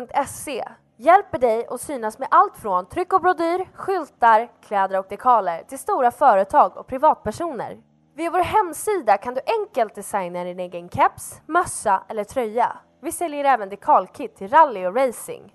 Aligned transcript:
On.se 0.00 0.64
hjälper 0.96 1.38
dig 1.38 1.66
att 1.70 1.80
synas 1.80 2.18
med 2.18 2.28
allt 2.30 2.56
från 2.56 2.86
tryck 2.86 3.12
och 3.12 3.20
brodyr, 3.20 3.68
skyltar, 3.74 4.48
kläder 4.62 4.98
och 4.98 5.06
dekaler 5.08 5.62
till 5.68 5.78
stora 5.78 6.10
företag 6.10 6.76
och 6.76 6.86
privatpersoner. 6.86 7.78
Via 8.14 8.30
vår 8.30 8.38
hemsida 8.38 9.16
kan 9.16 9.34
du 9.34 9.40
enkelt 9.60 9.94
designa 9.94 10.44
din 10.44 10.60
egen 10.60 10.88
keps, 10.88 11.40
mössa 11.46 12.02
eller 12.08 12.24
tröja. 12.24 12.76
Vi 13.02 13.12
säljer 13.12 13.44
även 13.44 13.68
dekalkit 13.68 14.36
till 14.36 14.48
rally 14.48 14.86
och 14.86 14.96
racing. 14.96 15.54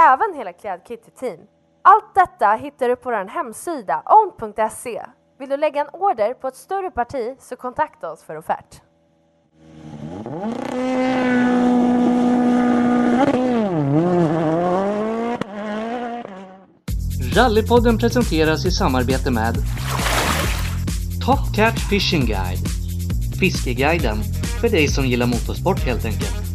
Även 0.00 0.34
hela 0.34 0.52
klädkit 0.52 1.02
till 1.02 1.12
team. 1.12 1.40
Allt 1.82 2.14
detta 2.14 2.52
hittar 2.52 2.88
du 2.88 2.96
på 2.96 3.10
vår 3.10 3.28
hemsida 3.28 4.02
own.se. 4.06 5.02
Vill 5.38 5.48
du 5.48 5.56
lägga 5.56 5.80
en 5.80 5.88
order 5.92 6.34
på 6.34 6.48
ett 6.48 6.56
större 6.56 6.90
parti 6.90 7.36
så 7.38 7.56
kontakta 7.56 8.12
oss 8.12 8.24
för 8.24 8.36
offert. 8.36 8.82
Rallypodden 17.34 17.98
presenteras 17.98 18.66
i 18.66 18.70
samarbete 18.70 19.30
med 19.30 19.54
Top 21.24 21.54
Cat 21.56 21.80
Fishing 21.90 22.26
Guide 22.26 22.68
Fiskeguiden 23.40 24.22
för 24.60 24.68
dig 24.68 24.88
som 24.88 25.06
gillar 25.06 25.26
motorsport 25.26 25.80
helt 25.80 26.04
enkelt. 26.04 26.49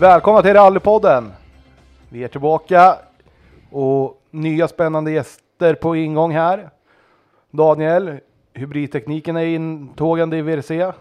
Välkomna 0.00 0.42
till 0.42 0.54
Rallypodden! 0.54 1.32
Vi 2.08 2.24
är 2.24 2.28
tillbaka 2.28 2.98
och 3.70 4.22
nya 4.30 4.68
spännande 4.68 5.10
gäster 5.10 5.74
på 5.74 5.96
ingång 5.96 6.32
här. 6.32 6.70
Daniel, 7.50 8.18
hybridtekniken 8.52 9.36
är 9.36 9.44
intågande 9.44 10.36
i 10.36 10.42
VRC. 10.42 10.92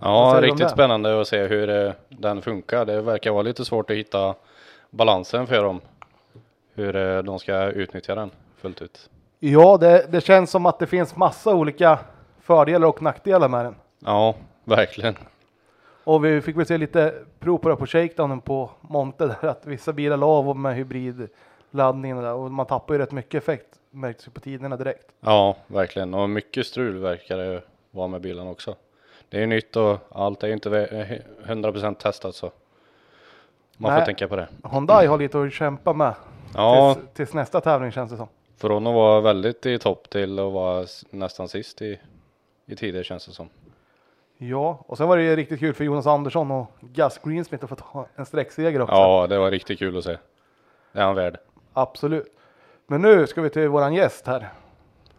Ja, 0.00 0.38
riktigt 0.40 0.70
spännande 0.70 1.20
att 1.20 1.28
se 1.28 1.46
hur 1.46 1.86
eh, 1.86 1.92
den 2.08 2.42
funkar. 2.42 2.84
Det 2.84 3.00
verkar 3.00 3.30
vara 3.30 3.42
lite 3.42 3.64
svårt 3.64 3.90
att 3.90 3.96
hitta 3.96 4.34
balansen 4.90 5.46
för 5.46 5.62
dem. 5.62 5.80
Hur 6.74 6.96
eh, 6.96 7.22
de 7.22 7.38
ska 7.38 7.64
utnyttja 7.64 8.14
den 8.14 8.30
fullt 8.60 8.82
ut. 8.82 9.10
Ja, 9.38 9.76
det, 9.76 10.06
det 10.12 10.20
känns 10.20 10.50
som 10.50 10.66
att 10.66 10.78
det 10.78 10.86
finns 10.86 11.16
massa 11.16 11.54
olika 11.54 11.98
fördelar 12.40 12.88
och 12.88 13.02
nackdelar 13.02 13.48
med 13.48 13.64
den. 13.64 13.74
Ja, 13.98 14.34
verkligen. 14.64 15.16
Och 16.04 16.24
vi 16.24 16.40
fick 16.40 16.56
väl 16.56 16.66
se 16.66 16.78
lite 16.78 17.14
prov 17.38 17.58
på 17.58 17.68
det 17.68 17.76
på 17.76 17.86
shakedownen 17.86 18.40
på 18.40 18.70
Monte 18.80 19.26
där 19.26 19.48
att 19.48 19.66
vissa 19.66 19.92
bilar 19.92 20.16
la 20.16 20.26
av 20.26 20.56
med 20.56 20.76
hybridladdningen 20.76 22.16
och, 22.16 22.22
där, 22.22 22.32
och 22.34 22.50
man 22.50 22.66
tappar 22.66 22.94
ju 22.94 22.98
rätt 23.00 23.12
mycket 23.12 23.42
effekt 23.42 23.66
märktes 23.90 24.26
ju 24.26 24.30
på 24.30 24.40
tiderna 24.40 24.76
direkt. 24.76 25.06
Ja, 25.20 25.56
verkligen. 25.66 26.14
Och 26.14 26.30
mycket 26.30 26.66
strul 26.66 26.98
verkar 26.98 27.38
det 27.38 27.62
vara 27.90 28.06
med 28.08 28.20
bilen 28.20 28.46
också. 28.46 28.74
Det 29.28 29.42
är 29.42 29.46
nytt 29.46 29.76
och 29.76 29.98
allt 30.10 30.42
är 30.42 30.46
ju 30.46 30.52
inte 30.52 30.70
ve- 30.70 31.20
eh, 31.44 31.50
100% 31.50 31.94
testat 31.98 32.34
så. 32.34 32.50
Man 33.76 33.92
Nej. 33.92 34.00
får 34.00 34.06
tänka 34.06 34.28
på 34.28 34.36
det. 34.36 34.48
Hyundai 34.72 35.06
har 35.06 35.18
lite 35.18 35.40
att 35.42 35.52
kämpa 35.52 35.92
med 35.92 36.14
Ja, 36.54 36.94
tills, 36.94 37.06
tills 37.14 37.34
nästa 37.34 37.60
tävling 37.60 37.90
känns 37.92 38.10
det 38.10 38.16
som. 38.16 38.28
från 38.56 38.86
att 38.86 38.94
vara 38.94 39.20
väldigt 39.20 39.66
i 39.66 39.78
topp 39.78 40.10
till 40.10 40.38
att 40.38 40.52
vara 40.52 40.86
nästan 41.10 41.48
sist 41.48 41.82
i, 41.82 41.98
i 42.66 42.76
tider 42.76 43.02
känns 43.02 43.26
det 43.26 43.32
som. 43.32 43.48
Ja, 44.44 44.84
och 44.86 44.98
sen 44.98 45.08
var 45.08 45.16
det 45.16 45.22
ju 45.22 45.36
riktigt 45.36 45.60
kul 45.60 45.74
för 45.74 45.84
Jonas 45.84 46.06
Andersson 46.06 46.50
och 46.50 46.66
Gus 46.80 47.18
Greensmith 47.24 47.64
att 47.64 47.70
få 47.70 47.76
ta 47.76 48.06
en 48.14 48.26
sträckseger 48.26 48.80
också. 48.80 48.94
Ja, 48.94 49.26
det 49.26 49.38
var 49.38 49.50
riktigt 49.50 49.78
kul 49.78 49.98
att 49.98 50.04
se. 50.04 50.16
Det 50.92 51.00
är 51.00 51.04
han 51.04 51.14
värd. 51.14 51.38
Absolut. 51.72 52.26
Men 52.86 53.02
nu 53.02 53.26
ska 53.26 53.42
vi 53.42 53.50
till 53.50 53.68
våran 53.68 53.94
gäst 53.94 54.26
här. 54.26 54.48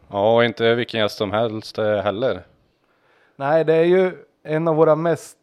Ja, 0.07 0.35
och 0.35 0.45
inte 0.45 0.75
vilken 0.75 0.99
gäst 0.99 1.17
som 1.17 1.31
helst 1.31 1.77
eh, 1.77 1.97
heller. 1.97 2.43
Nej, 3.35 3.63
det 3.63 3.73
är 3.73 3.83
ju 3.83 4.11
en 4.43 4.67
av 4.67 4.75
våra 4.75 4.95
mest, 4.95 5.37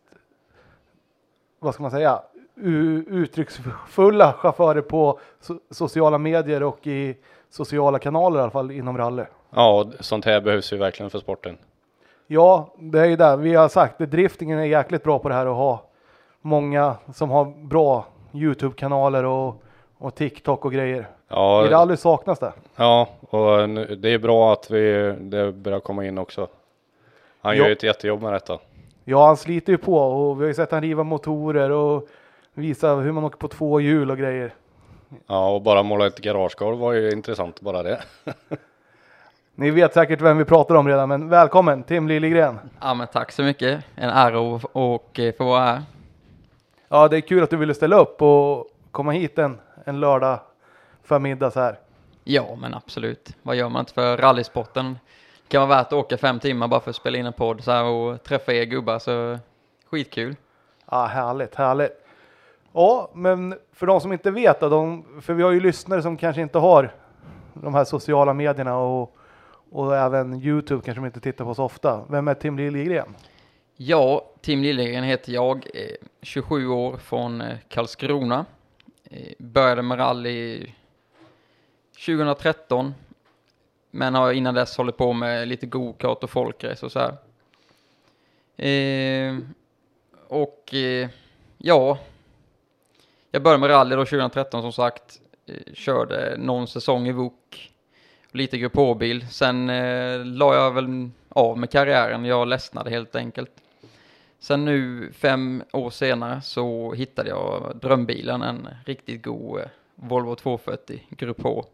vad 1.59 1.75
ska 1.75 1.83
man 1.83 1.91
säga, 1.91 2.23
uttrycksfulla 3.07 4.33
chaufförer 4.33 4.83
på 4.83 5.21
so 5.41 5.59
sociala 5.71 6.19
medier 6.19 6.63
och 6.63 6.87
i 6.87 7.17
sociala 7.51 7.99
kanaler 7.99 8.39
i 8.39 8.43
alla 8.43 8.51
fall 8.51 8.71
inom 8.71 8.99
rally. 8.99 9.25
Ja, 9.51 9.91
sånt 10.01 10.25
här 10.25 10.41
behövs 10.41 10.73
ju 10.73 10.77
verkligen 10.77 11.11
för 11.11 11.19
sporten. 11.19 11.59
Ja, 12.33 12.75
det 12.79 13.01
är 13.01 13.05
ju 13.05 13.17
det 13.17 13.37
vi 13.37 13.55
har 13.55 13.69
sagt. 13.69 14.01
att 14.01 14.11
Driftingen 14.11 14.59
är 14.59 14.65
jäkligt 14.65 15.03
bra 15.03 15.19
på 15.19 15.29
det 15.29 15.35
här 15.35 15.47
att 15.47 15.57
ha 15.57 15.83
många 16.41 16.97
som 17.15 17.31
har 17.31 17.45
bra 17.45 18.07
Youtube-kanaler 18.33 19.25
och, 19.25 19.63
och 19.99 20.15
TikTok 20.15 20.65
och 20.65 20.73
grejer. 20.73 21.01
I 21.01 21.05
Ja, 21.29 21.67
rally 21.71 21.97
saknas 21.97 22.39
det. 22.39 22.53
ja 22.77 23.09
och 23.21 23.69
det 23.99 24.09
är 24.09 24.19
bra 24.19 24.53
att 24.53 24.71
vi, 24.71 25.15
det 25.21 25.53
börjar 25.53 25.81
komma 25.81 26.07
in 26.07 26.19
också. 26.19 26.49
Han 27.41 27.57
Ja. 27.57 27.63
gör 27.63 27.67
ju 27.67 27.73
ett 27.73 27.83
jättejobb 27.83 28.23
med 28.23 28.33
detta. 28.33 28.59
Ja, 29.05 29.27
han 29.27 29.37
sliter 29.37 29.73
ju 29.73 29.79
på 29.79 29.97
och 29.99 30.37
vi 30.41 30.43
har 30.43 30.49
ju 30.49 30.55
sett 30.55 30.71
han 30.71 30.83
riva 30.83 31.03
motorer 31.03 31.71
och 31.71 32.09
visa 32.55 32.95
hur 32.95 33.13
man 33.13 33.25
åker 33.25 33.39
på 33.39 33.49
två 33.49 33.81
hjul 33.81 34.11
och 34.11 34.19
grejer. 34.19 34.55
Ja, 35.27 35.51
och 35.55 35.63
bara 35.63 35.83
måla 35.83 36.07
ett 36.07 36.21
garagegolv 36.21 36.79
var 36.79 36.93
ju 36.93 37.11
intressant 37.11 37.61
bara 37.61 37.83
det. 37.83 38.01
Ni 39.61 39.71
vet 39.71 39.95
säkert 39.95 40.21
vem 40.21 40.39
vi 40.39 40.45
pratar 40.45 40.75
om 40.75 40.89
redan, 40.89 41.09
men 41.09 41.29
välkommen 41.29 41.83
Tim 41.83 42.09
Liljegren. 42.09 42.59
Ja 42.81 42.95
men 42.95 43.07
tack 43.07 43.33
så 43.33 43.43
mycket. 43.43 43.85
En 43.95 44.11
ära 44.11 44.57
att 44.57 44.65
och 44.73 45.19
eh, 45.19 45.35
få 45.35 45.45
vara 45.45 45.65
här. 45.65 45.83
Ja, 46.89 47.09
det 47.09 47.17
är 47.17 47.21
kul 47.21 47.43
att 47.43 47.51
du 47.51 47.57
ville 47.57 47.75
ställa 47.75 47.97
upp 47.97 48.23
och 48.23 48.67
komma 48.91 49.13
hit 49.13 49.39
en, 49.39 49.59
en 49.85 50.01
lördag 50.01 50.39
förmiddag 51.03 51.51
så 51.51 51.61
här. 51.61 51.79
Ja 52.25 52.57
men 52.61 52.75
absolut. 52.75 53.37
Vad 53.43 53.57
gör 53.57 53.69
man 53.69 53.81
inte 53.81 53.93
för 53.93 54.17
rallysporten? 54.17 54.99
Det 55.43 55.49
kan 55.49 55.69
vara 55.69 55.79
värt 55.79 55.87
att 55.87 55.93
åka 55.93 56.19
fem 56.19 56.41
timmar 56.41 56.69
bara 56.69 56.81
för 56.81 56.91
att 56.91 56.97
spela 56.97 57.19
in 57.19 57.27
en 57.27 57.33
podd 57.33 57.65
så 57.65 57.71
här 57.71 57.85
och 57.85 58.23
träffa 58.23 58.53
er 58.53 58.65
gubbar 58.65 58.99
så 58.99 59.39
skitkul. 59.91 60.37
Ja, 60.91 61.07
härligt, 61.07 61.55
härligt. 61.55 62.07
Ja, 62.73 63.11
men 63.15 63.55
för 63.73 63.87
de 63.87 64.01
som 64.01 64.13
inte 64.13 64.31
vet 64.31 64.61
då, 64.61 64.69
de, 64.69 65.05
för 65.21 65.35
vi 65.35 65.43
har 65.43 65.51
ju 65.51 65.61
lyssnare 65.61 66.03
som 66.03 66.17
kanske 66.17 66.43
inte 66.43 66.59
har 66.59 66.93
de 67.55 67.75
här 67.75 67.85
sociala 67.85 68.35
medierna 68.35 68.77
och, 68.77 69.17
och 69.71 69.97
även 69.97 70.43
Youtube 70.43 70.83
kanske 70.85 71.01
de 71.01 71.07
inte 71.07 71.21
tittar 71.21 71.45
på 71.45 71.55
så 71.55 71.65
ofta. 71.65 72.05
Vem 72.09 72.29
är 72.29 72.35
Tim 72.35 72.59
Liljegren? 72.59 73.15
Ja, 73.77 74.31
Tim 74.41 74.63
Liljegren 74.63 75.05
heter 75.05 75.33
jag, 75.33 75.67
eh, 75.75 76.07
27 76.23 76.69
år 76.69 76.97
från 76.97 77.41
eh, 77.41 77.59
Karlskrona. 77.69 78.47
Eh, 79.05 79.33
började 79.39 79.83
med 79.83 79.99
rally 79.99 80.73
2013. 82.07 82.95
Men 83.91 84.15
har 84.15 84.33
innan 84.33 84.55
dess 84.55 84.77
hållit 84.77 84.97
på 84.97 85.13
med 85.13 85.49
lite 85.49 85.67
gokart 85.67 86.25
och 86.25 86.31
folkrace 86.31 86.87
och 86.87 86.93
så 86.93 86.99
här. 86.99 87.17
Eh, 88.67 89.39
och 90.29 90.75
eh, 90.75 91.09
ja, 91.59 91.99
jag 93.31 93.43
började 93.43 93.61
med 93.61 93.71
rally 93.71 93.97
då 93.97 94.05
2013 94.05 94.63
som 94.63 94.73
sagt. 94.73 95.21
Eh, 95.47 95.75
körde 95.75 96.37
någon 96.39 96.67
säsong 96.67 97.09
i 97.09 97.13
VOK. 97.13 97.73
Lite 98.33 98.59
grupp 98.59 98.77
H-bil. 98.77 99.27
Sen 99.31 99.71
eh, 99.71 100.25
la 100.25 100.55
jag 100.55 100.75
väl 100.75 101.11
av 101.29 101.59
med 101.59 101.71
karriären. 101.71 102.25
Jag 102.25 102.49
ledsnade 102.49 102.91
helt 102.91 103.17
enkelt. 103.17 103.51
Sen 104.39 104.65
nu 104.65 105.13
fem 105.13 105.63
år 105.73 105.91
senare 105.91 106.43
så 106.43 106.93
hittade 106.93 107.29
jag 107.29 107.77
drömbilen, 107.83 108.43
en 108.43 108.69
riktigt 108.87 109.23
god 109.25 109.61
eh, 109.61 109.67
Volvo 109.95 110.35
240 110.35 111.03
Grupp 111.11 111.43
H. 111.43 111.65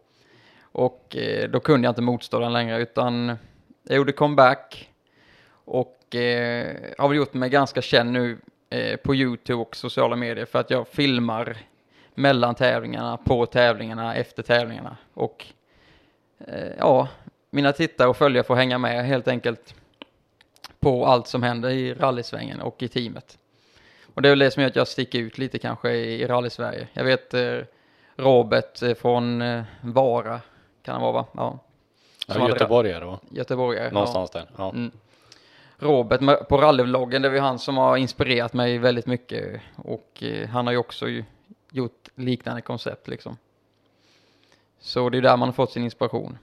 Och 0.61 1.15
eh, 1.15 1.49
då 1.49 1.59
kunde 1.59 1.85
jag 1.85 1.91
inte 1.91 2.01
motstå 2.01 2.39
den 2.39 2.53
längre 2.53 2.81
utan 2.81 3.37
jag 3.83 3.97
gjorde 3.97 4.11
comeback 4.11 4.89
och 5.49 6.15
eh, 6.15 6.75
har 6.97 7.07
väl 7.07 7.17
gjort 7.17 7.33
mig 7.33 7.49
ganska 7.49 7.81
känd 7.81 8.11
nu 8.11 8.37
eh, 8.69 8.97
på 8.97 9.15
Youtube 9.15 9.61
och 9.61 9.75
sociala 9.75 10.15
medier 10.15 10.45
för 10.45 10.59
att 10.59 10.69
jag 10.69 10.87
filmar 10.87 11.57
mellan 12.15 12.55
tävlingarna, 12.55 13.17
på 13.17 13.45
tävlingarna, 13.45 14.15
efter 14.15 14.43
tävlingarna 14.43 14.97
och 15.13 15.45
ja, 16.77 17.07
mina 17.49 17.73
tittare 17.73 18.07
och 18.07 18.17
följare 18.17 18.43
får 18.43 18.55
hänga 18.55 18.77
med 18.77 19.05
helt 19.05 19.27
enkelt 19.27 19.73
på 20.79 21.05
allt 21.05 21.27
som 21.27 21.43
händer 21.43 21.69
i 21.69 21.93
rallysvängen 21.93 22.61
och 22.61 22.83
i 22.83 22.87
teamet. 22.87 23.37
Och 24.13 24.21
det 24.21 24.27
är 24.27 24.31
väl 24.31 24.39
det 24.39 24.51
som 24.51 24.61
gör 24.61 24.69
att 24.69 24.75
jag 24.75 24.87
sticker 24.87 25.19
ut 25.19 25.37
lite 25.37 25.59
kanske 25.59 25.91
i, 25.91 26.27
rally-Sverige. 26.27 26.87
Jag 26.93 27.03
vet 27.03 27.33
eh, 27.33 27.57
Robert 28.15 28.81
eh, 28.81 28.93
från 28.93 29.41
eh, 29.41 29.63
Vara, 29.81 30.41
kan 30.83 30.93
han 30.93 31.01
vara 31.01 31.11
va? 31.11 31.25
Ja. 31.31 31.59
Som 32.25 32.35
Ja, 32.35 32.41
hade- 32.41 32.53
Göteborg 32.53 32.91
är 32.91 32.99
det 32.99 33.05
va? 33.05 33.19
Göteborgare. 33.31 33.91
Någonstans 33.91 34.31
där. 34.31 34.49
Ja. 34.57 34.69
Mm. 34.69 34.91
Robert 35.79 36.47
på 36.49 36.57
rallyvloggen, 36.57 37.21
det 37.21 37.29
var 37.29 37.39
han 37.39 37.59
som 37.59 37.77
har 37.77 37.97
inspirerat 37.97 38.53
mig 38.53 38.77
väldigt 38.77 39.05
mycket 39.05 39.61
och 39.75 40.23
eh, 40.23 40.47
han 40.49 40.65
har 40.65 40.71
ju 40.73 40.77
också 40.79 41.05
gjort 41.71 42.09
liknande 42.15 42.61
koncept 42.61 43.07
liksom. 43.07 43.37
Så 44.79 45.09
det 45.09 45.17
är 45.17 45.21
där 45.21 45.37
man 45.37 45.47
har 45.47 45.53
fått 45.53 45.71
sin 45.71 45.83
inspiration. 45.83 46.37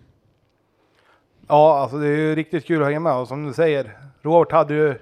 Ja, 1.48 1.78
alltså 1.78 1.98
det 1.98 2.06
är 2.06 2.16
ju 2.16 2.34
riktigt 2.34 2.64
kul 2.64 2.82
att 2.82 2.88
hänga 2.88 3.00
med 3.00 3.16
och 3.16 3.28
som 3.28 3.46
du 3.46 3.52
säger, 3.52 3.98
Robert 4.22 4.52
hade 4.52 4.74
ju, 4.74 4.94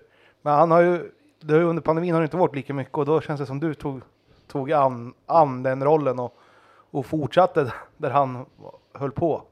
men 0.42 0.54
han 0.54 0.70
har 0.70 0.80
ju, 0.80 1.10
det 1.40 1.52
har 1.52 1.60
ju 1.60 1.66
under 1.66 1.82
pandemin 1.82 2.14
har 2.14 2.20
det 2.20 2.24
inte 2.24 2.36
varit 2.36 2.54
lika 2.54 2.74
mycket 2.74 2.98
och 2.98 3.06
då 3.06 3.20
känns 3.20 3.40
det 3.40 3.46
som 3.46 3.60
du 3.60 3.74
tog, 3.74 4.00
tog 4.46 4.72
an, 4.72 5.14
an 5.26 5.62
den 5.62 5.84
rollen 5.84 6.18
och, 6.18 6.34
och 6.90 7.06
fortsatte 7.06 7.72
där 7.96 8.10
han 8.10 8.46
höll 8.92 9.12
på. 9.12 9.42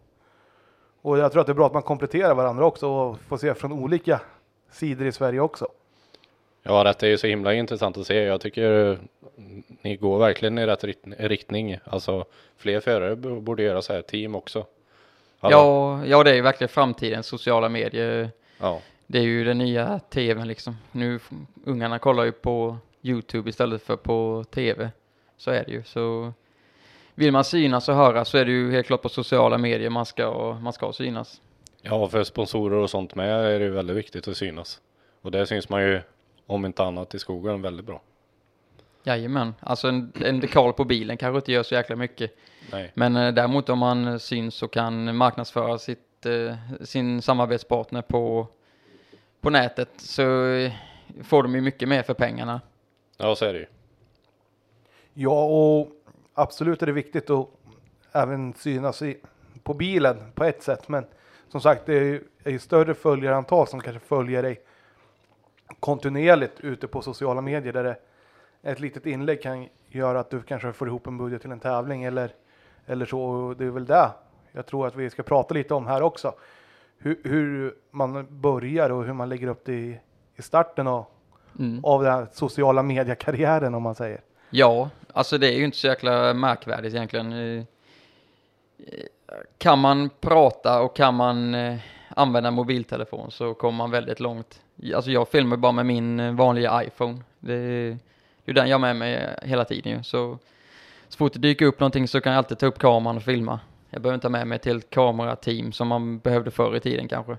Och 1.02 1.18
jag 1.18 1.32
tror 1.32 1.40
att 1.40 1.46
det 1.46 1.52
är 1.52 1.54
bra 1.54 1.66
att 1.66 1.74
man 1.74 1.82
kompletterar 1.82 2.34
varandra 2.34 2.66
också 2.66 2.88
och 2.88 3.20
får 3.20 3.36
se 3.36 3.54
från 3.54 3.72
olika 3.72 4.20
sidor 4.70 5.06
i 5.06 5.12
Sverige 5.12 5.40
också. 5.40 5.68
Ja, 6.62 6.84
detta 6.84 7.06
är 7.06 7.10
ju 7.10 7.18
så 7.18 7.26
himla 7.26 7.54
intressant 7.54 7.98
att 7.98 8.06
se. 8.06 8.22
Jag 8.22 8.40
tycker 8.40 8.98
ni 9.82 9.96
går 9.96 10.18
verkligen 10.18 10.58
i 10.58 10.66
rätt 10.66 10.84
rikt- 10.84 11.14
riktning. 11.18 11.78
Alltså 11.84 12.24
fler 12.56 12.80
förare 12.80 13.16
borde 13.16 13.62
göra 13.62 13.82
så 13.82 13.92
här, 13.92 14.02
team 14.02 14.34
också. 14.34 14.66
Hallå? 15.38 15.56
Ja, 15.56 16.06
ja, 16.06 16.24
det 16.24 16.30
är 16.30 16.34
ju 16.34 16.40
verkligen 16.40 16.68
framtiden, 16.68 17.22
sociala 17.22 17.68
medier. 17.68 18.30
ja. 18.60 18.80
Det 19.06 19.18
är 19.18 19.22
ju 19.22 19.44
den 19.44 19.58
nya 19.58 19.98
tvn 19.98 20.48
liksom. 20.48 20.76
Nu, 20.92 21.18
ungarna 21.64 21.98
kollar 21.98 22.24
ju 22.24 22.32
på 22.32 22.76
Youtube 23.02 23.50
istället 23.50 23.82
för 23.82 23.96
på 23.96 24.44
tv. 24.50 24.90
Så 25.36 25.50
är 25.50 25.64
det 25.64 25.72
ju. 25.72 25.82
Så 25.84 26.32
vill 27.14 27.32
man 27.32 27.44
synas 27.44 27.88
och 27.88 27.94
höras 27.94 28.28
så 28.28 28.38
är 28.38 28.44
det 28.44 28.50
ju 28.50 28.70
helt 28.72 28.86
klart 28.86 29.02
på 29.02 29.08
sociala 29.08 29.58
medier 29.58 29.90
man 29.90 30.06
ska, 30.06 30.58
man 30.62 30.72
ska 30.72 30.92
synas. 30.92 31.40
Ja, 31.82 32.08
för 32.08 32.24
sponsorer 32.24 32.76
och 32.76 32.90
sånt 32.90 33.14
med 33.14 33.30
är 33.54 33.58
det 33.58 33.64
ju 33.64 33.70
väldigt 33.70 33.96
viktigt 33.96 34.28
att 34.28 34.36
synas. 34.36 34.80
Och 35.22 35.30
det 35.30 35.46
syns 35.46 35.68
man 35.68 35.82
ju, 35.82 36.00
om 36.50 36.66
inte 36.66 36.84
annat, 36.84 37.14
i 37.14 37.18
skogen 37.18 37.62
väldigt 37.62 37.86
bra. 37.86 38.00
Jajamän, 39.02 39.54
alltså 39.60 39.88
en, 39.88 40.12
en 40.24 40.40
dekal 40.40 40.72
på 40.72 40.84
bilen 40.84 41.16
kanske 41.16 41.36
inte 41.36 41.52
gör 41.52 41.62
så 41.62 41.74
jäkla 41.74 41.96
mycket. 41.96 42.36
Nej. 42.72 42.92
Men 42.94 43.16
eh, 43.16 43.34
däremot 43.34 43.68
om 43.68 43.78
man 43.78 44.20
syns 44.20 44.62
och 44.62 44.72
kan 44.72 45.16
marknadsföra 45.16 45.78
sitt, 45.78 46.26
eh, 46.26 46.56
sin 46.84 47.22
samarbetspartner 47.22 48.02
på, 48.02 48.46
på 49.40 49.50
nätet 49.50 49.88
så 49.96 50.46
eh, 50.46 50.72
får 51.22 51.42
de 51.42 51.54
ju 51.54 51.60
mycket 51.60 51.88
mer 51.88 52.02
för 52.02 52.14
pengarna. 52.14 52.60
Ja, 53.16 53.34
så 53.36 53.44
är 53.44 53.52
det 53.52 53.58
ju. 53.58 53.66
Ja, 55.14 55.44
och 55.44 55.88
absolut 56.34 56.82
är 56.82 56.86
det 56.86 56.92
viktigt 56.92 57.30
att 57.30 57.48
även 58.12 58.54
synas 58.54 59.02
i, 59.02 59.20
på 59.62 59.74
bilen 59.74 60.32
på 60.34 60.44
ett 60.44 60.62
sätt. 60.62 60.88
Men 60.88 61.06
som 61.48 61.60
sagt, 61.60 61.86
det 61.86 61.94
är 61.94 62.04
ju, 62.04 62.24
är 62.44 62.50
ju 62.50 62.58
större 62.58 62.94
följarantal 62.94 63.66
som 63.66 63.80
kanske 63.80 64.00
följer 64.00 64.42
dig 64.42 64.60
kontinuerligt 65.80 66.60
ute 66.60 66.86
på 66.88 67.02
sociala 67.02 67.40
medier 67.40 67.72
där 67.72 67.84
det, 67.84 67.96
ett 68.62 68.80
litet 68.80 69.06
inlägg 69.06 69.42
kan 69.42 69.68
göra 69.88 70.20
att 70.20 70.30
du 70.30 70.42
kanske 70.42 70.72
får 70.72 70.88
ihop 70.88 71.06
en 71.06 71.18
budget 71.18 71.42
till 71.42 71.52
en 71.52 71.60
tävling 71.60 72.04
eller, 72.04 72.30
eller 72.86 73.06
så. 73.06 73.20
Och 73.20 73.56
det 73.56 73.64
är 73.64 73.70
väl 73.70 73.86
det 73.86 74.10
jag 74.52 74.66
tror 74.66 74.86
att 74.86 74.96
vi 74.96 75.10
ska 75.10 75.22
prata 75.22 75.54
lite 75.54 75.74
om 75.74 75.86
här 75.86 76.02
också. 76.02 76.34
Hur, 76.98 77.20
hur 77.24 77.74
man 77.90 78.26
börjar 78.40 78.90
och 78.90 79.04
hur 79.04 79.12
man 79.12 79.28
lägger 79.28 79.46
upp 79.48 79.64
det 79.64 79.72
i, 79.72 80.00
i 80.36 80.42
starten 80.42 80.86
av, 80.86 81.04
Mm. 81.58 81.84
av 81.84 82.02
den 82.02 82.12
här 82.12 82.26
sociala 82.32 82.82
mediekarriären 82.82 83.74
om 83.74 83.82
man 83.82 83.94
säger. 83.94 84.20
Ja, 84.50 84.90
alltså 85.12 85.38
det 85.38 85.46
är 85.48 85.58
ju 85.58 85.64
inte 85.64 85.76
så 85.76 85.86
jäkla 85.86 86.34
märkvärdigt 86.34 86.94
egentligen. 86.94 87.32
Eh, 87.32 87.64
Kan 89.58 89.78
man 89.78 90.10
prata 90.20 90.80
och 90.82 90.96
kan 90.96 91.14
man 91.14 91.54
eh, 91.54 91.78
använda 92.20 92.50
mobiltelefon 92.50 93.30
så 93.30 93.54
kommer 93.54 93.76
man 93.76 93.90
väldigt 93.90 94.20
långt. 94.20 94.62
Alltså 94.94 95.10
jag 95.10 95.28
filmar 95.28 95.56
bara 95.56 95.72
med 95.72 95.86
min 95.86 96.20
eh, 96.20 96.32
vanliga 96.32 96.84
iPhone. 96.84 97.18
Det 97.38 97.54
är 97.54 97.98
ju 98.44 98.52
den 98.52 98.68
jag 98.68 98.74
har 98.74 98.80
med 98.80 98.96
mig 98.96 99.36
hela 99.42 99.64
tiden 99.64 99.92
ju. 99.92 100.02
Så, 100.02 100.38
så 101.08 101.16
fort 101.16 101.32
det 101.32 101.38
dyker 101.38 101.66
upp 101.66 101.80
någonting 101.80 102.08
så 102.08 102.20
kan 102.20 102.32
jag 102.32 102.38
alltid 102.38 102.58
ta 102.58 102.66
upp 102.66 102.78
kameran 102.78 103.16
och 103.16 103.22
filma. 103.22 103.60
Jag 103.90 104.02
behöver 104.02 104.14
inte 104.14 104.26
ha 104.26 104.30
med 104.30 104.46
mig 104.46 104.56
ett 104.56 104.64
helt 104.64 104.90
kamerateam 104.90 105.72
som 105.72 105.88
man 105.88 106.18
behövde 106.18 106.50
förr 106.50 106.76
i 106.76 106.80
tiden 106.80 107.08
kanske. 107.08 107.36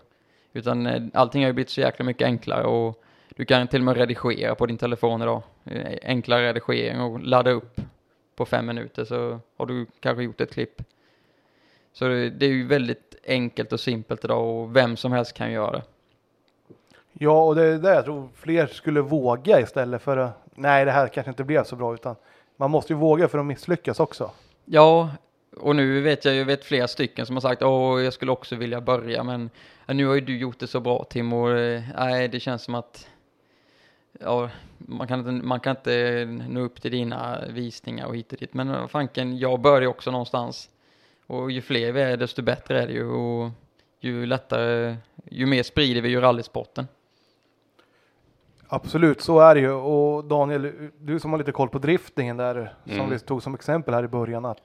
Utan 0.53 0.87
eh, 0.87 1.01
allting 1.13 1.41
har 1.41 1.49
ju 1.49 1.53
blivit 1.53 1.69
så 1.69 1.81
jäkla 1.81 2.05
mycket 2.05 2.25
enklare 2.25 2.63
och 2.63 3.03
du 3.35 3.45
kan 3.45 3.67
till 3.67 3.81
och 3.81 3.85
med 3.85 3.97
redigera 3.97 4.55
på 4.55 4.65
din 4.65 4.77
telefon 4.77 5.21
idag. 5.21 5.41
Eh, 5.63 5.97
enklare 6.03 6.53
redigering 6.53 7.01
och 7.01 7.19
ladda 7.19 7.51
upp 7.51 7.81
på 8.35 8.45
fem 8.45 8.65
minuter 8.65 9.05
så 9.05 9.39
har 9.57 9.65
du 9.65 9.85
kanske 9.99 10.23
gjort 10.23 10.41
ett 10.41 10.53
klipp. 10.53 10.81
Så 11.93 12.07
det 12.07 12.29
det 12.29 12.45
är 12.45 12.49
ju 12.49 12.67
väldigt 12.67 13.15
enkelt 13.27 13.73
och 13.73 13.79
simpelt 13.79 14.25
idag 14.25 14.47
och 14.47 14.75
vem 14.75 14.97
som 14.97 15.11
helst 15.11 15.33
kan 15.33 15.51
göra 15.51 15.71
det. 15.71 15.83
Ja, 17.13 17.43
och 17.43 17.55
det 17.55 17.63
är 17.63 17.77
det 17.77 17.93
jag 17.93 18.05
tror 18.05 18.29
fler 18.35 18.67
skulle 18.67 19.01
våga 19.01 19.59
istället 19.59 20.01
för 20.01 20.17
att 20.17 20.43
nej, 20.55 20.85
det 20.85 20.91
här 20.91 21.07
kanske 21.07 21.29
inte 21.29 21.43
blev 21.43 21.63
så 21.63 21.75
bra, 21.75 21.93
utan 21.93 22.15
man 22.57 22.71
måste 22.71 22.93
ju 22.93 22.99
våga 22.99 23.27
för 23.27 23.37
att 23.37 23.45
misslyckas 23.45 23.99
också. 23.99 24.31
Ja, 24.65 25.09
och 25.57 25.75
nu 25.75 26.01
vet 26.01 26.25
jag 26.25 26.35
ju 26.35 26.43
vet 26.43 26.63
flera 26.63 26.87
stycken 26.87 27.25
som 27.25 27.35
har 27.35 27.41
sagt 27.41 27.61
åh, 27.61 28.01
jag 28.03 28.13
skulle 28.13 28.31
också 28.31 28.55
vilja 28.55 28.81
börja, 28.81 29.23
men 29.23 29.49
nu 29.87 30.05
har 30.05 30.15
ju 30.15 30.21
du 30.21 30.37
gjort 30.37 30.59
det 30.59 30.67
så 30.67 30.79
bra 30.79 31.03
Tim 31.03 31.33
och 31.33 31.57
eh, 31.57 31.81
nej, 31.97 32.27
det 32.27 32.39
känns 32.39 32.63
som 32.63 32.75
att 32.75 33.07
ja, 34.19 34.49
man 34.77 35.07
kan 35.07 35.19
inte, 35.19 35.45
man 35.45 35.59
kan 35.59 35.75
inte 35.75 36.25
nå 36.49 36.59
upp 36.59 36.81
till 36.81 36.91
dina 36.91 37.45
visningar 37.49 38.05
och 38.05 38.15
hit 38.15 38.33
och 38.33 38.39
dit. 38.39 38.53
Men 38.53 38.87
fanken, 38.87 39.37
jag 39.37 39.61
börjar 39.61 39.81
ju 39.81 39.87
också 39.87 40.11
någonstans. 40.11 40.69
Och 41.27 41.51
ju 41.51 41.61
fler 41.61 41.91
vi 41.91 42.01
är, 42.01 42.17
desto 42.17 42.41
bättre 42.41 42.81
är 42.81 42.87
det 42.87 42.93
ju. 42.93 43.09
Och 43.09 43.49
ju 43.99 44.25
lättare, 44.25 44.95
ju 45.31 45.45
mer 45.45 45.63
sprider 45.63 46.01
vi 46.01 46.09
ju 46.09 46.21
rallysporten. 46.21 46.87
Absolut, 48.67 49.21
så 49.21 49.39
är 49.39 49.55
det 49.55 49.61
ju. 49.61 49.71
Och 49.71 50.23
Daniel, 50.23 50.71
du 50.97 51.19
som 51.19 51.31
har 51.31 51.37
lite 51.37 51.51
koll 51.51 51.69
på 51.69 51.79
driftingen 51.79 52.37
där, 52.37 52.73
som 52.85 52.93
Mm. 52.93 53.09
vi 53.09 53.19
tog 53.19 53.43
som 53.43 53.55
exempel 53.55 53.93
här 53.93 54.03
i 54.03 54.07
början, 54.07 54.45
att 54.45 54.61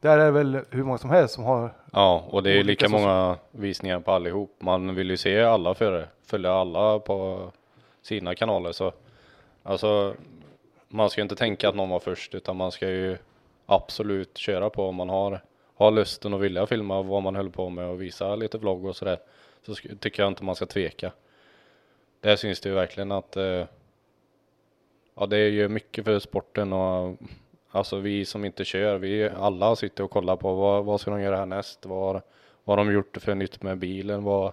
där 0.00 0.18
är 0.18 0.24
det 0.24 0.30
väl 0.30 0.60
hur 0.70 0.82
många 0.84 0.98
som 0.98 1.10
helst 1.10 1.34
som 1.34 1.44
har 1.44 1.74
Ja, 1.92 2.24
och 2.30 2.42
det 2.42 2.50
är 2.50 2.64
lika 2.64 2.88
många 2.88 3.36
visningar 3.50 4.00
på 4.00 4.12
allihop. 4.12 4.56
Man 4.58 4.94
vill 4.94 5.10
ju 5.10 5.16
se 5.16 5.42
alla 5.42 5.74
före, 5.74 6.08
följa 6.26 6.52
alla 6.52 6.98
på 6.98 7.50
sina 8.02 8.34
kanaler. 8.34 8.72
Så 8.72 8.92
alltså, 9.62 10.14
man 10.88 11.10
ska 11.10 11.20
ju 11.20 11.22
inte 11.22 11.36
tänka 11.36 11.68
att 11.68 11.74
någon 11.74 11.88
var 11.88 12.00
först, 12.00 12.34
utan 12.34 12.56
man 12.56 12.72
ska 12.72 12.88
ju 12.88 13.16
absolut 13.66 14.38
köra 14.38 14.70
på 14.70 14.88
om 14.88 14.94
man 14.94 15.08
har, 15.08 15.40
har 15.76 15.90
lusten 15.90 16.34
och 16.34 16.44
vilja 16.44 16.66
filma 16.66 17.02
vad 17.02 17.22
man 17.22 17.36
höll 17.36 17.50
på 17.50 17.68
med 17.68 17.88
och 17.88 18.02
visa 18.02 18.36
lite 18.36 18.58
vlogg 18.58 18.84
och 18.84 18.96
sådär. 18.96 19.18
Så 19.62 19.74
tycker 19.74 20.22
jag 20.22 20.30
inte 20.30 20.44
man 20.44 20.56
ska 20.56 20.66
tveka. 20.66 21.12
Där 22.20 22.36
syns 22.36 22.60
det 22.60 22.68
ju 22.68 22.74
verkligen 22.74 23.12
att 23.12 23.36
eh, 23.36 23.64
ja, 25.14 25.26
det 25.26 25.36
är 25.36 25.48
ju 25.48 25.68
mycket 25.68 26.04
för 26.04 26.18
sporten 26.18 26.72
och 26.72 27.16
Alltså 27.76 27.98
vi 27.98 28.24
som 28.24 28.44
inte 28.44 28.64
kör, 28.64 28.98
vi 28.98 29.28
alla 29.28 29.76
sitter 29.76 30.04
och 30.04 30.10
kollar 30.10 30.36
på 30.36 30.54
vad, 30.54 30.84
vad 30.84 31.00
ska 31.00 31.10
de 31.10 31.20
göra 31.20 31.36
härnäst? 31.36 31.86
Vad, 31.86 32.22
vad 32.64 32.78
har 32.78 32.84
de 32.84 32.92
gjort 32.92 33.16
för 33.20 33.34
nytt 33.34 33.62
med 33.62 33.78
bilen? 33.78 34.24
Vad, 34.24 34.52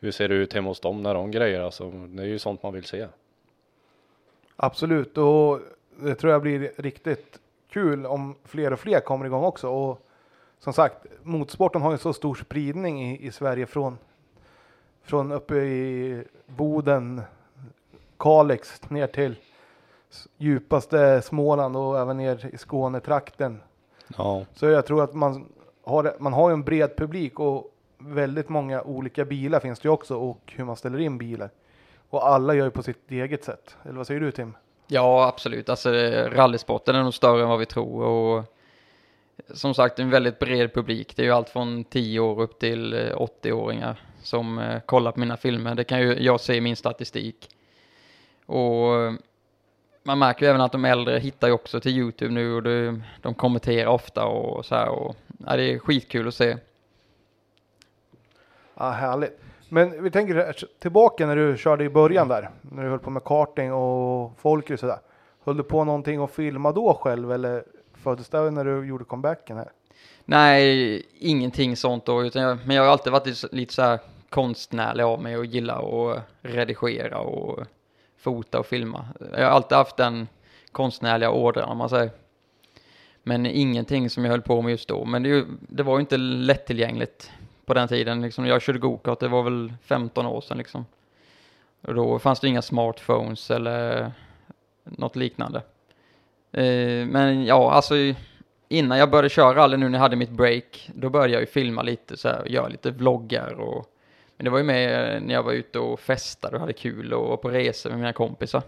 hur 0.00 0.10
ser 0.10 0.28
det 0.28 0.34
ut 0.34 0.52
hemma 0.52 0.68
hos 0.68 0.80
dem 0.80 1.02
när 1.02 1.14
de 1.14 1.30
grejer? 1.30 1.60
Alltså, 1.60 1.90
det 1.90 2.22
är 2.22 2.26
ju 2.26 2.38
sånt 2.38 2.62
man 2.62 2.72
vill 2.72 2.84
se. 2.84 3.06
Absolut, 4.56 5.18
och 5.18 5.60
det 5.96 6.14
tror 6.14 6.32
jag 6.32 6.42
blir 6.42 6.72
riktigt 6.76 7.38
kul 7.70 8.06
om 8.06 8.34
fler 8.44 8.72
och 8.72 8.80
fler 8.80 9.00
kommer 9.00 9.26
igång 9.26 9.44
också. 9.44 9.68
Och 9.68 10.03
som 10.64 10.72
sagt, 10.72 11.06
motorsporten 11.22 11.82
har 11.82 11.92
ju 11.92 11.98
så 11.98 12.12
stor 12.12 12.34
spridning 12.34 13.02
i, 13.10 13.26
i 13.26 13.32
Sverige 13.32 13.66
från, 13.66 13.98
från 15.02 15.32
uppe 15.32 15.54
i 15.54 16.24
Boden, 16.46 17.22
Kalix 18.18 18.90
ner 18.90 19.06
till 19.06 19.36
djupaste 20.36 21.22
Småland 21.22 21.76
och 21.76 21.98
även 21.98 22.16
ner 22.16 22.50
i 22.52 22.58
Skånetrakten. 22.58 23.60
Ja, 24.16 24.44
Så 24.54 24.66
jag 24.66 24.86
tror 24.86 25.04
att 25.04 25.14
man 25.14 25.46
har, 25.84 26.16
man 26.18 26.32
har 26.32 26.50
ju 26.50 26.52
en 26.52 26.64
bred 26.64 26.96
publik 26.96 27.40
och 27.40 27.70
väldigt 27.98 28.48
många 28.48 28.82
olika 28.82 29.24
bilar 29.24 29.60
finns 29.60 29.80
det 29.80 29.86
ju 29.86 29.92
också 29.92 30.16
och 30.16 30.52
hur 30.56 30.64
man 30.64 30.76
ställer 30.76 30.98
in 30.98 31.18
bilar. 31.18 31.50
Och 32.10 32.28
alla 32.28 32.54
gör 32.54 32.64
ju 32.64 32.70
på 32.70 32.82
sitt 32.82 33.10
eget 33.10 33.44
sätt. 33.44 33.76
Eller 33.82 33.96
vad 33.96 34.06
säger 34.06 34.20
du 34.20 34.30
Tim? 34.30 34.56
Ja, 34.86 35.28
absolut. 35.28 35.68
Alltså 35.68 35.90
rallysporten 36.32 36.94
är 36.96 37.02
nog 37.02 37.14
större 37.14 37.42
än 37.42 37.48
vad 37.48 37.58
vi 37.58 37.66
tror 37.66 38.04
och 38.04 38.44
som 39.54 39.74
sagt 39.74 39.98
en 39.98 40.10
väldigt 40.10 40.38
bred 40.38 40.74
publik. 40.74 41.16
Det 41.16 41.22
är 41.22 41.26
ju 41.26 41.32
allt 41.32 41.48
från 41.48 41.84
10 41.84 42.20
år 42.20 42.40
upp 42.40 42.58
till 42.58 42.92
eh, 42.92 43.16
80-åringar 43.16 44.00
som 44.22 44.58
eh, 44.58 44.80
kollar 44.80 45.12
på 45.12 45.20
mina 45.20 45.36
filmer. 45.36 45.74
Det 45.74 45.84
kan 45.84 46.00
ju 46.00 46.22
jag 46.22 46.40
se 46.40 46.54
i 46.54 46.60
min 46.60 46.76
statistik. 46.76 47.48
Och 48.46 49.00
eh, 49.00 49.12
man 50.02 50.18
märker 50.18 50.46
ju 50.46 50.50
även 50.50 50.60
att 50.60 50.72
de 50.72 50.84
äldre 50.84 51.18
hittar 51.18 51.48
ju 51.48 51.54
också 51.54 51.80
till 51.80 51.98
Youtube 51.98 52.34
nu 52.34 52.54
och 52.54 52.62
det, 52.62 53.00
de 53.22 53.34
kommenterar 53.34 53.90
ofta 53.90 54.26
och 54.26 54.64
så 54.64 54.74
här 54.74 54.88
och 54.88 55.16
ja, 55.46 55.56
det 55.56 55.62
är 55.62 55.78
skitkul 55.78 56.28
att 56.28 56.34
se. 56.34 56.56
Ja, 58.74 58.90
härligt. 58.90 59.40
Men 59.68 60.02
vi 60.02 60.10
tänker 60.10 60.56
tillbaka 60.78 61.26
när 61.26 61.36
du 61.36 61.56
körde 61.56 61.84
i 61.84 61.88
början 61.88 62.28
där, 62.28 62.50
när 62.60 62.82
du 62.82 62.88
höll 62.88 62.98
på 62.98 63.10
med 63.10 63.24
karting 63.24 63.72
och 63.72 64.38
folk 64.38 64.70
och 64.70 64.78
sådär. 64.78 64.98
Höll 65.44 65.56
du 65.56 65.62
på 65.62 65.84
någonting 65.84 66.20
och 66.20 66.30
filma 66.30 66.72
då 66.72 66.94
själv 66.94 67.32
eller 67.32 67.64
föddes 68.04 68.28
det 68.28 68.50
när 68.50 68.64
du 68.64 68.86
gjorde 68.86 69.04
comebacken 69.04 69.56
här? 69.56 69.70
Nej, 70.24 71.02
ingenting 71.18 71.76
sånt 71.76 72.04
då, 72.06 72.24
utan 72.24 72.42
jag, 72.42 72.58
men 72.66 72.76
jag 72.76 72.82
har 72.82 72.90
alltid 72.90 73.12
varit 73.12 73.52
lite- 73.52 73.74
så 73.74 73.82
här 73.82 73.98
konstnärlig 74.30 75.04
av 75.04 75.22
mig 75.22 75.36
och 75.36 75.44
gillar 75.46 76.10
att 76.12 76.22
redigera 76.42 77.18
och 77.18 77.64
fota 78.18 78.58
och 78.58 78.66
filma. 78.66 79.04
Jag 79.32 79.44
har 79.44 79.50
alltid 79.50 79.78
haft 79.78 79.96
den 79.96 80.28
konstnärliga 80.72 81.30
ådran 81.30 81.68
om 81.68 81.78
man 81.78 81.88
säger. 81.88 82.10
Men 83.22 83.46
ingenting 83.46 84.10
som 84.10 84.24
jag 84.24 84.30
höll 84.30 84.42
på 84.42 84.62
med 84.62 84.70
just 84.70 84.88
då. 84.88 85.04
Men 85.04 85.22
det, 85.22 85.28
ju- 85.28 85.46
det 85.60 85.82
var 85.82 85.96
ju 85.96 86.00
inte 86.00 86.16
lättillgängligt 86.16 87.30
på 87.66 87.74
den 87.74 87.88
tiden. 87.88 88.22
Liksom, 88.22 88.46
jag 88.46 88.62
körde 88.62 88.78
gokart, 88.78 89.20
det 89.20 89.28
var 89.28 89.42
väl 89.42 89.72
15 89.82 90.26
år 90.26 90.40
sedan 90.40 90.58
liksom. 90.58 90.86
Och 91.82 91.94
då 91.94 92.18
fanns 92.18 92.40
det 92.40 92.48
inga 92.48 92.62
smartphones 92.62 93.50
eller 93.50 94.12
något 94.84 95.16
liknande. 95.16 95.62
Eh, 96.54 97.06
men 97.06 97.44
ja, 97.44 97.72
alltså 97.72 97.94
innan 98.68 98.98
jag 98.98 99.10
började 99.10 99.28
köra 99.28 99.54
rally 99.54 99.76
nu 99.76 99.88
när 99.88 99.98
jag 99.98 100.02
hade 100.02 100.16
mitt 100.16 100.30
break, 100.30 100.90
då 100.94 101.10
började 101.10 101.32
jag 101.32 101.40
ju 101.40 101.46
filma 101.46 101.82
lite 101.82 102.16
så 102.16 102.28
här, 102.28 102.46
göra 102.46 102.68
lite 102.68 102.90
vloggar 102.90 103.52
och 103.60 103.90
men 104.36 104.44
det 104.44 104.50
var 104.50 104.58
ju 104.58 104.64
med 104.64 105.22
när 105.22 105.34
jag 105.34 105.42
var 105.42 105.52
ute 105.52 105.78
och 105.78 106.00
festade 106.00 106.54
och 106.54 106.60
hade 106.60 106.72
kul 106.72 107.12
och 107.12 107.28
var 107.28 107.36
på 107.36 107.50
resor 107.50 107.90
med 107.90 107.98
mina 107.98 108.12
kompisar. 108.12 108.62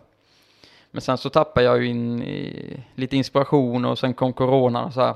Men 0.90 1.00
sen 1.00 1.18
så 1.18 1.30
tappade 1.30 1.66
jag 1.66 1.82
ju 1.82 1.88
in 1.88 2.22
i 2.22 2.80
lite 2.94 3.16
inspiration 3.16 3.84
och 3.84 3.98
sen 3.98 4.14
kom 4.14 4.32
coronan 4.32 4.84
och 4.84 4.92
så 4.92 5.00
här. 5.00 5.14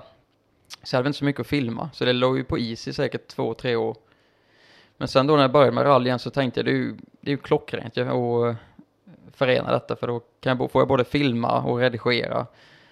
Så 0.82 0.94
jag 0.94 0.98
hade 0.98 1.06
inte 1.06 1.18
så 1.18 1.24
mycket 1.24 1.40
att 1.40 1.46
filma, 1.46 1.90
så 1.92 2.04
det 2.04 2.12
låg 2.12 2.36
ju 2.36 2.44
på 2.44 2.58
is 2.58 2.88
i 2.88 2.92
säkert 2.92 3.28
två, 3.28 3.54
tre 3.54 3.76
år. 3.76 3.96
Men 4.96 5.08
sen 5.08 5.26
då 5.26 5.34
när 5.34 5.42
jag 5.42 5.52
började 5.52 5.72
med 5.72 5.84
rally 5.84 6.06
igen 6.06 6.18
så 6.18 6.30
tänkte 6.30 6.60
jag 6.60 6.64
det 6.64 6.70
är 6.70 6.74
ju, 6.74 6.96
det 7.20 7.30
är 7.30 7.32
ju 7.32 7.36
klockrent 7.36 7.96
ju 7.96 8.04
förena 9.32 9.72
detta 9.72 9.96
för 9.96 10.06
då 10.06 10.20
kan 10.20 10.50
jag, 10.50 10.58
bo- 10.58 10.68
får 10.68 10.80
jag 10.80 10.88
både 10.88 11.04
filma 11.04 11.62
och 11.62 11.78
redigera 11.78 12.46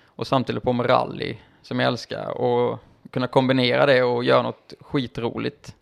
och 0.07 0.27
samtidigt 0.27 0.63
på 0.63 0.73
med 0.73 0.89
rally 0.91 1.37
som 1.63 1.81
jag 1.81 1.87
älskar 1.87 2.39
och 2.39 2.79
kunna 3.11 3.27
kombinera 3.27 3.87
det 3.87 4.03
och 4.03 4.25
göra 4.25 4.43
något 4.43 4.75
skitroligt. 4.81 5.77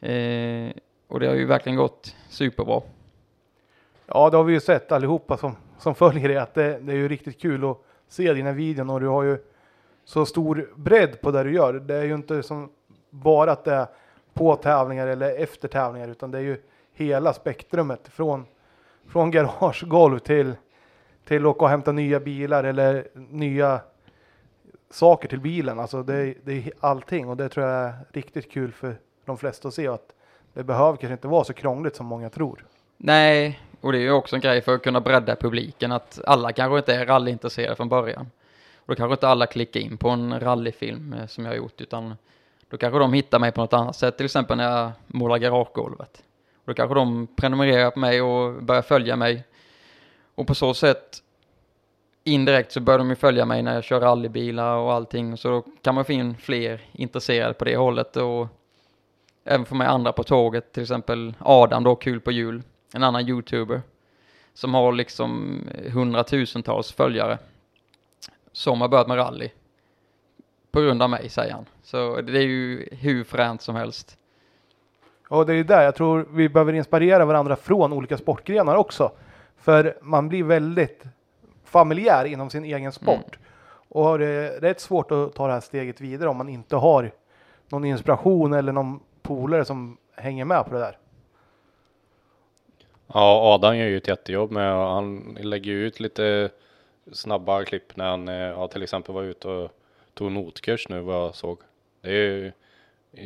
Eh, 0.00 0.70
och 1.08 1.20
det 1.20 1.26
har 1.26 1.34
ju 1.34 1.46
verkligen 1.46 1.76
gått 1.76 2.16
superbra. 2.28 2.80
Ja, 4.06 4.30
det 4.30 4.36
har 4.36 4.44
vi 4.44 4.52
ju 4.52 4.60
sett 4.60 4.92
allihopa 4.92 5.36
som, 5.36 5.56
som 5.78 5.94
följer 5.94 6.28
det, 6.28 6.36
att 6.42 6.54
det, 6.54 6.78
det 6.78 6.92
är 6.92 6.96
ju 6.96 7.08
riktigt 7.08 7.40
kul 7.40 7.70
att 7.70 7.78
se 8.08 8.32
dina 8.32 8.52
videon 8.52 8.90
och 8.90 9.00
du 9.00 9.06
har 9.06 9.22
ju 9.22 9.38
så 10.04 10.26
stor 10.26 10.70
bredd 10.76 11.20
på 11.20 11.30
det 11.30 11.42
du 11.42 11.54
gör. 11.54 11.72
Det 11.72 11.94
är 11.94 12.04
ju 12.04 12.14
inte 12.14 12.42
som 12.42 12.70
bara 13.10 13.52
att 13.52 13.64
det 13.64 13.74
är 13.74 13.86
på 14.34 14.56
tävlingar 14.56 15.06
eller 15.06 15.36
efter 15.42 15.68
tävlingar, 15.68 16.08
utan 16.08 16.30
det 16.30 16.38
är 16.38 16.42
ju 16.42 16.62
hela 16.94 17.32
spektrumet 17.32 18.08
från, 18.08 18.46
från 19.08 19.30
garagegolv 19.30 20.18
till, 20.18 20.54
till 21.24 21.42
att 21.42 21.46
åka 21.50 21.64
och 21.64 21.70
hämta 21.70 21.92
nya 21.92 22.20
bilar 22.20 22.64
eller 22.64 23.08
nya 23.14 23.80
saker 24.90 25.28
till 25.28 25.40
bilen. 25.40 25.80
Alltså 25.80 26.02
det, 26.02 26.14
är- 26.14 26.34
det 26.44 26.52
är 26.52 26.72
allting 26.80 27.28
och 27.28 27.36
det 27.36 27.48
tror 27.48 27.66
jag 27.66 27.84
är 27.88 27.94
riktigt 28.12 28.52
kul 28.52 28.72
för 28.72 28.96
de 29.24 29.38
flesta 29.38 29.68
att 29.68 29.74
se 29.74 29.88
att 29.88 30.12
det 30.52 30.64
behöver 30.64 30.96
kanske 30.96 31.12
inte 31.12 31.28
vara 31.28 31.44
så 31.44 31.52
krångligt 31.52 31.96
som 31.96 32.06
många 32.06 32.30
tror. 32.30 32.64
Nej, 32.96 33.60
och 33.80 33.92
det 33.92 33.98
är 33.98 34.02
ju 34.02 34.12
också 34.12 34.36
en 34.36 34.42
grej 34.42 34.60
för 34.62 34.74
att 34.74 34.82
kunna 34.82 35.00
bredda 35.00 35.36
publiken 35.36 35.92
att 35.92 36.20
alla 36.26 36.52
kanske 36.52 36.76
inte 36.78 36.94
är 36.94 37.06
rallyintresserade 37.06 37.76
från 37.76 37.88
början. 37.88 38.30
Och 38.76 38.86
då 38.88 38.94
kanske 38.94 39.12
inte 39.14 39.28
alla 39.28 39.46
klickar 39.46 39.80
in 39.80 39.96
på 39.96 40.08
en 40.08 40.40
rallyfilm 40.40 41.12
eh, 41.12 41.26
som 41.26 41.44
jag 41.44 41.52
har 41.52 41.56
gjort 41.56 41.80
utan 41.80 42.14
då 42.68 42.76
kanske 42.76 42.98
de 42.98 43.12
hittar 43.12 43.38
mig 43.38 43.52
på 43.52 43.60
något 43.60 43.72
annat 43.72 43.96
sätt, 43.96 44.16
till 44.16 44.26
exempel 44.26 44.56
när 44.56 44.70
jag 44.80 44.90
målar 45.06 45.38
garagegolvet. 45.38 46.22
Och 46.64 46.66
då 46.66 46.74
kanske 46.74 46.94
de 46.94 47.26
prenumererar 47.26 47.90
på 47.90 47.98
mig 47.98 48.22
och 48.22 48.62
börjar 48.62 48.82
följa 48.82 49.16
mig. 49.16 49.44
Och 50.34 50.46
på 50.46 50.54
så 50.54 50.74
sätt 50.74 51.22
indirekt 52.24 52.72
så 52.72 52.80
börjar 52.80 52.98
de 52.98 53.10
ju 53.10 53.16
följa 53.16 53.44
mig 53.44 53.62
när 53.62 53.74
jag 53.74 53.84
kör 53.84 54.00
rallybilar 54.00 54.76
och 54.76 54.92
allting. 54.92 55.36
Så 55.36 55.48
då 55.48 55.64
kan 55.82 55.94
man 55.94 56.04
få 56.04 56.12
in 56.12 56.36
fler 56.36 56.80
intresserade 56.92 57.54
på 57.54 57.64
det 57.64 57.76
hållet 57.76 58.16
och 58.16 58.48
även 59.44 59.66
få 59.66 59.74
med 59.74 59.90
andra 59.90 60.12
på 60.12 60.22
tåget, 60.22 60.72
till 60.72 60.82
exempel 60.82 61.34
Adam 61.38 61.84
då, 61.84 61.96
Kul 61.96 62.20
på 62.20 62.32
jul, 62.32 62.62
en 62.94 63.02
annan 63.02 63.28
youtuber 63.28 63.82
som 64.54 64.74
har 64.74 64.92
liksom 64.92 65.60
hundratusentals 65.92 66.92
följare 66.92 67.38
som 68.52 68.80
har 68.80 68.88
börjat 68.88 69.08
med 69.08 69.16
rally 69.16 69.50
på 70.70 70.80
grund 70.80 71.02
av 71.02 71.10
mig, 71.10 71.28
säger 71.28 71.52
han. 71.52 71.64
Så 71.82 72.20
det 72.20 72.38
är 72.38 72.42
ju 72.42 72.88
hur 72.92 73.24
fränt 73.24 73.62
som 73.62 73.74
helst. 73.74 74.18
Och 75.32 75.46
det 75.46 75.54
är 75.54 75.64
där 75.64 75.82
jag 75.82 75.94
tror 75.94 76.26
vi 76.30 76.48
behöver 76.48 76.72
inspirera 76.72 77.24
varandra 77.24 77.56
från 77.56 77.92
olika 77.92 78.18
sportgrenar 78.18 78.76
också. 78.76 79.12
För 79.56 79.98
man 80.02 80.28
blir 80.28 80.44
väldigt 80.44 81.04
familjär 81.64 82.24
inom 82.24 82.50
sin 82.50 82.64
egen 82.64 82.92
sport. 82.92 83.38
Och 83.88 84.04
har 84.04 84.18
det 84.18 84.58
rätt 84.60 84.80
svårt 84.80 85.10
att 85.10 85.34
ta 85.34 85.46
det 85.46 85.52
här 85.52 85.60
steget 85.60 86.00
vidare 86.00 86.28
om 86.28 86.36
man 86.36 86.48
inte 86.48 86.76
har 86.76 87.10
någon 87.68 87.84
inspiration 87.84 88.52
eller 88.52 88.72
någon 88.72 89.00
polare 89.22 89.64
som 89.64 89.96
hänger 90.16 90.44
med 90.44 90.64
på 90.64 90.74
det 90.74 90.80
där. 90.80 90.98
Ja, 93.06 93.54
Adam 93.54 93.76
gör 93.76 93.86
ju 93.86 93.96
ett 93.96 94.08
jättejobb 94.08 94.50
med 94.50 94.74
och 94.74 94.86
han 94.86 95.38
lägger 95.40 95.72
ut 95.72 96.00
lite 96.00 96.50
snabba 97.12 97.64
klipp 97.64 97.96
när 97.96 98.10
han 98.10 98.28
eh, 98.28 98.34
ja, 98.34 98.68
till 98.68 98.82
exempel 98.82 99.14
var 99.14 99.22
ute 99.22 99.48
och 99.48 99.70
tog 100.14 100.32
notkurs 100.32 100.88
nu 100.88 101.00
vad 101.00 101.14
jag 101.14 101.34
såg. 101.34 101.58
Det 102.00 102.08
är 102.08 102.12
ju, 102.12 102.52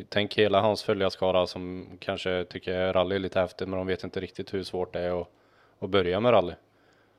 tänk 0.08 0.38
hela 0.38 0.60
hans 0.60 0.82
följarskara 0.82 1.46
som 1.46 1.86
kanske 1.98 2.44
tycker 2.44 2.92
rally 2.92 3.14
är 3.14 3.18
lite 3.18 3.40
häftigt 3.40 3.68
men 3.68 3.78
de 3.78 3.86
vet 3.86 4.04
inte 4.04 4.20
riktigt 4.20 4.54
hur 4.54 4.62
svårt 4.62 4.92
det 4.92 5.00
är 5.00 5.20
att, 5.20 5.28
att 5.78 5.90
börja 5.90 6.20
med 6.20 6.32
rally. 6.32 6.54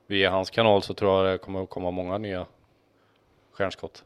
Via 0.06 0.30
hans 0.30 0.50
kanal 0.50 0.82
så 0.82 0.94
tror 0.94 1.26
jag 1.26 1.34
det 1.34 1.38
kommer 1.38 1.62
att 1.62 1.70
komma 1.70 1.90
många 1.90 2.18
nya 2.18 2.46
stjärnskott. 3.52 4.04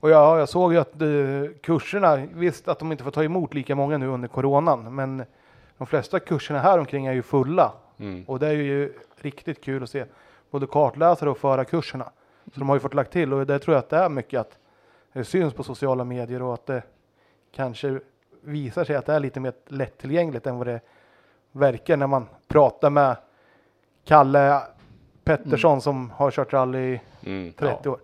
Och 0.00 0.10
ja, 0.10 0.38
jag 0.38 0.48
såg 0.48 0.72
ju 0.72 0.78
att 0.78 1.02
eh, 1.02 1.58
kurserna, 1.62 2.16
visst 2.16 2.68
att 2.68 2.78
de 2.78 2.92
inte 2.92 3.04
får 3.04 3.10
ta 3.10 3.24
emot 3.24 3.54
lika 3.54 3.74
många 3.74 3.98
nu 3.98 4.06
under 4.06 4.28
coronan, 4.28 4.94
men 4.94 5.24
de 5.78 5.86
flesta 5.86 6.20
kurserna 6.20 6.60
här 6.60 6.78
omkring 6.78 7.06
är 7.06 7.12
ju 7.12 7.22
fulla. 7.22 7.72
Mm. 7.98 8.24
Och 8.26 8.38
det 8.38 8.46
är 8.46 8.52
ju 8.52 8.92
riktigt 9.20 9.64
kul 9.64 9.82
att 9.82 9.90
se 9.90 10.04
både 10.50 10.66
kartläsare 10.66 11.30
och 11.30 11.38
förarkurserna. 11.38 12.04
Så 12.54 12.60
de 12.60 12.68
har 12.68 12.76
ju 12.76 12.80
fått 12.80 12.94
lagt 12.94 13.12
till 13.12 13.32
och 13.32 13.46
det 13.46 13.58
tror 13.58 13.74
jag 13.74 13.78
att 13.78 13.90
det 13.90 13.96
är 13.96 14.08
mycket 14.08 14.40
att 14.40 14.58
det 15.12 15.24
syns 15.24 15.54
på 15.54 15.62
sociala 15.62 16.04
medier 16.04 16.42
och 16.42 16.54
att 16.54 16.66
det 16.66 16.82
kanske 17.54 18.00
visar 18.40 18.84
sig 18.84 18.96
att 18.96 19.06
det 19.06 19.12
är 19.12 19.20
lite 19.20 19.40
mer 19.40 19.52
lättillgängligt 19.66 20.46
än 20.46 20.58
vad 20.58 20.66
det 20.66 20.80
verkar 21.52 21.96
när 21.96 22.06
man 22.06 22.26
pratar 22.48 22.90
med 22.90 23.16
Kalle 24.04 24.60
Pettersson 25.24 25.80
som 25.80 26.10
har 26.10 26.30
kört 26.30 26.52
rally 26.52 26.78
i 26.78 27.00
Mm, 27.26 27.52
30 27.52 27.78
ja. 27.84 27.90
år. 27.90 27.98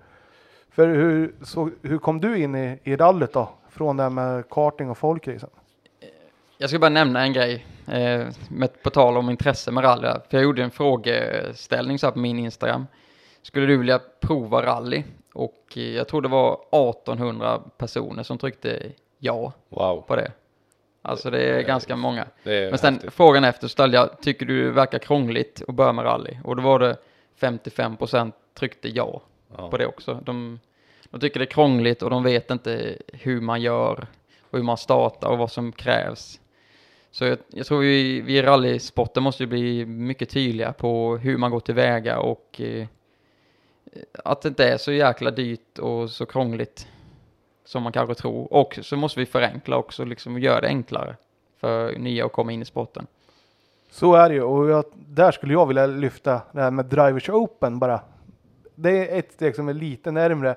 För 0.70 0.88
hur, 0.88 1.34
så, 1.42 1.70
hur 1.82 1.98
kom 1.98 2.20
du 2.20 2.38
in 2.38 2.54
i, 2.54 2.78
i 2.82 2.96
rallyt 2.96 3.32
då? 3.32 3.48
Från 3.68 3.96
det 3.96 4.02
här 4.02 4.10
med 4.10 4.48
karting 4.50 4.90
och 4.90 4.98
folkracen? 4.98 5.50
Jag 6.58 6.70
ska 6.70 6.78
bara 6.78 6.90
nämna 6.90 7.22
en 7.22 7.32
grej, 7.32 7.66
eh, 7.86 8.26
med, 8.50 8.82
på 8.82 8.90
tal 8.90 9.16
om 9.16 9.30
intresse 9.30 9.70
med 9.70 9.84
rally. 9.84 10.08
För 10.08 10.36
jag 10.36 10.42
gjorde 10.42 10.62
en 10.62 10.70
frågeställning 10.70 11.98
så 11.98 12.06
här 12.06 12.12
på 12.12 12.18
min 12.18 12.38
Instagram. 12.38 12.86
Skulle 13.42 13.66
du 13.66 13.76
vilja 13.76 14.00
prova 14.20 14.62
rally? 14.62 15.04
Och 15.32 15.64
eh, 15.76 15.82
jag 15.82 16.08
tror 16.08 16.22
det 16.22 16.28
var 16.28 16.52
1800 16.90 17.60
personer 17.78 18.22
som 18.22 18.38
tryckte 18.38 18.92
ja 19.20 19.52
Wow, 19.68 20.00
på 20.00 20.16
det. 20.16 20.32
Alltså 21.02 21.30
det 21.30 21.42
är 21.42 21.62
ganska 21.62 21.96
många. 21.96 22.26
det 22.42 22.54
är 22.54 22.70
Men 22.70 22.78
sen 22.78 22.94
häftigt. 22.94 23.12
frågan 23.12 23.44
efter 23.44 23.68
ställde 23.68 23.96
jag, 23.96 24.20
tycker 24.20 24.46
du 24.46 24.64
det 24.64 24.70
verkar 24.70 24.98
krångligt 24.98 25.62
att 25.68 25.74
börja 25.74 25.92
med 25.92 26.04
rally? 26.04 26.38
Och 26.44 26.56
då 26.56 26.62
var 26.62 26.78
det 26.78 26.96
55% 27.40 28.32
tryckte 28.54 28.88
ja 28.88 29.20
Ja. 29.56 29.70
på 29.70 29.76
det 29.76 29.86
också. 29.86 30.20
De, 30.24 30.60
de 31.10 31.20
tycker 31.20 31.40
det 31.40 31.44
är 31.44 31.50
krångligt 31.50 32.02
och 32.02 32.10
de 32.10 32.22
vet 32.22 32.50
inte 32.50 32.96
hur 33.12 33.40
man 33.40 33.60
gör 33.62 34.06
och 34.50 34.58
hur 34.58 34.64
man 34.64 34.76
startar 34.76 35.28
och 35.28 35.38
vad 35.38 35.50
som 35.52 35.72
krävs. 35.72 36.40
Så 37.10 37.24
jag, 37.24 37.38
jag 37.48 37.66
tror 37.66 37.80
vi, 37.80 38.20
vi 38.20 38.38
i 38.38 38.42
rallysporten 38.42 39.22
måste 39.22 39.46
bli 39.46 39.86
mycket 39.86 40.28
tydliga 40.30 40.72
på 40.72 41.16
hur 41.16 41.36
man 41.36 41.50
går 41.50 41.60
tillväga 41.60 42.18
och 42.18 42.60
eh, 42.60 42.86
att 44.24 44.42
det 44.42 44.48
inte 44.48 44.68
är 44.68 44.76
så 44.76 44.92
jäkla 44.92 45.30
dyrt 45.30 45.78
och 45.78 46.10
så 46.10 46.26
krångligt 46.26 46.88
som 47.70 47.82
man 47.82 47.92
kanske 47.92 48.14
tror. 48.14 48.52
Och 48.52 48.78
så 48.82 48.96
måste 48.96 49.20
vi 49.20 49.26
förenkla 49.26 49.76
också, 49.76 50.04
liksom 50.04 50.38
göra 50.38 50.60
det 50.60 50.66
enklare 50.66 51.16
för 51.60 51.98
nya 51.98 52.26
att 52.26 52.32
komma 52.32 52.52
in 52.52 52.62
i 52.62 52.64
sporten. 52.64 53.06
Så 53.90 54.14
är 54.14 54.28
det 54.28 54.34
ju 54.34 54.42
och 54.42 54.70
jag, 54.70 54.84
där 54.94 55.32
skulle 55.32 55.52
jag 55.52 55.66
vilja 55.66 55.86
lyfta 55.86 56.40
det 56.52 56.62
här 56.62 56.70
med 56.70 56.84
Drivers 56.86 57.28
Open 57.28 57.78
bara. 57.78 58.00
Det 58.74 58.90
är 58.90 59.18
ett 59.18 59.32
steg 59.32 59.56
som 59.56 59.68
är 59.68 59.74
lite 59.74 60.10
närmre 60.10 60.56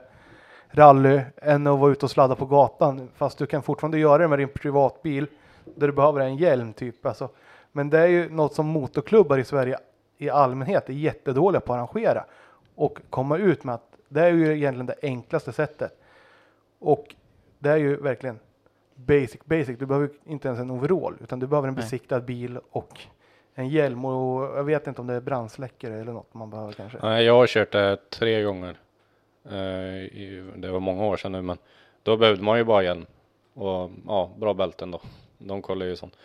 rally 0.70 1.22
än 1.36 1.68
att 1.68 1.80
vara 1.80 1.92
ute 1.92 2.06
och 2.06 2.12
sladda 2.12 2.36
på 2.36 2.46
gatan. 2.46 3.10
Fast 3.16 3.38
du 3.38 3.46
kan 3.46 3.64
fortfarande 3.64 4.00
göra 4.00 4.18
det 4.18 4.28
med 4.28 4.40
din 4.40 4.50
privatbil 4.50 5.28
där 5.76 5.88
du 5.88 5.94
behöver 5.94 6.20
en 6.20 6.38
hjälm 6.38 6.74
typ. 6.74 7.06
Alltså. 7.06 7.30
Men 7.72 7.90
det 7.90 8.00
är 8.00 8.08
ju 8.08 8.30
något 8.30 8.54
som 8.54 8.66
motorklubbar 8.66 9.38
i 9.38 9.44
Sverige 9.44 9.78
i 10.18 10.30
allmänhet 10.30 10.90
är 10.90 10.94
jättedåliga 10.94 11.60
på 11.60 11.74
att 11.74 11.78
arrangera. 11.78 12.26
Och 12.76 13.00
komma 13.10 13.38
ut 13.38 13.64
med 13.64 13.76
att 13.76 13.96
det 14.10 14.22
är 14.22 14.32
ju 14.32 14.56
egentligen 14.56 14.86
det 14.86 14.96
enklaste 15.02 15.52
sättet. 15.52 16.00
Och 16.84 17.16
det 17.60 17.70
är 17.70 17.78
ju 17.78 17.96
verkligen 17.96 18.40
basic 18.96 19.40
basic. 19.46 19.78
Du 19.80 19.86
behöver 19.86 20.10
inte 20.26 20.48
ens 20.48 20.60
en 20.60 20.72
overall 20.72 21.16
utan 21.22 21.40
du 21.40 21.48
behöver 21.48 21.68
en 21.68 21.74
Nej. 21.74 21.84
besiktad 21.84 22.20
bil 22.20 22.60
och 22.70 23.00
en 23.56 23.70
hjälm 23.70 24.06
och 24.06 24.58
jag 24.58 24.64
vet 24.64 24.88
inte 24.88 25.02
om 25.02 25.08
det 25.08 25.14
är 25.14 25.22
brandsläckare 25.22 26.00
eller 26.00 26.12
något 26.12 26.34
man 26.34 26.50
behöver 26.50 26.74
kanske. 26.74 26.98
Nej, 27.02 27.26
jag 27.26 27.34
har 27.34 27.48
kört 27.48 27.72
det 27.72 28.10
tre 28.10 28.44
gånger. 28.44 28.78
Eh, 29.46 30.10
det 30.56 30.72
var 30.72 30.80
många 30.80 31.06
år 31.06 31.18
sedan 31.18 31.32
nu, 31.32 31.42
men 31.42 31.58
då 32.04 32.18
behövde 32.18 32.44
man 32.44 32.58
ju 32.58 32.64
bara 32.64 32.84
hjälm. 32.84 33.06
Och 33.54 33.92
ja, 34.08 34.32
bra 34.38 34.54
bälten 34.54 34.92
då. 34.92 35.02
De 35.38 35.62
kollar 35.62 35.86
ju 35.86 35.96
sånt. 35.96 36.18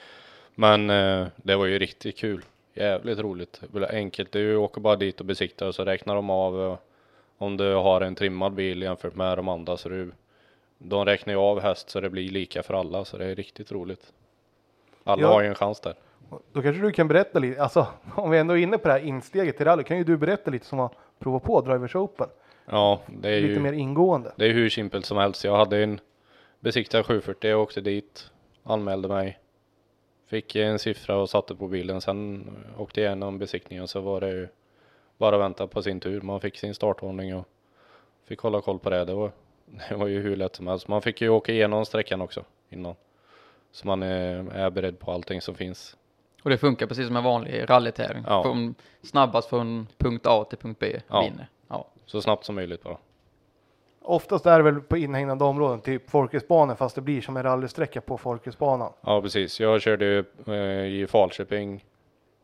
Men 0.54 0.90
eh, 0.90 1.26
det 1.36 1.56
var 1.56 1.66
ju 1.66 1.78
riktigt 1.78 2.18
kul. 2.18 2.44
Jävligt 2.74 3.18
roligt. 3.18 3.60
Enkelt. 3.90 4.32
Du 4.32 4.56
åker 4.56 4.80
bara 4.80 4.96
dit 4.96 5.20
och 5.20 5.26
besiktar 5.26 5.66
och 5.66 5.74
så 5.74 5.84
räknar 5.84 6.14
de 6.14 6.30
av. 6.30 6.54
Och, 6.54 6.78
om 7.38 7.56
du 7.56 7.74
har 7.74 8.00
en 8.00 8.14
trimmad 8.14 8.52
bil 8.52 8.82
jämfört 8.82 9.14
med 9.14 9.38
de 9.38 9.48
andra 9.48 9.76
så 9.76 9.88
du, 9.88 10.12
de 10.78 11.04
räknar 11.04 11.34
ju 11.34 11.40
av 11.40 11.60
häst 11.60 11.90
så 11.90 12.00
det 12.00 12.10
blir 12.10 12.30
lika 12.30 12.62
för 12.62 12.74
alla 12.74 13.04
så 13.04 13.18
det 13.18 13.24
är 13.24 13.34
riktigt 13.34 13.72
roligt. 13.72 14.12
Alla 15.04 15.22
Ja. 15.22 15.28
har 15.28 15.40
ju 15.42 15.48
en 15.48 15.54
chans 15.54 15.80
där. 15.80 15.94
Då 16.52 16.62
kanske 16.62 16.82
du 16.82 16.92
kan 16.92 17.08
berätta 17.08 17.38
lite, 17.38 17.62
alltså 17.62 17.86
om 18.16 18.30
vi 18.30 18.38
ändå 18.38 18.54
är 18.54 18.62
inne 18.62 18.78
på 18.78 18.88
det 18.88 18.94
här 18.94 19.00
insteget 19.00 19.56
till 19.56 19.66
rally, 19.66 19.84
kan 19.84 19.98
ju 19.98 20.04
du 20.04 20.16
berätta 20.16 20.50
lite 20.50 20.66
som 20.66 20.78
har 20.78 20.90
provat 21.18 21.42
på 21.42 21.60
Drivers 21.60 21.94
Open? 21.96 22.28
Ja, 22.70 23.00
det 23.06 23.28
är 23.30 23.40
Lite 23.40 23.52
ju 23.52 23.60
mer 23.60 23.72
ingående. 23.72 24.32
det 24.36 24.46
är 24.46 24.52
hur 24.52 24.68
simpelt 24.70 25.06
som 25.06 25.16
helst. 25.18 25.44
Jag 25.44 25.56
hade 25.56 25.82
en 25.82 26.00
besiktad 26.60 27.02
740 27.04 27.54
och 27.54 27.62
åkte 27.62 27.80
dit, 27.80 28.30
anmälde 28.62 29.08
mig, 29.08 29.38
fick 30.26 30.56
en 30.56 30.78
siffra 30.78 31.16
och 31.16 31.30
satte 31.30 31.54
på 31.54 31.68
bilen. 31.68 32.00
Sen 32.00 32.50
åkte 32.78 33.00
jag 33.00 33.08
igenom 33.08 33.38
besiktningen 33.38 33.88
så 33.88 34.00
var 34.00 34.20
det 34.20 34.28
ju 34.30 34.48
bara 35.18 35.36
att 35.36 35.42
vänta 35.42 35.66
på 35.66 35.82
sin 35.82 36.00
tur. 36.00 36.20
Man 36.20 36.40
fick 36.40 36.56
sin 36.58 36.74
startordning 36.74 37.34
och 37.36 37.44
fick 38.24 38.38
hålla 38.40 38.60
koll 38.60 38.78
på 38.78 38.90
det. 38.90 39.04
Det 39.04 39.14
var, 39.14 39.30
det 39.88 39.94
var 39.94 40.06
ju 40.06 40.20
hur 40.20 40.36
lätt 40.36 40.56
som 40.56 40.66
helst. 40.66 40.88
Man 40.88 41.02
fick 41.02 41.20
ju 41.20 41.28
åka 41.28 41.52
igenom 41.52 41.84
sträckan 41.86 42.20
också 42.20 42.44
innan. 42.68 42.94
Så 43.72 43.86
man 43.86 44.02
är, 44.02 44.52
är 44.52 44.70
beredd 44.70 44.98
på 44.98 45.12
allting 45.12 45.40
som 45.40 45.54
finns. 45.54 45.96
Och 46.42 46.50
det 46.50 46.58
funkar 46.58 46.86
precis 46.86 47.06
som 47.06 47.16
en 47.16 47.24
vanlig 47.24 47.64
rallytävling. 47.70 48.24
Ja. 48.26 48.42
Från, 48.42 48.74
snabbast 49.02 49.48
från 49.48 49.86
punkt 49.98 50.26
A 50.26 50.44
till 50.44 50.58
punkt 50.58 50.78
B 50.80 51.00
Ja. 51.08 51.20
vinner. 51.20 51.48
Ja. 51.68 51.86
Så 52.06 52.22
snabbt 52.22 52.44
som 52.44 52.54
möjligt 52.54 52.82
bara. 52.82 52.96
Oftast 54.02 54.46
är 54.46 54.56
det 54.58 54.62
väl 54.64 54.80
på 54.80 54.96
inhägnade 54.96 55.44
områden, 55.44 55.80
typ 55.80 56.10
Folkesbanan, 56.10 56.76
fast 56.76 56.94
det 56.94 57.00
blir 57.00 57.20
som 57.20 57.36
en 57.36 57.42
rallysträcka 57.42 58.00
på 58.00 58.18
Folkesbanan. 58.18 58.92
Ja 59.00 59.22
precis. 59.22 59.60
Jag 59.60 59.82
körde 59.82 60.24
eh, 60.46 60.54
i 60.86 61.06
Falköping 61.10 61.84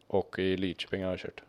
och 0.06 0.38
i 0.38 0.56
Lidköping 0.56 1.02
har 1.04 1.10
jag 1.10 1.18
kört. 1.18 1.42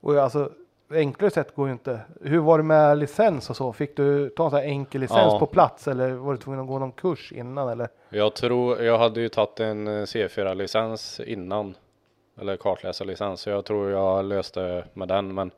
Och 0.00 0.16
alltså, 0.16 0.52
enklare 0.90 1.30
sätt 1.30 1.54
går 1.54 1.66
ju 1.66 1.72
inte. 1.72 2.00
Hur 2.20 2.38
var 2.38 2.58
det 2.58 2.64
med 2.64 2.98
licens 2.98 3.50
och 3.50 3.56
så? 3.56 3.72
Fick 3.72 3.96
du 3.96 4.28
ta 4.30 4.44
en 4.44 4.50
sån 4.50 4.58
här 4.58 4.66
enkel 4.66 5.00
licens 5.00 5.32
Ja. 5.32 5.38
på 5.38 5.46
plats 5.46 5.88
eller 5.88 6.10
var 6.10 6.32
du 6.32 6.38
tvungen 6.38 6.60
att 6.60 6.66
gå 6.66 6.78
någon 6.78 6.92
kurs 6.92 7.32
innan 7.32 7.68
eller? 7.68 7.88
Jag 8.08 8.34
tror, 8.34 8.82
jag 8.82 8.98
hade 8.98 9.20
ju 9.20 9.28
tagit 9.28 9.60
en 9.60 9.86
eh, 9.88 10.02
C4-licens 10.02 11.20
innan. 11.24 11.74
Eller 12.40 12.56
kartläsarlicens, 12.56 13.40
så 13.40 13.50
jag 13.50 13.64
tror 13.64 13.90
jag 13.90 14.24
löste 14.24 14.84
med 14.92 15.08
den. 15.08 15.34
Men 15.34 15.50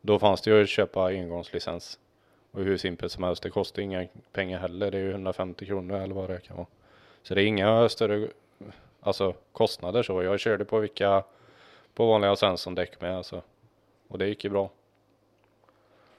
då 0.00 0.18
fanns 0.18 0.42
det 0.42 0.50
ju 0.50 0.62
att 0.62 0.68
köpa 0.68 1.04
engångslicens. 1.06 1.98
Och 2.52 2.62
hur 2.62 2.76
simpelt 2.76 3.12
som 3.12 3.24
helst, 3.24 3.42
det 3.42 3.50
kostar 3.50 3.82
inga 3.82 4.06
pengar 4.32 4.58
heller. 4.58 4.90
Det 4.90 4.98
är 4.98 5.02
ju 5.02 5.10
150 5.10 5.66
kronor 5.66 5.96
eller 6.00 6.14
vad 6.14 6.30
det 6.30 6.38
kan 6.40 6.56
vara. 6.56 6.66
Så 7.22 7.34
det 7.34 7.42
är 7.42 7.46
inga 7.46 7.88
större 7.88 8.28
alltså, 9.00 9.34
kostnader 9.52 10.02
så. 10.02 10.22
Jag 10.22 10.40
körde 10.40 10.64
på 10.64 10.78
vilka, 10.78 11.22
på 11.94 12.06
vanliga 12.06 12.36
Svensson-däck 12.36 13.00
med 13.00 13.16
alltså. 13.16 13.42
Och 14.10 14.18
det 14.18 14.26
gick 14.26 14.44
ju 14.44 14.50
bra. 14.50 14.70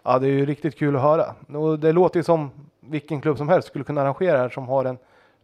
Ja, 0.04 0.20
det 0.20 0.28
är 0.28 0.32
ju 0.32 0.46
riktigt 0.46 0.78
kul 0.78 0.96
att 0.96 1.02
höra. 1.02 1.58
Och 1.60 1.80
det 1.80 1.92
låter 1.92 2.20
ju 2.20 2.24
som 2.24 2.52
vilken 2.80 3.22
klubb 3.22 3.38
som 3.38 3.50
helst 3.50 3.68
skulle 3.68 3.84
kunna 3.84 4.02
arrangera 4.02 4.38
här 4.38 4.50
som 4.50 4.68
har 4.68 4.86
en, 4.86 4.98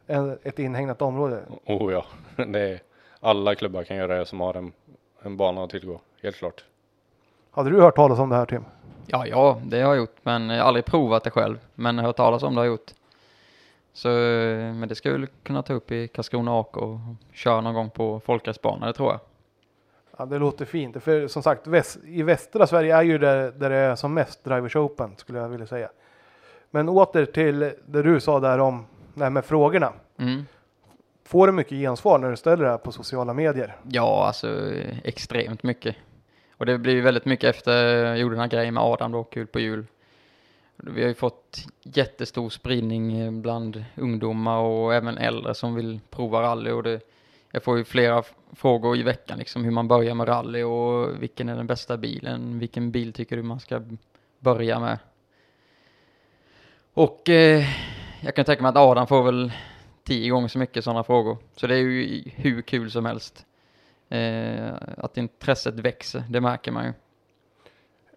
en, 0.07 0.37
ett 0.43 0.59
inhägnat 0.59 1.01
område. 1.01 1.41
Oh 1.65 1.93
ja, 1.93 2.05
det 2.45 2.59
är, 2.59 2.81
alla 3.19 3.55
klubbar 3.55 3.83
kan 3.83 3.97
göra 3.97 4.17
det 4.17 4.25
som 4.25 4.39
har 4.39 4.53
en, 4.53 4.71
en 5.21 5.37
bana 5.37 5.63
att 5.63 5.69
tillgå, 5.69 6.01
helt 6.23 6.35
klart. 6.35 6.65
Hade 7.51 7.69
du 7.69 7.81
hört 7.81 7.95
talas 7.95 8.19
om 8.19 8.29
det 8.29 8.35
här 8.35 8.45
Tim? 8.45 8.63
ja, 9.07 9.27
ja, 9.27 9.61
det 9.63 9.81
har 9.81 9.89
jag 9.89 9.97
gjort. 9.97 10.15
Men 10.23 10.49
jag 10.49 10.57
har 10.57 10.67
aldrig 10.67 10.85
provat 10.85 11.23
det 11.23 11.31
själv. 11.31 11.59
Men 11.75 11.99
hört 11.99 12.15
talas 12.15 12.43
om 12.43 12.55
det 12.55 12.59
har 12.59 12.65
jag 12.65 12.71
gjort. 12.71 12.91
Så, 13.93 14.09
eh, 14.09 14.73
men 14.73 14.89
det 14.89 14.95
ska 14.95 15.09
jag 15.09 15.19
väl 15.19 15.27
kunna 15.43 15.63
ta 15.63 15.73
upp 15.73 15.91
i 15.91 16.07
Karlskrona 16.07 16.59
AK 16.59 16.77
och 16.77 16.97
köra 17.33 17.61
någon 17.61 17.73
gång 17.73 17.89
på 17.89 18.19
folkracerbana, 18.19 18.85
det 18.85 18.93
tror 18.93 19.11
jag. 19.11 19.19
Ja, 20.17 20.25
det 20.25 20.39
låter 20.39 20.65
fint. 20.65 21.03
För 21.03 21.27
som 21.27 21.43
sagt, 21.43 21.67
väst, 21.67 21.97
i 22.05 22.23
västra 22.23 22.67
Sverige 22.67 22.95
är 22.95 23.03
ju 23.03 23.17
där, 23.17 23.51
där 23.51 23.69
det 23.69 23.75
är 23.75 23.95
som 23.95 24.13
mest 24.13 24.43
Drivers 24.43 24.75
Open 24.75 25.15
skulle 25.17 25.39
jag 25.39 25.49
vilja 25.49 25.67
säga. 25.67 25.89
Men 26.71 26.89
åter 26.89 27.25
till 27.25 27.59
det 27.85 28.03
du 28.03 28.19
sa 28.19 28.39
där 28.39 28.59
om 28.59 28.85
det 29.13 29.23
här 29.23 29.29
med 29.29 29.45
frågorna. 29.45 29.93
Mm. 30.17 30.45
Får 31.23 31.47
du 31.47 31.53
mycket 31.53 31.77
gensvar 31.77 32.19
när 32.19 32.29
du 32.29 32.37
ställer 32.37 32.63
det 32.63 32.69
här 32.69 32.77
på 32.77 32.91
sociala 32.91 33.33
medier? 33.33 33.75
Ja, 33.83 34.25
alltså 34.27 34.71
extremt 35.03 35.63
mycket. 35.63 35.95
Och 36.57 36.65
det 36.65 36.77
blir 36.77 37.01
väldigt 37.01 37.25
mycket 37.25 37.55
efter 37.55 37.95
jag 38.05 38.17
gjorde 38.17 38.35
den 38.35 38.41
här 38.41 38.47
grejen 38.47 38.73
med 38.73 38.83
Adam 38.83 39.11
då, 39.11 39.23
kul 39.23 39.47
på 39.47 39.59
jul. 39.59 39.85
Vi 40.75 41.01
har 41.01 41.07
ju 41.07 41.13
fått 41.13 41.65
jättestor 41.83 42.49
spridning 42.49 43.41
bland 43.41 43.85
ungdomar 43.95 44.57
och 44.59 44.93
även 44.93 45.17
äldre 45.17 45.53
som 45.53 45.75
vill 45.75 45.99
prova 46.09 46.41
rally 46.41 46.71
och 46.71 46.83
det, 46.83 46.99
jag 47.57 47.63
får 47.63 47.77
ju 47.77 47.83
flera 47.83 48.23
frågor 48.53 48.97
i 48.97 49.03
veckan 49.03 49.37
liksom 49.37 49.63
hur 49.63 49.71
man 49.71 49.87
börjar 49.87 50.15
med 50.15 50.27
rally 50.27 50.63
och 50.63 51.23
vilken 51.23 51.49
är 51.49 51.55
den 51.55 51.67
bästa 51.67 51.97
bilen, 51.97 52.59
vilken 52.59 52.91
bil 52.91 53.13
tycker 53.13 53.37
du 53.37 53.43
man 53.43 53.59
ska 53.59 53.81
börja 54.39 54.79
med? 54.79 54.99
Och 56.93 57.29
eh, 57.29 57.63
jag 58.21 58.35
kan 58.35 58.45
tänka 58.45 58.61
mig 58.61 58.69
att 58.69 58.77
Adam 58.77 59.07
får 59.07 59.23
väl 59.23 59.51
tio 60.03 60.29
gånger 60.29 60.47
så 60.47 60.59
mycket 60.59 60.83
sådana 60.83 61.03
frågor. 61.03 61.37
Så 61.55 61.67
det 61.67 61.75
är 61.75 61.79
ju 61.79 62.23
hur 62.35 62.61
kul 62.61 62.91
som 62.91 63.05
helst. 63.05 63.45
Eh, 64.09 64.73
att 64.97 65.17
intresset 65.17 65.79
växer, 65.79 66.23
det 66.29 66.41
märker 66.41 66.71
man 66.71 66.85
ju. 66.85 66.93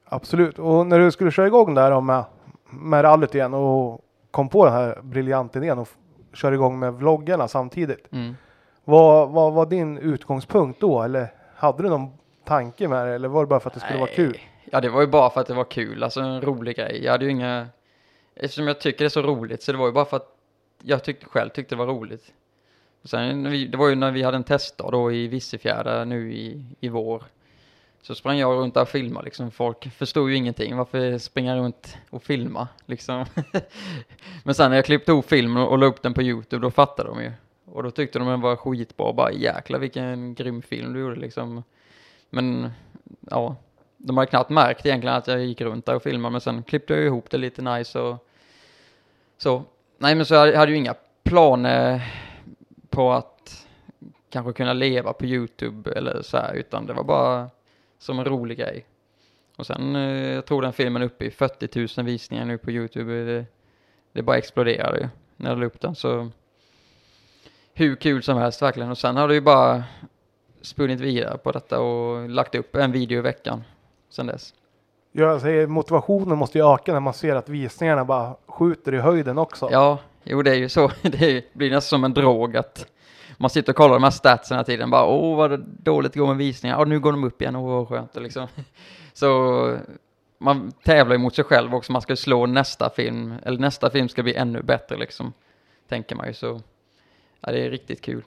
Absolut. 0.04 0.58
Och 0.58 0.86
när 0.86 0.98
du 0.98 1.10
skulle 1.10 1.30
köra 1.30 1.46
igång 1.46 1.74
där 1.74 2.00
med, 2.00 2.24
med 2.70 3.02
rallyt 3.04 3.34
igen 3.34 3.54
och 3.54 4.04
kom 4.30 4.48
på 4.48 4.64
den 4.64 4.74
här 4.74 5.00
briljanta 5.02 5.58
idén 5.58 5.78
och 5.78 5.88
köra 6.32 6.54
igång 6.54 6.78
med 6.78 6.94
vloggarna 6.94 7.48
samtidigt. 7.48 8.12
Mm. 8.12 8.34
Vad, 8.90 9.30
vad 9.30 9.52
var 9.52 9.66
din 9.66 9.98
utgångspunkt 9.98 10.80
då? 10.80 11.02
Eller 11.02 11.28
hade 11.54 11.82
du 11.82 11.88
någon 11.88 12.10
tanke 12.44 12.88
med 12.88 13.06
det? 13.06 13.14
Eller 13.14 13.28
var 13.28 13.40
det 13.40 13.46
bara 13.46 13.60
för 13.60 13.70
att 13.70 13.74
det 13.74 13.80
skulle 13.80 13.98
vara 13.98 14.06
Nej. 14.06 14.16
kul? 14.16 14.38
Ja, 14.64 14.80
det 14.80 14.88
var 14.88 15.00
ju 15.00 15.06
bara 15.06 15.30
för 15.30 15.40
att 15.40 15.46
det 15.46 15.54
var 15.54 15.64
kul, 15.64 16.02
alltså 16.02 16.20
en 16.20 16.40
rolig 16.40 16.76
grej. 16.76 17.00
Jag 17.04 17.12
hade 17.12 17.24
ju 17.24 17.30
inga... 17.30 17.68
Eftersom 18.34 18.66
jag 18.66 18.80
tycker 18.80 18.98
det 18.98 19.04
är 19.04 19.08
så 19.08 19.22
roligt, 19.22 19.62
så 19.62 19.72
det 19.72 19.78
var 19.78 19.86
ju 19.86 19.92
bara 19.92 20.04
för 20.04 20.16
att 20.16 20.36
jag 20.82 21.04
tyckte 21.04 21.26
själv 21.26 21.50
tyckte 21.50 21.74
det 21.74 21.78
var 21.78 21.86
roligt. 21.86 22.32
Och 23.02 23.08
sen, 23.08 23.44
det 23.70 23.76
var 23.76 23.88
ju 23.88 23.94
när 23.94 24.10
vi 24.10 24.22
hade 24.22 24.36
en 24.36 24.44
testdag 24.44 24.92
då 24.92 25.12
i 25.12 25.28
Vissefjärda 25.28 26.04
nu 26.04 26.32
i, 26.32 26.64
i 26.80 26.88
vår. 26.88 27.22
Så 28.02 28.14
sprang 28.14 28.38
jag 28.38 28.52
runt 28.52 28.74
där 28.74 28.82
och 28.82 28.88
filmade 28.88 29.24
liksom. 29.24 29.50
Folk 29.50 29.92
förstod 29.92 30.30
ju 30.30 30.36
ingenting. 30.36 30.76
Varför 30.76 31.18
springa 31.18 31.56
runt 31.56 31.96
och 32.10 32.22
filma 32.22 32.68
liksom? 32.86 33.24
Men 34.44 34.54
sen 34.54 34.70
när 34.70 34.76
jag 34.76 34.84
klippte 34.84 35.12
ihop 35.12 35.28
filmen 35.28 35.62
och 35.62 35.78
la 35.78 35.86
upp 35.86 36.02
den 36.02 36.14
på 36.14 36.22
Youtube, 36.22 36.62
då 36.62 36.70
fattade 36.70 37.08
de 37.08 37.22
ju. 37.22 37.32
Och 37.72 37.82
då 37.82 37.90
tyckte 37.90 38.18
de 38.18 38.28
den 38.28 38.40
var 38.40 38.56
skitbra. 38.56 39.06
och 39.06 39.14
Bara 39.14 39.32
jäklar 39.32 39.78
vilken 39.78 40.34
grym 40.34 40.62
film 40.62 40.92
du 40.92 41.00
gjorde 41.00 41.20
liksom. 41.20 41.62
Men 42.30 42.70
ja, 43.20 43.56
de 43.96 44.16
har 44.16 44.26
knappt 44.26 44.50
märkt 44.50 44.86
egentligen 44.86 45.16
att 45.16 45.26
jag 45.26 45.44
gick 45.44 45.60
runt 45.60 45.86
där 45.86 45.94
och 45.94 46.02
filmade. 46.02 46.32
Men 46.32 46.40
sen 46.40 46.62
klippte 46.62 46.94
jag 46.94 47.04
ihop 47.04 47.30
det 47.30 47.38
lite 47.38 47.62
nice 47.62 48.00
och 48.00 48.26
så. 49.38 49.62
Nej 49.98 50.14
men 50.14 50.26
så 50.26 50.34
jag 50.34 50.56
hade 50.56 50.72
ju 50.72 50.78
inga 50.78 50.94
planer 51.22 52.12
på 52.90 53.12
att 53.12 53.66
kanske 54.30 54.52
kunna 54.52 54.72
leva 54.72 55.12
på 55.12 55.26
Youtube 55.26 55.92
eller 55.92 56.22
så 56.22 56.36
här, 56.36 56.54
utan 56.54 56.86
det 56.86 56.92
var 56.92 57.04
bara 57.04 57.50
som 57.98 58.18
en 58.18 58.24
rolig 58.24 58.58
grej. 58.58 58.86
Och 59.56 59.66
sen, 59.66 59.96
eh, 59.96 60.34
jag 60.34 60.46
tror 60.46 60.62
den 60.62 60.72
filmen 60.72 61.02
är 61.02 61.06
uppe 61.06 61.24
i 61.24 61.30
40 61.30 61.98
000 61.98 62.06
visningar 62.06 62.44
nu 62.44 62.58
på 62.58 62.70
Youtube. 62.70 63.12
Det, 63.12 63.44
det 64.12 64.22
bara 64.22 64.36
exploderade 64.36 64.98
ju 64.98 65.08
när 65.36 65.50
jag 65.50 65.58
la 65.58 65.66
upp 65.66 65.80
den. 65.80 65.94
Så 65.94 66.30
hur 67.80 67.96
kul 67.96 68.22
som 68.22 68.36
helst 68.36 68.62
verkligen. 68.62 68.90
Och 68.90 68.98
sen 68.98 69.16
har 69.16 69.28
det 69.28 69.34
ju 69.34 69.40
bara 69.40 69.84
spunnit 70.62 71.00
vidare 71.00 71.38
på 71.38 71.52
detta 71.52 71.80
och 71.80 72.28
lagt 72.28 72.54
upp 72.54 72.76
en 72.76 72.92
video 72.92 73.18
i 73.18 73.20
veckan 73.20 73.64
sen 74.10 74.26
dess. 74.26 74.54
Jag 75.12 75.40
säger 75.40 75.66
motivationen 75.66 76.38
måste 76.38 76.58
ju 76.58 76.74
öka 76.74 76.92
när 76.92 77.00
man 77.00 77.14
ser 77.14 77.36
att 77.36 77.48
visningarna 77.48 78.04
bara 78.04 78.36
skjuter 78.46 78.94
i 78.94 78.98
höjden 78.98 79.38
också. 79.38 79.68
Ja, 79.72 79.98
jo 80.24 80.42
det 80.42 80.50
är 80.50 80.54
ju 80.54 80.68
så. 80.68 80.90
Det 81.02 81.54
blir 81.54 81.70
nästan 81.70 81.96
som 81.96 82.04
en 82.04 82.14
drog 82.14 82.56
att 82.56 82.86
man 83.36 83.50
sitter 83.50 83.72
och 83.72 83.76
kollar 83.76 83.94
de 83.94 84.02
här 84.02 84.10
statsen 84.10 84.56
hela 84.56 84.64
tiden. 84.64 84.90
Bara, 84.90 85.04
åh 85.04 85.36
vad 85.36 85.50
det 85.50 85.60
dåligt 85.66 86.14
går 86.14 86.26
med 86.26 86.36
visningar. 86.36 86.78
Ja, 86.78 86.84
nu 86.84 87.00
går 87.00 87.12
de 87.12 87.24
upp 87.24 87.42
igen. 87.42 87.56
Åh, 87.56 87.76
vad 87.76 87.88
skönt. 87.88 88.16
Liksom. 88.16 88.46
Så 89.12 89.78
man 90.38 90.72
tävlar 90.84 91.14
ju 91.14 91.18
mot 91.18 91.34
sig 91.34 91.44
själv 91.44 91.74
också. 91.74 91.92
Man 91.92 92.02
ska 92.02 92.12
ju 92.12 92.16
slå 92.16 92.46
nästa 92.46 92.90
film. 92.90 93.34
Eller 93.42 93.58
nästa 93.58 93.90
film 93.90 94.08
ska 94.08 94.22
bli 94.22 94.34
ännu 94.34 94.62
bättre 94.62 94.96
liksom. 94.96 95.32
Tänker 95.88 96.16
man 96.16 96.26
ju 96.26 96.34
så. 96.34 96.60
Ja, 97.40 97.52
det 97.52 97.66
är 97.66 97.70
riktigt 97.70 98.00
kul. 98.00 98.22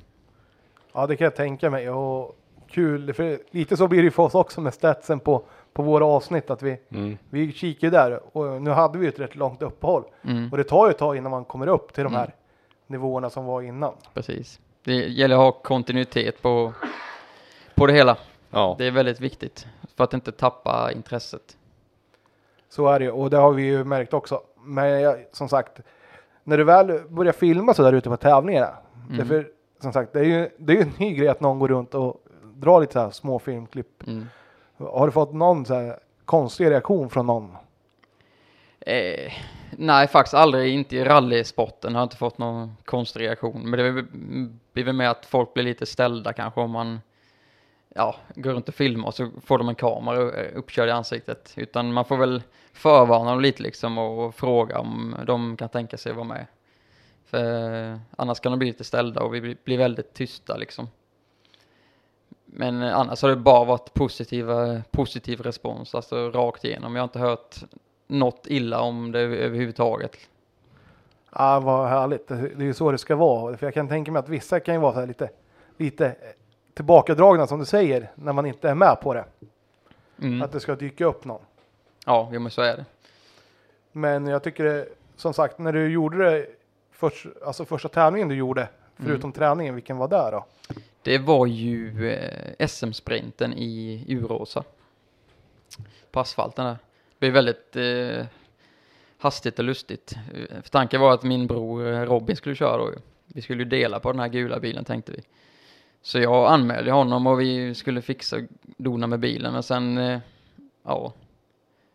Ja, 0.94 1.08
det 1.08 1.16
kan 1.16 1.26
jag 1.26 1.36
tänka 1.36 1.70
mig. 1.70 1.90
Och 1.90 2.38
kul, 2.68 3.14
för 3.14 3.40
lite 3.52 3.78
så 3.78 3.88
blir 3.88 4.00
det 4.00 4.04
ju 4.06 4.12
för 4.12 4.24
oss 4.24 4.36
också 4.36 4.62
med 4.62 4.74
statsen 4.74 5.20
på, 5.20 5.44
på 5.74 5.84
våra 5.84 6.06
avsnitt. 6.06 6.50
Att 6.50 6.62
vi, 6.62 6.78
Mm. 6.90 7.18
vi 7.30 7.52
kikar 7.52 7.88
ju 7.88 7.92
där 7.92 8.38
och 8.38 8.62
nu 8.62 8.72
hade 8.72 8.98
vi 8.98 9.06
ju 9.06 9.10
ett 9.10 9.20
rätt 9.20 9.36
långt 9.36 9.62
uppehåll. 9.62 10.04
Mm, 10.24 10.50
Och 10.52 10.58
det 10.58 10.64
tar 10.64 10.86
ju 10.88 10.92
ett 10.92 10.98
tag 10.98 11.18
innan 11.18 11.32
man 11.32 11.46
kommer 11.46 11.68
upp 11.68 11.94
till 11.94 12.04
de 12.04 12.08
Mm. 12.14 12.20
här 12.20 12.34
nivåerna 12.88 13.30
som 13.30 13.46
var 13.46 13.62
innan. 13.62 13.94
precis. 14.14 14.60
Det 14.84 14.94
gäller 14.96 15.36
att 15.36 15.42
ha 15.42 15.52
kontinuitet 15.52 16.42
på, 16.42 16.74
på 17.76 17.88
det 17.88 17.94
hela. 17.94 18.18
Ja, 18.52 18.76
Det 18.78 18.88
är 18.88 18.92
väldigt 18.92 19.20
viktigt. 19.20 19.68
För 19.96 20.04
att 20.04 20.14
inte 20.14 20.32
tappa 20.32 20.92
intresset. 20.92 21.58
Så 22.70 22.88
är 22.88 23.00
det 23.00 23.06
ju 23.06 23.12
och 23.12 23.30
det 23.30 23.38
har 23.38 23.52
vi 23.54 23.64
ju 23.64 23.84
märkt 23.84 24.14
också. 24.14 24.42
Men 24.64 25.02
jag, 25.02 25.26
som 25.32 25.50
sagt, 25.50 25.80
när 26.44 26.58
du 26.58 26.64
väl 26.64 27.02
börjar 27.10 27.34
filma 27.34 27.74
så 27.74 27.84
där 27.84 27.94
ute 27.94 28.10
på 28.10 28.18
tävlingarna. 28.18 28.74
Mm. 29.06 29.18
Därför, 29.18 29.48
som 29.82 29.94
sagt, 29.94 30.14
det 30.14 30.20
är 30.20 30.24
ju 30.24 30.50
det 30.58 30.74
är 30.78 30.82
en 30.82 30.92
ny 30.98 31.14
grej 31.14 31.28
att 31.28 31.42
någon 31.42 31.60
går 31.60 31.68
runt 31.68 31.94
och 31.94 32.24
drar 32.56 32.82
lite 32.82 32.94
så 32.94 33.00
här 33.00 33.10
små 33.10 33.40
filmklipp. 33.40 34.08
Mm. 34.08 34.26
Har 34.78 35.06
du 35.06 35.12
fått 35.12 35.34
någon 35.34 35.66
så 35.66 35.74
här 35.74 36.00
konstig 36.26 36.66
reaktion 36.70 37.10
från 37.10 37.26
någon? 37.28 37.56
Eh, 38.80 39.32
nej, 39.72 40.08
faktiskt 40.08 40.34
aldrig. 40.34 40.74
Inte 40.74 40.96
i 40.96 41.04
rallysporten 41.04 41.94
har 41.96 42.02
jag 42.02 42.06
inte 42.06 42.18
fått 42.18 42.38
någon 42.38 42.78
konstig 42.86 43.20
reaktion. 43.20 43.70
Men 43.70 43.80
det 43.80 43.92
blir- 43.92 44.48
blir 44.74 44.84
väl 44.84 44.96
med 44.96 45.12
att 45.12 45.26
folk 45.26 45.54
blir 45.54 45.64
lite 45.64 45.86
ställda 45.86 46.34
kanske 46.34 46.62
om 46.62 46.72
man 46.72 47.00
ja, 47.96 48.16
går 48.36 48.52
runt 48.52 48.68
och 48.68 48.76
filmar 48.76 49.08
och 49.08 49.14
så 49.14 49.30
får 49.46 49.58
de 49.58 49.70
en 49.70 49.76
kamera 49.76 50.18
uppkörd 50.56 50.88
i 50.90 50.92
ansiktet. 50.92 51.54
Utan 51.58 51.94
man 51.94 52.06
får 52.06 52.18
väl 52.18 52.44
förvarna 52.74 53.30
dem 53.32 53.42
lite 53.42 53.64
liksom 53.64 53.98
och 53.98 54.36
fråga 54.36 54.80
om 54.80 55.16
de 55.28 55.58
kan 55.58 55.70
tänka 55.70 55.98
sig 55.98 56.10
att 56.10 56.16
vara 56.16 56.28
med. 56.28 56.46
För 57.34 58.00
annars 58.18 58.40
kan 58.40 58.52
de 58.52 58.60
bli 58.60 58.68
lite 58.68 58.84
ställda 58.84 59.22
och 59.22 59.34
vi 59.36 59.58
blir- 59.64 59.78
väldigt 59.78 60.14
tysta 60.14 60.58
liksom. 60.58 60.88
Men 62.46 62.82
annars 62.82 63.22
har 63.22 63.30
det 63.30 63.36
bara 63.36 63.66
varit 63.66 63.94
positiva, 63.94 64.82
positiv 64.92 65.42
respons, 65.42 65.96
alltså 65.96 66.30
rakt 66.30 66.66
igenom. 66.66 66.96
Jag 66.96 67.02
har 67.02 67.08
inte 67.08 67.20
hört 67.20 67.56
något 68.08 68.46
illa 68.48 68.82
om 68.82 69.12
det 69.12 69.20
överhuvudtaget. 69.20 70.18
Ja, 71.36 71.60
vad 71.60 71.90
härligt. 71.90 72.28
Det 72.28 72.36
är 72.36 72.62
ju 72.62 72.74
så 72.74 72.92
det 72.92 72.98
ska 72.98 73.16
vara. 73.16 73.58
För 73.58 73.68
jag 73.68 73.74
kan 73.74 73.88
tänka 73.88 74.12
mig 74.12 74.20
att 74.20 74.30
vissa 74.30 74.60
kan 74.60 74.74
ju 74.76 74.82
vara 74.82 74.94
så 74.94 75.00
här 75.00 75.08
lite, 75.08 75.30
lite 75.78 76.16
tillbakadragna 76.74 77.48
som 77.48 77.60
du 77.60 77.66
säger, 77.66 78.12
när 78.16 78.34
man 78.34 78.46
inte 78.46 78.70
är 78.70 78.76
med 78.76 78.98
på 79.02 79.14
det. 79.14 79.26
Mm. 80.22 80.42
Att 80.42 80.52
det 80.52 80.60
ska 80.60 80.76
dyka 80.76 81.06
upp 81.06 81.26
någon. 81.26 81.42
Ja, 82.06 82.30
jo, 82.34 82.40
men 82.40 82.52
så 82.52 82.62
är 82.62 82.78
det. 82.78 82.86
Men 83.92 84.28
jag 84.28 84.44
tycker 84.44 84.64
det, 84.64 84.88
som 85.16 85.34
sagt, 85.34 85.60
när 85.60 85.74
du 85.74 85.92
gjorde 85.92 86.18
det, 86.18 86.48
först, 86.94 87.26
alltså 87.46 87.66
första 87.66 87.90
tävlingen 87.90 88.28
du 88.30 88.36
gjorde, 88.36 88.68
förutom 88.96 89.32
träningen, 89.32 89.76
vilken 89.76 89.98
var 89.98 90.08
där 90.08 90.32
då? 90.32 90.46
Det 91.02 91.18
var 91.18 91.46
ju 91.46 92.10
eh, 92.12 92.68
SM-sprinten 92.68 93.54
i 93.54 94.06
Uråsa. 94.08 94.64
På 96.12 96.20
asfalten 96.20 96.66
där. 96.66 96.74
Det 96.74 97.20
blev 97.20 97.34
väldigt 97.34 97.76
eh, 97.76 98.26
hastigt 99.18 99.60
och 99.60 99.66
lustigt. 99.66 100.16
Eh, 100.34 100.62
För 100.62 100.70
tanken 100.70 101.02
var 101.02 101.14
att 101.14 101.24
min 101.24 101.48
bror 101.48 101.88
eh, 101.88 102.02
Robin 102.02 102.36
skulle 102.36 102.56
köra 102.56 102.78
då. 102.78 102.92
Vi 103.28 103.42
skulle 103.42 103.64
ju 103.64 103.70
dela 103.70 104.00
på 104.00 104.12
den 104.12 104.20
här 104.20 104.28
gula 104.28 104.60
bilen 104.60 104.86
tänkte 104.86 105.12
vi. 105.12 105.22
Så 106.02 106.20
jag 106.20 106.52
anmälde 106.52 106.92
honom 106.92 107.28
och 107.28 107.42
vi 107.42 107.76
skulle 107.76 108.02
fixa 108.02 108.36
och 108.36 108.42
dona 108.78 109.08
med 109.08 109.20
bilen 109.20 109.54
men 109.54 109.64
sen, 109.64 109.98
eh, 109.98 110.20
ja, 110.84 111.14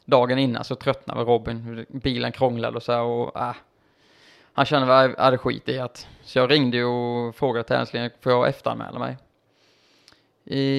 dagen 0.05 0.39
innan 0.39 0.65
så 0.65 0.75
tröttnade 0.75 1.21
Robin. 1.21 1.87
Bilen 1.89 2.33
krånglade 2.33 2.77
och 2.77 2.83
så 2.83 2.93
här 2.93 3.03
och 3.03 3.41
äh, 3.41 3.55
han 4.59 4.67
kände 4.67 4.87
väl 4.87 5.11
att 5.11 5.17
jag 5.17 5.25
hade 5.25 5.39
skit 5.39 5.69
i 5.69 5.79
att. 5.79 6.07
Så 6.23 6.39
jag 6.39 6.51
ringde 6.51 6.85
och 6.85 7.35
frågade 7.35 7.65
tävlingsledaren, 7.65 8.11
får 8.21 8.33
jag 8.33 8.49
efteranmäla 8.49 8.99
mig? 8.99 9.17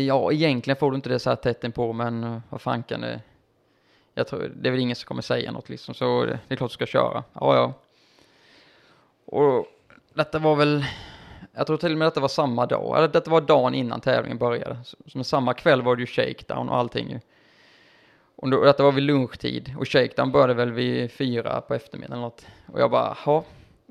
Ja, 0.06 0.32
egentligen 0.32 0.78
får 0.78 0.92
du 0.92 0.96
inte 0.96 1.10
det 1.10 1.20
så 1.20 1.30
här 1.30 1.36
tätt 1.36 1.76
på, 1.76 1.94
men 1.94 2.24
eh, 2.24 2.39
vad 2.50 2.62
fan 2.62 2.84
kan 2.84 3.02
det... 3.02 3.22
Jag 4.13 4.28
tror, 4.28 4.52
det 4.56 4.70
är 4.70 4.72
väl 4.72 4.80
ingen 4.80 4.96
som 4.96 5.08
kommer 5.08 5.22
säga 5.22 5.52
något 5.52 5.70
liksom, 5.70 5.94
så 5.94 6.26
det, 6.26 6.39
det 6.48 6.54
är 6.54 6.56
klart 6.56 6.70
du 6.70 6.74
ska 6.74 6.86
köra. 6.86 7.24
Ja, 7.34 7.56
ja. 7.56 7.74
Och 9.26 9.65
detta 10.13 10.39
var 10.39 10.56
väl, 10.56 10.86
jag 11.54 11.68
tror 11.68 11.78
till 11.78 11.92
och 11.92 11.98
med 11.98 12.06
detta 12.06 12.20
var 12.20 12.28
samma 12.28 12.65
dag, 12.65 12.98
eller 12.98 13.08
detta 13.08 13.32
var 13.32 13.42
dagen 13.42 13.76
innan 13.76 14.02
tävlingen 14.02 14.38
började. 14.38 14.78
Som 15.08 15.24
samma 15.24 15.54
kväll 15.54 15.82
var 15.82 15.96
det 15.96 16.02
ju 16.02 16.08
shakedown 16.08 16.70
och 16.70 16.78
allting. 16.78 17.20
Och 18.36 18.50
då, 18.50 18.63
detta 18.63 18.84
var 18.84 18.92
vid 18.92 19.04
lunchtid 19.04 19.76
och 19.78 19.88
shakedown 19.88 20.32
började 20.32 20.54
väl 20.54 20.72
vid 20.72 21.12
fyra 21.12 21.62
på 21.62 21.74
eftermiddagen 21.74 22.13
eller 22.13 22.22
något. 22.22 22.46
Och 22.65 22.82
jag 22.82 22.92
bara, 22.92 23.18
ja. 23.26 23.44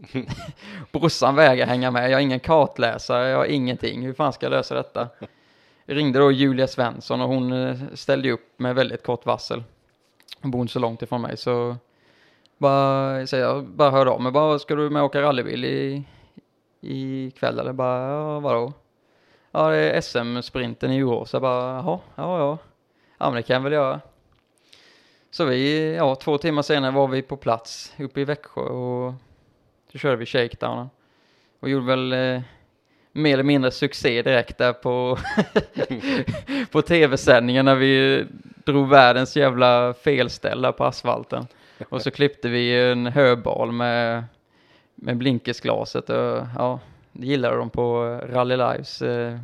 Brorsan 0.92 1.34
vägrar 1.34 1.66
hänga 1.66 1.90
med, 1.90 2.10
jag 2.10 2.16
har 2.16 2.20
ingen 2.20 2.40
kartläsare, 2.40 3.28
jag 3.28 3.38
har 3.38 3.44
ingenting, 3.44 4.02
hur 4.02 4.12
fan 4.14 4.32
ska 4.32 4.46
jag 4.46 4.50
lösa 4.50 4.74
detta? 4.74 5.08
Jag 5.86 5.96
ringde 5.96 6.18
då 6.18 6.32
Julia 6.32 6.66
Svensson 6.66 7.20
och 7.20 7.28
hon 7.28 7.52
eh, 7.52 7.76
ställde 7.94 8.30
upp 8.30 8.58
med 8.58 8.74
väldigt 8.74 9.02
kort 9.02 9.26
varsel. 9.26 9.62
Hon 10.42 10.50
bor 10.50 10.60
inte 10.60 10.72
så 10.72 10.78
långt 10.78 11.02
ifrån 11.02 11.22
mig 11.22 11.36
så 11.36 11.76
bara, 12.58 13.26
så 13.26 13.36
jag 13.36 13.64
bara 13.64 13.90
hörde 13.90 14.10
av 14.10 14.22
mig, 14.22 14.32
bara 14.32 14.58
ska 14.58 14.74
du 14.74 14.90
med 14.90 15.02
och 15.02 15.06
åka 15.06 15.22
rallybil 15.22 15.64
i, 15.64 16.04
i 16.80 17.30
kväll 17.30 17.58
eller 17.58 17.72
bara, 17.72 18.08
ja 18.08 18.40
vadå? 18.40 18.72
Ja 19.50 19.68
det 19.68 19.76
är 19.76 20.00
SM-sprinten 20.00 20.92
i 20.92 20.98
Urås, 21.02 21.32
jag 21.32 21.42
bara, 21.42 21.72
jaha, 21.72 21.98
ja 22.14 22.38
ja, 22.38 22.58
ja 23.18 23.26
men 23.26 23.34
det 23.34 23.42
kan 23.42 23.54
jag 23.54 23.62
väl 23.62 23.72
göra. 23.72 24.00
Så 25.30 25.44
vi, 25.44 25.94
ja 25.94 26.14
två 26.14 26.38
timmar 26.38 26.62
senare 26.62 26.90
var 26.90 27.08
vi 27.08 27.22
på 27.22 27.36
plats 27.36 27.92
uppe 27.98 28.20
i 28.20 28.24
Växjö 28.24 28.60
och 28.60 29.14
så 29.92 29.98
körde 29.98 30.16
vi 30.16 30.26
shakedownen. 30.26 30.90
Och 31.60 31.68
gjorde 31.68 31.86
väl 31.86 32.12
eh, 32.12 32.40
mer 33.12 33.32
eller 33.32 33.44
mindre 33.44 33.70
succé 33.70 34.22
direkt 34.22 34.58
där 34.58 34.72
på, 34.72 35.18
på 36.70 36.82
tv-sändningen 36.82 37.64
när 37.64 37.74
vi 37.74 38.24
drog 38.64 38.88
världens 38.88 39.36
jävla 39.36 39.94
felställ 39.94 40.62
där 40.62 40.72
på 40.72 40.84
asfalten. 40.84 41.46
Och 41.88 42.02
så 42.02 42.10
klippte 42.10 42.48
vi 42.48 42.90
en 42.90 43.06
höbal 43.06 43.72
med, 43.72 44.24
med 44.94 45.16
blinkesglaset 45.16 46.10
och 46.10 46.46
ja, 46.56 46.80
det 47.12 47.26
gillade 47.26 47.56
de 47.56 47.70
på 47.70 48.04
Rally 48.32 48.56
Lives. 48.56 49.02
Eh, 49.02 49.38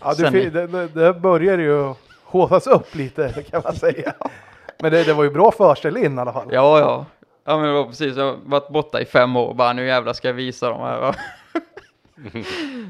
Ja, 0.00 0.14
det, 0.14 0.50
det, 0.50 0.88
det 0.88 1.12
börjar 1.12 1.58
ju 1.58 1.94
håsas 2.24 2.66
upp 2.66 2.94
lite 2.94 3.44
kan 3.50 3.62
man 3.64 3.74
säga. 3.74 4.14
Men 4.78 4.92
det, 4.92 5.04
det 5.04 5.12
var 5.12 5.24
ju 5.24 5.30
bra 5.30 5.52
förställ 5.52 5.96
in 5.96 6.18
i 6.18 6.20
alla 6.20 6.32
fall. 6.32 6.48
ja, 6.50 6.78
ja. 6.78 7.06
Ja 7.50 7.58
men 7.58 7.66
det 7.66 7.72
var 7.72 7.84
precis, 7.84 8.16
jag 8.16 8.24
har 8.24 8.38
varit 8.44 8.68
borta 8.68 9.00
i 9.00 9.04
fem 9.04 9.36
år 9.36 9.54
bara 9.54 9.72
nu 9.72 9.86
jävlar 9.86 10.12
ska 10.12 10.28
jag 10.28 10.34
visa 10.34 10.70
dem 10.70 10.80
här. 10.80 11.00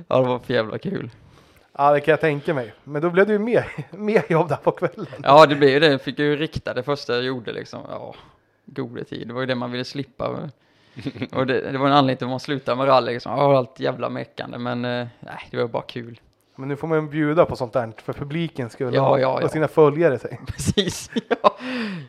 ja 0.08 0.16
det 0.20 0.28
var 0.28 0.38
för 0.38 0.54
jävla 0.54 0.78
kul. 0.78 1.10
Ja, 1.72 1.92
det 1.92 2.00
kan 2.00 2.12
jag 2.12 2.20
tänka 2.20 2.54
mig. 2.54 2.74
Men 2.84 3.02
då 3.02 3.10
blev 3.10 3.26
det 3.26 3.32
ju 3.32 3.38
mer, 3.38 3.66
mer 3.90 4.24
jobb 4.28 4.48
där 4.48 4.56
på 4.56 4.70
kvällen. 4.70 5.06
Ja, 5.22 5.46
det 5.46 5.54
blev 5.54 5.70
ju 5.70 5.80
det. 5.80 5.86
Jag 5.86 6.02
fick 6.02 6.18
ju 6.18 6.36
rikta 6.36 6.74
det 6.74 6.82
första 6.82 7.14
jag 7.14 7.24
gjorde 7.24 7.52
liksom. 7.52 7.80
Ja, 7.90 8.14
gode 8.66 9.04
tid. 9.04 9.28
Det 9.28 9.34
var 9.34 9.40
ju 9.40 9.46
det 9.46 9.54
man 9.54 9.72
ville 9.72 9.84
slippa. 9.84 10.28
Och 11.32 11.46
det, 11.46 11.72
det 11.72 11.78
var 11.78 11.86
en 11.86 11.92
anledning 11.92 12.16
till 12.16 12.26
att 12.26 12.30
man 12.30 12.40
slutade 12.40 12.76
med 12.76 12.88
rally. 12.88 13.12
Liksom. 13.12 13.32
Ja, 13.32 13.56
allt 13.56 13.80
jävla 13.80 14.10
meckande. 14.10 14.58
Men 14.58 14.84
eh, 14.84 15.06
nej, 15.20 15.48
det 15.50 15.56
var 15.56 15.68
bara 15.68 15.82
kul. 15.82 16.20
Men 16.60 16.68
nu 16.68 16.76
får 16.76 16.86
man 16.88 17.10
bjuda 17.10 17.46
på 17.46 17.56
sånt 17.56 17.72
där 17.72 17.92
för 17.96 18.12
publiken 18.12 18.70
skull. 18.70 18.94
Ja, 18.94 19.18
ja, 19.18 19.40
ja. 19.40 19.44
Och 19.44 19.50
sina 19.50 19.68
följare. 19.68 20.18
säg. 20.18 20.40
Precis. 20.46 21.10
Ja. 21.42 21.56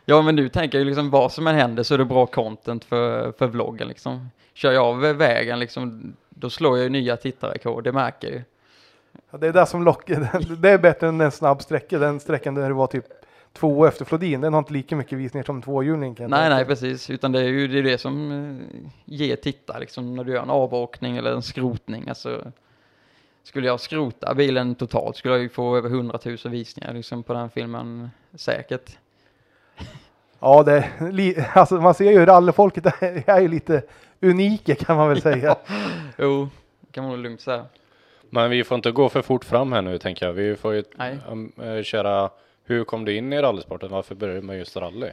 ja, 0.04 0.22
men 0.22 0.36
nu 0.36 0.48
tänker 0.48 0.78
jag 0.78 0.84
ju 0.84 0.88
liksom 0.88 1.10
vad 1.10 1.32
som 1.32 1.46
än 1.46 1.54
händer 1.54 1.82
så 1.82 1.94
är 1.94 1.98
det 1.98 2.04
bra 2.04 2.26
content 2.26 2.84
för, 2.84 3.32
för 3.32 3.46
vloggen 3.46 3.88
liksom. 3.88 4.28
Kör 4.54 4.72
jag 4.72 4.84
av 4.84 5.00
vägen 5.00 5.58
liksom, 5.58 6.16
då 6.28 6.50
slår 6.50 6.76
jag 6.76 6.84
ju 6.84 6.90
nya 6.90 7.16
tittarrekord. 7.16 7.84
Det 7.84 7.92
märker 7.92 8.28
jag 8.28 8.36
ju. 8.36 8.42
Ja, 9.30 9.38
det 9.38 9.46
är 9.46 9.52
det 9.52 9.66
som 9.66 9.82
lockar. 9.82 10.56
Det 10.56 10.70
är 10.70 10.78
bättre 10.78 11.08
än 11.08 11.20
en 11.20 11.30
snabb 11.30 11.62
sträcka. 11.62 11.98
Den 11.98 12.20
sträckan 12.20 12.54
där 12.54 12.68
det 12.68 12.74
var 12.74 12.86
typ 12.86 13.04
två 13.52 13.86
efter 13.86 14.04
Flodin. 14.04 14.40
Den 14.40 14.52
har 14.52 14.58
inte 14.58 14.72
lika 14.72 14.96
mycket 14.96 15.18
visningar 15.18 15.44
som 15.44 15.62
tvåhjuling. 15.62 16.14
kan 16.14 16.24
jag 16.24 16.30
Nej, 16.30 16.40
tänka 16.40 16.54
nej, 16.54 16.64
precis. 16.64 17.10
Utan 17.10 17.32
det 17.32 17.40
är 17.40 17.44
ju 17.44 17.68
det, 17.68 17.78
är 17.78 17.82
det 17.82 17.98
som 17.98 18.32
eh, 18.32 18.90
ger 19.04 19.36
tittare 19.36 19.80
liksom 19.80 20.16
när 20.16 20.24
du 20.24 20.32
gör 20.32 20.42
en 20.42 20.50
avåkning 20.50 21.16
eller 21.16 21.32
en 21.32 21.42
skrotning. 21.42 22.08
Alltså, 22.08 22.52
skulle 23.42 23.66
jag 23.66 23.80
skrota 23.80 24.34
bilen 24.34 24.74
totalt 24.74 25.16
skulle 25.16 25.34
jag 25.34 25.42
ju 25.42 25.48
få 25.48 25.76
över 25.76 25.88
100 25.88 26.18
000 26.24 26.36
visningar 26.44 26.92
liksom 26.92 27.22
på 27.22 27.32
den 27.32 27.50
filmen 27.50 28.10
säkert. 28.34 28.96
Ja, 30.44 30.62
det 30.62 30.88
alltså, 31.54 31.74
man 31.74 31.94
ser 31.94 32.10
ju 32.10 32.26
rallyfolket 32.26 32.86
är, 32.86 33.22
är 33.30 33.40
ju 33.40 33.48
lite 33.48 33.82
unika 34.20 34.74
kan 34.74 34.96
man 34.96 35.08
väl 35.08 35.22
säga. 35.22 35.56
Jo, 36.18 36.48
det 36.80 36.92
kan 36.92 37.04
man 37.04 37.22
lugnt 37.22 37.40
säga. 37.40 37.66
Men 38.30 38.50
vi 38.50 38.64
får 38.64 38.74
inte 38.74 38.90
gå 38.90 39.08
för 39.08 39.22
fort 39.22 39.44
fram 39.44 39.72
här 39.72 39.82
nu 39.82 39.98
tänker 39.98 40.26
jag. 40.26 40.32
Vi 40.32 40.56
får 40.56 40.74
ju 40.74 40.84
Nej. 40.94 41.18
eh, 41.62 41.82
köra. 41.82 42.30
Hur 42.64 42.84
kom 42.84 43.04
du 43.04 43.16
in 43.16 43.32
i 43.32 43.42
rallysporten? 43.42 43.90
Varför 43.90 44.14
började 44.14 44.40
du 44.40 44.46
med 44.46 44.58
just 44.58 44.76
rally? 44.76 45.10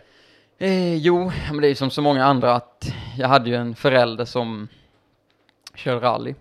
Eh, 0.57 0.95
jo, 0.95 1.31
men 1.51 1.61
det 1.61 1.67
är 1.67 1.75
som 1.75 1.89
så 1.89 2.01
många 2.01 2.25
andra 2.25 2.55
att 2.55 2.93
jag 3.17 3.27
hade 3.27 3.49
ju 3.49 3.55
en 3.55 3.75
förälder 3.75 4.25
som 4.25 4.67
körde 5.75 5.99
rally 6.05 6.35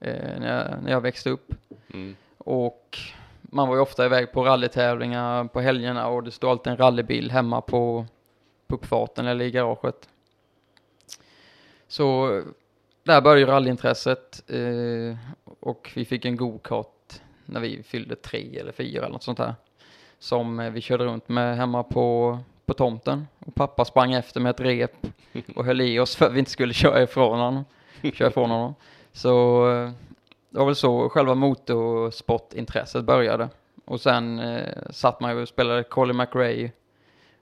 eh, 0.00 0.40
när, 0.40 0.58
jag, 0.58 0.82
när 0.82 0.90
jag 0.90 1.00
växte 1.00 1.30
upp. 1.30 1.54
Mm. 1.94 2.16
Och 2.38 2.98
man 3.40 3.68
var 3.68 3.74
ju 3.74 3.80
ofta 3.80 4.06
iväg 4.06 4.32
på 4.32 4.44
rallytävlingar 4.44 5.44
på 5.44 5.60
helgerna 5.60 6.08
och 6.08 6.22
det 6.22 6.30
stod 6.30 6.50
alltid 6.50 6.70
en 6.70 6.76
rallybil 6.76 7.30
hemma 7.30 7.60
på, 7.60 8.06
på 8.66 8.74
uppfarten 8.74 9.26
eller 9.26 9.44
i 9.44 9.50
garaget. 9.50 10.08
Så 11.88 12.28
där 13.02 13.20
började 13.20 13.40
ju 13.40 13.46
rallyintresset 13.46 14.42
eh, 14.50 15.16
och 15.60 15.92
vi 15.94 16.04
fick 16.04 16.24
en 16.24 16.36
go-kart 16.36 17.20
när 17.46 17.60
vi 17.60 17.82
fyllde 17.82 18.16
tre 18.16 18.58
eller 18.58 18.72
fyra 18.72 19.02
eller 19.02 19.12
något 19.12 19.22
sånt 19.22 19.38
här. 19.38 19.54
Som 20.18 20.60
eh, 20.60 20.70
vi 20.70 20.80
körde 20.80 21.04
runt 21.04 21.28
med 21.28 21.56
hemma 21.56 21.82
på, 21.82 22.38
på 22.66 22.74
tomten. 22.74 23.26
Och 23.38 23.54
pappa 23.54 23.84
sprang 23.84 24.12
efter 24.12 24.40
med 24.40 24.50
ett 24.50 24.60
rep 24.60 25.06
och 25.56 25.64
höll 25.64 25.80
i 25.80 25.98
oss 25.98 26.16
för 26.16 26.26
att 26.26 26.32
vi 26.32 26.38
inte 26.38 26.50
skulle 26.50 26.74
köra 26.74 27.02
ifrån 27.02 27.40
honom. 27.40 27.64
Köra 28.14 28.28
ifrån 28.28 28.50
honom. 28.50 28.74
Så 29.12 29.64
eh, 29.70 29.90
det 30.50 30.58
var 30.58 30.66
väl 30.66 30.76
så 30.76 31.08
själva 31.08 31.34
motorsportintresset 31.34 33.04
började. 33.04 33.48
Och 33.84 34.00
sen 34.00 34.38
eh, 34.38 34.90
satt 34.90 35.20
man 35.20 35.36
ju 35.36 35.42
och 35.42 35.48
spelade 35.48 35.82
Colin 35.82 36.16
McRae 36.16 36.72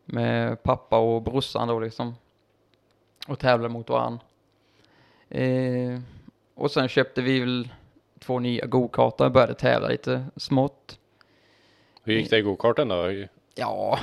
med 0.04 0.62
pappa 0.62 0.98
och 0.98 1.22
brorsan 1.22 1.68
då 1.68 1.80
liksom. 1.80 2.14
Och 3.28 3.38
tävlade 3.38 3.72
mot 3.72 3.90
varandra. 3.90 4.20
Eh, 5.28 6.00
och 6.54 6.70
sen 6.70 6.88
köpte 6.88 7.22
vi 7.22 7.40
väl 7.40 7.68
två 8.18 8.38
nya 8.38 8.66
go-kartar 8.66 9.24
och 9.24 9.32
började 9.32 9.54
tävla 9.54 9.88
lite 9.88 10.26
smått. 10.36 10.98
Hur 12.02 12.14
gick 12.14 12.30
det 12.30 12.38
i 12.38 12.42
gokarten 12.42 12.88
då? 12.88 13.26
Ja, 13.54 13.98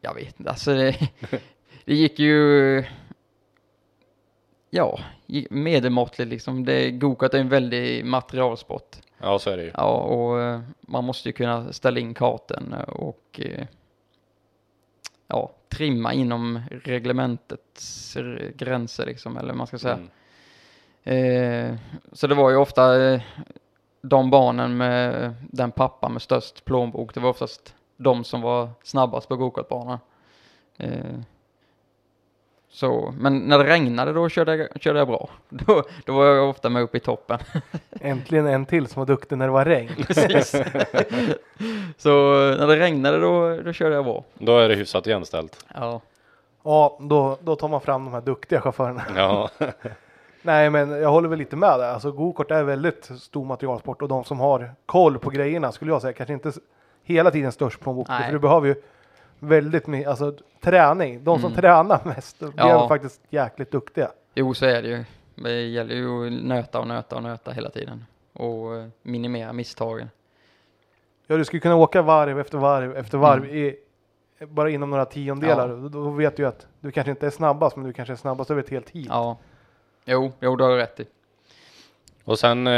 jag 0.00 0.14
vet 0.14 0.40
inte, 0.40 0.50
alltså 0.50 0.74
det, 0.74 1.10
det 1.84 1.94
gick 1.94 2.18
ju, 2.18 2.84
ja, 4.74 4.98
medelmåttligt 5.50 6.30
liksom. 6.30 6.64
Det, 6.64 6.90
gokart 6.90 7.34
är 7.34 7.38
en 7.38 7.48
väldig 7.48 8.04
materialsport. 8.04 8.96
Ja, 9.18 9.38
så 9.38 9.50
är 9.50 9.56
det 9.56 9.62
ju. 9.62 9.70
Ja, 9.74 9.94
och 9.96 10.40
eh, 10.40 10.60
man 10.80 11.04
måste 11.04 11.28
ju 11.28 11.32
kunna 11.32 11.72
ställa 11.72 12.00
in 12.00 12.14
karten 12.14 12.74
och 12.88 13.40
eh, 13.42 13.66
ja, 15.28 15.52
trimma 15.68 16.12
inom 16.12 16.60
reglementets 16.70 18.16
gränser 18.54 19.06
liksom, 19.06 19.36
eller 19.36 19.54
man 19.54 19.66
ska 19.66 19.78
säga. 19.78 19.98
Mm. 21.04 21.72
Eh, 21.72 21.78
så 22.12 22.26
det 22.26 22.34
var 22.34 22.50
ju 22.50 22.56
ofta 22.56 23.02
eh, 23.02 23.22
de 24.02 24.30
barnen 24.30 24.76
med 24.76 25.34
den 25.50 25.70
pappa 25.70 26.08
med 26.08 26.22
störst 26.22 26.64
plånbok, 26.64 27.14
det 27.14 27.20
var 27.20 27.30
oftast 27.30 27.74
de 27.96 28.24
som 28.24 28.40
var 28.40 28.70
snabbast 28.82 29.28
på 29.28 29.36
gokartbanan. 29.36 29.98
Eh, 30.76 31.20
så, 32.74 33.14
men 33.18 33.38
när 33.38 33.58
det 33.58 33.64
regnade 33.64 34.12
då 34.12 34.28
körde 34.28 34.56
jag, 34.56 34.80
körde 34.80 34.98
jag 34.98 35.08
bra. 35.08 35.28
Då, 35.48 35.82
då 36.04 36.12
var 36.12 36.26
jag 36.26 36.48
ofta 36.48 36.68
med 36.68 36.82
uppe 36.82 36.96
i 36.96 37.00
toppen. 37.00 37.38
Äntligen 38.00 38.46
en 38.46 38.66
till 38.66 38.86
som 38.86 39.00
var 39.00 39.06
duktig 39.06 39.38
när 39.38 39.46
det 39.46 39.52
var 39.52 39.64
regn. 39.64 39.90
Precis. 40.06 40.50
så 41.96 42.10
när 42.58 42.66
det 42.66 42.76
regnade 42.76 43.18
då, 43.18 43.56
då 43.56 43.72
körde 43.72 43.94
jag 43.94 44.04
bra. 44.04 44.24
Då 44.34 44.58
är 44.58 44.68
det 44.68 44.74
hyfsat 44.74 45.06
jämställt. 45.06 45.66
Ja. 45.74 46.00
Ja, 46.62 46.98
då, 47.00 47.38
då 47.40 47.56
tar 47.56 47.68
man 47.68 47.80
fram 47.80 48.04
de 48.04 48.14
här 48.14 48.20
duktiga 48.20 48.60
chaufförerna. 48.60 49.02
Ja, 49.16 49.50
Nej, 50.42 50.70
men 50.70 50.90
jag 50.90 51.10
håller 51.10 51.28
väl 51.28 51.38
lite 51.38 51.56
med 51.56 51.78
där. 51.78 51.92
Alltså 51.92 52.12
gokart 52.12 52.50
är 52.50 52.62
väldigt 52.62 53.10
stor 53.20 53.44
materialsport 53.44 54.02
och 54.02 54.08
de 54.08 54.24
som 54.24 54.40
har 54.40 54.70
koll 54.86 55.18
på 55.18 55.30
grejerna 55.30 55.72
skulle 55.72 55.90
jag 55.90 56.02
säga 56.02 56.12
kanske 56.12 56.32
inte 56.32 56.52
hela 57.02 57.30
tiden 57.30 57.52
störst 57.52 57.80
plånbok. 57.80 58.08
Nej. 58.08 58.24
För 58.24 58.32
du 58.32 58.38
behöver 58.38 58.66
ju 58.68 58.74
väldigt 59.42 59.86
mycket, 59.86 60.08
alltså 60.08 60.34
träning. 60.60 61.24
De 61.24 61.38
som 61.40 61.46
Mm. 61.52 61.60
tränar 61.60 62.00
mest, 62.04 62.40
de 62.40 62.52
Ja. 62.56 62.84
är 62.84 62.88
faktiskt 62.88 63.20
jäkligt 63.30 63.70
duktiga. 63.70 64.10
Jo, 64.34 64.54
så 64.54 64.66
är 64.66 64.82
det 64.82 64.88
ju. 64.88 65.04
Det 65.34 65.60
gäller 65.62 65.94
ju 65.94 66.26
att 66.26 66.32
nöta 66.44 66.80
och 66.80 66.86
nöta 66.88 67.16
och 67.16 67.22
nöta 67.22 67.50
hela 67.52 67.70
tiden. 67.70 68.04
Och 68.32 68.76
eh, 68.76 68.86
minimera 69.02 69.52
misstagen. 69.52 70.10
Ja, 71.26 71.36
du 71.36 71.44
skulle 71.44 71.60
kunna 71.60 71.76
åka 71.76 72.02
varv 72.02 72.40
efter 72.40 72.58
varv 72.58 72.96
efter 72.96 73.18
varv 73.18 73.44
Mm. 73.44 73.56
i, 73.56 73.76
bara 74.46 74.70
inom 74.70 74.90
några 74.90 75.04
tiondelar. 75.04 75.88
Då 75.88 76.10
vet 76.10 76.36
du 76.36 76.42
ju 76.42 76.48
att 76.48 76.66
du 76.80 76.90
kanske 76.90 77.10
inte 77.10 77.26
är 77.26 77.30
snabbast, 77.30 77.76
men 77.76 77.84
du 77.86 77.92
kanske 77.92 78.12
är 78.14 78.16
snabbast 78.16 78.50
över 78.50 78.62
ett 78.62 78.70
helt 78.70 78.90
heat. 78.90 79.06
Ja. 79.08 79.36
Jo, 80.04 80.32
jo, 80.40 80.56
det 80.56 80.64
har 80.64 80.70
du 80.70 80.76
rätt 80.76 81.00
i. 81.00 81.06
och 82.24 82.38
sen 82.38 82.66
eh, 82.66 82.72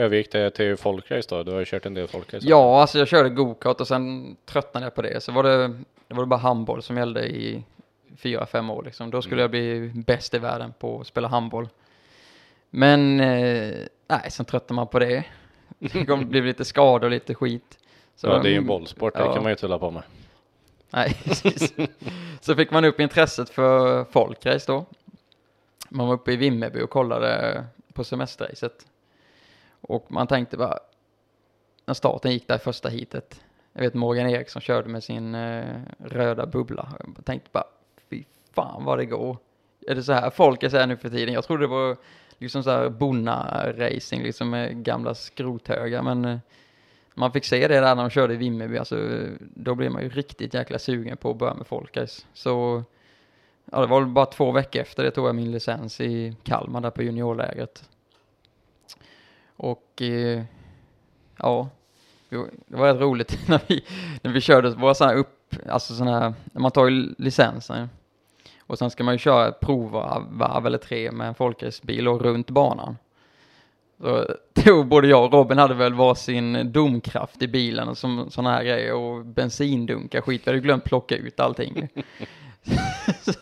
övergick 0.00 0.32
det 0.32 0.50
till 0.50 0.76
folkrace 0.76 1.26
då. 1.30 1.42
Du 1.42 1.52
har 1.52 1.58
ju 1.58 1.64
kört 1.64 1.86
en 1.86 1.94
del 1.94 2.08
folkrace. 2.08 2.46
Ja, 2.48 2.80
alltså 2.80 2.98
jag 2.98 3.08
körde 3.08 3.28
gokart 3.28 3.80
och 3.80 3.88
sen 3.88 4.36
tröttnade 4.46 4.86
jag 4.86 4.94
på 4.94 5.02
det. 5.02 5.22
Så 5.22 5.32
var 5.32 5.42
det, 5.42 5.78
det 6.10 6.16
var 6.16 6.26
bara 6.26 6.40
handboll 6.40 6.82
som 6.82 6.96
gällde 6.96 7.28
i 7.28 7.64
fyra, 8.16 8.46
fem 8.46 8.70
år 8.70 8.82
liksom. 8.82 9.10
Då 9.10 9.22
skulle 9.22 9.40
jag 9.40 9.50
bli 9.50 9.92
bäst 9.94 10.34
i 10.34 10.38
världen 10.38 10.72
på 10.78 11.00
att 11.00 11.06
spela 11.06 11.28
handboll. 11.28 11.68
Men, 12.70 13.20
eh, 13.20 13.74
nej, 14.08 14.30
sen 14.30 14.46
tröttnade 14.46 14.74
man 14.76 14.86
på 14.86 14.98
det. 14.98 15.24
Det 15.78 16.24
blev 16.24 16.44
lite 16.44 16.64
skador 16.64 17.04
och 17.04 17.10
lite 17.10 17.34
skit. 17.34 17.78
Så, 18.16 18.26
Ja, 18.26 18.38
det 18.38 18.48
är 18.48 18.50
ju 18.50 18.56
en 18.56 18.66
bollsport, 18.66 19.14
det 19.14 19.20
Ja. 19.20 19.34
kan 19.34 19.42
man 19.42 19.52
ju 19.52 19.56
tulla 19.56 19.78
på 19.78 19.90
med. 19.90 20.02
Nej, 20.90 21.14
precis. 21.24 21.72
Så 22.40 22.54
fick 22.54 22.70
man 22.70 22.84
upp 22.84 23.00
intresset 23.00 23.50
för 23.50 24.04
folkrace 24.04 24.72
då. 24.72 24.84
Man 25.88 26.06
var 26.06 26.14
uppe 26.14 26.32
i 26.32 26.36
Vimmerby 26.36 26.82
och 26.82 26.90
kollade 26.90 27.64
på 27.92 28.04
semesterracet. 28.04 28.86
Och 29.80 30.06
man 30.12 30.26
tänkte 30.26 30.56
bara, 30.56 30.78
när 31.86 31.94
starten 31.94 32.32
gick 32.32 32.48
där 32.48 32.58
första 32.58 32.88
heatet. 32.88 33.40
Jag 33.80 33.86
vet 33.86 33.94
Morgan 33.94 34.30
Eriksson 34.30 34.62
körde 34.62 34.88
med 34.88 35.04
sin 35.04 35.34
eh, 35.34 35.80
röda 35.98 36.46
bubbla. 36.46 36.92
Jag 37.16 37.24
tänkte 37.24 37.50
bara, 37.52 37.64
fy 38.10 38.24
fan 38.52 38.84
vad 38.84 38.98
det 38.98 39.06
går. 39.06 39.36
Är 39.86 39.94
det 39.94 40.02
så 40.02 40.12
här 40.12 40.30
folk 40.30 40.62
är 40.62 40.68
så 40.68 40.76
här 40.76 40.86
nu 40.86 40.96
för 40.96 41.08
tiden? 41.08 41.34
Jag 41.34 41.44
trodde 41.44 41.62
det 41.62 41.66
var 41.68 41.96
liksom 42.38 42.62
så 42.62 42.70
här 42.70 42.88
Bonna-racing, 42.88 44.22
liksom 44.22 44.50
med 44.50 44.84
gamla 44.84 45.14
skrothögar. 45.14 46.02
Men 46.02 46.24
eh, 46.24 46.38
man 47.14 47.32
fick 47.32 47.44
se 47.44 47.68
det 47.68 47.80
där 47.80 47.94
när 47.94 48.02
de 48.02 48.10
körde 48.10 48.34
i 48.34 48.36
Vimmerby, 48.36 48.78
alltså, 48.78 49.26
då 49.40 49.74
blev 49.74 49.92
man 49.92 50.02
ju 50.02 50.08
riktigt 50.08 50.54
jäkla 50.54 50.78
sugen 50.78 51.16
på 51.16 51.30
att 51.30 51.36
börja 51.38 51.54
med 51.54 51.66
folkrace. 51.66 52.22
Så 52.32 52.84
ja, 53.64 53.80
det 53.80 53.86
var 53.86 54.00
väl 54.00 54.10
bara 54.10 54.26
två 54.26 54.52
veckor 54.52 54.82
efter 54.82 55.04
det 55.04 55.10
tog 55.10 55.28
jag 55.28 55.34
min 55.34 55.52
licens 55.52 56.00
i 56.00 56.36
Kalmar 56.42 56.80
där 56.80 56.90
på 56.90 57.02
juniorlägret. 57.02 57.88
Och 59.56 60.02
eh, 60.02 60.42
ja, 61.36 61.68
det 62.30 62.76
var- 62.76 62.92
rätt 62.92 63.00
roligt 63.00 63.38
när 63.48 63.60
vi, 63.66 63.84
när 64.22 64.32
vi 64.32 64.40
körde 64.40 64.70
våra 64.70 64.94
sådana 64.94 65.12
här 65.12 65.20
upp, 65.20 65.54
alltså 65.68 65.94
sådana 65.94 66.20
här, 66.20 66.34
när 66.52 66.60
man 66.60 66.70
tar 66.70 66.88
ju 66.88 67.14
licensen 67.18 67.88
och 68.60 68.78
sen 68.78 68.90
ska 68.90 69.04
man 69.04 69.14
ju 69.14 69.18
köra 69.18 69.48
ett 69.48 69.60
provvarv 69.60 70.66
eller 70.66 70.78
tre 70.78 71.12
med 71.12 71.28
en 71.28 71.34
folkracebil 71.34 72.08
och 72.08 72.22
runt 72.22 72.50
banan. 72.50 72.96
Så 74.00 74.26
tog 74.64 74.86
både 74.86 75.08
jag 75.08 75.24
och 75.24 75.32
Robin 75.32 75.58
hade 75.58 75.74
väl 75.74 75.94
varsin 75.94 76.72
domkraft 76.72 77.42
i 77.42 77.48
bilen 77.48 77.88
och 77.88 77.98
som 77.98 78.30
sådana 78.30 78.50
här 78.50 78.64
grejer 78.64 78.94
och 78.94 79.26
bensindunkar 79.26 80.20
skit. 80.20 80.42
Vi 80.44 80.50
hade 80.50 80.60
glömt 80.60 80.84
plocka 80.84 81.16
ut 81.16 81.40
allting. 81.40 81.88
Så 83.22 83.32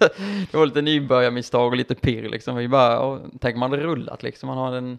det 0.51 0.55
var 0.55 0.67
lite 0.67 0.83
nybörjarmisstag 0.83 1.67
och 1.67 1.77
lite 1.77 1.95
pirr 1.95 2.29
liksom. 2.29 2.57
Vi 2.57 2.69
bara, 2.69 3.01
och, 3.01 3.21
tänk 3.41 3.55
om 3.57 3.61
man 3.61 3.71
hade 3.71 3.83
rullat 3.83 4.23
liksom. 4.23 4.47
Man 4.47 4.59
har 4.59 4.77
en 4.77 4.99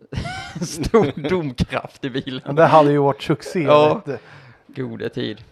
stor 0.62 1.28
domkraft 1.28 2.04
i 2.04 2.10
bilen. 2.10 2.54
Det 2.54 2.66
hade 2.66 2.92
ju 2.92 2.98
varit 2.98 3.22
succé. 3.22 3.62
Ja. 3.62 4.02
Gode 4.66 5.08
tid. 5.08 5.44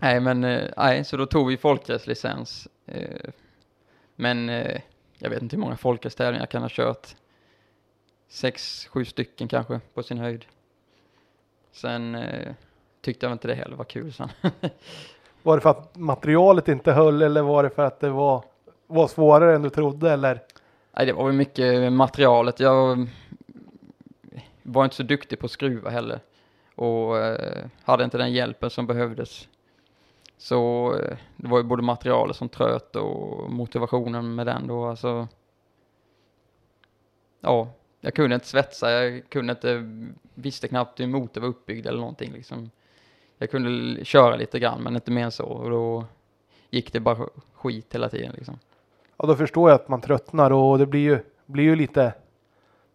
Nej, 0.00 0.20
men 0.20 0.44
eh, 0.44 0.68
nej, 0.76 1.04
så 1.04 1.16
då 1.16 1.26
tog 1.26 1.48
vi 1.48 1.56
folkracelicens. 1.56 2.68
Eh, 2.86 3.30
men 4.16 4.48
eh, 4.48 4.80
jag 5.18 5.30
vet 5.30 5.42
inte 5.42 5.56
hur 5.56 5.60
många 5.60 5.76
folkracetävlingar 5.76 6.42
jag 6.42 6.50
kan 6.50 6.62
ha 6.62 6.68
kört. 6.72 7.08
Sex, 8.28 8.86
sju 8.86 9.04
stycken 9.04 9.48
kanske 9.48 9.80
på 9.94 10.02
sin 10.02 10.18
höjd. 10.18 10.44
Sen 11.72 12.16
tyckte 13.00 13.26
jag 13.26 13.32
inte 13.32 13.48
det 13.48 13.54
heller 13.54 13.76
var 13.76 13.84
kul 13.84 14.12
sen. 14.12 14.28
Var 15.42 15.56
det 15.56 15.60
för 15.60 15.70
att 15.70 15.96
materialet 15.96 16.68
inte 16.68 16.92
höll 16.92 17.22
eller 17.22 17.42
var 17.42 17.62
det 17.62 17.70
för 17.70 17.84
att 17.84 18.00
det 18.00 18.10
var, 18.10 18.44
var 18.86 19.08
svårare 19.08 19.54
än 19.54 19.62
du 19.62 19.70
trodde 19.70 20.12
eller? 20.12 20.42
Nej, 20.96 21.06
det 21.06 21.12
var 21.12 21.24
väl 21.24 21.34
mycket 21.34 21.92
materialet. 21.92 22.60
Jag 22.60 23.08
var 24.72 24.84
inte 24.84 24.96
så 24.96 25.02
duktig 25.02 25.38
på 25.38 25.46
att 25.46 25.52
skruva 25.52 25.90
heller. 25.90 26.20
Och 26.74 27.18
eh, 27.18 27.66
hade 27.82 28.04
inte 28.04 28.18
den 28.18 28.32
hjälpen 28.32 28.70
som 28.70 28.86
behövdes. 28.86 29.48
Så 30.38 30.92
eh, 30.94 31.16
det 31.36 31.48
var 31.48 31.58
ju 31.58 31.64
både 31.64 31.82
materialet 31.82 32.36
som 32.36 32.48
tröt 32.48 32.96
och 32.96 33.50
motivationen 33.50 34.34
med 34.34 34.46
den 34.46 34.66
då. 34.66 34.84
Alltså, 34.84 35.28
ja, 37.40 37.68
jag 38.00 38.14
kunde 38.14 38.34
inte 38.34 38.46
svetsa, 38.46 38.92
jag 38.92 39.22
kunde 39.28 39.50
inte, 39.50 39.84
visste 40.34 40.68
knappt 40.68 41.00
hur 41.00 41.04
en 41.04 41.10
motor 41.10 41.40
var 41.40 41.48
uppbyggd 41.48 41.86
eller 41.86 41.98
någonting 41.98 42.32
liksom. 42.32 42.70
Jag 43.38 43.50
kunde 43.50 44.04
köra 44.04 44.36
lite 44.36 44.58
grann 44.58 44.82
men 44.82 44.94
inte 44.94 45.10
mer 45.10 45.24
än 45.24 45.32
så. 45.32 45.44
Och 45.44 45.70
då 45.70 46.04
gick 46.70 46.92
det 46.92 47.00
bara 47.00 47.28
skit 47.54 47.94
hela 47.94 48.08
tiden 48.08 48.32
liksom. 48.36 48.58
Ja, 49.16 49.26
då 49.26 49.36
förstår 49.36 49.70
jag 49.70 49.80
att 49.80 49.88
man 49.88 50.00
tröttnar 50.00 50.50
och 50.50 50.78
det 50.78 50.86
blir 50.86 51.00
ju, 51.00 51.18
blir 51.46 51.64
ju 51.64 51.76
lite 51.76 52.12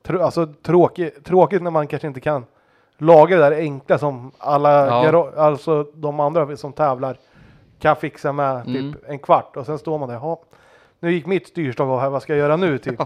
tr 0.03 0.15
alltså, 0.19 0.45
tråkigt, 0.61 1.25
tråkigt 1.25 1.61
när 1.61 1.71
man 1.71 1.87
kanske 1.87 2.07
inte 2.07 2.19
kan 2.19 2.45
laga 2.97 3.35
det 3.37 3.41
där 3.49 3.57
enkla 3.57 3.97
som 3.97 4.31
alla, 4.37 4.85
Ja. 4.87 5.31
alltså 5.37 5.83
de 5.93 6.19
andra 6.19 6.57
som 6.57 6.73
tävlar 6.73 7.17
kan 7.79 7.95
fixa 7.95 8.31
med 8.31 8.65
typ 8.65 8.75
Mm. 8.81 8.95
en 9.07 9.19
kvart 9.19 9.57
och 9.57 9.65
sen 9.65 9.79
står 9.79 9.97
man 9.99 10.09
där, 10.09 10.15
"Jaha, 10.15 10.37
nu 10.99 11.11
gick 11.13 11.25
mitt 11.25 11.47
styrstag 11.47 11.89
av 11.89 11.99
här, 11.99 12.09
vad 12.09 12.21
ska 12.21 12.33
jag 12.33 12.39
göra 12.39 12.55
nu? 12.55 12.77
Typ. 12.79 12.99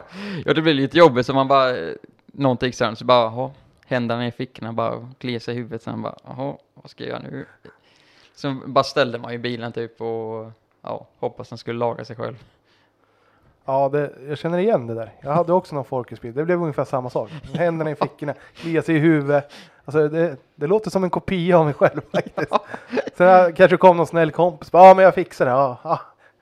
Ja, 0.46 0.54
det 0.54 0.62
blir 0.62 0.74
lite 0.74 0.98
jobbigt 0.98 1.26
så 1.26 1.34
man 1.34 1.48
bara, 1.48 1.74
någonting 2.26 2.74
sen 2.74 2.96
så 2.96 3.06
bara, 3.06 3.24
jaha, 3.24 3.52
händerna 3.88 4.28
i 4.28 4.32
fickorna, 4.32 4.74
bara 4.74 5.10
kliar 5.18 5.40
sig 5.40 5.54
i 5.54 5.58
huvudet, 5.58 5.84
sen 5.84 6.02
bara, 6.02 6.16
jaha, 6.28 6.54
vad 6.74 6.90
ska 6.90 7.04
jag 7.04 7.10
göra 7.10 7.22
nu? 7.32 7.46
Så 8.36 8.56
bara 8.66 8.84
ställde 8.84 9.18
man 9.18 9.32
ju 9.32 9.38
bilen 9.38 9.72
typ 9.72 10.02
och, 10.02 10.52
ja, 10.82 11.08
hoppas 11.20 11.50
den 11.50 11.58
skulle 11.58 11.80
laga 11.80 12.06
sig 12.06 12.16
själv. 12.16 12.44
Ja, 13.68 13.90
det, 13.90 14.12
jag 14.30 14.38
känner 14.38 14.58
igen 14.58 14.88
det 14.88 14.94
där. 14.94 15.12
Jag 15.22 15.32
hade 15.34 15.54
också 15.54 15.76
någon 15.76 15.86
folkhusbil. 15.86 16.34
Det 16.34 16.46
blev 16.46 16.62
ungefär 16.62 16.86
samma 16.86 17.10
sak. 17.10 17.30
Händerna 17.54 17.92
i 17.92 17.96
fickorna, 17.96 18.34
klia 18.56 18.82
sig 18.82 18.96
i 18.96 19.00
huvudet. 19.00 19.52
Alltså 19.86 20.08
det, 20.08 20.36
det 20.56 20.68
låter 20.68 20.90
som 20.90 21.04
en 21.04 21.10
kopia 21.10 21.60
av 21.60 21.66
mig 21.66 21.74
själv 21.74 22.02
faktiskt. 22.12 22.52
Sen 23.18 23.54
kanske 23.54 23.78
kom 23.78 23.98
någon 23.98 24.08
snäll 24.08 24.32
kompis. 24.32 24.70
Ja, 24.74 24.94
men 24.94 25.06
jag 25.06 25.16
fixar 25.16 25.46
det. 25.46 25.52
Ja, 25.52 25.80
ja, 25.84 26.02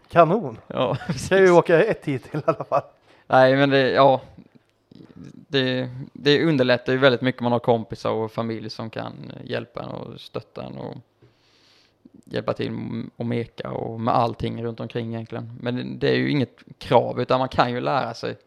kanon. 0.09 0.57
Ja, 0.67 0.97
Ska 1.17 1.38
ju 1.38 1.51
åka 1.51 1.83
ett 1.83 2.05
hit 2.05 2.31
till 2.31 2.39
i 2.39 2.43
alla 2.45 2.63
fall. 2.63 2.81
Nej, 3.27 3.55
men 3.55 3.69
det, 3.69 3.91
ja, 3.91 4.21
det, 5.47 5.89
det 6.13 6.45
underlättar 6.45 6.93
ju 6.93 6.99
väldigt 6.99 7.21
mycket 7.21 7.41
om 7.41 7.43
man 7.43 7.51
har 7.51 7.59
kompisar 7.59 8.11
och 8.11 8.31
familj 8.31 8.69
som 8.69 8.89
kan 8.89 9.31
hjälpa 9.43 9.83
en 9.83 9.89
och 9.89 10.21
stötta 10.21 10.63
en 10.63 10.77
och 10.77 10.95
hjälpa 12.25 12.54
till 12.54 12.71
och 13.15 13.25
meka 13.25 13.71
och 13.71 13.99
med 13.99 14.15
allting 14.15 14.63
runt 14.63 14.80
omkring 14.80 15.13
egentligen. 15.13 15.60
Men 15.62 15.99
det, 15.99 16.10
är 16.10 16.15
ju 16.15 16.32
inget 16.32 16.63
krav 16.78 17.21
utan 17.21 17.39
man 17.39 17.49
kan 17.49 17.71
ju 17.71 17.80
lära 17.80 18.13
sig. 18.13 18.38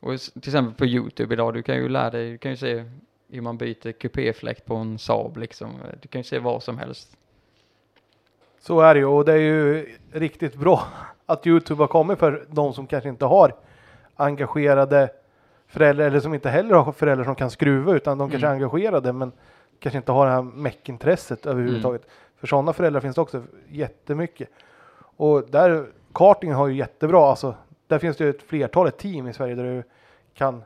Och 0.00 0.20
till 0.20 0.38
exempel 0.38 0.74
på 0.74 0.86
Youtube 0.86 1.34
idag, 1.34 1.54
du 1.54 1.62
kan 1.62 1.76
ju 1.76 1.88
lära 1.88 2.10
dig, 2.10 2.30
du 2.30 2.38
kan 2.38 2.50
ju 2.50 2.56
se 2.56 2.84
hur 3.28 3.40
man 3.40 3.58
byter 3.58 3.92
kupéfläkt 3.92 4.64
på 4.64 4.74
en 4.74 4.98
Saab 4.98 5.36
liksom. 5.36 5.70
Du 6.02 6.08
kan 6.08 6.20
ju 6.20 6.24
se 6.24 6.38
vad 6.38 6.62
som 6.62 6.78
helst. 6.78 7.16
Så 8.60 8.80
är 8.80 8.94
det 8.94 9.00
ju 9.00 9.06
och 9.06 9.24
det 9.24 9.32
är 9.32 9.36
ju 9.38 9.96
riktigt 10.12 10.54
bra 10.54 10.82
att 11.26 11.46
Youtube 11.46 11.82
har 11.82 11.88
kommit 11.88 12.18
för 12.18 12.46
de 12.48 12.72
som 12.72 12.86
kanske 12.86 13.08
inte 13.08 13.24
har 13.24 13.54
engagerade 14.16 15.10
föräldrar 15.66 16.06
eller 16.06 16.20
som 16.20 16.34
inte 16.34 16.50
heller 16.50 16.74
har 16.74 16.92
föräldrar 16.92 17.24
som 17.24 17.34
kan 17.34 17.50
skruva 17.50 17.94
utan 17.94 18.18
de 18.18 18.30
kanske 18.30 18.48
är 18.48 18.52
engagerade 18.52 19.12
men 19.12 19.32
kanske 19.80 19.98
inte 19.98 20.12
har 20.12 20.26
det 20.26 20.32
här 20.32 20.42
meckintresset 20.42 21.46
överhuvudtaget. 21.46 22.06
För 22.36 22.46
sådana 22.46 22.72
föräldrar 22.72 23.00
finns 23.00 23.14
det 23.14 23.20
också 23.22 23.42
jättemycket. 23.68 24.48
Och 25.16 25.42
där, 25.50 25.86
kartingen 26.12 26.56
har 26.56 26.66
ju 26.68 26.74
jättebra, 26.76 27.30
alltså 27.30 27.54
där 27.86 27.98
finns 27.98 28.16
det 28.16 28.28
ett 28.28 28.42
flertal 28.42 28.90
team 28.90 29.28
i 29.28 29.32
Sverige 29.32 29.54
där 29.54 29.64
du 29.64 29.82
kan 30.34 30.62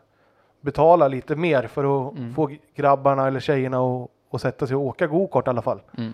betala 0.60 1.08
lite 1.08 1.36
mer 1.36 1.66
för 1.66 2.08
att 2.08 2.16
Mm. 2.18 2.34
få 2.34 2.50
grabbarna 2.74 3.26
eller 3.26 3.40
tjejerna 3.40 3.78
att 3.80 4.10
att 4.32 4.40
sätta 4.40 4.66
sig 4.66 4.76
och 4.76 4.82
åka 4.82 5.06
gokart 5.06 5.46
i 5.46 5.50
alla 5.50 5.62
fall. 5.62 5.80
Mm. 5.98 6.12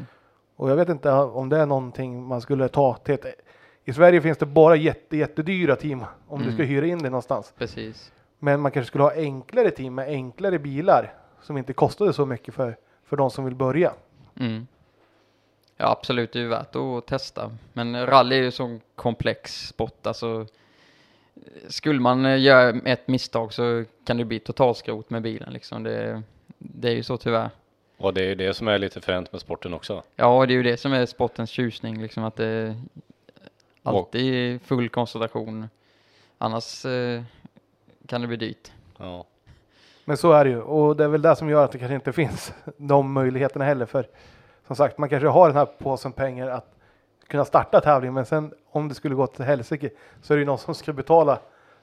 Och 0.57 0.71
jag 0.71 0.77
vet 0.77 0.88
inte 0.88 1.12
om 1.12 1.49
det 1.49 1.57
är 1.59 1.66
någonting 1.66 2.23
man 2.25 2.40
skulle 2.40 2.69
ta 2.69 2.95
till 2.95 3.14
ett... 3.14 3.27
I 3.85 3.92
Sverige 3.92 4.21
finns 4.21 4.38
det 4.38 4.47
bara 4.47 4.77
jätte, 4.77 5.16
jättedyra 5.16 5.77
team 5.77 6.05
om 6.29 6.38
du 6.38 6.45
Mm. 6.45 6.55
ska 6.57 6.62
hyra 6.64 6.87
in 6.87 6.99
det 6.99 7.11
någonstans. 7.11 7.55
Precis. 7.59 8.12
Men 8.38 8.61
man 8.61 8.73
kanske 8.73 8.88
skulle 8.88 9.05
ha 9.05 9.12
enklare 9.14 9.71
team 9.71 9.95
med 9.95 10.09
enklare 10.09 10.59
bilar 10.59 11.12
som 11.42 11.57
inte 11.59 11.73
kostade 11.73 12.12
så 12.12 12.27
mycket 12.27 12.55
för, 12.55 12.77
för 13.05 13.16
de 13.16 13.31
som 13.31 13.45
vill 13.45 13.55
börja. 13.55 13.92
Mm. 14.40 14.66
Ja, 15.77 15.91
absolut, 15.91 16.33
det 16.33 16.39
är 16.39 16.43
ju 16.43 16.49
värt 16.49 16.77
att 16.77 17.07
testa. 17.07 17.51
Men 17.73 18.07
rally 18.07 18.37
är 18.37 18.41
ju 18.41 18.47
en 18.47 18.53
sån 18.53 18.81
komplex 18.95 19.69
sport, 19.69 20.07
alltså. 20.07 20.47
Skulle 21.69 22.01
man 22.01 22.27
eh, 22.27 22.41
göra 22.41 22.81
ett 22.85 23.09
misstag 23.09 23.53
så 23.53 23.85
kan 24.05 24.17
det 24.17 24.25
bli 24.25 24.39
totalskrot 24.39 25.11
med 25.11 25.23
bilen 25.23 25.53
liksom. 25.53 25.83
Det, 25.83 26.23
det 26.59 26.89
är 26.89 26.95
ju 26.95 27.03
så 27.03 27.17
tyvärr. 27.17 27.51
Och 27.97 28.15
det 28.15 28.23
är 28.23 28.29
ju 28.29 28.35
det 28.35 28.55
som 28.55 28.69
är 28.69 28.79
lite 28.79 29.01
fränt 29.01 29.33
med 29.33 29.41
sporten 29.41 29.75
också. 29.75 30.03
Ja, 30.17 30.47
det 30.47 30.53
är 30.53 30.57
ju 30.57 30.62
det 30.62 30.77
som 30.77 30.93
är 30.93 31.07
sportens 31.07 31.51
tjusning, 31.51 32.03
liksom 32.03 32.25
att 32.25 32.37
det 32.37 32.77
alltid 33.83 34.35
är 34.35 34.59
full 34.59 34.89
koncentration. 34.89 35.69
Annars 36.39 36.85
eh, 36.85 37.23
kan 38.07 38.21
det 38.21 38.27
bli 38.27 38.37
dyrt. 38.37 38.73
Ja. 38.99 39.27
Men 40.05 40.17
så 40.17 40.33
är 40.33 40.45
det 40.45 40.51
ju 40.51 40.61
och 40.61 40.97
det 40.97 41.05
är 41.05 41.09
väl 41.09 41.23
det 41.23 41.37
som 41.37 41.49
gör 41.49 41.65
att 41.65 41.73
det 41.73 41.79
kanske 41.79 41.95
inte 41.95 42.12
finns 42.12 42.53
de 42.77 43.12
möjligheterna 43.12 43.65
heller. 43.65 43.87
För 43.87 44.09
som 44.66 44.76
sagt, 44.76 44.98
man 44.98 45.09
kanske 45.09 45.29
har 45.29 45.48
den 45.48 45.57
här 45.57 45.66
påsen 45.66 46.12
pengar 46.12 46.48
att 46.48 46.72
kunna 47.29 47.44
starta 47.44 47.81
tävling. 47.81 48.12
Men 48.14 48.26
sen 48.26 48.55
om 48.70 48.88
det 48.88 48.94
skulle 48.94 49.14
gå 49.14 49.26
till 49.26 49.44
helsike 49.44 49.90
så 50.22 50.33
är 50.33 50.37
det 50.37 50.40
ju 50.40 50.46
någon 50.46 50.59
som 50.59 50.74
ska 50.74 50.92
betala 50.92 51.38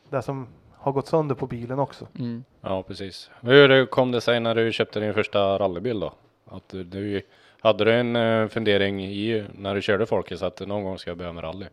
det 0.10 0.22
som 0.22 0.48
har 0.78 0.92
gått 0.92 1.08
sönder 1.08 1.36
på 1.36 1.48
bilen 1.48 1.80
också. 1.80 2.08
Mm. 2.20 2.44
Ja, 2.62 2.84
precis. 2.84 3.30
Hur 3.42 3.86
kom 3.86 4.12
det 4.12 4.22
sig 4.22 4.40
när 4.40 4.56
du 4.56 4.72
köpte 4.72 5.00
din 5.00 5.14
första 5.14 5.60
rallybil 5.60 6.00
då? 6.00 6.14
Att 6.46 6.70
du, 6.70 7.22
hade 7.62 7.86
du 7.86 7.94
en 7.94 8.16
eh, 8.16 8.48
fundering 8.48 9.06
i 9.06 9.46
när 9.56 9.76
du 9.76 9.82
körde 9.82 10.06
Folkets 10.06 10.44
att 10.44 10.60
någon 10.60 10.84
gång 10.84 10.98
ska 11.00 11.10
jag 11.10 11.18
börja 11.18 11.34
med 11.34 11.44
rally? 11.44 11.66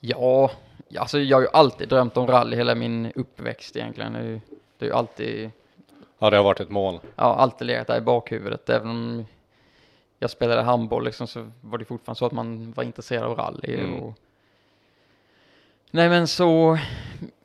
Ja, 0.00 0.50
alltså 0.98 1.18
jag 1.18 1.36
har 1.36 1.42
ju 1.42 1.48
alltid 1.52 1.88
drömt 1.88 2.16
om 2.16 2.26
rally 2.26 2.56
hela 2.56 2.74
min 2.74 3.12
uppväxt 3.14 3.76
egentligen. 3.76 4.12
Det 4.12 4.18
är 4.18 4.22
ju, 4.24 4.40
det 4.78 4.84
är 4.84 4.88
ju 4.88 4.94
alltid 4.94 5.50
Ja, 6.18 6.30
det 6.30 6.36
har 6.36 6.44
varit 6.44 6.60
ett 6.60 6.70
mål. 6.70 7.00
ja, 7.16 7.34
alltid 7.34 7.66
legat 7.66 7.86
där 7.86 7.98
i 7.98 8.00
bakhuvudet. 8.00 8.70
Även 8.70 8.88
om 8.88 9.26
jag 10.22 10.30
spelade 10.30 10.62
handboll 10.62 11.04
liksom, 11.04 11.26
så 11.26 11.50
var 11.60 11.78
det 11.78 11.84
fortfarande 11.84 12.18
så 12.18 12.26
att 12.26 12.32
man 12.32 12.72
var 12.72 12.84
intresserad 12.84 13.24
av 13.24 13.36
rally. 13.36 13.74
Mm. 13.74 13.94
Och... 13.94 14.14
Nej 15.90 16.08
men 16.08 16.28
så, 16.28 16.78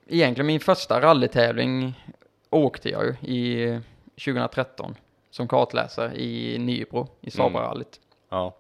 egentligen 0.08 0.48
min 0.48 0.60
första 0.60 1.02
rallytävling 1.02 2.04
åkte 2.50 2.90
jag 2.90 3.06
ju 3.06 3.34
i 3.34 3.80
2013 4.26 4.96
som 5.30 5.48
kartläsare 5.48 6.16
i 6.16 6.58
Nybro 6.58 7.08
i 7.22 7.32
Sabrarallyt. 7.32 8.00
Ja, 8.30 8.56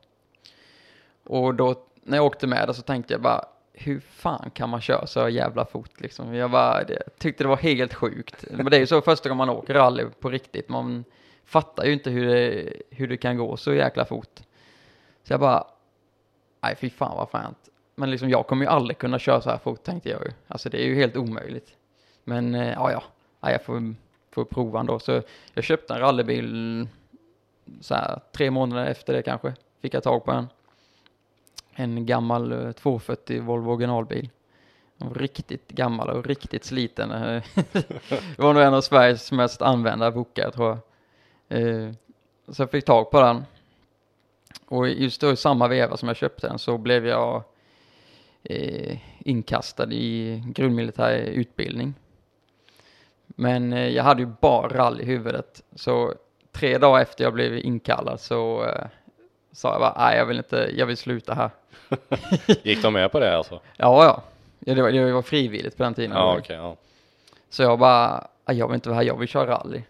Och 1.23 1.55
då 1.55 1.75
när 2.03 2.17
jag 2.17 2.25
åkte 2.25 2.47
med 2.47 2.67
det 2.67 2.73
så 2.73 2.81
tänkte 2.81 3.13
jag 3.13 3.21
bara, 3.21 3.45
hur 3.73 3.99
fan 3.99 4.49
kan 4.53 4.69
man 4.69 4.81
köra 4.81 5.07
så 5.07 5.29
jävla 5.29 5.65
fort 5.65 6.01
liksom? 6.01 6.35
Jag 6.35 6.51
bara, 6.51 6.83
det, 6.83 7.01
tyckte 7.17 7.43
det 7.43 7.47
var 7.47 7.57
helt 7.57 7.93
sjukt. 7.93 8.45
Men 8.51 8.65
det 8.65 8.77
är 8.77 8.79
ju 8.79 8.87
så 8.87 9.01
första 9.01 9.29
gången 9.29 9.47
man 9.47 9.57
åker 9.57 9.73
rally 9.73 10.05
på 10.19 10.29
riktigt, 10.29 10.69
man 10.69 11.03
fattar 11.47 11.85
ju 11.85 11.93
inte 11.93 12.09
hur 12.09 12.27
det, 12.27 12.73
hur 12.89 13.07
det 13.07 13.17
kan 13.17 13.37
gå 13.37 13.57
så 13.57 13.73
jäkla 13.73 14.05
fort. 14.05 14.39
Så 15.23 15.33
jag 15.33 15.39
bara, 15.39 15.67
nej 16.61 16.75
fy 16.75 16.89
fan 16.89 17.17
vad 17.17 17.29
fränt. 17.29 17.69
Men 17.95 18.11
liksom 18.11 18.29
jag 18.29 18.47
kommer 18.47 18.65
ju 18.65 18.71
aldrig 18.71 18.97
kunna 18.97 19.19
köra 19.19 19.41
så 19.41 19.49
här 19.49 19.57
fort 19.57 19.83
tänkte 19.83 20.09
jag 20.09 20.21
ju. 20.25 20.31
Alltså 20.47 20.69
det 20.69 20.83
är 20.83 20.85
ju 20.85 20.95
helt 20.95 21.17
omöjligt. 21.17 21.75
Men 22.23 22.55
eh, 22.55 22.71
ja, 22.71 22.91
ja, 22.91 23.03
ja 23.41 23.51
jag 23.51 23.63
får, 23.63 23.95
får 24.31 24.45
prova 24.45 24.79
ändå. 24.79 24.99
Så 24.99 25.21
jag 25.53 25.63
köpte 25.63 25.93
en 25.93 25.99
rallybil 25.99 26.87
så 27.81 27.95
här 27.95 28.19
tre 28.31 28.51
månader 28.51 28.85
efter 28.85 29.13
det 29.13 29.21
kanske. 29.21 29.53
Fick 29.81 29.93
jag 29.93 30.03
tag 30.03 30.25
på 30.25 30.31
en. 30.31 30.47
En 31.71 32.05
gammal 32.05 32.51
eh, 32.51 32.71
240 32.71 33.41
Volvo 33.41 33.71
originalbil. 33.71 34.29
Riktigt 35.13 35.67
gammal 35.67 36.09
och 36.09 36.25
riktigt 36.25 36.65
sliten. 36.65 37.09
Det 37.71 38.37
var 38.37 38.53
nog 38.53 38.63
en 38.63 38.73
av 38.73 38.81
Sveriges 38.81 39.31
mest 39.31 39.61
använda 39.61 40.11
bokar 40.11 40.51
tror 40.51 40.67
jag. 40.67 40.77
Eh, 41.49 41.89
Så 42.49 42.61
jag 42.61 42.71
fick 42.71 42.85
tag 42.85 43.11
på 43.11 43.21
den. 43.21 43.45
Och 44.67 44.89
just 44.89 45.21
då 45.21 45.31
i 45.31 45.35
samma 45.35 45.67
veva 45.67 45.97
som 45.97 46.07
jag 46.07 46.17
köpte 46.17 46.47
den 46.47 46.59
så 46.59 46.77
blev 46.77 47.07
jag 47.07 47.43
eh, 48.43 48.97
inkastad 49.19 49.91
i 49.91 50.43
grundmilitär 50.47 51.17
utbildning. 51.17 51.93
Men 53.27 53.73
eh, 53.73 53.87
jag 53.87 54.03
hade 54.03 54.21
ju 54.21 54.27
bara 54.41 54.67
rally 54.67 55.03
i 55.03 55.05
huvudet. 55.05 55.63
Så 55.75 56.13
tre 56.51 56.77
dagar 56.77 57.01
efter 57.01 57.23
jag 57.23 57.33
blev 57.33 57.57
inkallad 57.57 58.19
så 58.19 58.63
eh, 58.65 58.85
sa 59.51 59.71
jag 59.71 59.79
bara, 59.81 59.93
nej 59.97 60.17
jag 60.17 60.25
vill 60.25 60.37
inte, 60.37 60.69
jag 60.75 60.85
vill 60.85 60.97
sluta 60.97 61.33
här. 61.33 61.49
gick 62.63 62.81
de 62.81 62.93
med 62.93 63.11
på 63.11 63.19
det 63.19 63.37
alltså? 63.37 63.59
Ja, 63.77 64.03
ja. 64.05 64.23
ja 64.59 64.75
det, 64.75 64.81
var, 64.81 64.91
det 64.91 65.11
var 65.13 65.21
frivilligt 65.21 65.77
på 65.77 65.83
den 65.83 65.93
tiden. 65.93 66.11
Ja, 66.11 66.37
okej. 66.39 66.55
ja. 66.55 66.75
Så 67.49 67.63
jag 67.63 67.79
bara, 67.79 68.27
"Nej, 68.47 68.57
jag 68.57 68.67
vill 68.67 68.75
inte 68.75 68.89
vara 68.89 68.97
här, 68.99 69.05
jag 69.05 69.17
vill 69.17 69.27
köra 69.27 69.51
rally. 69.57 69.81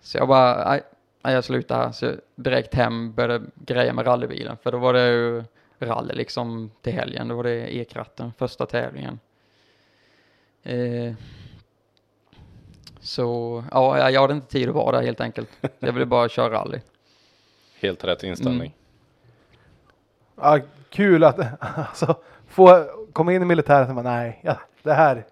Så 0.00 0.18
jag 0.18 0.28
bara, 0.28 0.68
nej, 0.68 0.82
nej, 1.22 1.34
jag 1.34 1.44
slutar 1.44 1.84
här. 1.84 1.92
Så 1.92 2.04
jag 2.04 2.14
direkt 2.34 2.74
hem 2.74 3.12
började 3.12 3.46
greja 3.54 3.92
med 3.92 4.06
rallybilen. 4.06 4.56
För 4.62 4.72
då 4.72 4.78
var 4.78 4.92
det 4.92 5.08
ju 5.08 5.44
rally 5.78 6.14
liksom 6.14 6.70
till 6.82 6.92
helgen. 6.92 7.28
Då 7.28 7.36
var 7.36 7.44
det 7.44 7.76
ekratten, 7.76 8.32
första 8.38 8.66
tävlingen. 8.66 9.18
Eh, 10.62 11.14
så 13.00 13.64
ja, 13.70 13.98
jag- 13.98 14.12
jag 14.12 14.20
hade 14.20 14.34
inte 14.34 14.46
tid 14.46 14.68
att 14.68 14.74
vara 14.74 14.96
där 14.96 15.02
helt 15.06 15.20
enkelt. 15.20 15.50
Jag 15.78 15.92
ville 15.92 16.06
bara 16.06 16.28
köra 16.28 16.50
rally. 16.54 16.80
Helt 17.80 18.04
rätt 18.04 18.22
inställning. 18.22 18.60
Mm. 18.60 18.72
Ja, 20.36 20.58
kul 20.90 21.24
att 21.24 21.38
alltså, 21.60 22.16
få 22.48 22.84
komma 23.12 23.32
in 23.32 23.42
i 23.42 23.44
militären 23.44 23.88
och 23.88 23.94
bara, 23.94 24.10
nej, 24.16 24.40
ja, 24.44 24.60
det 24.82 24.94
här. 24.94 25.24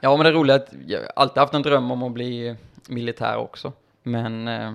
Ja, 0.00 0.16
men 0.16 0.24
det 0.26 0.32
roliga 0.32 0.56
är 0.56 0.60
att 0.60 0.72
jag 0.86 1.02
alltid 1.16 1.38
haft 1.38 1.54
en 1.54 1.62
dröm 1.62 1.90
om 1.90 2.02
att 2.02 2.12
bli 2.12 2.56
militär 2.88 3.36
också. 3.36 3.72
Men 4.02 4.48
eh, 4.48 4.72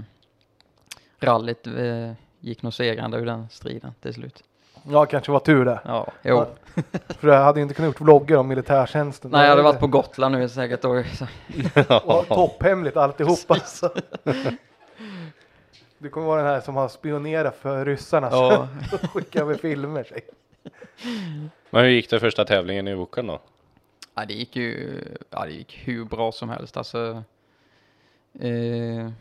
rallyt 1.19 1.67
eh, 1.67 2.11
gick 2.39 2.61
nog 2.63 2.73
segrande 2.73 3.17
ur 3.17 3.25
den 3.25 3.49
striden 3.49 3.93
till 4.01 4.13
slut. 4.13 4.43
Ja, 4.89 5.05
kanske 5.05 5.31
var 5.31 5.39
tur 5.39 5.65
det. 5.65 5.79
Ja, 5.85 6.07
jo. 6.23 6.45
För 7.07 7.27
jag 7.27 7.43
hade 7.43 7.61
inte 7.61 7.73
kunnat 7.73 7.89
gjort 7.89 8.01
vloggar 8.01 8.37
om 8.37 8.47
militärtjänsten. 8.47 9.31
Nej, 9.31 9.41
jag 9.43 9.49
hade 9.49 9.61
varit 9.61 9.79
på 9.79 9.87
Gotland 9.87 10.35
nu 10.35 10.49
säkert 10.49 10.81
då. 10.81 11.03
Så- 11.03 11.27
Och 12.05 12.27
topphemligt 12.27 12.97
alltihopa. 12.97 13.53
Alltså. 13.53 13.93
Du 15.97 16.09
kommer 16.09 16.27
vara 16.27 16.41
den 16.43 16.51
här 16.51 16.61
som 16.61 16.75
har 16.75 16.87
spionerat 16.87 17.55
för 17.55 17.85
ryssarna. 17.85 18.27
Ja. 18.31 18.67
Så 18.91 18.97
skickar 19.07 19.45
vi 19.45 19.55
filmer. 19.55 20.03
Sig. 20.03 20.21
Men 21.69 21.83
hur 21.83 21.89
gick 21.91 22.09
det 22.09 22.19
första 22.19 22.45
tävlingen 22.45 22.87
i 22.87 22.93
Woken 22.93 23.27
då? 23.27 23.39
Ja, 24.15 24.25
det 24.25 24.33
gick 24.33 24.55
ju 24.55 25.01
ja, 25.29 25.45
det 25.45 25.51
gick 25.51 25.81
hur 25.85 26.05
bra 26.05 26.31
som 26.31 26.49
helst. 26.49 26.77
Alltså, 26.77 27.23
eh, 28.39 29.11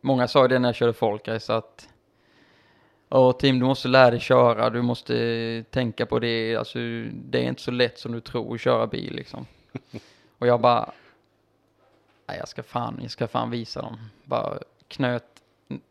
många 0.00 0.28
sa 0.28 0.48
det 0.48 0.58
när 0.58 0.68
jag 0.68 0.76
körde 0.76 0.92
folkrace 0.92 1.54
att 1.54 1.88
Ja 3.08 3.32
Tim, 3.32 3.58
du 3.58 3.64
måste 3.66 3.88
lära 3.88 4.10
dig 4.10 4.20
köra, 4.20 4.70
du 4.70 4.82
måste 4.82 5.64
tänka 5.70 6.06
på 6.06 6.18
det, 6.18 6.56
alltså 6.56 6.78
det 7.12 7.38
är 7.38 7.48
inte 7.48 7.62
så 7.62 7.70
lätt 7.70 7.98
som 7.98 8.12
du 8.12 8.20
tror 8.20 8.54
att 8.54 8.60
köra 8.60 8.86
bil 8.86 9.14
liksom. 9.14 9.46
Och 10.38 10.46
jag 10.46 10.60
bara, 10.60 10.92
nej 12.26 12.38
jag 12.38 12.48
ska 12.48 12.62
fan, 12.62 12.98
jag 13.02 13.10
ska 13.10 13.28
fan 13.28 13.50
visa 13.50 13.82
dem. 13.82 13.96
Bara 14.24 14.58
knöt 14.88 15.24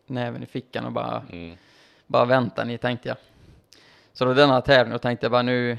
näven 0.05 0.43
i 0.43 0.45
fickan 0.45 0.85
och 0.85 0.91
bara 0.91 1.23
Mm. 1.31 1.57
bara 2.07 2.25
vänta 2.25 2.63
ni 2.63 2.77
tänkte 2.77 3.07
jag. 3.09 3.17
Så 4.13 4.25
då 4.25 4.33
denna 4.33 4.61
tävling 4.61 4.95
och 4.95 5.01
tänkte 5.01 5.25
jag 5.25 5.31
bara 5.31 5.41
nu, 5.41 5.77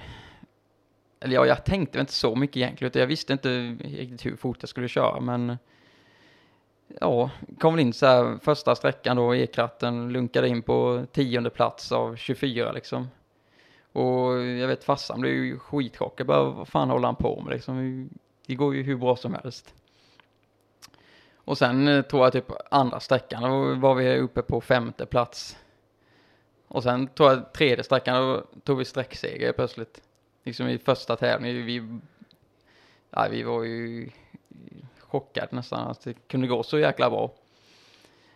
eller 1.20 1.34
ja, 1.34 1.46
jag 1.46 1.64
tänkte 1.64 2.00
inte 2.00 2.12
så 2.12 2.36
mycket 2.36 2.56
egentligen, 2.56 2.88
utan 2.90 3.00
jag 3.00 3.06
visste 3.06 3.32
inte 3.32 3.76
riktigt 3.80 4.26
hur 4.26 4.36
fort 4.36 4.56
jag 4.60 4.68
skulle 4.68 4.88
köra, 4.88 5.20
men 5.20 5.58
ja, 7.00 7.30
kom 7.58 7.74
väl 7.74 7.80
in 7.80 7.92
så 7.92 8.06
här 8.06 8.38
första 8.42 8.74
sträckan 8.74 9.16
då, 9.16 9.34
ekratten, 9.34 10.12
lunkade 10.12 10.48
in 10.48 10.62
på 10.62 11.06
tionde 11.12 11.50
plats 11.50 11.92
av 11.92 12.16
24 12.16 12.72
liksom. 12.72 13.08
Och 13.92 14.40
jag 14.40 14.68
vet 14.68 14.84
farsan 14.84 15.20
blev 15.20 15.32
ju 15.32 15.58
skitchockad, 15.58 16.26
bara 16.26 16.44
vad 16.44 16.68
fan 16.68 16.90
håller 16.90 17.06
han 17.06 17.16
på 17.16 17.40
med 17.40 17.52
liksom? 17.52 18.08
Det 18.46 18.54
går 18.54 18.74
ju 18.74 18.82
hur 18.82 18.96
bra 18.96 19.16
som 19.16 19.34
helst. 19.34 19.74
Och 21.34 21.58
sen 21.58 21.88
eh, 21.88 22.02
tror 22.02 22.22
jag 22.22 22.32
typ 22.32 22.52
andra 22.70 23.00
sträckan, 23.00 23.42
då 23.42 23.74
var 23.74 23.94
vi 23.94 24.18
uppe 24.18 24.42
på 24.42 24.60
femte 24.60 25.06
plats. 25.06 25.56
Och 26.68 26.82
sen 26.82 27.06
tror 27.06 27.30
jag 27.30 27.52
tredje 27.52 27.84
sträckan, 27.84 28.16
då 28.16 28.44
tog 28.64 28.78
vi 28.78 28.84
sträckseger 28.84 29.52
plötsligt. 29.52 30.02
Liksom 30.44 30.68
i 30.68 30.78
första 30.78 31.16
tävlingen, 31.16 31.66
vi, 31.66 32.00
ja, 33.10 33.28
vi 33.30 33.42
var 33.42 33.62
ju 33.62 34.10
chockade 35.10 35.48
nästan 35.50 35.88
att 35.90 36.04
det 36.04 36.14
kunde 36.28 36.46
gå 36.46 36.62
så 36.62 36.78
jäkla 36.78 37.10
bra. 37.10 37.30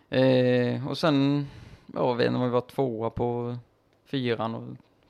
Eh, 0.09 0.87
och 0.87 0.97
sen, 0.97 1.47
ja, 1.93 2.11
inte 2.11 2.27
om 2.27 2.43
vi 2.43 2.49
var 2.49 2.61
tvåa 2.61 3.09
på 3.09 3.57
fyran 4.05 4.55
och 4.55 4.63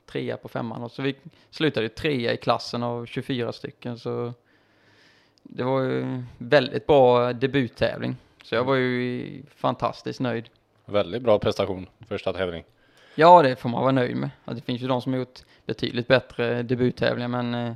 trea 0.06 0.36
på 0.36 0.48
femman. 0.48 0.82
Och 0.82 0.92
så 0.92 1.02
vi 1.02 1.16
slutade 1.50 1.88
trea 1.88 2.32
i 2.32 2.36
klassen 2.36 2.82
av 2.82 3.06
24 3.06 3.52
stycken. 3.52 3.98
Så 3.98 4.32
det 5.42 5.62
var 5.62 5.80
ju 5.80 6.22
väldigt 6.38 6.86
bra 6.86 7.32
debuttävling. 7.32 8.16
Så 8.42 8.54
jag 8.54 8.64
var 8.64 8.74
ju 8.74 9.42
fantastiskt 9.56 10.20
nöjd. 10.20 10.48
Väldigt 10.84 11.22
bra 11.22 11.38
prestation 11.38 11.86
första 12.08 12.32
tävling. 12.32 12.64
Ja, 13.14 13.42
det 13.42 13.56
får 13.56 13.68
man 13.68 13.82
vara 13.82 13.92
nöjd 13.92 14.16
med. 14.16 14.30
Det 14.44 14.60
finns 14.60 14.82
ju 14.82 14.86
de 14.86 15.02
som 15.02 15.12
har 15.12 15.18
gjort 15.18 15.40
betydligt 15.66 16.08
bättre 16.08 16.62
debuttävlingar, 16.62 17.28
men 17.28 17.54
eh, 17.54 17.74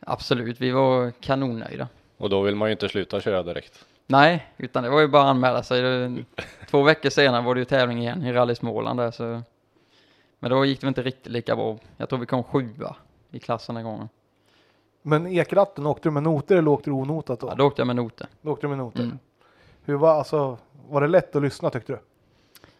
absolut, 0.00 0.60
vi 0.60 0.70
var 0.70 1.10
kanonnöjda. 1.10 1.88
Och 2.16 2.30
då 2.30 2.42
vill 2.42 2.54
man 2.54 2.68
ju 2.68 2.72
inte 2.72 2.88
sluta 2.88 3.20
köra 3.20 3.42
direkt. 3.42 3.84
Nej, 4.06 4.46
utan 4.56 4.82
det 4.82 4.90
var 4.90 5.00
ju 5.00 5.08
bara 5.08 5.22
att 5.22 5.28
anmäla 5.28 5.62
sig. 5.62 6.24
Två 6.70 6.82
veckor 6.82 7.10
senare 7.10 7.42
var 7.42 7.54
det 7.54 7.58
ju 7.58 7.64
tävling 7.64 7.98
igen 7.98 8.22
i 8.22 8.32
Rally 8.32 8.54
Småland 8.54 9.00
där, 9.00 9.10
så. 9.10 9.42
Men 10.38 10.50
då 10.50 10.64
gick 10.64 10.80
det 10.80 10.88
inte 10.88 11.02
riktigt 11.02 11.32
lika 11.32 11.56
bra. 11.56 11.78
Jag 11.96 12.08
tror 12.08 12.18
vi 12.18 12.26
kom 12.26 12.44
sjua 12.44 12.96
i 13.30 13.38
klassen 13.38 13.74
den 13.74 13.84
gången. 13.84 14.08
Men 15.02 15.26
ekratten, 15.26 15.86
åkte 15.86 16.08
du 16.08 16.12
med 16.12 16.22
noter 16.22 16.56
eller 16.56 16.70
åkte 16.70 16.90
du 16.90 16.94
onotat 16.94 17.40
då? 17.40 17.46
Ja, 17.46 17.54
då 17.54 17.66
åkte 17.66 17.80
jag 17.80 17.86
med 17.86 17.96
noter. 17.96 18.26
Då 18.42 18.52
åkte 18.52 18.66
du 18.66 18.68
med 18.68 18.78
noter. 18.78 19.02
Mm. 19.02 19.18
Hur 19.84 19.94
var, 19.94 20.14
alltså, 20.14 20.58
var 20.88 21.00
det 21.00 21.08
lätt 21.08 21.36
att 21.36 21.42
lyssna 21.42 21.70
tyckte 21.70 21.92
du? 21.92 21.98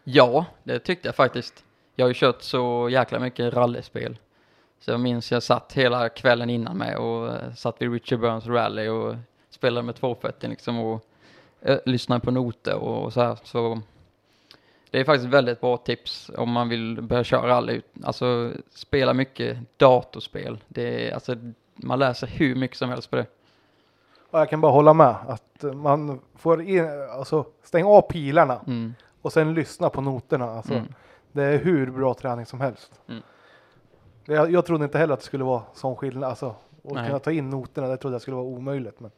Ja, 0.03 0.45
det 0.63 0.79
tyckte 0.79 1.07
jag 1.07 1.15
faktiskt. 1.15 1.63
Jag 1.95 2.05
har 2.05 2.09
ju 2.09 2.13
kört 2.13 2.41
så 2.41 2.89
jäkla 2.91 3.19
mycket 3.19 3.53
rallyspel. 3.53 4.17
Så 4.79 4.91
jag 4.91 4.99
minns 4.99 5.31
jag 5.31 5.43
satt 5.43 5.73
hela 5.73 6.09
kvällen 6.09 6.49
innan 6.49 6.77
med 6.77 6.97
och 6.97 7.27
eh, 7.27 7.53
satt 7.53 7.81
vid 7.81 7.91
Richard 7.93 8.19
Burns 8.19 8.45
rally 8.47 8.87
och 8.87 9.15
spelade 9.49 9.85
med 9.85 9.95
tvåfötter 9.95 10.47
liksom 10.47 10.79
och 10.79 11.05
eh, 11.61 11.77
lyssnade 11.85 12.21
på 12.21 12.31
noter 12.31 12.75
och, 12.75 13.13
så 13.13 13.21
här. 13.21 13.37
Så 13.43 13.81
det 14.91 14.99
är 14.99 15.03
faktiskt 15.05 15.29
väldigt 15.33 15.61
bra 15.61 15.77
tips 15.77 16.31
om 16.37 16.51
man 16.51 16.69
vill 16.69 17.01
börja 17.01 17.23
köra 17.23 17.47
rally. 17.47 17.81
Alltså 18.03 18.51
spela 18.69 19.13
mycket 19.13 19.57
datorspel. 19.77 20.57
Det 20.67 21.09
är, 21.09 21.13
alltså, 21.13 21.35
man 21.75 21.99
lär 21.99 22.13
sig 22.13 22.29
hur 22.29 22.55
mycket 22.55 22.77
som 22.77 22.89
helst 22.89 23.09
på 23.09 23.15
det. 23.15 23.25
Och 24.31 24.39
jag 24.39 24.49
kan 24.49 24.61
bara 24.61 24.71
hålla 24.71 24.93
med 24.93 25.15
att 25.27 25.63
man 25.75 26.21
får 26.35 26.61
in, 26.61 26.85
alltså, 27.11 27.45
stänga 27.63 27.87
av 27.87 28.01
pilarna 28.01 28.61
Mm. 28.67 28.93
och 29.21 29.33
sen 29.33 29.53
lyssna 29.53 29.89
på 29.89 30.01
noterna. 30.01 30.45
Alltså, 30.45 30.73
Mm. 30.73 30.93
Det 31.31 31.43
är 31.43 31.57
hur 31.57 31.91
bra 31.91 32.13
träning 32.13 32.45
som 32.45 32.61
helst. 32.61 32.91
Mm. 33.07 33.21
Jag, 34.27 34.51
jag 34.51 34.65
trodde 34.65 34.83
inte 34.85 34.97
heller 34.97 35.13
att 35.13 35.19
det 35.19 35.25
skulle 35.25 35.43
vara 35.43 35.61
sån 35.73 35.95
skillnad. 35.95 36.29
Alltså, 36.29 36.45
att 36.83 36.93
Nej. 36.93 37.05
kunna 37.07 37.19
ta 37.19 37.31
in 37.31 37.49
noterna, 37.49 37.87
det 37.87 37.97
trodde 37.97 38.13
jag 38.13 38.21
skulle 38.21 38.35
vara 38.35 38.45
omöjligt. 38.45 38.99
Men 38.99 39.11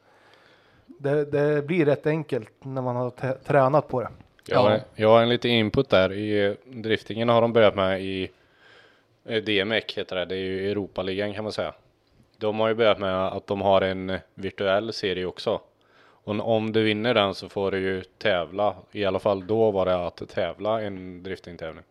det, 0.86 1.26
det 1.26 1.66
blir 1.68 1.86
rätt 1.86 2.08
enkelt 2.08 2.50
när 2.60 2.82
man 2.82 2.96
har 2.96 3.10
tränat 3.44 3.88
på 3.88 4.02
det. 4.02 4.10
Jag, 4.46 4.60
har, 4.60 4.72
Ja. 4.72 4.80
jag 4.96 5.10
har 5.10 5.22
en 5.22 5.30
liten 5.30 5.52
input 5.52 5.90
där. 5.90 6.14
I 6.14 6.56
driftingen 6.66 7.30
har 7.30 7.42
de 7.42 7.54
börjat 7.54 7.76
med 7.76 8.02
i 8.02 8.30
eh, 9.26 9.44
DMEC 9.44 9.84
heter 9.98 10.16
det. 10.16 10.26
Det 10.26 10.36
är 10.36 10.40
ju 10.40 10.72
Europaligan 10.72 11.34
kan 11.34 11.44
man 11.44 11.54
säga. 11.54 11.74
De 12.38 12.60
har 12.60 12.68
ju 12.68 12.76
börjat 12.76 13.00
med 13.00 13.28
att 13.28 13.48
de 13.48 13.62
har 13.62 13.82
en 13.82 14.18
virtuell 14.34 14.94
serie 14.94 15.26
också. 15.26 15.62
Och 16.24 16.56
om 16.56 16.72
du 16.72 16.84
vinner 16.84 17.14
den 17.14 17.36
så 17.36 17.50
får 17.50 17.72
du 17.72 17.80
ju 17.80 18.02
tävla. 18.18 18.76
I 18.92 19.06
alla 19.06 19.20
fall 19.20 19.48
då 19.48 19.72
var 19.72 19.86
det 19.86 20.06
att 20.06 20.30
tävla 20.30 20.82
en 20.82 21.24
driftingtävling. 21.24 21.84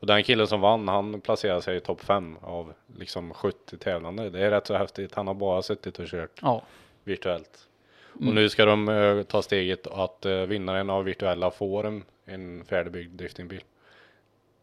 Och 0.00 0.06
den 0.06 0.22
killen 0.22 0.46
som 0.46 0.60
vann, 0.60 0.88
han 0.88 1.20
placerade 1.20 1.62
sig 1.62 1.76
i 1.76 1.80
topp 1.80 2.00
5 2.00 2.36
av 2.40 2.72
liksom 2.96 3.34
70 3.34 3.78
tävlande. 3.78 4.30
Det 4.30 4.46
är 4.46 4.50
rätt 4.50 4.66
så 4.66 4.74
häftigt. 4.74 5.14
Han 5.14 5.26
har 5.26 5.34
bara 5.34 5.62
suttit 5.62 5.98
och 5.98 6.06
kört 6.06 6.38
Ja. 6.42 6.62
virtuellt. 7.04 7.68
Mm. 8.16 8.28
Och 8.28 8.34
nu 8.34 8.48
ska 8.48 8.64
de 8.64 8.88
eh, 8.88 9.22
ta 9.22 9.42
steget 9.42 9.86
att 9.86 10.26
uh, 10.26 10.42
vinnaren 10.42 10.90
av 10.90 11.04
virtuella 11.04 11.50
får 11.50 11.86
en, 11.86 12.04
en 12.24 12.64
färdigbyggd 12.64 13.12
driftingbil. 13.18 13.64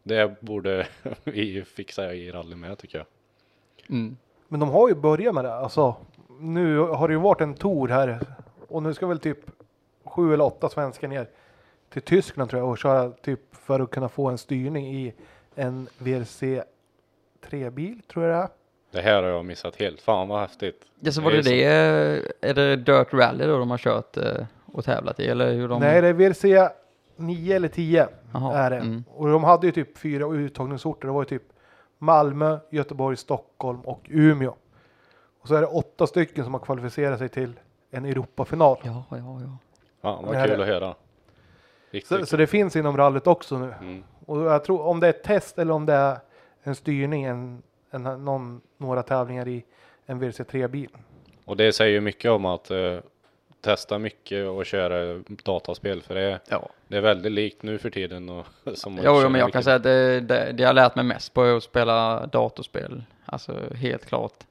Det 0.02 0.40
borde 0.40 0.86
vi 1.24 1.64
fixa 1.64 2.14
i 2.14 2.30
rally 2.30 2.56
med 2.56 2.78
tycker 2.78 2.98
jag. 2.98 3.06
Mm. 3.88 4.16
Men 4.48 4.60
de 4.60 4.68
har 4.68 4.88
ju 4.88 4.94
börjat 4.94 5.34
med 5.34 5.44
det. 5.44 5.54
Alltså, 5.54 5.96
nu 6.40 6.78
har 6.78 7.08
det 7.08 7.14
ju 7.14 7.20
varit 7.20 7.40
en 7.40 7.54
tour 7.54 7.88
här 7.88 8.20
och 8.68 8.82
nu 8.82 8.94
ska 8.94 9.06
väl 9.06 9.18
typ 9.18 9.38
sju 10.04 10.34
eller 10.34 10.44
åtta 10.44 10.68
svenskar 10.68 11.08
ner 11.08 11.28
till 11.90 12.02
Tyskland 12.02 12.50
tror 12.50 12.62
jag 12.62 12.70
och 12.70 12.78
köra 12.78 13.10
typ 13.10 13.40
för 13.52 13.80
att 13.80 13.90
kunna 13.90 14.08
få 14.08 14.28
en 14.28 14.38
styrning 14.38 14.86
i 14.86 15.14
en 15.54 15.88
VRC 15.98 16.62
3-bil 17.50 18.00
tror 18.12 18.24
jag 18.24 18.34
det 18.34 18.42
är. 18.42 18.48
Det 18.90 19.00
här 19.00 19.22
har 19.22 19.30
jag 19.30 19.44
missat 19.44 19.76
helt. 19.76 20.00
Fan 20.00 20.28
vad 20.28 20.40
häftigt. 20.40 20.84
Ja, 21.00 21.12
så 21.12 21.20
var 21.22 21.30
Det 21.30 21.42
det 21.42 21.64
är 21.64 22.22
det, 22.40 22.48
är 22.50 22.54
det 22.54 22.76
Dirt 22.76 23.12
Rally 23.14 23.46
då 23.46 23.58
de 23.58 23.70
har 23.70 23.78
kört 23.78 24.16
eh, 24.16 24.44
och 24.72 24.84
tävlat 24.84 25.20
i, 25.20 25.26
eller 25.26 25.52
hur 25.52 25.68
de? 25.68 25.80
Nej, 25.80 26.00
det 26.02 26.08
är 26.08 26.12
VRC 26.12 26.68
9 27.16 27.56
eller 27.56 27.68
10 27.68 28.08
Jaha, 28.32 28.58
är 28.58 28.70
det. 28.70 28.76
mm. 28.76 29.04
Och 29.14 29.28
de 29.28 29.44
hade 29.44 29.66
ju 29.66 29.72
typ 29.72 29.98
fyra 29.98 30.34
uttagningsorter. 30.34 31.06
Det 31.08 31.12
var 31.14 31.22
ju 31.22 31.26
typ 31.28 31.42
Malmö, 31.98 32.58
Göteborg, 32.70 33.16
Stockholm 33.16 33.80
och 33.80 34.00
Umeå. 34.08 34.54
Och 35.40 35.48
så 35.48 35.54
är 35.54 35.60
det 35.60 35.66
åtta 35.66 36.06
stycken 36.06 36.44
som 36.44 36.54
har 36.54 36.60
kvalificerat 36.60 37.18
sig 37.18 37.28
till 37.28 37.52
en 37.90 38.04
Europafinal. 38.04 38.78
Ja, 38.82 39.04
ja, 39.10 39.16
ja. 39.16 39.58
Fan 40.02 40.24
Det 40.24 40.30
vad 40.38 40.46
kul 40.48 40.60
att 40.60 40.66
höra. 40.66 40.94
Riktigt 41.96 42.18
Så, 42.20 42.26
så 42.26 42.36
det 42.36 42.46
finns 42.46 42.76
inom 42.76 42.96
rallyt 42.96 43.26
också 43.26 43.58
nu. 43.58 43.74
Mm. 43.80 44.04
Och 44.26 44.40
jag 44.40 44.64
tror 44.64 44.80
om 44.82 45.00
det 45.00 45.06
är 45.06 45.10
ett 45.10 45.22
test 45.22 45.58
eller 45.58 45.72
om 45.72 45.86
det 45.86 45.92
är 45.92 46.18
en 46.62 46.74
styrning, 46.74 47.24
en, 47.24 47.62
en, 47.90 48.02
någon, 48.02 48.60
några 48.78 49.02
tävlingar 49.02 49.48
i 49.48 49.64
en 50.06 50.22
VRC3-bil. 50.22 50.90
Och 51.44 51.56
det 51.56 51.72
säger 51.72 51.92
ju 51.92 52.00
mycket 52.00 52.30
om 52.30 52.44
att 52.44 52.70
eh, 52.70 52.98
testa 53.60 53.98
mycket 53.98 54.48
och 54.48 54.66
köra 54.66 55.22
dataspel 55.28 56.02
för 56.02 56.14
det 56.14 56.20
är, 56.20 56.40
ja. 56.48 56.68
det 56.88 56.96
är 56.96 57.00
väldigt 57.00 57.32
likt 57.32 57.62
nu 57.62 57.78
för 57.78 57.90
tiden. 57.90 58.28
Och, 58.28 58.46
som 58.74 58.96
Jo, 58.96 59.02
jo, 59.04 59.12
men 59.14 59.22
jag 59.22 59.32
mycket. 59.32 59.52
kan 59.52 59.62
säga 59.62 59.76
att 59.76 59.82
det, 59.82 60.20
det, 60.20 60.52
det 60.52 60.62
jag 60.62 60.68
har 60.68 60.74
lärt 60.74 60.94
mig 60.94 61.04
mest 61.04 61.34
på 61.34 61.42
är 61.42 61.56
att 61.56 61.62
spela 61.62 62.26
datorspel. 62.26 63.04
Alltså 63.24 63.74
helt 63.74 64.06
klart. 64.06 64.44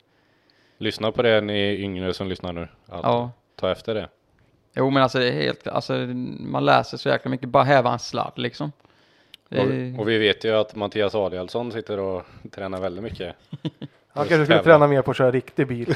Lyssna 0.78 1.12
på 1.12 1.22
det 1.22 1.42
ni 1.42 1.76
yngre 1.76 2.14
som 2.14 2.28
lyssnar 2.28 2.54
nu. 2.54 2.68
Att 2.86 3.04
Ja. 3.04 3.32
Ta 3.56 3.72
efter 3.72 3.96
det. 3.96 4.10
Jo, 4.76 4.90
men 4.90 5.04
alltså 5.04 5.20
det 5.20 5.28
är 5.28 5.32
helt, 5.32 5.68
alltså 5.68 5.94
man 6.40 6.66
lär 6.66 6.84
sig 6.84 7.00
så 7.00 7.10
jäkla 7.10 7.32
mycket. 7.32 7.50
Bara 7.50 7.64
häva 7.64 7.94
en 7.94 8.00
sladd 8.00 8.34
liksom. 8.36 8.72
Och, 9.50 10.00
och 10.00 10.10
vi 10.10 10.18
vet 10.18 10.44
ju 10.44 10.56
att 10.56 10.76
Mattias 10.76 11.16
Adielsson 11.16 11.72
sitter 11.72 12.00
och 12.00 12.24
tränar 12.52 12.82
väldigt 12.82 13.04
mycket. 13.04 13.36
Han 14.08 14.28
kanske 14.28 14.46
skulle 14.46 14.64
träna 14.64 14.88
mer 14.88 15.02
på 15.02 15.12
att 15.12 15.18
köra 15.18 15.32
riktig 15.32 15.68
bil. 15.68 15.96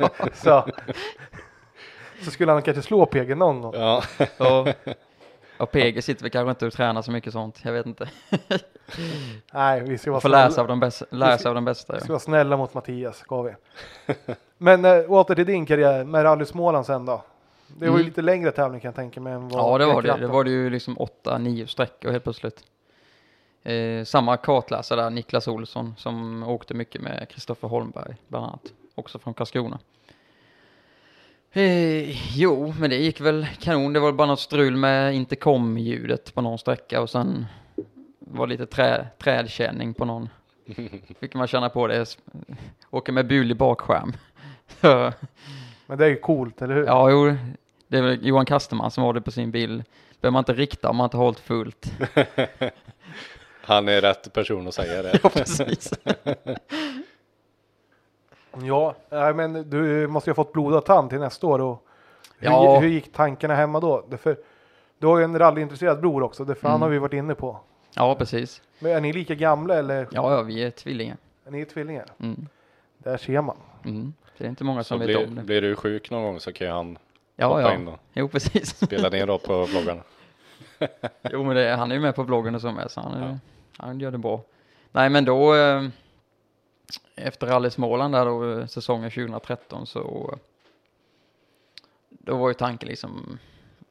så. 0.34 0.66
så 2.22 2.30
skulle 2.30 2.52
han 2.52 2.62
kanske 2.62 2.82
slå 2.82 3.06
PG 3.06 3.36
någon 3.36 3.60
gång. 3.60 3.74
Ja, 3.74 4.02
och, 4.38 4.68
och 5.58 5.70
PG 5.70 6.04
sitter 6.04 6.22
väl 6.22 6.30
kanske 6.30 6.50
inte 6.50 6.66
och 6.66 6.72
tränar 6.72 7.02
så 7.02 7.10
mycket 7.10 7.32
sånt. 7.32 7.60
Jag 7.62 7.72
vet 7.72 7.86
inte. 7.86 8.08
Nej, 9.52 9.80
vi 9.80 9.98
ska 9.98 10.10
vara 10.10 10.20
Får 10.20 10.28
snälla, 10.28 10.44
läsa 10.48 10.60
av 10.60 10.68
de 10.68 10.80
bästa. 10.80 11.06
Lära 11.10 11.38
sig 11.38 11.48
av 11.48 11.54
de 11.54 11.64
bästa. 11.64 11.94
vi 11.94 12.00
ska 12.00 12.08
vara 12.08 12.20
snälla 12.20 12.56
mot 12.56 12.74
Mattias, 12.74 13.18
ska 13.18 13.42
vi. 13.42 13.54
Men 14.58 14.84
äh, 14.84 15.12
åter 15.12 15.34
till 15.34 15.46
din 15.46 15.66
karriär 15.66 16.04
med 16.04 16.24
Rally 16.24 16.44
Småland 16.44 16.86
sen 16.86 17.06
då. 17.06 17.22
Det 17.78 17.86
var 17.90 17.96
ju 17.96 18.00
Mm. 18.00 18.06
lite 18.06 18.22
längre 18.22 18.50
tävling 18.52 18.80
kan 18.80 18.88
jag 18.88 18.94
tänka 18.94 19.20
mig. 19.20 19.32
Än 19.32 19.48
vad 19.48 19.60
Ja, 19.60 19.78
det 19.78 19.86
var 19.86 20.02
det. 20.02 20.16
Det 20.16 20.26
var 20.26 20.44
det 20.44 20.50
ju 20.50 20.70
liksom 20.70 20.98
åtta, 20.98 21.38
nio 21.38 21.66
sträckor 21.66 22.10
helt 22.10 22.24
plötsligt. 22.24 22.64
Eh, 23.62 24.04
samma 24.04 24.36
kartläsare 24.36 25.02
där, 25.02 25.10
Niklas 25.10 25.48
Olsson, 25.48 25.94
som 25.98 26.42
åkte 26.42 26.74
mycket 26.74 27.00
med 27.00 27.28
Kristoffer 27.28 27.68
Holmberg, 27.68 28.16
bland 28.28 28.46
annat. 28.46 28.72
Också 28.94 29.18
från 29.18 29.34
Karlskrona. 29.34 29.78
Eh, 31.52 32.36
jo, 32.38 32.74
men 32.78 32.90
det 32.90 32.96
gick 32.96 33.20
väl 33.20 33.46
kanon. 33.60 33.92
Det 33.92 34.00
var 34.00 34.12
bara 34.12 34.26
något 34.28 34.40
strul 34.40 34.76
med 34.76 35.14
intercom-ljudet 35.14 36.34
på 36.34 36.40
någon 36.40 36.58
sträcka 36.58 37.00
och 37.02 37.10
sen 37.10 37.46
var 38.18 38.46
lite 38.46 38.66
trä, 38.66 39.06
trädkänning 39.18 39.94
på 39.94 40.04
någon. 40.04 40.28
Fick 41.20 41.34
man 41.34 41.46
känna 41.46 41.68
på 41.68 41.86
det. 41.86 42.16
Åka 42.90 43.12
med 43.12 43.26
bulig 43.26 43.56
bakskärm. 43.56 44.12
Men 45.90 45.98
det 45.98 46.04
är 46.04 46.08
ju 46.08 46.16
coolt, 46.16 46.62
eller 46.62 46.74
hur? 46.74 46.84
Ja, 46.86 47.10
jo, 47.10 47.36
det 47.88 47.98
är 47.98 48.02
väl 48.02 48.26
Johan 48.26 48.46
Kasterman 48.46 48.90
som 48.90 49.04
har 49.04 49.12
det 49.14 49.20
på 49.20 49.30
sin 49.30 49.50
bil. 49.50 49.84
Behöver 50.20 50.32
man 50.32 50.40
inte 50.40 50.52
rikta 50.52 50.90
om 50.90 50.96
man 50.96 51.04
inte 51.04 51.16
har 51.16 51.24
hållit 51.24 51.40
fullt. 51.40 51.92
han 53.62 53.88
är 53.88 54.00
rätt 54.00 54.32
person 54.32 54.68
att 54.68 54.74
säga 54.74 55.02
det. 55.02 55.18
Ja, 55.22 55.28
precis. 55.28 55.92
Ja, 58.62 58.94
nej, 59.10 59.34
men 59.34 59.70
du 59.70 60.06
måste 60.06 60.30
ju 60.30 60.32
ha 60.32 60.34
fått 60.44 60.52
blodad 60.52 60.84
tand 60.84 61.10
till 61.10 61.18
nästa 61.18 61.46
år. 61.46 61.58
Och 61.60 61.86
hur, 62.38 62.48
Ja. 62.50 62.78
hur 62.80 62.88
gick 62.88 63.12
tankarna 63.12 63.54
hemma 63.54 63.80
då? 63.80 64.04
Därför, 64.10 64.36
du 64.98 65.06
har 65.06 65.18
ju 65.18 65.24
en 65.24 65.38
rallyintresserad 65.38 66.00
bror 66.00 66.22
också, 66.22 66.44
det 66.44 66.62
han 66.62 66.70
Mm. 66.70 66.82
har 66.82 66.88
vi 66.88 66.98
varit 66.98 67.12
inne 67.12 67.34
på. 67.34 67.60
Ja, 67.94 68.14
precis. 68.14 68.62
Men 68.78 68.92
är 68.92 69.00
ni 69.00 69.12
lika 69.12 69.34
gamla 69.34 69.74
eller 69.74 70.08
Ja, 70.12 70.32
ja, 70.36 70.42
vi 70.42 70.62
är 70.64 70.70
tvillingar. 70.70 71.16
är 71.46 71.50
ni 71.50 71.64
tvillingar? 71.64 72.06
Mm. 72.20 72.46
Där 72.98 73.16
ser 73.16 73.40
man. 73.42 73.56
Mm. 73.84 74.12
Så 74.40 74.42
det 74.44 74.46
är 74.46 74.50
inte 74.50 74.64
många 74.64 74.84
Så 74.84 74.88
som 74.88 74.98
vet 74.98 75.06
blir, 75.06 75.26
om 75.28 75.34
det. 75.34 75.42
blir 75.42 75.62
du 75.62 75.76
sjuk 75.76 76.10
någon 76.10 76.22
gång 76.22 76.40
så 76.40 76.52
kan 76.52 76.66
ju 76.66 76.72
han 76.72 76.98
Ja, 77.36 77.46
hoppa 77.46 77.74
in 77.74 77.86
ja. 77.86 77.92
och 77.92 77.98
Jo, 78.12 78.28
precis. 78.28 78.76
spela 78.80 79.08
ner 79.08 79.26
då 79.26 79.38
på 79.38 79.64
vloggarna. 79.70 80.02
Jo, 81.30 81.44
men 81.44 81.56
det, 81.56 81.76
han 81.76 81.90
är 81.90 81.94
ju 81.94 82.00
med 82.00 82.14
på 82.14 82.24
bloggen 82.24 82.54
och 82.54 82.60
så 82.60 82.72
med, 82.72 82.90
så 82.90 83.00
han 83.00 83.12
är, 83.22 83.38
han 83.76 84.00
gör 84.00 84.10
det 84.10 84.18
bra. 84.18 84.42
Nej, 84.92 85.08
men 85.10 85.24
då 85.24 85.54
eh, 85.54 85.84
efter 87.14 87.46
Rally 87.46 87.70
Småland 87.70 88.14
där 88.14 88.24
då, 88.24 88.58
eh, 88.58 88.66
säsongen 88.66 89.10
2013 89.10 89.86
så 89.86 90.34
då 92.08 92.36
var 92.36 92.48
ju 92.48 92.54
tanken 92.54 92.88
liksom 92.88 93.38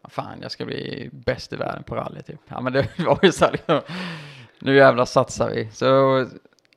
fan, 0.04 0.40
jag 0.42 0.52
ska 0.52 0.66
bli 0.66 1.10
bäst 1.12 1.54
i 1.54 1.56
världen 1.56 1.84
på 1.84 1.96
rally 1.96 2.22
typ. 2.22 2.40
Ja, 2.48 2.62
men 2.62 2.74
det 2.74 2.88
var 2.98 3.20
ju 3.24 3.32
så 3.32 3.46
här 3.46 3.52
liksom, 3.52 3.82
nu 4.60 4.76
jävlar 4.76 5.06
satsar 5.06 5.50
vi. 5.50 5.70
Så 5.72 6.26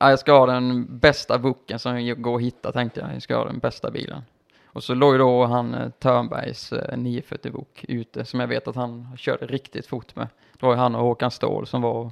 ja, 0.03 0.09
jag 0.09 0.19
ska 0.19 0.33
ha 0.33 0.45
den 0.45 0.97
bästa 0.97 1.39
boken 1.39 1.79
som 1.79 2.21
går 2.21 2.35
att 2.35 2.41
hitta 2.41 2.71
tänkte 2.71 2.99
jag. 2.99 3.15
Jag 3.15 3.21
ska 3.21 3.37
ha 3.37 3.45
den 3.45 3.59
bästa 3.59 3.91
bilen. 3.91 4.21
Och 4.65 4.83
så 4.83 4.93
låg 4.93 5.13
ju 5.13 5.17
då 5.17 5.45
han 5.45 5.73
eh, 5.73 5.89
Törnbergs 5.89 6.73
eh, 6.73 6.97
940 6.97 7.51
bok 7.51 7.85
ute 7.87 8.25
som 8.25 8.39
jag 8.39 8.47
vet 8.47 8.67
att 8.67 8.75
han 8.75 9.17
körde 9.17 9.45
riktigt 9.45 9.87
fort 9.87 10.15
med. 10.15 10.27
Det 10.59 10.65
var 10.65 10.73
ju 10.73 10.79
han 10.79 10.95
och 10.95 11.01
Håkan 11.01 11.31
Ståhl 11.31 11.67
som 11.67 11.81
var 11.81 12.11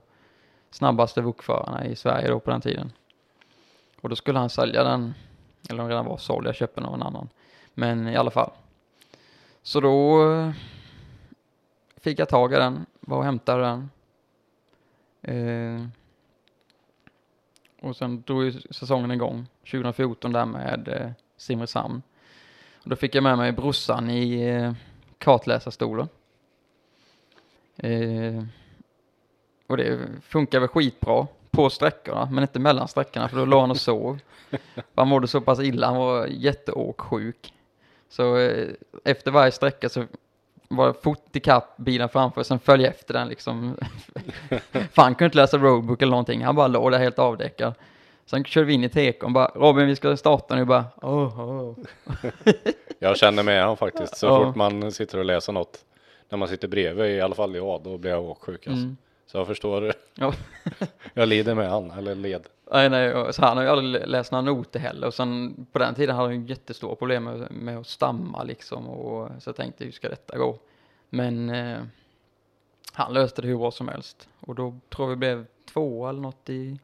snabbaste 0.69 1.21
vokförarna 1.21 1.85
i 1.85 1.95
Sverige 1.95 2.27
då 2.27 2.39
på 2.39 2.51
den 2.51 2.61
tiden. 2.61 2.91
Och 4.01 4.09
då 4.09 4.15
skulle 4.15 4.39
han 4.39 4.49
sälja 4.49 4.83
den, 4.83 5.13
eller 5.69 5.83
om 5.83 5.89
redan 5.89 6.05
var 6.05 6.17
såld, 6.17 6.47
jag 6.47 6.55
köpte 6.55 6.81
någon 6.81 7.01
annan. 7.01 7.29
Men 7.73 8.07
i 8.07 8.15
alla 8.15 8.31
fall. 8.31 8.51
Så 9.63 9.81
då 9.81 10.29
eh, 10.31 10.51
fick 11.97 12.19
jag 12.19 12.29
tag 12.29 12.53
i 12.53 12.55
den, 12.55 12.85
var 12.99 13.17
och 13.17 13.25
hämtade 13.25 13.63
den. 13.63 13.89
Eh, 15.21 15.87
och 17.81 17.95
sen 17.95 18.21
drog 18.21 18.43
ju 18.43 18.51
säsongen 18.51 19.11
igång 19.11 19.47
2014 19.71 20.31
där 20.31 20.45
med 20.45 20.87
eh, 20.87 21.11
Simrishamn. 21.37 22.01
Och 22.83 22.89
då 22.89 22.95
fick 22.95 23.15
jag 23.15 23.23
med 23.23 23.37
mig 23.37 23.51
brorsan 23.51 24.09
i 24.09 24.41
eh, 24.49 24.73
kartläsarstolen. 25.17 26.09
Eh, 27.77 28.43
och 29.67 29.77
det 29.77 29.99
funkar 30.21 30.59
väl 30.59 30.69
skitbra 30.69 31.27
på 31.51 31.69
sträckorna, 31.69 32.29
men 32.31 32.41
inte 32.41 32.59
mellan 32.59 32.87
sträckorna 32.87 33.29
för 33.29 33.37
då 33.37 33.45
låg 33.45 33.61
han 33.61 33.71
och 33.71 33.77
sov. 33.77 34.19
Han 34.95 35.07
mådde 35.07 35.27
så 35.27 35.41
pass 35.41 35.59
illa, 35.59 35.87
han 35.87 35.97
var 35.97 36.27
jätteåksjuk. 36.27 37.53
Så 38.09 38.37
eh, 38.37 38.69
efter 39.03 39.31
varje 39.31 39.51
sträcka 39.51 39.89
så 39.89 40.05
var 40.77 40.87
det 40.87 40.93
fort 40.93 41.35
ikapp 41.35 41.77
bilen 41.77 42.09
framför, 42.09 42.43
sen 42.43 42.59
följa 42.59 42.89
efter 42.89 43.13
den 43.13 43.27
liksom. 43.27 43.75
För 44.71 45.01
han 45.01 45.15
kunde 45.15 45.25
inte 45.25 45.37
läsa 45.37 45.57
roadbook 45.57 46.01
eller 46.01 46.09
någonting, 46.11 46.43
han 46.43 46.55
bara 46.55 46.67
låg 46.67 46.91
där 46.91 46.99
helt 46.99 47.19
avdäckad. 47.19 47.73
Sen 48.25 48.43
körde 48.43 48.65
vi 48.67 48.73
in 48.73 48.83
i 48.83 48.89
tekon 48.89 49.33
bara, 49.33 49.51
Robin 49.55 49.87
vi 49.87 49.95
ska 49.95 50.17
starta 50.17 50.55
nu 50.55 50.65
bara, 50.65 50.85
oh, 51.01 51.39
oh. 51.41 51.77
Jag 52.99 53.17
känner 53.17 53.43
med 53.43 53.63
han 53.63 53.77
faktiskt. 53.77 54.17
Så 54.17 54.25
Ja. 54.25 54.45
fort 54.45 54.55
man 54.55 54.91
sitter 54.91 55.17
och 55.17 55.25
läser 55.25 55.53
något. 55.53 55.85
När 56.29 56.37
man 56.37 56.47
sitter 56.47 56.67
bredvid, 56.67 57.05
i 57.17 57.21
alla 57.21 57.35
fall 57.35 57.55
jag, 57.55 57.81
då 57.83 57.97
blir 57.97 58.11
jag 58.11 58.23
åksjuk 58.23 58.67
alltså. 58.67 58.83
Mm. 58.83 58.97
Så 59.25 59.37
jag 59.37 59.47
förstår. 59.47 59.93
Ja. 60.15 60.33
Jag 61.13 61.27
lider 61.29 61.55
med 61.55 61.69
han, 61.69 61.91
eller 61.91 62.15
led. 62.15 62.41
Nej, 62.73 62.89
nej, 62.89 63.33
så 63.33 63.45
han 63.45 63.57
har 63.57 63.63
ju 63.63 63.69
aldrig 63.69 64.07
läst 64.07 64.31
några 64.31 64.41
noter 64.41 64.79
heller 64.79 65.07
och 65.07 65.13
sen 65.13 65.65
på 65.71 65.79
den 65.79 65.95
tiden 65.95 66.15
hade 66.15 66.27
han 66.27 66.41
ju 66.41 66.47
jättestora 66.47 66.95
problem 66.95 67.23
med, 67.23 67.51
med 67.51 67.77
att 67.77 67.87
stamma 67.87 68.43
liksom 68.43 68.87
och 68.87 69.29
så 69.39 69.49
jag 69.49 69.55
tänkte 69.55 69.85
hur 69.85 69.91
ska 69.91 70.09
detta 70.09 70.37
gå? 70.37 70.57
Men 71.09 71.49
eh, 71.49 71.77
han 72.93 73.13
löste 73.13 73.41
det 73.41 73.47
hur 73.47 73.57
bra 73.57 73.71
som 73.71 73.87
helst 73.87 74.29
och 74.39 74.55
då 74.55 74.75
tror 74.89 75.07
vi 75.07 75.15
blev 75.15 75.45
två 75.73 76.07
eller 76.07 76.21
något 76.21 76.49
i, 76.49 76.79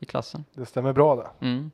i 0.00 0.04
klassen. 0.06 0.44
Det 0.54 0.66
stämmer 0.66 0.92
bra 0.92 1.16
det. 1.16 1.46
Mm. 1.46 1.70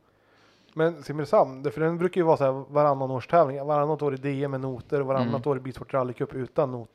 Men 0.74 1.02
Simrishamn, 1.02 1.70
för 1.72 1.80
den 1.80 1.98
brukar 1.98 2.20
ju 2.20 2.24
vara 2.24 2.36
så 2.36 2.44
här 2.44 2.52
varannan 2.52 3.10
års 3.10 3.26
tävling. 3.26 3.66
Varannat 3.66 4.02
år 4.02 4.14
i 4.14 4.16
DM 4.16 4.50
med 4.50 4.60
noter 4.60 5.00
och 5.00 5.06
varannat 5.06 5.28
Mm. 5.28 5.42
år 5.50 5.56
i 5.56 5.60
Bilsport 5.60 5.94
rallycup 5.94 6.34
utan 6.34 6.72
not. 6.72 6.88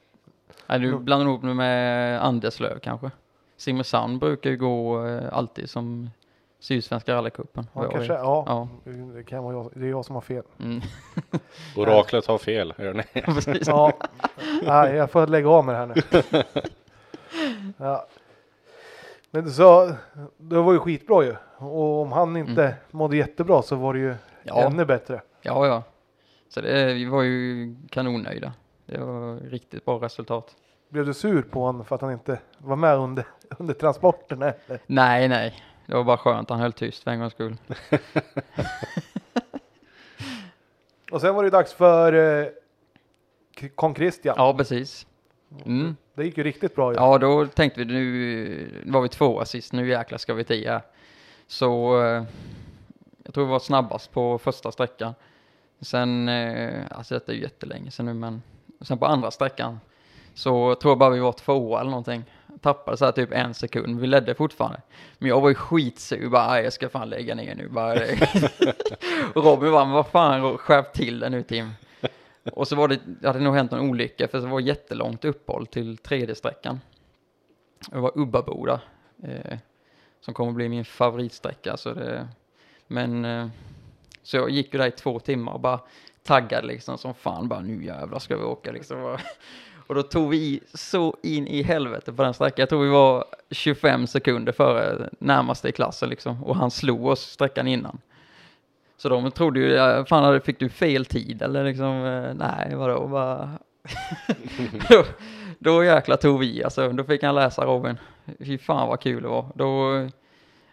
Nej, 0.68 0.80
du 0.80 1.00
blandar 1.00 1.28
ihop 1.28 1.44
med 1.44 2.22
Anderslöv 2.26 2.80
kanske. 2.80 3.12
Simrishamn 3.58 4.20
brukar 4.20 4.50
ju 4.50 4.58
gå 4.58 5.06
eh, 5.06 5.34
alltid 5.34 5.70
som 5.70 6.10
Sydsvenska 6.66 7.14
rallycupen. 7.16 7.68
Ja, 7.74 7.90
kanske, 7.92 8.14
ja. 8.14 8.44
Ja. 8.48 8.92
Det 9.16 9.24
kan 9.24 9.44
vara 9.44 9.54
jag, 9.54 9.70
det 9.76 9.86
är 9.86 9.90
jag 9.90 10.06
som 10.06 10.16
har 10.16 10.22
fel. 10.22 10.44
Mm. 10.60 10.82
Oraklet 11.78 12.26
har 12.26 12.38
fel, 12.38 12.74
hör 12.78 12.94
ni? 12.94 13.04
Ja, 13.66 13.94
nej, 14.64 14.96
jag 14.96 15.12
får 15.12 15.28
lägga 15.28 15.50
av 15.50 15.66
med 15.66 15.76
det 15.76 15.80
här 15.80 15.86
nu. 15.88 16.44
Ja. 17.78 18.08
Men 19.32 19.52
så, 19.52 19.92
det 20.38 20.56
var 20.62 20.74
ju 20.74 20.80
skitbra 20.80 21.24
ju. 21.24 21.36
Och 21.58 22.02
om 22.02 22.12
han 22.12 22.38
inte 22.38 22.76
mådde 22.92 23.18
jättebra 23.18 23.62
så 23.62 23.76
var 23.76 23.94
det 23.94 24.00
ju 24.00 24.06
Mm. 24.08 24.18
Ja. 24.44 24.62
ännu 24.64 24.86
bättre. 24.86 25.22
Ja, 25.42 25.68
ja. 25.68 25.84
Så 26.50 26.62
det, 26.62 26.94
vi 26.94 27.06
var 27.06 27.24
ju 27.24 27.76
kanonnöjda. 27.90 28.54
Det 28.86 28.98
var 28.98 29.36
riktigt 29.50 29.86
bra 29.86 29.98
resultat. 30.02 30.56
Blev 30.90 31.06
du 31.06 31.14
sur 31.14 31.42
på 31.42 31.62
honom 31.62 31.86
för 31.86 31.96
att 31.96 32.02
han 32.02 32.12
inte 32.12 32.40
var 32.58 32.76
med 32.76 32.98
under, 32.98 33.26
under 33.58 33.74
transporten? 33.74 34.42
Eller? 34.42 34.56
Nej, 34.88 35.28
nej. 35.28 35.54
Det 35.86 35.94
var 35.94 36.04
bara 36.04 36.18
skönt. 36.18 36.50
Han 36.50 36.60
höll 36.60 36.74
tyst 36.74 37.04
för 37.04 37.12
en 37.12 37.20
gångs 37.20 37.34
skull. 37.34 37.58
Och 41.12 41.22
sen 41.22 41.36
var 41.36 41.44
det 41.44 41.50
dags 41.50 41.74
för 41.74 42.14
eh, 42.14 42.48
Kong 43.76 43.96
Christian. 43.96 44.36
Ja, 44.38 44.54
precis. 44.54 45.08
Mm. 45.66 45.96
Det 46.14 46.24
gick 46.26 46.38
ju 46.38 46.44
riktigt 46.44 46.76
bra 46.76 46.92
ju. 46.92 46.98
Ja, 46.98 47.18
då 47.18 47.48
tänkte 47.48 47.80
vi 47.80 47.86
nu 47.86 48.84
var 48.86 49.02
vi 49.02 49.10
tvåa 49.10 49.46
sist. 49.46 49.74
Nu 49.74 49.90
jäklar 49.90 50.18
ska 50.18 50.34
vi 50.34 50.44
tia. 50.44 50.82
Så 51.48 52.02
eh, 52.04 52.24
jag 53.24 53.34
tror 53.34 53.46
vi 53.46 53.52
var 53.52 53.60
snabbast 53.60 54.12
på 54.12 54.38
första 54.38 54.72
sträckan. 54.72 55.14
Sen, 55.80 56.30
eh, 56.30 56.84
alltså 56.92 57.14
detta 57.14 57.32
är 57.32 57.36
ju 57.36 57.42
jättelänge 57.42 57.92
sedan 57.92 58.06
nu, 58.06 58.14
men 58.14 58.42
sen 58.82 58.98
på 58.98 59.06
andra 59.06 59.32
sträckan 59.32 59.80
så 60.34 60.76
tror 60.76 60.92
jag 60.92 60.98
bara 60.98 61.10
vi 61.10 61.20
var 61.20 61.32
tvåa 61.32 61.80
eller 61.80 61.92
någonting. 61.92 62.24
Tappade 62.62 62.98
så 62.98 63.06
här 63.06 63.12
typ 63.12 63.32
en 63.32 63.54
sekund. 63.54 64.00
Vi 64.00 64.08
ledde 64.08 64.36
fortfarande. 64.36 64.82
Men 65.18 65.30
jag 65.30 65.42
var 65.42 65.50
ju 65.50 65.56
skitsur. 65.56 66.30
Bara, 66.30 66.62
jag 66.62 66.74
ska 66.74 66.90
fan 66.90 67.10
lägga 67.10 67.36
ner 67.36 67.56
nu. 67.56 67.68
Bara, 67.68 67.94
och 69.34 69.44
Robin 69.44 69.72
bara, 69.72 69.86
men 69.86 69.94
vad 69.94 70.08
fan, 70.08 70.58
skärp 70.58 70.94
till 70.94 71.20
den 71.20 71.32
nu 71.32 71.44
Tim. 71.44 71.72
Och 72.54 72.68
så 72.68 72.76
var 72.76 72.88
det, 72.88 73.00
det 73.06 73.28
hade 73.28 73.40
nog 73.40 73.56
hänt 73.56 73.74
en 73.74 73.80
olycka 73.80 74.28
för 74.28 74.40
det 74.40 74.48
var 74.48 74.60
jättelångt 74.60 75.26
uppehåll 75.26 75.68
till 75.68 75.98
tredje 75.98 76.36
sträckan. 76.36 76.80
Det 77.92 77.98
var 77.98 78.12
Ubbaboda. 78.16 78.82
Eh, 79.24 79.58
som 80.22 80.34
kommer 80.34 80.52
bli 80.52 80.70
min 80.70 80.86
favoritsträcka. 80.86 81.78
Så 81.78 81.94
det, 81.94 82.28
men 82.88 83.26
eh, 83.26 83.48
så 84.24 84.38
jag 84.38 84.50
gick 84.50 84.74
ju 84.74 84.80
där 84.80 84.88
i 84.88 84.92
två 84.92 85.20
timmar 85.20 85.54
och 85.54 85.60
bara 85.60 85.80
taggade 86.24 86.68
liksom 86.68 86.98
som 86.98 87.14
fan. 87.14 87.48
Bara 87.48 87.62
nu 87.62 87.86
jävlar 87.86 88.20
ska 88.20 88.38
vi 88.38 88.44
åka 88.44 88.72
liksom. 88.72 89.18
Och 89.88 89.96
då 89.96 90.04
tog 90.04 90.30
vi 90.30 90.38
i 90.38 90.60
så 90.74 91.18
in 91.24 91.48
i 91.48 91.64
helvete 91.64 92.14
på 92.14 92.24
den 92.24 92.34
sträckan. 92.34 92.56
Jag 92.62 92.70
tror 92.70 92.84
vi 92.84 92.90
var 92.90 93.26
25 93.52 94.08
sekunder 94.08 94.52
före 94.52 95.10
närmaste 95.20 95.70
i 95.70 95.72
klassen 95.72 96.10
liksom. 96.10 96.44
Och 96.44 96.56
han 96.56 96.72
slog 96.72 97.06
oss 97.06 97.22
sträckan 97.22 97.68
innan. 97.68 98.00
Så 98.98 99.10
de 99.10 99.32
trodde 99.32 99.60
ju, 99.60 100.06
fan 100.06 100.42
fick 100.42 100.60
du 100.60 100.70
fel 100.70 101.06
tid 101.06 101.42
eller 101.42 101.64
liksom, 101.64 102.06
eh, 102.06 102.34
nej 102.34 102.76
vadå, 102.76 103.08
bara... 103.08 103.50
då, 104.90 105.04
då 105.60 105.84
jäklar 105.84 106.18
tog 106.18 106.40
vi 106.40 106.64
alltså, 106.64 106.90
då 106.90 107.04
fick 107.04 107.24
han 107.24 107.36
läsa 107.36 107.66
Robin. 107.66 107.98
Fy 108.40 108.58
fan 108.58 108.88
vad 108.88 109.00
kul 109.00 109.24
det 109.24 109.30
var. 109.30 109.46
Då, 109.56 109.92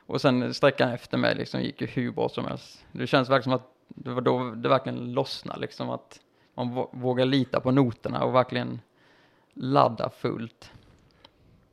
och 0.07 0.21
sen 0.21 0.55
sträckan 0.55 0.91
efter 0.91 1.19
mig 1.19 1.35
liksom 1.35 1.61
gick 1.61 1.81
ju 1.81 1.87
hur 1.87 2.13
bra 2.13 2.29
som 2.29 2.45
helst. 2.45 2.85
Det 2.93 3.07
känns 3.07 3.31
verkligen 3.31 3.59
som 3.59 3.67
att 3.67 3.73
det 3.89 4.11
var 4.11 4.21
då 4.21 4.51
det 4.51 4.69
verkligen 4.69 5.13
lossnade 5.13 5.61
liksom 5.61 5.91
att 5.91 6.21
man 6.55 6.87
vågar 6.93 7.25
lita 7.25 7.61
på 7.61 7.71
noterna 7.71 8.25
och 8.25 8.35
verkligen 8.35 8.81
ladda 9.55 10.11
fullt. 10.11 10.71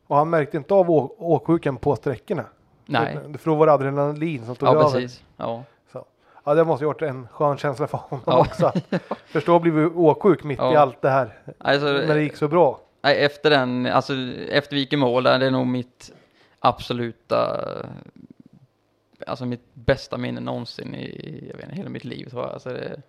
Och 0.07 0.17
han 0.17 0.29
märkte 0.29 0.57
inte 0.57 0.73
av 0.73 0.91
å- 0.91 1.15
åksjukan 1.17 1.77
på 1.77 1.95
sträckorna. 1.95 2.45
Nej, 2.85 3.13
För, 3.31 3.37
för 3.37 3.51
då 3.51 3.55
var 3.57 3.65
det 3.67 3.73
adrenalin 3.73 4.45
som 4.45 4.55
tog 4.55 4.69
ja 4.69 4.73
över. 4.73 4.83
precis. 4.83 5.23
Ja. 5.37 5.63
Så. 5.91 6.05
Ja, 6.43 6.53
det 6.53 6.63
måste 6.65 6.85
ha 6.85 6.89
gjort 6.91 7.01
en 7.01 7.27
skön 7.27 7.57
känsla 7.57 7.87
för 7.87 7.97
honom 7.97 8.23
Ja. 8.27 8.39
också. 8.39 8.71
Förstå 9.25 9.55
att 9.55 9.61
bli 9.61 9.85
åksjuk 9.85 10.43
mitt 10.43 10.59
i 10.59 10.61
Ja. 10.61 10.79
allt 10.79 11.01
det 11.01 11.09
här. 11.09 11.39
Alltså, 11.57 11.85
När 11.85 12.15
det 12.15 12.21
gick 12.23 12.35
så 12.35 12.47
bra. 12.47 12.79
Nej, 13.01 13.25
efter 13.25 13.49
den, 13.49 13.85
alltså 13.85 14.13
efter 14.49 14.75
vi 14.75 14.79
gick 14.81 14.93
i 14.93 14.97
mål 14.97 15.23
där, 15.23 15.39
det 15.39 15.45
är 15.45 15.51
nog 15.51 15.67
mitt 15.67 16.11
absoluta, 16.59 17.65
alltså 19.27 19.45
mitt 19.45 19.65
bästa 19.73 20.17
minne 20.17 20.39
någonsin 20.41 20.95
i, 20.95 21.45
jag 21.49 21.55
vet 21.57 21.63
inte, 21.65 21.75
hela 21.75 21.89
mitt 21.89 22.03
liv 22.05 22.29
tror 22.29 22.41
jag. 22.43 22.51
Alltså 22.53 22.69
det, 22.69 23.01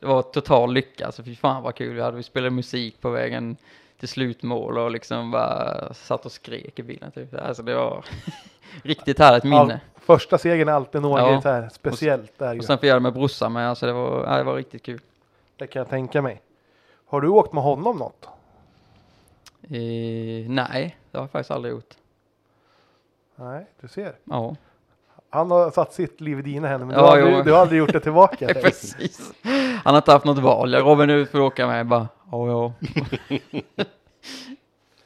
det 0.00 0.06
var 0.06 0.22
total 0.22 0.72
lycka, 0.72 1.06
alltså 1.06 1.22
fy 1.22 1.36
fan 1.36 1.62
vad 1.62 1.74
kul 1.74 1.94
vi 1.94 2.00
hade. 2.00 2.16
Vi 2.16 2.22
spelade 2.22 2.50
musik 2.50 3.00
på 3.00 3.10
vägen 3.10 3.56
till 4.00 4.08
slutmål 4.08 4.78
och 4.78 4.90
liksom 4.90 5.30
bara 5.30 5.94
satt 5.94 6.26
och 6.26 6.32
skrek 6.32 6.78
i 6.78 6.82
bilen 6.82 7.10
typ. 7.10 7.34
Alltså 7.34 7.62
det 7.62 7.74
var 7.74 8.04
riktigt 8.82 9.18
härligt 9.18 9.44
minne. 9.44 9.80
Ja, 9.94 10.00
första 10.00 10.38
segern 10.38 10.68
är 10.68 10.72
alltid 10.72 11.02
något 11.02 11.20
Ja. 11.20 11.40
här 11.50 11.68
speciellt. 11.72 12.38
Där. 12.38 12.58
Och 12.58 12.64
sen 12.64 12.78
fick 12.78 12.90
jag 12.90 12.96
det 12.96 13.00
med 13.00 13.12
brorsan 13.12 13.52
med, 13.52 13.68
alltså 13.70 13.86
det 13.86 13.92
var, 13.92 14.24
ja, 14.26 14.36
det 14.36 14.42
var 14.42 14.54
riktigt 14.54 14.82
kul. 14.82 15.00
Det 15.56 15.66
kan 15.66 15.80
jag 15.80 15.88
tänka 15.88 16.22
mig. 16.22 16.40
Har 17.06 17.20
du 17.20 17.28
åkt 17.28 17.52
med 17.52 17.62
honom 17.62 17.96
något? 17.96 18.28
Eh, 19.62 20.50
nej, 20.50 20.96
det 21.10 21.18
har 21.18 21.22
jag 21.24 21.30
faktiskt 21.30 21.50
aldrig 21.50 21.72
gjort. 21.74 21.94
Nej, 23.36 23.66
du 23.80 23.88
ser. 23.88 24.12
Ja, 24.24 24.56
Han 25.30 25.50
har 25.50 25.70
satt 25.70 25.92
sitt 25.92 26.20
liv 26.20 26.38
i 26.38 26.42
dina 26.42 26.68
händer, 26.68 26.86
men 26.86 26.96
Ja, 26.96 27.00
du, 27.02 27.06
har 27.22 27.28
aldrig, 27.28 27.44
du 27.44 27.52
har 27.52 27.58
aldrig 27.60 27.78
gjort 27.78 27.92
det 27.92 28.00
tillbaka. 28.00 28.46
precis. 28.62 29.32
Han 29.84 29.94
har 29.94 29.96
inte 29.96 30.12
haft 30.12 30.24
något 30.24 30.38
val. 30.38 30.72
Jag 30.72 30.86
Robin 30.86 31.06
nu 31.08 31.26
får 31.26 31.38
du 31.38 31.44
åka 31.44 31.66
med. 31.66 31.86
Bara, 31.86 32.08
ja, 32.30 32.48
ja. 32.48 32.72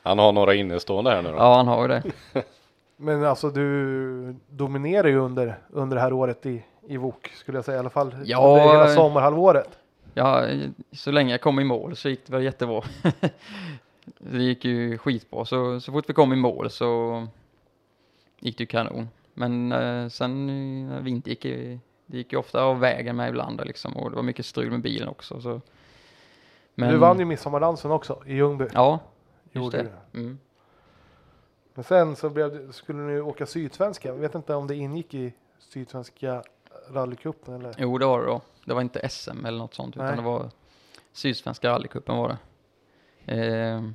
Han 0.03 0.19
har 0.19 0.33
några 0.33 0.55
innestående 0.55 1.11
här 1.11 1.23
nu 1.23 1.29
då. 1.31 1.37
Ja, 1.37 1.57
han 1.57 1.69
har 1.69 1.83
ju 1.83 1.89
det. 1.89 2.03
Men 2.97 3.25
alltså 3.25 3.51
du 3.51 4.35
dominerar 4.49 5.09
ju 5.09 5.19
under, 5.19 5.59
under 5.71 5.95
det 5.97 6.01
här 6.01 6.13
året 6.13 6.47
i, 6.47 6.65
i 6.87 6.97
VOK 6.97 7.29
skulle 7.29 7.59
jag 7.59 7.65
säga 7.65 7.77
i 7.77 7.79
alla 7.79 7.91
fall. 7.91 8.15
Ja, 8.25 8.47
under 8.49 8.73
hela 8.73 8.85
eh, 8.91 8.95
sommarhalvåret. 8.95 9.79
Ja, 10.15 10.47
så 10.93 11.11
länge 11.11 11.31
jag 11.31 11.41
kom 11.41 11.61
i 11.61 11.65
mål 11.65 11.97
så 11.97 12.09
gick 12.09 12.27
det 12.27 12.33
väl 12.33 12.43
jättebra. 12.45 12.83
det 14.19 14.43
gick 14.43 14.65
ju 14.65 14.99
skitbra, 14.99 15.45
så, 15.45 15.81
så 15.81 15.93
fort 15.93 16.09
vi 16.09 16.15
kom 16.15 16.33
i 16.33 16.37
mål 16.37 16.71
så 16.71 17.27
gick 18.41 18.59
det 18.59 18.63
ju 18.63 18.67
kanon. 18.67 19.09
Men 19.35 19.73
eh, 19.73 20.09
sen 20.09 20.49
eh, 20.49 20.91
när 20.95 21.01
vi 21.01 21.11
inte 21.11 21.31
gick, 21.31 21.45
i- 21.45 21.79
det 22.07 22.17
gick 22.17 22.33
ju 22.33 22.39
ofta 22.39 22.63
av 22.63 22.81
vägen 22.81 23.17
med 23.17 23.29
ibland 23.29 23.61
liksom, 23.65 23.97
och 23.97 24.11
det 24.11 24.17
var 24.17 24.23
mycket 24.23 24.47
strul 24.47 24.71
med 24.71 24.81
bilen 24.81 25.09
också. 25.09 25.41
Så. 25.41 25.61
Men, 26.75 26.93
Du 26.93 26.97
vann 26.97 27.19
ju 27.19 27.25
midsommardansen 27.25 27.91
också 27.91 28.23
i 28.27 28.35
Ljungby. 28.35 28.69
Ja, 28.73 29.01
just 29.43 29.55
Gjorde 29.55 29.83
det. 29.83 30.19
Mm. 30.19 30.39
Men 31.75 31.85
sen 31.85 32.17
så 32.17 32.31
blev 32.31 32.73
skulle 32.73 33.03
ni 33.03 33.21
åka 33.21 33.47
Sydsvenska. 33.47 34.09
Jag 34.09 34.15
vet 34.15 34.35
inte 34.35 34.55
om 34.55 34.67
det 34.67 34.75
ingick 34.75 35.15
i 35.15 35.33
Sydsvenska 35.59 36.43
rallycupen 36.91 37.55
eller? 37.55 37.75
Jo, 37.79 37.99
det 37.99 38.07
var 38.07 38.21
det 38.21 38.27
då. 38.27 38.41
Det 38.65 38.75
var 38.75 38.81
inte 38.81 39.09
SM 39.09 39.47
eller 39.47 39.59
något 39.59 39.75
sånt, 39.75 39.97
Nej. 39.97 40.07
utan 40.07 40.17
det 40.17 40.23
var 40.25 40.51
Sydsvenska 41.13 41.69
rallycupen 41.71 42.17
var 42.17 42.29
det. 42.29 42.39
Ehm. 43.33 43.95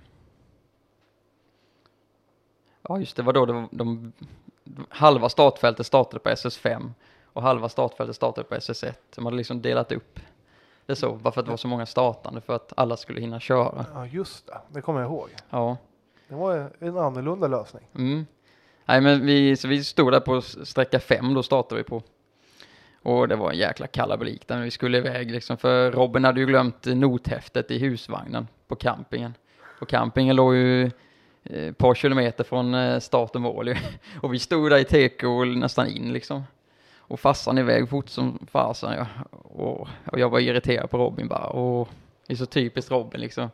Ja, 2.82 3.00
just 3.00 3.16
det, 3.16 3.24
var 3.24 3.34
då 3.34 3.46
det 3.46 3.54
var, 3.54 3.68
de, 3.72 4.14
halva 4.90 5.30
startfältet 5.30 5.86
startade 5.86 6.20
på 6.20 6.30
SS5 6.30 6.92
och 7.24 7.42
halva 7.42 7.70
startfältet 7.70 8.16
startade 8.16 8.48
på 8.48 8.56
SS1. 8.56 8.94
De 9.16 9.26
hade 9.26 9.38
liksom 9.38 9.62
delat 9.62 9.92
upp 9.92 10.20
det 10.90 10.96
så, 10.96 11.14
bara 11.14 11.32
för 11.32 11.42
att 11.42 11.46
det 11.46 11.52
var 11.52 11.58
så 11.58 11.68
många 11.68 11.86
startande 11.86 12.42
för 12.42 12.56
att 12.56 12.74
alla 12.78 12.98
skulle 12.98 13.22
hinna 13.22 13.40
köra. 13.40 13.86
Ja 13.94 14.06
just 14.06 14.48
det, 14.48 14.62
det 14.68 14.82
kommer 14.82 15.02
jag 15.02 15.10
ihåg. 15.10 15.30
Ja. 15.50 15.78
Det 16.28 16.36
var 16.36 16.72
en 16.80 16.98
annorlunda 16.98 17.48
lösning. 17.48 17.84
Mm. 17.96 18.26
Nej 18.86 19.02
men 19.02 19.26
vi, 19.26 19.56
så 19.56 19.68
vi 19.68 19.84
stod 19.84 20.12
där 20.12 20.20
på 20.20 20.42
sträcka 20.42 21.00
fem, 21.00 21.34
då 21.34 21.44
startade 21.44 21.82
vi 21.82 21.84
på. 21.84 22.04
Och 23.04 23.28
det 23.28 23.36
var 23.36 23.52
en 23.52 23.58
jäkla 23.58 23.88
kalabalik 23.88 24.48
där 24.48 24.62
vi 24.62 24.72
skulle 24.72 24.98
iväg 24.98 25.32
liksom, 25.32 25.58
för 25.58 25.92
Robin 25.92 26.24
hade 26.24 26.40
ju 26.40 26.46
glömt 26.46 26.86
nothäftet 26.86 27.72
i 27.72 27.80
husvagnen 27.80 28.48
på 28.68 28.76
campingen. 28.76 29.34
Och 29.82 29.90
campingen 29.90 30.36
låg 30.36 30.56
ju 30.56 30.84
eh, 31.44 31.68
ett 31.68 31.78
par 31.78 31.96
kilometer 31.96 32.44
från 32.44 33.02
start 33.02 33.36
och 33.36 33.42
mål. 33.42 33.76
Och 34.22 34.34
vi 34.34 34.40
stod 34.40 34.70
där 34.70 34.78
i 34.78 34.84
teko 34.84 35.44
nästan 35.46 35.88
in 35.88 36.14
liksom. 36.14 36.44
Och 37.10 37.20
farsan 37.20 37.58
iväg 37.58 37.90
fort 37.90 38.10
som 38.10 38.48
fasen 38.52 38.94
ja. 38.94 39.06
och, 39.32 39.88
och 40.12 40.20
jag 40.20 40.30
var 40.30 40.40
irriterad 40.40 40.90
på 40.90 40.98
Robin 40.98 41.28
bara. 41.28 41.46
Och 41.46 41.90
det 42.28 42.34
är 42.34 42.38
så 42.38 42.46
typiskt 42.46 42.92
Robin 42.92 43.22
liksom. 43.22 43.50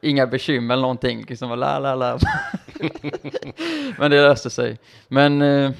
Inga 0.00 0.26
bekymmer 0.26 0.74
eller 0.74 0.82
någonting, 0.82 1.24
liksom 1.28 1.58
la 1.58 1.78
la 1.78 1.94
la. 1.94 2.18
Men 3.98 4.10
det 4.10 4.22
löste 4.22 4.50
sig. 4.50 4.78
Men 5.08 5.42
eh, 5.42 5.70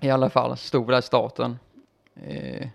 i 0.00 0.10
alla 0.10 0.30
fall, 0.30 0.56
stod 0.56 0.86
vi 0.86 0.92
där 0.92 0.98
i 0.98 1.02
starten. 1.02 1.58
Eh, 2.26 2.68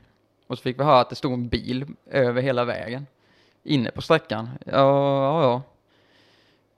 och 0.47 0.57
så 0.57 0.61
fick 0.61 0.79
vi 0.79 0.83
höra 0.83 0.99
att 0.99 1.09
det 1.09 1.15
stod 1.15 1.33
en 1.33 1.47
bil 1.47 1.85
över 2.11 2.41
hela 2.41 2.65
vägen. 2.65 3.07
Inne 3.63 3.91
på 3.91 4.01
sträckan. 4.01 4.49
Ja, 4.65 4.71
ja, 4.71 5.43
ja. 5.43 5.61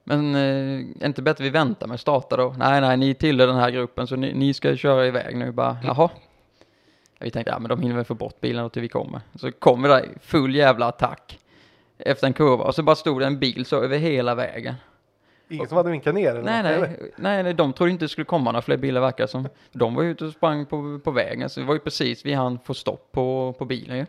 Men 0.04 0.34
eh, 0.34 1.02
är 1.02 1.06
inte 1.06 1.22
bättre 1.22 1.44
vi 1.44 1.50
väntar 1.50 1.86
med 1.86 1.94
att 1.94 2.00
starta 2.00 2.36
då? 2.36 2.54
Nej, 2.58 2.80
nej, 2.80 2.96
ni 2.96 3.14
tillhör 3.14 3.46
den 3.46 3.56
här 3.56 3.70
gruppen 3.70 4.06
så 4.06 4.16
ni, 4.16 4.32
ni 4.32 4.54
ska 4.54 4.76
köra 4.76 5.06
iväg 5.06 5.36
nu 5.36 5.52
bara. 5.52 5.76
Jaha. 5.84 6.10
Vi 7.24 7.30
tänkte, 7.30 7.52
ja 7.52 7.58
men 7.58 7.68
de 7.68 7.80
hinner 7.82 7.94
väl 7.96 8.04
få 8.04 8.14
bort 8.14 8.40
bilen 8.40 8.62
då 8.62 8.68
till 8.68 8.82
vi 8.82 8.88
kommer. 8.88 9.20
Så 9.34 9.52
kom 9.52 9.82
vi 9.82 9.88
där 9.88 10.04
i 10.04 10.08
full 10.20 10.54
jävla 10.54 10.86
attack. 10.86 11.38
Efter 11.98 12.26
en 12.26 12.32
kurva 12.32 12.64
och 12.64 12.74
så 12.74 12.82
bara 12.82 12.96
stod 12.96 13.20
det 13.20 13.26
en 13.26 13.38
bil 13.38 13.66
så 13.66 13.82
över 13.82 13.98
hela 13.98 14.34
vägen. 14.34 14.74
Ingen 15.48 15.68
som 15.68 15.76
hade 15.76 15.90
vinkat 15.90 16.14
ner? 16.14 16.30
Eller 16.30 16.42
Nej, 16.42 16.62
något, 16.62 16.88
eller? 16.88 17.10
nej, 17.16 17.42
nej, 17.42 17.54
de 17.54 17.72
trodde 17.72 17.92
inte 17.92 18.04
det 18.04 18.08
skulle 18.08 18.24
komma 18.24 18.52
några 18.52 18.62
fler 18.62 18.76
bilar 18.76 19.00
verkar 19.00 19.26
som. 19.26 19.48
De 19.72 19.94
var 19.94 20.02
ute 20.02 20.24
och 20.24 20.32
sprang 20.32 20.66
på, 20.66 21.00
på 21.04 21.10
vägen, 21.10 21.50
så 21.50 21.60
det 21.60 21.66
var 21.66 21.74
ju 21.74 21.80
precis 21.80 22.26
vi 22.26 22.32
hann 22.32 22.58
få 22.64 22.74
stopp 22.74 23.12
på, 23.12 23.54
på 23.58 23.64
bilen 23.64 23.96
ju. 23.96 24.06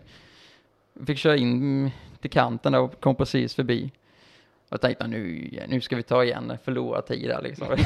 Fick 1.06 1.18
köra 1.18 1.36
in 1.38 1.92
till 2.22 2.32
kanten 2.32 2.72
där 2.72 2.80
och 2.80 3.02
kom 3.02 3.16
precis 3.16 3.56
förbi. 3.56 3.92
Jag 4.70 4.82
tänkte 4.82 5.08
nu, 5.08 5.50
nu 5.68 5.82
ska 5.82 5.96
vi 5.96 6.04
ta 6.04 6.24
igen 6.24 6.58
förlorad 6.64 7.06
tid 7.06 7.30
där 7.30 7.42
liksom. 7.42 7.68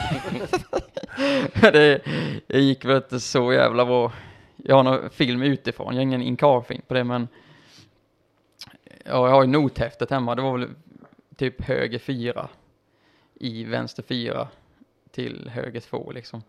det, 1.62 2.02
det 2.48 2.60
gick 2.60 2.86
väl 2.86 2.96
inte 2.96 3.20
så 3.20 3.54
jävla 3.54 3.86
bra. 3.86 4.12
Jag 4.64 4.76
har 4.76 4.84
någon 4.84 5.10
film 5.10 5.41
utifrån, 5.41 5.88
jag 5.88 5.95
har 5.95 6.01
ingen 6.01 6.22
in-car-film 6.22 6.82
på 6.88 6.93
det 6.93 7.03
men 7.03 7.28
ja, 8.88 9.28
jag 9.28 9.30
har 9.30 9.41
ju 9.41 9.47
nothäftet 9.47 10.12
hemma, 10.12 10.36
det 10.36 10.41
var 10.41 10.57
väl 10.57 10.70
typ 11.36 11.62
höger 11.62 11.99
fyra 11.99 12.49
i 13.36 13.64
vänster 13.64 14.03
fyra 14.03 14.47
till 15.12 15.49
höger 15.53 15.80
två 15.80 16.12
liksom. 16.12 16.43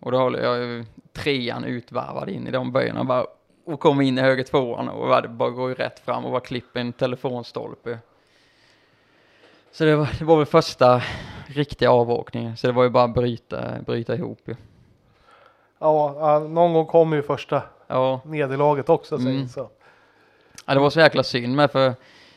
Och 0.00 0.12
då 0.12 0.18
håller 0.18 0.38
jag 0.42 0.58
ju 0.58 0.84
trean 1.12 1.64
utvarvad 1.64 2.28
in 2.28 2.46
i 2.46 2.50
de 2.50 2.72
böjerna 2.72 3.04
bara 3.04 3.26
och 3.64 3.80
kommer 3.80 4.02
in 4.02 4.18
i 4.18 4.20
höger 4.20 4.44
tvåan 4.44 4.88
och 4.88 5.22
det 5.22 5.28
bara 5.28 5.50
går 5.50 5.68
ju 5.68 5.74
rätt 5.74 5.98
fram 5.98 6.24
och 6.24 6.30
bara 6.30 6.40
klipper 6.40 6.80
en 6.80 6.92
telefonstolpe. 6.92 7.98
Så 9.72 9.84
det 9.84 9.96
var, 9.96 10.08
det 10.18 10.24
var 10.24 10.36
väl 10.36 10.46
första 10.46 11.02
riktiga 11.46 11.90
avåkningen, 11.90 12.56
så 12.56 12.66
det 12.66 12.72
var 12.72 12.84
ju 12.84 12.90
bara 12.90 13.04
att 13.04 13.14
bryta, 13.14 13.82
bryta 13.86 14.14
ihop 14.14 14.40
ju. 14.44 14.56
Ja, 15.78 16.38
någon 16.38 16.72
gång 16.72 16.86
kommer 16.86 17.16
ju 17.16 17.22
första 17.22 17.62
Ja, 17.86 18.20
nederlaget 18.24 18.88
också. 18.88 19.14
Mm. 19.14 19.40
sägs 19.40 19.52
Så. 19.52 19.70
Ja, 20.66 20.74
det 20.74 20.80
var 20.80 20.90
så 20.90 21.00
jäkla 21.00 21.22
synd 21.22 21.56
med 21.56 21.70
för 21.70 21.94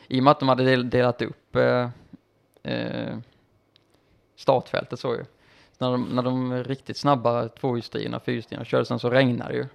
i 0.08 0.20
och 0.20 0.24
med 0.24 0.30
att 0.30 0.40
de 0.40 0.48
hade 0.48 0.64
del, 0.64 0.90
delat 0.90 1.22
upp 1.22 1.56
eh, 1.56 1.88
eh, 2.62 3.16
startfältet 4.36 5.00
så 5.00 5.14
ju. 5.14 5.24
När 5.78 5.90
de, 5.90 6.04
när 6.04 6.22
de 6.22 6.64
riktigt 6.64 6.96
snabba 6.96 7.48
tvåhjulsdrivna, 7.48 8.20
fyrhjulsdrivna 8.20 8.64
körde 8.64 8.84
sen 8.84 8.98
så 8.98 9.10
regnade 9.10 9.52
det 9.52 9.58
ju. 9.58 9.66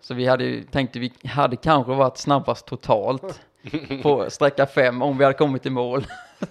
Så 0.00 0.14
vi 0.14 0.26
hade 0.26 0.44
ju, 0.44 0.64
tänkte 0.64 0.98
vi 0.98 1.12
hade 1.24 1.56
kanske 1.56 1.92
varit 1.92 2.18
snabbast 2.18 2.66
totalt 2.66 3.40
på 4.02 4.30
sträcka 4.30 4.66
fem 4.66 5.02
om 5.02 5.18
vi 5.18 5.24
hade 5.24 5.38
kommit 5.38 5.66
i 5.66 5.70
mål. 5.70 6.06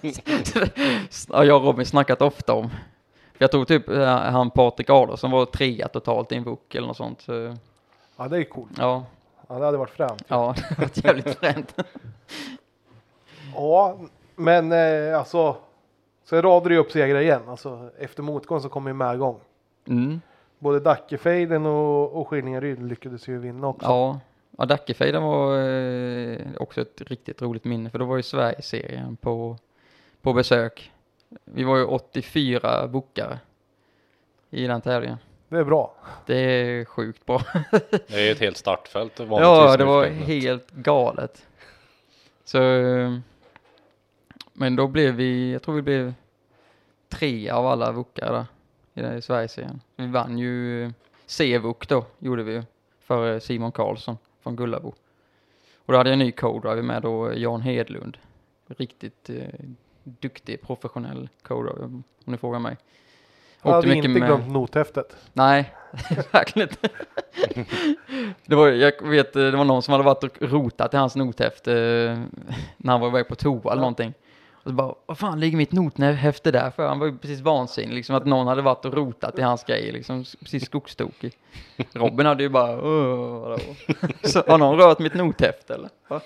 ja, 1.28 1.44
jag 1.44 1.56
och 1.56 1.64
Robin 1.64 1.86
snackat 1.86 2.22
ofta 2.22 2.52
om. 2.52 2.70
Jag 3.42 3.50
tror 3.50 3.64
typ 3.64 3.88
eh, 3.88 4.06
han 4.06 4.50
Patrik 4.50 4.90
Adolfsson 4.90 5.30
var 5.30 5.46
trea 5.46 5.88
totalt 5.88 6.32
i 6.32 6.36
en 6.36 6.44
VOK 6.44 6.74
eller 6.74 6.86
något 6.86 6.96
sånt. 6.96 7.20
Så, 7.20 7.56
Ja, 8.16 8.28
det 8.28 8.38
är 8.38 8.44
coolt. 8.44 8.70
ja, 8.78 9.04
Ja, 9.48 9.58
det 9.58 9.64
hade 9.64 9.78
varit 9.78 9.90
fränt. 9.90 10.22
ja, 10.28 10.54
det 10.68 10.78
var 10.78 10.90
jävligt 10.94 11.38
fränt. 11.38 11.74
Ja, 13.54 13.98
men 14.36 14.72
eh, 14.72 15.18
alltså. 15.18 15.56
Sen 16.24 16.42
radar 16.42 16.70
ju 16.70 16.76
upp 16.78 16.92
segrar 16.92 17.20
igen. 17.20 17.42
Alltså, 17.48 17.90
efter 17.98 18.22
motgång 18.22 18.60
så 18.60 18.68
kommer 18.68 18.90
ju 18.90 18.94
medgång. 18.94 19.40
Mm. 19.86 20.20
Både 20.58 20.80
Dackefejden 20.80 21.66
och, 21.66 22.20
och 22.20 22.28
Skillingaryd 22.28 22.82
lyckades 22.82 23.28
ju 23.28 23.38
vinna 23.38 23.66
också. 23.66 23.86
Ja, 23.86 24.20
ja 24.58 24.64
Dackefejden 24.64 25.22
var 25.22 25.58
eh, 25.58 26.38
också 26.58 26.80
ett 26.80 27.00
riktigt 27.00 27.42
roligt 27.42 27.64
minne 27.64 27.90
för 27.90 27.98
då 27.98 28.04
var 28.04 28.16
ju 28.16 28.22
Sverigeserien 28.22 29.16
på, 29.16 29.56
på 30.22 30.32
besök. 30.32 30.92
Vi 31.44 31.64
var 31.64 31.76
ju 31.76 31.84
84 31.84 32.88
bokare 32.88 33.38
i 34.50 34.66
den 34.66 34.80
tävlingen. 34.80 35.18
Det 35.48 35.58
är 35.58 35.64
bra. 35.64 35.94
Det 36.26 36.36
är 36.36 36.84
sjukt 36.84 37.26
bra. 37.26 37.42
Det 38.06 38.28
är 38.28 38.32
ett 38.32 38.40
helt 38.40 38.56
startfält 38.56 39.18
ja, 39.18 39.76
det 39.76 39.84
var 39.84 40.06
helt 40.06 40.70
galet. 40.70 41.46
Så, 42.44 42.58
men 44.52 44.76
då 44.76 44.86
blev 44.86 45.14
vi, 45.14 45.52
jag 45.52 45.62
tror 45.62 45.74
vi 45.74 45.82
blev 45.82 46.14
tre 47.08 47.50
av 47.50 47.66
alla 47.66 47.92
bokare 47.92 48.46
där 48.94 49.16
i, 49.16 49.22
Sverigeserien. 49.22 49.80
Vi 49.96 50.06
vann 50.06 50.38
ju 50.38 50.92
C-vok 51.26 51.88
då, 51.88 52.04
gjorde 52.18 52.42
vi 52.42 52.52
ju, 52.52 52.62
för 53.00 53.38
Simon 53.38 53.72
Karlsson 53.72 54.18
från 54.42 54.56
Gullabo. 54.56 54.94
Och 55.74 55.92
då 55.92 55.96
hade 55.96 56.10
jag 56.10 56.12
en 56.12 56.18
ny 56.18 56.32
co-driver 56.32 56.82
med 56.82 57.02
då, 57.02 57.34
Jan 57.34 57.60
Hedlund. 57.60 58.18
Riktigt 58.66 59.30
eh, 59.30 59.44
duktig, 60.02 60.62
professionell 60.62 61.28
co-driver, 61.42 61.84
om 61.84 62.02
ni 62.24 62.36
frågar 62.36 62.58
mig. 62.58 62.76
Jag 63.62 63.72
hade 63.72 63.94
inte 63.94 64.08
med- 64.08 64.22
glömt 64.26 64.48
nothäftet. 64.52 65.16
Nej, 65.32 65.74
verkligen 66.32 66.68
inte. 66.68 66.88
det 68.46 68.54
var, 68.56 68.68
jag 68.68 69.08
vet, 69.08 69.32
det 69.32 69.50
var 69.56 69.64
någon 69.64 69.82
som 69.82 69.92
hade 69.92 70.04
varit 70.04 70.24
och 70.24 70.42
rotat 70.42 70.94
i 70.94 70.96
hans 70.96 71.16
nothäfte 71.16 71.72
eh, 71.72 72.18
när 72.76 72.92
han 72.92 73.00
var 73.00 73.08
iväg 73.08 73.28
på 73.28 73.34
toa 73.34 73.72
eller 73.72 73.80
någonting. 73.80 74.14
Och 74.52 74.70
så 74.70 74.72
bara, 74.72 74.94
vad 75.06 75.18
fan 75.18 75.40
ligger 75.40 75.56
mitt 75.56 75.72
nothäfte 75.72 76.50
där 76.50 76.70
för? 76.70 76.88
Han 76.88 76.98
var 76.98 77.06
ju 77.06 77.18
precis 77.18 77.40
vansinnig, 77.40 77.94
liksom 77.94 78.14
att 78.16 78.26
någon 78.26 78.46
hade 78.46 78.62
varit 78.62 78.84
och 78.84 78.94
rotat 78.94 79.38
i 79.38 79.42
hans 79.42 79.64
grejer, 79.64 79.92
liksom 79.92 80.24
precis 80.40 80.64
skogstokig. 80.64 81.32
Robin 81.92 82.26
hade 82.26 82.42
ju 82.42 82.48
bara, 82.48 82.82
"Åh, 82.82 83.40
vadå? 83.40 83.58
Så 84.22 84.42
har 84.46 84.58
någon 84.58 84.78
rört 84.78 84.98
mitt 84.98 85.14
nothäfte 85.14 85.74
eller? 85.74 85.90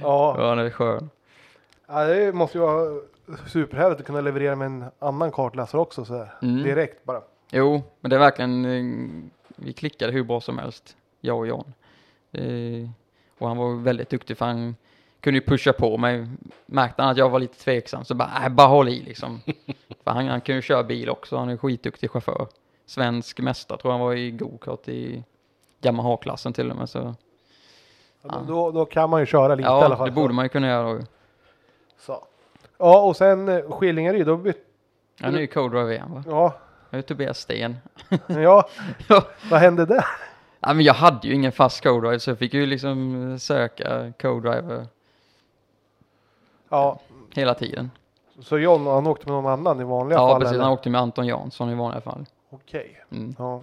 Ja, 0.00 0.34
Ja, 0.38 0.48
han 0.48 0.58
är 0.58 0.70
skön. 0.70 1.10
Ja, 1.92 2.04
det 2.04 2.32
måste 2.32 2.58
ju 2.58 2.62
vara 2.64 3.00
superhärligt 3.46 4.00
att 4.00 4.06
kunna 4.06 4.20
leverera 4.20 4.56
med 4.56 4.66
en 4.66 4.84
annan 4.98 5.30
kartläsare 5.32 5.80
också 5.80 6.04
så 6.04 6.14
här. 6.16 6.34
Mm. 6.42 6.62
Direkt 6.62 7.04
bara. 7.04 7.22
Jo, 7.50 7.82
men 8.00 8.10
det 8.10 8.16
är 8.16 8.20
verkligen, 8.20 8.64
eh, 8.64 9.22
vi 9.56 9.72
klickade 9.72 10.12
hur 10.12 10.24
bra 10.24 10.40
som 10.40 10.58
helst, 10.58 10.96
jag 11.20 11.38
och 11.38 11.46
Jan. 11.46 11.72
Eh, 12.32 12.88
och 13.38 13.48
han 13.48 13.56
var 13.56 13.74
väldigt 13.82 14.10
duktig 14.10 14.38
för 14.38 14.44
han 14.46 14.76
kunde 15.20 15.40
ju 15.40 15.46
pusha 15.46 15.72
på 15.72 15.96
mig. 15.98 16.26
Märkte 16.66 17.02
han 17.02 17.10
att 17.10 17.16
jag 17.16 17.30
var 17.30 17.38
lite 17.40 17.58
tveksam 17.58 18.04
så 18.04 18.14
bara, 18.14 18.30
äh, 18.44 18.48
bara 18.48 18.66
håll 18.66 18.88
i 18.88 19.00
liksom. 19.00 19.40
För 20.04 20.10
han, 20.10 20.26
han 20.28 20.40
kan 20.40 20.54
ju 20.54 20.62
köra 20.62 20.82
bil 20.82 21.10
också, 21.10 21.36
han 21.36 21.48
är 21.48 21.56
skitduktig 21.56 22.10
chaufför. 22.10 22.46
Svensk 22.86 23.40
mästare 23.40 23.78
tror 23.78 23.92
jag 23.92 23.98
han 23.98 24.06
var 24.06 24.14
i 24.14 24.30
gokart 24.30 24.88
i 24.88 25.24
Yamaha-klassen 25.82 26.52
till 26.52 26.70
och 26.70 26.76
med. 26.76 26.88
Så. 26.88 27.14
Ja, 28.22 28.42
Då, 28.48 28.70
då 28.70 28.84
kan 28.84 29.10
man 29.10 29.20
ju 29.20 29.26
köra 29.26 29.54
lite 29.54 29.66
i 29.66 29.70
alla 29.70 29.88
Ja, 29.90 29.96
fall. 29.96 30.06
det 30.08 30.12
borde 30.12 30.34
man 30.34 30.44
ju 30.44 30.48
kunna 30.48 30.66
göra. 30.68 30.92
då. 30.92 31.00
Så. 32.06 32.24
Ja, 32.78 33.00
och 33.02 33.16
sen 33.16 33.48
eh, 33.48 33.70
Skillingaryd, 33.70 34.26
då 34.26 34.36
bytte... 34.36 34.60
Han 35.20 35.34
är 35.34 35.38
ju 35.40 35.46
co-driver 35.46 35.90
igen 35.90 36.12
va? 36.14 36.22
Ja, 36.26 36.54
Jag 36.90 36.98
är 36.98 37.02
Tobias 37.02 37.38
Sten. 37.38 37.76
ja, 38.26 38.68
Ja. 39.08 39.22
vad 39.50 39.60
hände 39.60 39.86
där? 39.86 40.04
Ja, 40.60 40.74
men 40.74 40.84
jag 40.84 40.94
hade 40.94 41.28
ju 41.28 41.34
ingen 41.34 41.52
fast 41.52 41.82
co-driver 41.82 42.18
så 42.18 42.30
jag 42.30 42.38
fick 42.38 42.54
ju 42.54 42.66
liksom 42.66 43.36
söka 43.40 44.12
co-driver 44.20 44.86
Ja, 46.68 46.98
hela 47.34 47.54
tiden. 47.54 47.90
så 48.40 48.58
John, 48.58 48.86
han 48.86 49.06
åkte 49.06 49.26
med 49.26 49.42
någon 49.42 49.52
annan 49.52 49.80
i 49.80 49.84
vanliga 49.84 50.18
Ja, 50.18 50.28
fall? 50.28 50.40
precis. 50.40 50.54
eller? 50.54 50.64
Han 50.64 50.72
åkte 50.72 50.90
med 50.90 51.00
Anton 51.00 51.26
Jansson 51.26 51.70
i 51.70 51.74
vanliga 51.74 52.00
fall. 52.00 52.26
Okej. 52.50 53.04
Mm. 53.10 53.34
Ja. 53.38 53.62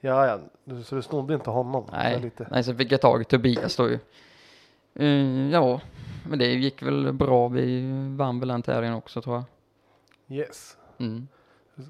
Ja, 0.00 0.26
ja, 0.26 0.38
Du- 0.64 0.82
så 0.82 0.94
du 0.94 1.02
snodde 1.02 1.34
inte 1.34 1.50
honom? 1.50 1.84
Nej, 1.92 2.20
Lite. 2.20 2.46
nej, 2.50 2.64
så 2.64 2.74
fick 2.74 2.92
jag 2.92 3.00
tag 3.00 3.20
i 3.20 3.24
Tobias 3.24 3.76
då 3.76 3.88
ju. 3.88 3.98
Eh, 4.94 5.50
ja, 5.50 5.80
men 6.28 6.38
det 6.38 6.46
gick 6.46 6.82
väl 6.82 7.12
bra. 7.12 7.48
Vi 7.48 7.90
vann 8.16 8.40
väl 8.40 8.48
den 8.48 8.62
tävlingen 8.62 8.96
också 8.96 9.22
tror 9.22 9.36
jag. 9.36 9.44
Yes. 10.38 10.76
Mm. 10.98 11.28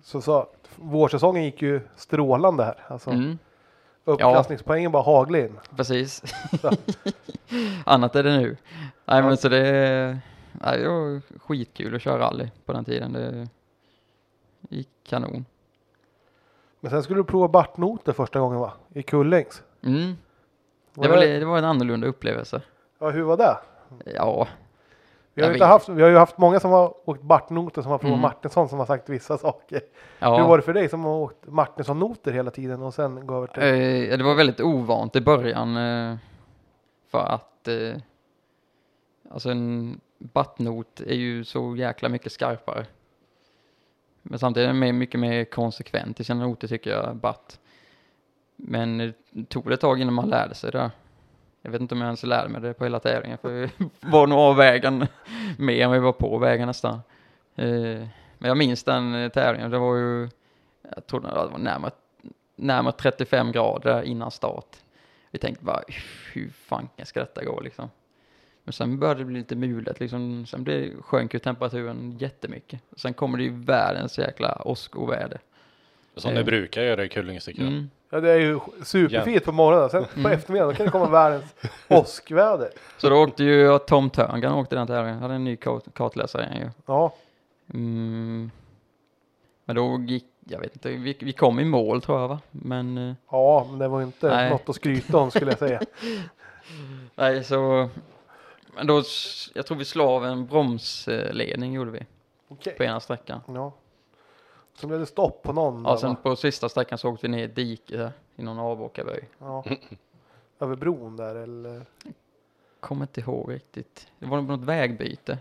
Så, 0.03 0.21
så 0.21 0.49
vårsäsongen 0.77 1.45
gick 1.45 1.63
ju 1.63 1.81
strålande 1.97 2.65
här. 2.65 2.85
Alltså, 2.89 3.11
Mm, 3.11 3.39
Uppklassningspoängen 4.05 4.93
bara 4.93 5.03
haglade 5.03 5.45
in. 5.47 5.59
precis. 5.77 6.23
Annat 7.85 8.17
är 8.17 8.23
det 8.23 8.37
nu. 8.39 8.57
Nej, 9.05 9.23
men 9.23 9.37
så 9.37 9.49
det, 9.49 10.19
nej, 10.53 10.79
det 10.79 10.89
var 10.89 11.21
skitkul 11.39 11.95
att 11.95 12.03
köra 12.03 12.19
rally 12.19 12.49
på 12.65 12.73
den 12.73 12.85
tiden. 12.85 13.13
Det 13.13 13.49
gick 14.77 14.89
kanon. 15.07 15.45
Men 16.81 16.91
sen 16.91 17.03
skulle 17.03 17.21
du 17.21 17.25
prova 17.25 17.49
Bartnoter 17.49 18.13
första 18.13 18.41
gången 18.41 18.59
va? 18.61 18.73
I 18.95 19.03
Kullings. 19.03 19.63
Mm. 19.83 20.15
Var 20.95 21.05
Det, 21.05 21.11
var, 21.15 21.21
det 21.21 21.45
var 21.45 21.59
en 21.59 21.65
annorlunda 21.65 22.07
upplevelse. 22.07 22.63
Ja, 23.01 23.11
hur 23.11 23.23
var 23.23 23.37
det? 23.37 23.59
Ja, 24.05 24.49
Vi 25.35 25.43
har, 25.43 25.53
inte 25.53 25.65
haft, 25.65 25.89
vi 25.89 26.03
har 26.03 26.09
ju 26.09 26.17
haft 26.17 26.39
många 26.39 26.61
som 26.61 26.71
har 26.71 26.95
åkt 27.11 27.23
Bartnoter 27.23 27.83
som 27.83 27.91
har 27.91 27.99
provat 27.99 28.13
Mm. 28.13 28.23
Martinsson 28.23 28.69
som 28.69 28.79
har 28.79 28.87
sagt 28.87 29.09
vissa 29.09 29.39
saker. 29.39 29.81
ja. 30.19 30.37
Hur 30.37 30.45
var 30.45 30.57
det 30.57 30.63
för 30.63 30.75
dig 30.75 30.89
som 30.89 31.05
har 31.05 31.13
åkt 31.17 31.47
Martinsson-noter 31.47 32.33
hela 32.33 32.51
tiden 32.51 32.83
och 32.83 32.95
sen 32.95 33.27
gå 33.27 33.37
över 33.37 33.47
till... 33.47 33.63
Eh, 33.63 34.19
det 34.19 34.25
var 34.25 34.35
väldigt 34.35 34.61
ovant 34.61 35.17
i 35.17 35.21
början 35.21 35.77
eh, 35.77 36.17
för 37.11 37.27
att 37.27 37.69
eh, 37.69 37.95
alltså 39.31 39.51
en 39.51 40.01
battnot 40.19 41.01
är 41.01 41.15
ju 41.15 41.45
så 41.45 41.77
jäkla 41.77 42.09
mycket 42.09 42.33
skarpare. 42.33 42.87
Men 44.23 44.39
samtidigt 44.39 44.69
är 44.69 44.73
den 44.75 44.99
mycket 44.99 45.21
mer 45.21 45.45
konsekvent 45.45 46.21
i 46.21 46.25
sina 46.25 46.47
noter 46.47 46.69
tycker 46.69 46.91
jag, 46.91 47.17
batt. 47.17 47.59
Men 48.57 48.99
det 48.99 49.45
tog 49.49 49.69
det 49.69 49.75
ett 49.75 49.81
tag 49.81 50.01
innan 50.01 50.15
man 50.15 50.29
lärde 50.29 50.55
sig 50.55 50.71
det. 50.71 50.91
Jag 51.63 51.71
vet 51.71 51.81
inte 51.81 51.95
om 51.95 52.01
jag 52.01 52.07
ens 52.09 52.23
lärde 52.23 52.49
mig 52.49 52.61
det 52.61 52.75
på 52.75 52.85
hela 52.85 53.01
tävlingen 53.01 53.39
för 53.39 53.51
vi 53.51 53.71
var 54.01 54.27
nog 54.27 54.39
av 54.39 54.57
vägen 54.57 55.07
mer 55.59 55.85
än 55.85 55.93
vi 55.93 55.99
var 55.99 56.13
på 56.13 56.39
vägen 56.39 56.67
nästan. 56.67 56.95
Eh, 57.57 58.07
men 58.39 58.49
jag 58.49 58.57
minns 58.57 58.85
den 58.85 59.15
eh, 59.15 59.29
tävlingen, 59.29 59.71
det 59.71 59.79
var 59.79 59.97
ju, 59.97 60.29
jag 60.95 61.07
tror 61.07 61.21
det 61.21 61.29
var 61.29 61.59
närmare 61.59 61.93
närmare 62.57 62.93
35 62.93 63.53
grader 63.53 64.03
innan 64.03 64.31
start. 64.31 64.77
Vi 65.31 65.39
tänkte 65.39 65.65
bara, 65.65 65.83
hur 66.33 66.49
fan 66.49 66.89
ska 67.03 67.21
detta 67.21 67.45
gå 67.45 67.61
liksom? 67.61 67.91
Men 68.65 68.73
sen 68.73 68.99
började 68.99 69.21
det 69.21 69.25
bli 69.25 69.39
lite 69.39 69.57
mulet 69.57 70.01
liksom. 70.01 70.47
Sen 70.47 70.65
blev, 70.65 71.03
sjönk 71.03 71.35
ju 71.35 71.41
temperaturen 71.41 72.17
jättemycket. 72.19 72.81
Sen 72.97 73.15
kommer 73.15 73.39
det 73.39 73.45
ju 73.45 73.51
världens 73.51 74.19
jäkla 74.19 74.63
åskoväder. 74.65 75.41
Som 76.17 76.31
Eh. 76.31 76.37
det 76.37 76.45
brukar 76.45 76.83
göra 76.83 77.05
i 77.05 77.09
Kullings 77.09 77.45
tycker 77.45 77.63
jag. 77.63 77.73
Mm. 77.73 77.91
Ja, 78.11 78.21
det 78.21 78.31
är 78.31 78.37
ju 78.39 78.61
superfint 78.85 79.45
på 79.45 79.53
morgonen. 79.53 79.91
Sen 79.91 80.05
på 80.05 80.21
Mm. 80.21 80.33
eftermiddagen 80.33 80.77
kan 80.77 80.87
det 80.87 80.93
komma 80.93 81.07
världens 81.11 81.55
åskväder. 81.89 82.71
Så 82.99 83.09
då 83.11 83.17
åkte 83.23 83.45
ju 83.45 83.79
Tom 83.79 84.11
Törngren 84.11 84.53
åkte 84.53 84.77
den 84.77 84.87
tävlingen. 84.87 85.19
Hade 85.19 85.35
en 85.35 85.45
ny 85.45 85.57
kart- 85.57 85.95
kartläsare 85.95 86.59
ju. 86.63 86.71
Ja, 86.87 87.13
Mm. 87.75 88.51
Men 89.65 89.77
då 89.77 89.99
gick, 90.09 90.25
jag 90.49 90.59
vet 90.59 90.73
inte, 90.73 90.89
vi, 90.91 91.17
vi 91.21 91.33
kom 91.33 91.61
i 91.61 91.65
mål 91.65 92.03
tror 92.03 92.21
jag 92.21 92.29
va? 92.29 92.41
Men 92.51 92.99
eh, 92.99 93.15
ja, 93.31 93.67
men 93.71 93.79
det 93.79 93.89
var 93.89 94.03
inte 94.03 94.29
Nej. 94.29 94.51
något 94.51 94.69
att 94.69 94.75
skryta 94.77 95.19
om 95.19 95.31
skulle 95.31 95.51
jag 95.51 95.59
säga. 95.59 95.81
nej 97.15 97.45
så, 97.45 97.89
men 98.77 98.87
då, 98.87 99.03
jag 99.55 99.67
tror 99.67 99.77
vi 99.77 99.85
slog 99.85 100.07
av 100.09 100.25
en 100.27 100.47
bromsledning 100.47 101.73
gjorde 101.73 101.91
vi 101.91 102.07
Okej. 102.49 102.75
på 102.77 102.85
ena 102.85 103.01
sträckan. 103.01 103.41
Ja. 103.47 103.73
Så 104.81 104.87
blev 104.87 105.01
det 105.01 105.07
stopp 105.07 105.43
på 105.43 105.53
någon. 105.53 105.83
Ja, 105.85 105.91
där, 105.91 105.97
sen 105.97 106.11
va? 106.11 106.17
på 106.23 106.37
sista 106.37 106.69
sträckan 106.69 106.99
så 106.99 107.09
åkte 107.11 107.27
vi 107.27 107.31
ner 107.31 107.39
i 107.39 107.43
ett 107.45 107.55
dike 107.55 107.97
där, 107.97 108.13
i 108.37 108.43
någon 108.43 108.59
avåkarböj. 108.59 109.29
ja. 109.39 109.65
Över 110.59 110.77
bron 110.77 111.17
där 111.17 111.35
eller? 111.35 111.83
Kommer 112.81 113.03
inte 113.05 113.21
ihåg 113.21 113.53
riktigt. 113.53 114.09
Det 114.19 114.27
var 114.27 114.41
något 114.41 114.61
vägbyte. 114.61 115.39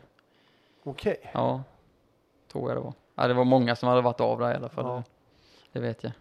Okej. 0.84 1.32
Ja, 1.34 1.64
tror 2.52 2.70
jag 2.70 2.78
det 2.78 2.82
var. 2.82 2.94
Ja, 3.16 3.28
det 3.28 3.34
var 3.34 3.44
många 3.44 3.76
som 3.76 3.90
hade 3.90 4.02
varit 4.02 4.22
av 4.22 4.40
där 4.40 4.52
i 4.52 4.56
alla 4.56 4.70
fall. 4.70 4.86
Ja. 4.86 4.96
Det, 4.96 5.80
det 5.80 5.88
vet 5.88 6.04
jag. 6.04 6.12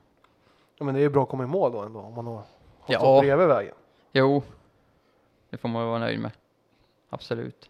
Ja, 0.79 0.85
men 0.85 0.95
det 0.95 1.01
är 1.01 1.03
ju 1.03 1.09
bra 1.09 1.23
att 1.23 1.29
komma 1.29 1.45
i 1.45 1.47
mål 1.47 1.73
då 1.73 1.81
ändå 1.81 2.01
om 2.01 2.15
man 2.15 2.27
har 2.27 2.35
har 2.35 2.45
Ja. 2.87 2.99
stått 2.99 3.21
bredvid 3.21 3.47
vägen. 3.49 3.75
Jo, 4.13 4.43
det 5.51 5.57
får 5.57 5.69
man 5.69 5.87
vara 5.87 5.99
nöjd 5.99 6.21
med. 6.21 6.31
Absolut. 7.09 7.69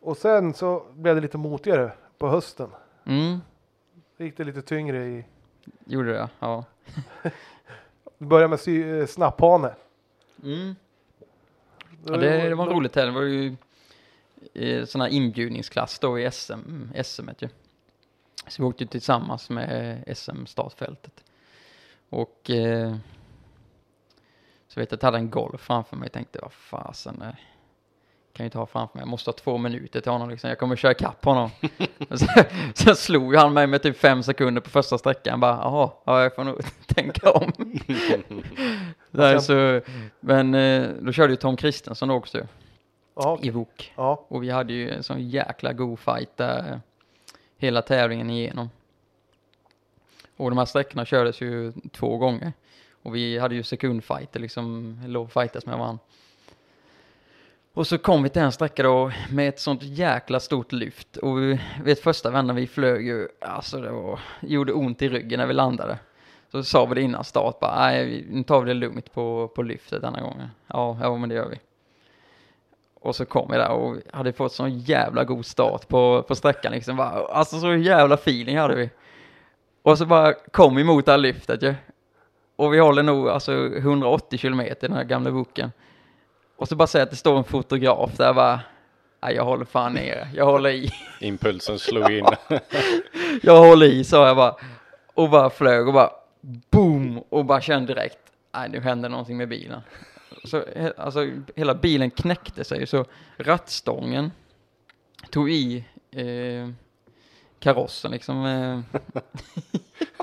Och 0.00 0.16
sen 0.16 0.54
så 0.54 0.82
blev 0.92 1.14
det 1.14 1.20
lite 1.20 1.38
motigare 1.38 1.92
på 2.18 2.28
hösten. 2.28 2.70
Mm, 3.04 3.40
gick 4.24 4.36
det 4.36 4.44
lite 4.44 4.62
tyngre 4.62 5.04
i. 5.04 5.24
gjorde 5.84 6.12
det 6.12 6.28
ja. 6.38 6.64
Det 8.18 8.24
började 8.24 8.48
med 8.48 8.60
sy- 8.60 8.98
eh, 9.00 9.06
snapphane. 9.06 9.74
Mm. 10.42 10.74
Ja, 12.06 12.16
det, 12.16 12.48
det 12.48 12.54
var 12.54 12.66
roligt 12.66 12.96
här. 12.96 13.06
Det 13.06 13.12
var 13.12 13.22
ju 13.22 13.56
eh, 14.54 14.84
sån 14.84 15.00
här 15.00 15.08
inbjudningsklass 15.08 15.98
då 15.98 16.18
i 16.18 16.30
SM, 16.30 16.88
SM 17.04 17.28
ju. 17.38 17.48
Så 18.48 18.62
vi 18.62 18.68
åkte 18.68 18.86
tillsammans 18.86 19.50
med 19.50 20.04
SM-startfältet. 20.16 21.24
Och 22.08 22.50
eh, 22.50 22.96
så 24.68 24.80
vet 24.80 24.90
jag 24.90 24.96
att 24.96 25.02
jag 25.02 25.06
hade 25.06 25.18
en 25.18 25.30
golf 25.30 25.60
framför 25.60 25.96
mig. 25.96 26.08
tänkte 26.08 26.38
vad 26.42 26.52
fasen, 26.52 27.22
eh, 27.22 27.34
kan 28.34 28.44
ju 28.44 28.46
inte 28.46 28.58
ha 28.58 28.66
framför 28.66 28.98
mig. 28.98 29.02
Jag 29.02 29.08
måste 29.08 29.30
ha 29.30 29.32
två 29.32 29.58
minuter 29.58 30.00
till 30.00 30.12
honom 30.12 30.30
liksom. 30.30 30.48
Jag 30.48 30.58
kommer 30.58 30.76
köra 30.76 30.92
ikapp 30.92 31.24
honom. 31.24 31.50
Så, 32.10 32.26
sen 32.74 32.96
slog 32.96 33.34
han 33.34 33.52
mig 33.52 33.66
med 33.66 33.82
typ 33.82 33.98
fem 33.98 34.22
sekunder 34.22 34.60
på 34.60 34.70
första 34.70 34.98
sträckan. 34.98 35.40
Bara, 35.40 35.56
jaha, 35.62 35.90
ja, 36.04 36.22
jag 36.22 36.34
får 36.34 36.44
nog 36.44 36.60
tänka 36.86 37.30
om. 37.30 37.52
Nej, 39.10 39.40
så, 39.40 39.80
men 40.20 40.54
eh, 40.54 40.88
då 41.00 41.12
körde 41.12 41.32
ju 41.32 41.36
Tom 41.36 41.56
Kristensson 41.56 42.10
också 42.10 42.46
Ja, 43.16 43.38
i 43.42 43.50
VOK. 43.50 43.92
Och 44.28 44.42
vi 44.42 44.50
hade 44.50 44.72
ju 44.72 44.90
en 44.90 45.02
sån 45.02 45.28
jäkla 45.28 45.72
god 45.72 45.98
fight 45.98 46.36
där 46.36 46.72
eh, 46.72 46.78
hela 47.58 47.82
tävlingen 47.82 48.30
igenom. 48.30 48.70
Och 50.36 50.50
de 50.50 50.58
här 50.58 50.64
sträckorna 50.64 51.04
kördes 51.04 51.40
ju 51.40 51.72
två 51.92 52.16
gånger. 52.16 52.52
Och 53.02 53.14
vi 53.14 53.38
hade 53.38 53.54
ju 53.54 53.62
sekundfighter 53.62 54.40
liksom, 54.40 54.98
låg 55.06 55.32
som 55.32 55.50
jag 55.72 55.78
vann. 55.78 55.98
Och 57.74 57.86
så 57.86 57.98
kom 57.98 58.22
vi 58.22 58.28
till 58.28 58.42
en 58.42 58.52
sträcka 58.52 58.82
då 58.82 59.12
med 59.30 59.48
ett 59.48 59.60
sånt 59.60 59.82
jäkla 59.82 60.40
stort 60.40 60.72
lyft. 60.72 61.16
Och 61.16 61.38
vi, 61.38 61.60
vet 61.84 62.00
första 62.00 62.30
vändan 62.30 62.56
vi 62.56 62.66
flög 62.66 63.06
ju, 63.06 63.28
alltså 63.40 63.80
det 63.80 63.90
var, 63.90 64.20
gjorde 64.40 64.72
ont 64.72 65.02
i 65.02 65.08
ryggen 65.08 65.40
när 65.40 65.46
vi 65.46 65.52
landade. 65.52 65.98
Så 66.52 66.62
sa 66.62 66.86
vi 66.86 66.94
det 66.94 67.00
innan 67.00 67.24
start 67.24 67.60
bara, 67.60 67.86
nej 67.86 68.26
nu 68.30 68.42
tar 68.42 68.60
vi 68.60 68.68
det 68.68 68.74
lugnt 68.74 69.12
på, 69.14 69.48
på 69.54 69.62
lyftet 69.62 70.02
denna 70.02 70.20
gången. 70.20 70.48
Ja, 70.66 70.98
ja 71.02 71.16
men 71.16 71.28
det 71.28 71.34
gör 71.34 71.48
vi. 71.48 71.60
Och 73.00 73.16
så 73.16 73.24
kom 73.24 73.48
vi 73.50 73.56
där 73.56 73.70
och 73.70 73.96
hade 74.12 74.32
fått 74.32 74.52
sån 74.52 74.78
jävla 74.78 75.24
god 75.24 75.46
start 75.46 75.88
på, 75.88 76.22
på 76.28 76.34
sträckan 76.34 76.72
liksom. 76.72 76.96
Bara, 76.96 77.26
alltså 77.26 77.60
så 77.60 77.74
jävla 77.74 78.14
feeling 78.14 78.58
hade 78.58 78.74
vi. 78.74 78.90
Och 79.82 79.98
så 79.98 80.06
bara 80.06 80.32
kom 80.32 80.76
vi 80.76 80.84
mot 80.84 81.06
det 81.06 81.12
här 81.12 81.18
lyftet 81.18 81.62
ju. 81.62 81.74
Och 82.56 82.74
vi 82.74 82.78
håller 82.78 83.02
nog 83.02 83.28
alltså 83.28 83.66
180 83.66 84.38
kilometer 84.38 84.86
i 84.86 84.88
den 84.88 84.96
här 84.96 85.04
gamla 85.04 85.30
boken. 85.30 85.70
Och 86.56 86.68
så 86.68 86.76
bara 86.76 86.86
säger 86.86 87.02
att 87.02 87.10
det 87.10 87.16
står 87.16 87.38
en 87.38 87.44
fotograf 87.44 88.16
där 88.16 88.34
bara. 88.34 88.60
Nej, 89.22 89.34
jag 89.34 89.44
håller 89.44 89.64
fan 89.64 89.92
nere. 89.92 90.28
Jag 90.34 90.44
håller 90.44 90.70
i. 90.70 90.90
Impulsen 91.20 91.78
slog 91.78 92.10
in. 92.10 92.26
Jag 93.42 93.58
håller 93.58 93.86
i, 93.86 94.04
sa 94.04 94.26
jag 94.26 94.36
bara. 94.36 94.56
Och 95.14 95.30
bara 95.30 95.50
flög 95.50 95.86
och 95.88 95.94
bara 95.94 96.10
boom! 96.70 97.18
Och 97.28 97.44
bara 97.44 97.60
kände 97.60 97.94
direkt. 97.94 98.18
Nej, 98.54 98.68
nu 98.68 98.80
händer 98.80 99.08
någonting 99.08 99.36
med 99.36 99.48
bilen. 99.48 99.80
Så 100.44 100.64
alltså 100.96 101.30
hela 101.56 101.74
bilen 101.74 102.10
knäckte 102.10 102.64
sig 102.64 102.86
så 102.86 103.04
rattstången 103.36 104.30
tog 105.30 105.50
i 105.50 105.84
eh, 106.10 106.68
karossen 107.58 108.10
liksom. 108.10 108.46
Eh, 108.46 108.80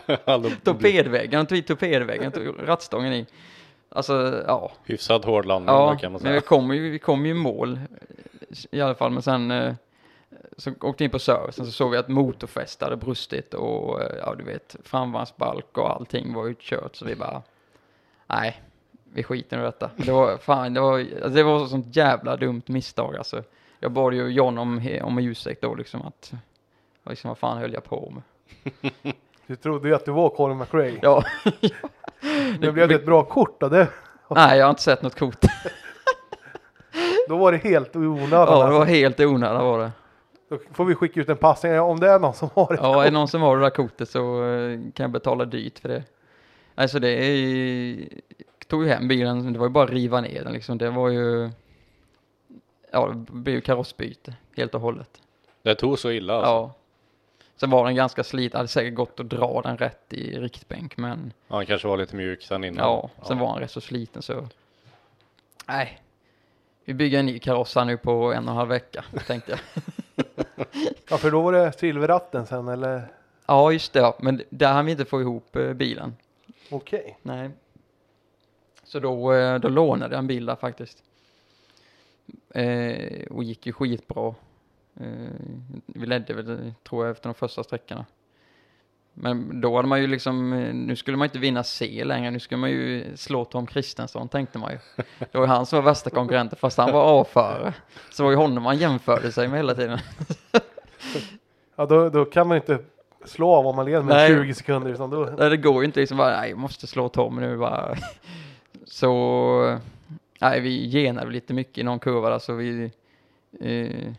torpedväggen, 0.63 1.45
tog 1.45 1.57
i 1.57 1.61
torpedväggen, 1.61 2.31
tog 2.31 2.55
rattstången 2.59 3.13
i. 3.13 3.25
Alltså, 3.95 4.43
ja. 4.47 4.71
Hyfsat 4.85 5.25
hård 5.25 5.45
landning 5.45 5.75
Ja, 5.75 5.97
kan 5.97 6.11
man 6.11 6.21
men 6.23 6.31
vi 6.33 6.39
säga. 6.39 6.47
kom 6.47 6.73
ju, 6.73 6.89
vi 6.89 6.99
kom 6.99 7.25
ju 7.25 7.31
i 7.31 7.33
mål 7.33 7.79
i 8.71 8.81
alla 8.81 8.95
fall, 8.95 9.11
men 9.11 9.21
sen 9.21 9.51
eh, 9.51 9.73
så 10.57 10.71
åkte 10.81 10.95
vi 11.03 11.05
in 11.05 11.11
på 11.11 11.19
servicen 11.19 11.65
så 11.65 11.71
såg 11.71 11.91
vi 11.91 11.97
att 11.97 12.07
motorfästet 12.07 12.81
hade 12.83 12.97
brustit 12.97 13.53
och 13.53 14.01
eh, 14.01 14.15
ja 14.25 14.35
du 14.35 14.43
vet 14.43 14.75
framvagnsbalk 14.83 15.77
och 15.77 15.89
allting 15.89 16.33
var 16.33 16.47
utkört 16.47 16.95
så 16.95 17.05
vi 17.05 17.15
bara 17.15 17.41
nej 18.27 18.61
vi 19.13 19.23
skiter 19.23 19.59
i 19.59 19.61
detta. 19.61 19.89
Det 19.97 20.11
var 20.11 20.37
fan 20.37 20.73
det 20.73 20.79
var, 20.81 20.99
alltså, 20.99 21.29
det 21.29 21.43
var 21.43 21.65
sånt 21.65 21.95
jävla 21.95 22.37
dumt 22.37 22.61
misstag 22.65 23.15
alltså. 23.17 23.43
Jag 23.79 23.91
bad 23.91 24.13
ju 24.13 24.27
John 24.27 24.57
om, 24.57 24.99
om 25.03 25.19
ursäkt 25.19 25.61
då 25.61 25.75
liksom 25.75 26.01
att 26.01 26.33
liksom 27.03 27.27
vad 27.27 27.37
fan 27.37 27.57
höll 27.57 27.73
jag 27.73 27.83
på 27.83 28.13
med? 28.13 28.23
Du 29.47 29.55
trodde 29.55 29.87
ju 29.87 29.95
att 29.95 30.05
du 30.05 30.11
var 30.11 30.29
Colin 30.29 30.57
McRae. 30.57 30.99
Ja, 31.01 31.23
Det 32.59 32.71
blev 32.71 32.87
det 32.87 32.95
ett 32.95 33.05
bra 33.05 33.23
kort 33.23 33.59
då. 33.59 33.69
Det, 33.69 33.87
nej 34.29 34.57
jag 34.57 34.65
har 34.65 34.69
inte 34.69 34.81
sett 34.81 35.01
något 35.01 35.19
kort. 35.19 35.41
då 37.27 37.37
var 37.37 37.51
det 37.51 37.57
helt 37.57 37.95
onödan. 37.95 38.31
Ja 38.31 38.45
det 38.45 38.51
alltså. 38.51 38.79
var 38.79 38.85
helt 38.85 39.19
i 39.19 39.25
onödan 39.25 39.65
var 39.65 39.79
det. 39.79 39.91
Då 40.49 40.57
får 40.73 40.85
vi 40.85 40.95
skicka 40.95 41.19
ut 41.19 41.29
en 41.29 41.37
passning 41.37 41.79
om 41.79 41.99
det 41.99 42.09
är 42.09 42.19
någon 42.19 42.33
som 42.33 42.49
har 42.53 42.73
ett 42.73 42.79
Ja, 42.83 42.89
är 42.89 42.93
kort. 42.93 43.05
det 43.05 43.11
någon 43.11 43.27
som 43.27 43.41
har 43.41 43.57
det 43.57 43.63
där 43.63 43.69
kortet 43.69 44.09
så 44.09 44.43
eh, 44.45 44.79
kan 44.93 45.03
jag 45.03 45.11
betala 45.11 45.45
dyrt 45.45 45.79
för 45.79 45.89
det. 45.89 46.03
Alltså 46.75 46.99
det 46.99 47.09
är 47.09 47.97
tog 48.67 48.83
ju 48.83 48.89
hem 48.89 49.07
bilen, 49.07 49.53
det 49.53 49.59
var 49.59 49.65
ju 49.65 49.71
bara 49.71 49.83
att 49.83 49.89
riva 49.89 50.21
ner 50.21 50.43
den 50.43 50.53
liksom. 50.53 50.77
Det 50.77 50.89
var 50.89 51.09
ju, 51.09 51.49
ja 52.91 53.07
det 53.07 53.31
blev 53.33 53.55
ju 53.55 53.61
karossbyte 53.61 54.33
helt 54.57 54.75
och 54.75 54.81
hållet. 54.81 55.09
Det 55.63 55.75
tog 55.75 55.99
så 55.99 56.11
illa 56.11 56.33
alltså. 56.33 56.49
Ja. 56.51 56.73
Sen 57.61 57.69
var 57.69 57.85
den 57.85 57.95
ganska 57.95 58.23
sliten, 58.23 58.57
hade 58.57 58.67
säkert 58.67 58.93
gått 58.93 59.19
att 59.19 59.29
dra 59.29 59.61
den 59.61 59.77
rätt 59.77 60.13
i 60.13 60.39
riktbänk 60.39 60.97
men 60.97 61.33
Han 61.47 61.65
kanske 61.65 61.87
var 61.87 61.97
lite 61.97 62.15
mjuk 62.15 62.43
sen 62.43 62.63
innan. 62.63 62.85
ja, 62.85 63.09
sen 63.27 63.39
var 63.39 63.47
han 63.47 63.59
rätt 63.59 63.71
så 63.71 63.81
sliten 63.81 64.21
så. 64.21 64.47
Nej. 65.67 66.01
Vi 66.85 66.93
bygger 66.93 67.19
en 67.19 67.25
ny 67.25 67.39
kaross 67.39 67.75
här 67.75 67.85
nu 67.85 67.97
på 67.97 68.11
en 68.11 68.43
och 68.43 68.51
en 68.51 68.57
halv 68.57 68.69
vecka 68.69 69.05
tänkte 69.27 69.51
jag. 69.51 69.83
Ja, 71.09 71.17
för 71.17 71.31
då 71.31 71.41
var 71.41 71.51
det 71.51 71.71
silverratten 71.71 72.47
sen 72.47 72.67
eller? 72.67 73.07
Ja 73.45 73.71
just 73.71 73.93
det, 73.93 73.99
ja. 73.99 74.17
men 74.19 74.41
där 74.49 74.73
hann 74.73 74.85
vi 74.85 74.91
inte 74.91 75.05
få 75.05 75.21
ihop 75.21 75.55
eh, 75.55 75.73
bilen. 75.73 76.15
Okej. 76.69 77.17
Nej. 77.21 77.49
Så 78.83 78.99
då, 78.99 79.33
eh, 79.33 79.59
då 79.59 79.69
lånade 79.69 80.15
jag 80.15 80.19
en 80.19 80.27
bil 80.27 80.45
där 80.45 80.55
faktiskt. 80.55 81.03
Eh, 82.49 83.23
och 83.29 83.43
gick 83.43 83.65
ju 83.65 83.73
skitbra. 83.73 84.35
Eh, 84.99 85.05
vi 85.85 86.05
ledde 86.05 86.33
väl, 86.33 86.73
tror 86.89 87.05
jag, 87.05 87.11
efter 87.11 87.29
de 87.29 87.33
första 87.33 87.63
sträckorna. 87.63 88.05
Men 89.13 89.61
då 89.61 89.75
hade 89.75 89.87
man 89.87 90.01
ju 90.01 90.07
liksom, 90.07 90.53
eh, 90.53 90.73
nu 90.73 90.95
skulle 90.95 91.17
man 91.17 91.25
inte 91.25 91.39
vinna 91.39 91.63
C 91.63 92.03
längre, 92.05 92.31
nu 92.31 92.39
skulle 92.39 92.57
man 92.57 92.69
ju 92.71 93.05
slå 93.15 93.45
Tom 93.45 93.67
Kristensson 93.67 94.29
tänkte 94.29 94.57
man 94.59 94.71
ju. 94.71 94.77
Det 95.19 95.37
var 95.37 95.41
ju 95.41 95.47
han 95.47 95.65
som 95.65 95.77
var 95.77 95.83
värsta 95.83 96.09
konkurrenten 96.09 96.59
fast 96.59 96.77
han 96.77 96.91
var 96.91 97.21
A-förare. 97.21 97.73
Så 98.11 98.23
det 98.23 98.23
var 98.23 98.31
ju 98.31 98.37
honom 98.37 98.63
man 98.63 98.77
jämförde 98.77 99.31
sig 99.31 99.47
med 99.47 99.57
hela 99.59 99.75
tiden. 99.75 99.99
Ja, 101.75 101.85
då, 101.85 102.09
då 102.09 102.25
kan 102.25 102.47
man 102.47 102.57
inte 102.57 102.79
slå 103.25 103.49
av 103.49 103.67
om 103.67 103.75
man 103.75 103.85
leder 103.85 104.01
med 104.01 104.15
Nej. 104.15 104.29
20 104.29 104.53
sekunder. 104.53 104.91
Utan 104.91 105.09
då, 105.09 105.29
Nej, 105.37 105.49
det 105.49 105.57
går 105.57 105.81
ju 105.81 105.85
inte 105.85 105.99
liksom 105.99 106.17
bara, 106.17 106.39
nej, 106.39 106.49
jag 106.49 106.59
måste 106.59 106.87
slå 106.87 107.09
Tom 107.09 107.35
nu 107.35 107.57
bara. 107.57 107.95
Så, 108.85 109.79
nej, 110.41 110.59
vi 110.59 110.89
genade 110.89 111.31
lite 111.31 111.53
mycket 111.53 111.77
i 111.77 111.83
någon 111.83 111.99
kurva 111.99 112.29
där, 112.29 112.39
så 112.39 112.53
vi 112.53 112.91
eh, 113.59 114.13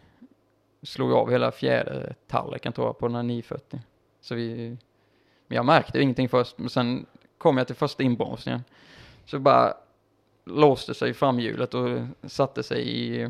slog 0.83 1.13
av 1.13 1.31
hela 1.31 1.53
fjärde 1.53 2.15
tallriken 2.27 2.73
tror 2.73 2.87
jag 2.87 2.99
på 2.99 3.07
den 3.07 3.17
här 3.17 3.23
940. 3.23 3.81
Så 4.21 4.35
vi, 4.35 4.77
men 5.47 5.57
jag 5.57 5.67
märkte 5.67 6.01
ingenting 6.03 6.29
först, 6.29 6.59
men 6.59 6.71
sen 6.71 7.07
kom 7.39 7.59
jag 7.59 7.67
till 7.67 7.77
första 7.77 8.03
inbromsningen. 8.03 8.65
Så 9.25 9.39
bara 9.39 9.75
låste 10.45 10.95
sig 10.95 11.15
framhjulet 11.15 11.75
och 11.75 11.99
satte 12.23 12.63
sig 12.63 12.89
i, 12.89 13.23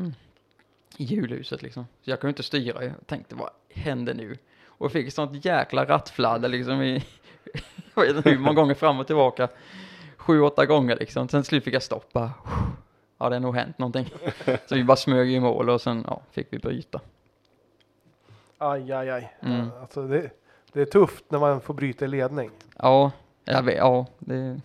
i 0.97 1.03
hjulhuset 1.03 1.61
liksom. 1.61 1.85
Så 2.01 2.09
jag 2.09 2.19
kunde 2.19 2.31
inte 2.31 2.43
styra, 2.43 2.83
jag 2.83 2.93
tänkte 3.05 3.35
vad 3.35 3.49
händer 3.69 4.13
nu? 4.13 4.37
Och 4.65 4.91
fick 4.91 5.13
sånt 5.13 5.45
jäkla 5.45 5.85
rattfladder 5.85 6.49
liksom 6.49 6.81
i, 6.81 7.03
jag 7.95 8.03
vet 8.03 8.15
inte 8.15 8.29
hur 8.29 8.37
många 8.37 8.53
gånger 8.53 8.73
fram 8.73 8.99
och 8.99 9.07
tillbaka. 9.07 9.47
Sju, 10.17 10.41
åtta 10.41 10.65
gånger 10.65 10.95
liksom. 10.95 11.27
Sen 11.27 11.43
slut 11.43 11.63
fick 11.63 11.73
jag 11.73 11.83
stoppa. 11.83 12.31
Ja, 13.17 13.29
det 13.29 13.35
har 13.35 13.39
nog 13.39 13.55
hänt 13.55 13.77
någonting. 13.77 14.09
Så 14.67 14.75
vi 14.75 14.83
bara 14.83 14.97
smög 14.97 15.31
i 15.31 15.39
mål 15.39 15.69
och 15.69 15.81
sen 15.81 16.03
ja, 16.07 16.21
fick 16.31 16.47
vi 16.49 16.59
bryta. 16.59 16.99
Aj, 18.57 18.91
aj, 18.91 19.09
aj. 19.09 19.33
Mm. 19.41 19.69
Alltså, 19.81 20.07
det, 20.07 20.29
det 20.73 20.81
är 20.81 20.85
tufft 20.85 21.25
när 21.31 21.39
man 21.39 21.61
får 21.61 21.73
bryta 21.73 22.05
i 22.05 22.07
ledning. 22.07 22.51
Ja, 22.77 23.11
jag 23.45 23.63
vet, 23.63 23.77
ja, 23.77 24.05
det, 24.19 24.61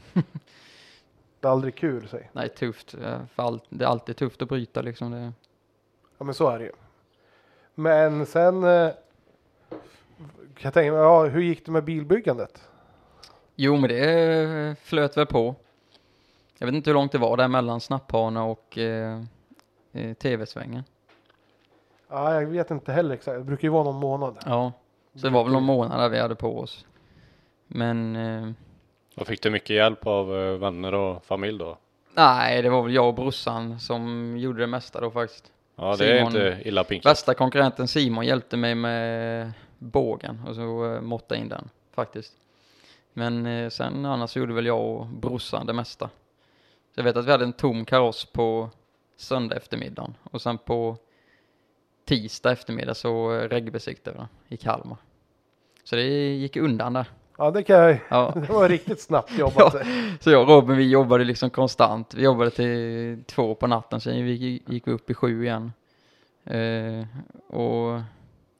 Det 1.40 1.48
är 1.48 1.52
aldrig 1.52 1.74
kul, 1.74 2.08
säg. 2.08 2.30
nej, 2.32 2.48
tufft. 2.48 2.94
eh, 2.94 3.20
allt, 3.36 3.64
det 3.68 3.84
är 3.84 3.88
alltid 3.88 4.16
tufft 4.16 4.42
att 4.42 4.48
bryta 4.48 4.82
liksom. 4.82 5.10
Det, 5.10 5.32
Ja, 6.18 6.24
men 6.24 6.34
så 6.34 6.48
är 6.48 6.58
det 6.58 6.64
ju. 6.64 6.72
Men 7.74 8.26
sen 8.26 8.64
eh, 8.64 8.90
jag 10.60 10.74
tänka 10.74 10.92
mig, 10.92 11.00
ja, 11.00 11.24
hur 11.26 11.40
gick 11.42 11.66
det 11.66 11.72
med 11.72 11.84
bilbyggandet? 11.84 12.62
jo, 13.54 13.76
men 13.76 13.88
det 13.90 14.76
flöt 14.82 15.16
väl 15.16 15.26
på. 15.26 15.54
Jag 16.58 16.66
vet 16.66 16.74
inte 16.74 16.90
hur 16.90 16.94
långt 16.94 17.12
det 17.12 17.18
var 17.18 17.36
där 17.36 17.48
mellan 17.48 17.80
snapphane 17.80 18.40
och 18.40 18.78
eh, 18.78 19.22
eh, 19.92 20.14
tv-svängen. 20.14 20.82
Ja, 22.08 22.34
jag 22.34 22.46
vet 22.46 22.70
inte 22.70 22.92
heller 22.92 23.14
exakt. 23.14 23.38
Det 23.38 23.44
brukar 23.44 23.68
ju 23.68 23.72
vara 23.72 23.84
någon 23.84 23.96
månad. 24.00 24.36
Ja, 24.46 24.72
så 25.14 25.26
det 25.26 25.32
var 25.32 25.44
väl 25.44 25.52
någon 25.52 25.62
månad 25.62 26.00
där 26.00 26.08
vi 26.08 26.18
hade 26.18 26.34
på 26.34 26.58
oss. 26.58 26.86
Men 27.66 28.16
eh, 28.16 28.50
Och 29.16 29.26
fick 29.26 29.42
du 29.42 29.50
mycket 29.50 29.70
hjälp 29.70 30.06
av 30.06 30.36
eh, 30.36 30.58
vänner 30.58 30.94
och 30.94 31.24
familj 31.24 31.58
då? 31.58 31.78
nej, 32.14 32.62
det 32.62 32.70
var 32.70 32.82
väl 32.82 32.94
jag 32.94 33.08
och 33.08 33.14
brorsan 33.14 33.80
som 33.80 34.34
gjorde 34.38 34.60
det 34.60 34.66
mesta 34.66 35.00
då 35.00 35.10
faktiskt. 35.10 35.52
Ja, 35.76 35.96
det 35.96 36.06
är 36.06 36.18
Simon- 36.24 36.26
inte 36.26 36.68
illa 36.68 36.84
pinkat. 36.84 37.10
Värsta 37.10 37.34
konkurrenten 37.34 37.88
Simon 37.88 38.26
hjälpte 38.26 38.56
mig 38.56 38.74
med 38.74 39.52
bågen 39.78 40.42
och 40.48 40.54
så 40.54 40.84
uh, 40.84 41.00
måtta 41.00 41.36
in 41.36 41.48
den 41.48 41.68
faktiskt. 41.94 42.32
Men 43.12 43.46
eh, 43.46 43.68
sen 43.68 44.04
annars 44.06 44.36
gjorde 44.36 44.54
väl 44.54 44.66
jag 44.66 44.80
och 44.80 45.06
brorsan 45.06 45.66
det 45.66 45.72
mesta. 45.72 46.06
Så 46.94 47.00
jag 47.00 47.04
vet 47.04 47.16
att 47.16 47.26
vi 47.26 47.30
hade 47.30 47.44
en 47.44 47.52
tom 47.52 47.84
kaross 47.84 48.24
på 48.24 48.70
söndag 49.16 49.56
eftermiddagen 49.56 50.14
och 50.30 50.42
sen 50.42 50.58
på 50.58 50.96
tisdag 52.08 52.52
eftermiddag 52.52 52.94
så 52.94 53.30
regbesiktade 53.30 54.28
vi 54.48 54.54
i 54.54 54.58
Kalmar. 54.58 54.96
Så 55.84 55.96
det 55.96 56.02
gick 56.34 56.56
undan 56.56 56.92
där. 56.92 57.06
Ja, 57.38 57.50
det 57.50 57.62
kan 57.62 57.76
jag. 57.76 58.00
Ja. 58.08 58.32
Det 58.46 58.52
var 58.52 58.68
riktigt 58.68 59.00
snabbt 59.00 59.38
jobbat. 59.38 59.74
Ja. 59.74 59.80
Så 60.20 60.30
jag 60.30 60.42
och 60.42 60.48
Robin 60.48 60.76
vi 60.76 60.90
jobbade 60.90 61.24
liksom 61.24 61.50
konstant. 61.50 62.14
Vi 62.14 62.22
jobbade 62.22 62.50
till 62.50 63.24
två 63.26 63.54
på 63.54 63.66
natten, 63.66 64.00
sen 64.00 64.24
vi 64.24 64.32
gick 64.66 64.86
vi 64.86 64.92
upp 64.92 65.10
i 65.10 65.14
sju 65.14 65.44
igen. 65.44 65.72
Eh, 66.44 67.06
och 67.56 68.00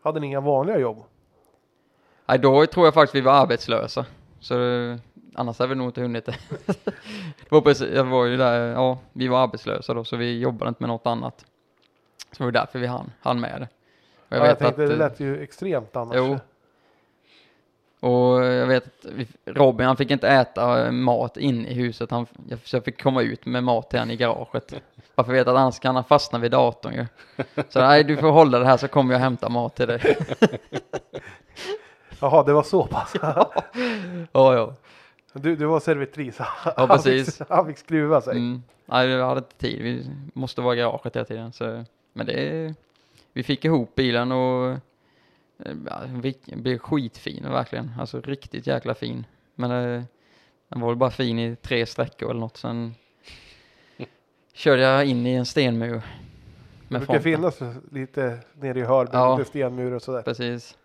Hade 0.03 0.21
ni 0.21 0.27
inga 0.27 0.41
vanliga 0.41 0.79
jobb? 0.79 1.05
nej, 2.27 2.39
då 2.39 2.67
tror 2.67 2.87
jag 2.87 2.95
faktiskt 2.95 3.15
vi 3.15 3.21
var 3.21 3.33
arbetslösa. 3.33 4.07
Så 4.41 4.55
annars 5.35 5.59
hade 5.59 5.69
vi 5.69 5.75
nog 5.75 5.89
inte 5.89 6.01
hunnit 6.01 6.27
det. 6.27 6.37
det 6.85 7.51
var 7.51 7.61
precis, 7.61 7.89
jag 7.95 8.05
var 8.05 8.25
ju 8.25 8.37
där, 8.37 8.73
ja, 8.73 8.99
vi 9.13 9.29
var 9.29 9.43
arbetslösa 9.43 9.95
då, 9.95 10.05
så 10.05 10.17
vi 10.17 10.39
jobbade 10.39 10.69
inte 10.69 10.83
med 10.83 10.89
något 10.89 11.07
annat. 11.07 11.45
Så 12.33 12.39
det 12.39 12.45
var 12.45 12.53
därför 12.53 12.79
vi 12.79 12.87
hann, 12.87 13.12
hann 13.20 13.41
med 13.41 13.61
det. 13.61 13.68
Och 14.29 14.37
Jag, 14.37 14.41
ja, 14.41 14.47
jag 14.47 14.59
tänkte, 14.59 14.83
eh, 14.83 14.89
det 14.89 14.97
lät 14.97 15.20
ju 15.20 15.43
extremt 15.43 15.97
annars. 15.97 16.16
Jo. 16.16 16.39
Och 18.01 18.45
jag 18.45 18.66
vet 18.66 18.87
att 18.87 19.12
vi, 19.12 19.26
Robin 19.45 19.87
han 19.87 19.97
fick 19.97 20.11
inte 20.11 20.29
äta 20.29 20.87
eh, 20.87 20.93
mat 20.93 21.37
inne 21.37 21.68
i 21.68 21.74
huset. 21.74 22.11
Han, 22.11 22.26
jag, 22.49 22.59
så 22.64 22.76
jag 22.76 22.85
fick 22.85 23.03
komma 23.03 23.22
ut 23.22 23.47
med 23.47 23.64
mat 23.64 23.91
till 23.91 23.99
han 23.99 24.11
i 24.11 24.16
garaget. 24.16 24.74
Varför 25.14 25.33
vet 25.33 25.49
att 25.49 25.57
annars 25.57 25.79
kan 25.79 25.95
han 25.95 26.05
fastna 26.05 26.39
vid 26.39 26.51
datorn 26.51 26.95
ju. 26.95 27.07
Så 27.68 27.81
nej, 27.81 28.05
du 28.05 28.16
får 28.16 28.31
hålla 28.31 28.59
det 28.59 28.64
här 28.66 28.76
så 28.76 28.89
kommer 28.89 29.14
jag 29.14 29.20
hämta 29.20 29.49
mat 29.49 29.76
till 29.76 29.87
dig. 29.87 30.01
Jaha, 32.20 32.43
det 32.43 32.53
var 32.53 32.62
så 32.62 32.87
pass. 32.87 33.14
ja, 33.22 34.55
ja. 34.55 34.74
Du, 35.33 35.57
du 35.57 35.66
var 35.66 35.81
servitris. 35.81 36.41
Ja, 36.76 36.87
precis. 36.87 37.39
Han 37.39 37.47
fick, 37.47 37.57
han 37.57 37.66
fick 37.66 37.79
skruva 37.79 38.20
sig. 38.20 38.33
Mm. 38.37 38.62
Nej, 38.87 39.09
jag 39.09 39.26
hade 39.26 39.39
inte 39.39 39.57
tid. 39.57 39.83
Vi 39.83 40.11
måste 40.33 40.61
vara 40.61 40.74
i 40.74 40.79
garaget 40.79 41.16
hela 41.16 41.24
tiden. 41.24 41.53
Så. 41.53 41.85
Men 42.13 42.27
det, 42.27 42.75
vi 43.33 43.43
fick 43.43 43.65
ihop 43.65 43.95
bilen 43.95 44.33
och 44.33 44.71
eh, 45.59 45.77
ja, 45.87 46.01
vi 46.23 46.35
blev 46.47 46.79
skitfin 46.79 47.43
verkligen. 47.51 47.91
Alltså 47.99 48.21
riktigt 48.21 48.67
jäkla 48.67 48.95
fin. 48.95 49.27
Men 49.55 49.71
eh, 49.71 50.03
den 50.69 50.81
var 50.81 50.89
väl 50.89 50.97
bara 50.97 51.11
fin 51.11 51.39
i 51.39 51.57
tre 51.57 51.87
sträckor 51.87 52.31
eller 52.31 52.41
något. 52.41 52.57
Sen 52.57 52.95
körde 54.53 54.83
jag 54.83 55.07
in 55.07 55.27
i 55.27 55.35
en 55.35 55.47
stenmur. 55.47 55.89
det 55.95 56.03
brukar 56.89 57.05
fronten. 57.07 57.23
finnas 57.23 57.61
lite 57.93 58.39
nere 58.55 58.79
i 58.79 58.83
Hörby, 58.83 59.11
Ja. 59.13 59.39
lite 59.39 59.51
stenmur 59.51 59.93
och 59.95 60.03
sådär. 60.03 60.23
Precis. 60.23 60.77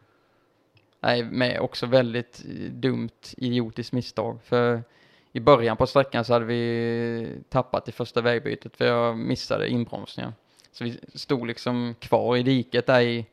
Nej, 1.00 1.24
med 1.24 1.60
också 1.60 1.86
väldigt 1.86 2.44
eh, 2.46 2.72
dumt 2.72 3.10
idiotiskt 3.38 3.94
misstag. 3.94 4.40
För 4.44 4.84
i 5.32 5.40
början 5.40 5.78
på 5.78 5.88
sträckan 5.88 6.26
så 6.26 6.34
hade 6.34 6.46
vi 6.46 7.38
tappat 7.50 7.90
i 7.90 7.92
första 7.92 8.22
vägbytet 8.22 8.78
för 8.78 8.86
jag 8.86 9.18
missade 9.18 9.70
inbromsningen. 9.70 10.34
Så 10.74 10.84
vi 10.84 11.00
stod 11.14 11.48
liksom 11.48 11.96
kvar 12.00 12.38
i 12.38 12.44
diket 12.44 12.86
där 12.86 13.02
i, 13.02 13.26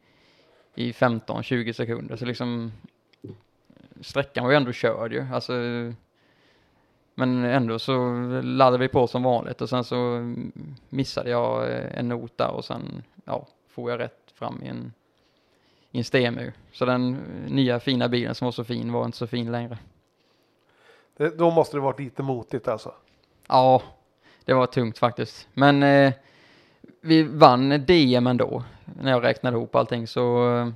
i 0.74 0.93
15-20 0.93 1.72
sekunder. 1.72 2.16
Så 2.16 2.24
liksom 2.24 2.72
sträckan 4.01 4.45
var 4.45 4.51
ju 4.51 4.57
ändå 4.57 4.72
körd 4.72 5.12
ju. 5.12 5.26
Alltså, 5.32 5.53
men 7.14 7.45
ändå 7.45 7.78
så 7.78 8.14
laddade 8.43 8.78
vi 8.78 8.88
på 8.88 9.07
som 9.07 9.22
vanligt 9.22 9.61
och 9.61 9.68
sen 9.68 9.84
så 9.84 10.34
missade 10.88 11.30
jag 11.30 11.70
eh, 11.70 11.99
en 11.99 12.09
not 12.09 12.38
där 12.38 12.51
och 12.51 12.64
sen 12.64 13.03
ja, 13.24 13.47
får 13.68 13.91
jag 13.91 14.01
rätt 14.01 14.32
fram 14.34 14.62
i 14.62 14.68
en 14.68 14.93
i 15.91 15.99
en 15.99 16.05
stemu. 16.05 16.53
Så 16.72 16.84
den 16.84 17.12
nya 17.49 17.80
fina 17.80 18.09
bilen 18.09 18.34
som 18.34 18.45
var 18.45 18.53
så 18.53 18.64
fin 18.64 18.93
var 18.93 19.05
inte 19.05 19.18
så 19.18 19.26
fin 19.26 19.53
längre. 19.53 19.78
Det, 21.16 21.38
då 21.38 21.51
måste 21.51 21.76
det 21.76 21.80
varit 21.80 22.01
lite 22.01 22.22
motigt 22.22 22.68
alltså. 22.68 22.95
Ja, 23.47 23.82
det 24.45 24.55
var 24.55 24.66
tungt 24.66 24.99
faktiskt. 24.99 25.49
Men 25.53 25.82
eh, 25.82 26.12
vi 27.01 27.22
vann 27.22 27.68
DM 27.86 28.26
ändå. 28.26 28.64
När 29.03 29.11
jag 29.11 29.24
räknade 29.24 29.57
ihop 29.57 29.74
allting 29.74 30.07
så 30.07 30.72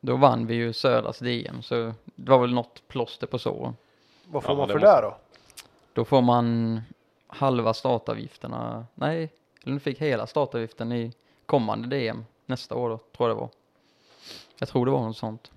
då 0.00 0.16
vann 0.16 0.46
vi 0.46 0.54
ju 0.54 0.72
Södras 0.72 1.18
DM. 1.18 1.62
Så 1.62 1.74
det 2.04 2.30
var 2.30 2.38
väl 2.38 2.54
något 2.54 2.88
plåster 2.88 3.26
på 3.26 3.38
såren. 3.38 3.76
Vad 4.26 4.42
får 4.42 4.52
Ja, 4.52 4.58
man 4.58 4.68
det 4.68 4.72
för 4.72 4.80
måste- 4.80 4.96
det 4.96 5.02
då? 5.02 5.16
Då 5.92 6.04
får 6.04 6.22
man 6.22 6.80
halva 7.26 7.74
startavgifterna. 7.74 8.86
Nej, 8.94 9.30
eller 9.64 9.74
du 9.74 9.80
fick 9.80 10.00
hela 10.00 10.26
startavgiften 10.26 10.92
i 10.92 11.12
kommande 11.46 11.88
DM 11.88 12.24
nästa 12.46 12.74
år 12.74 12.90
då, 12.90 12.96
tror 13.16 13.28
jag 13.28 13.36
det 13.36 13.40
var. 13.40 13.48
Jag 14.58 14.68
tror 14.68 14.86
det 14.86 14.92
var 14.92 15.00
något 15.02 15.16
sånt. 15.16 15.50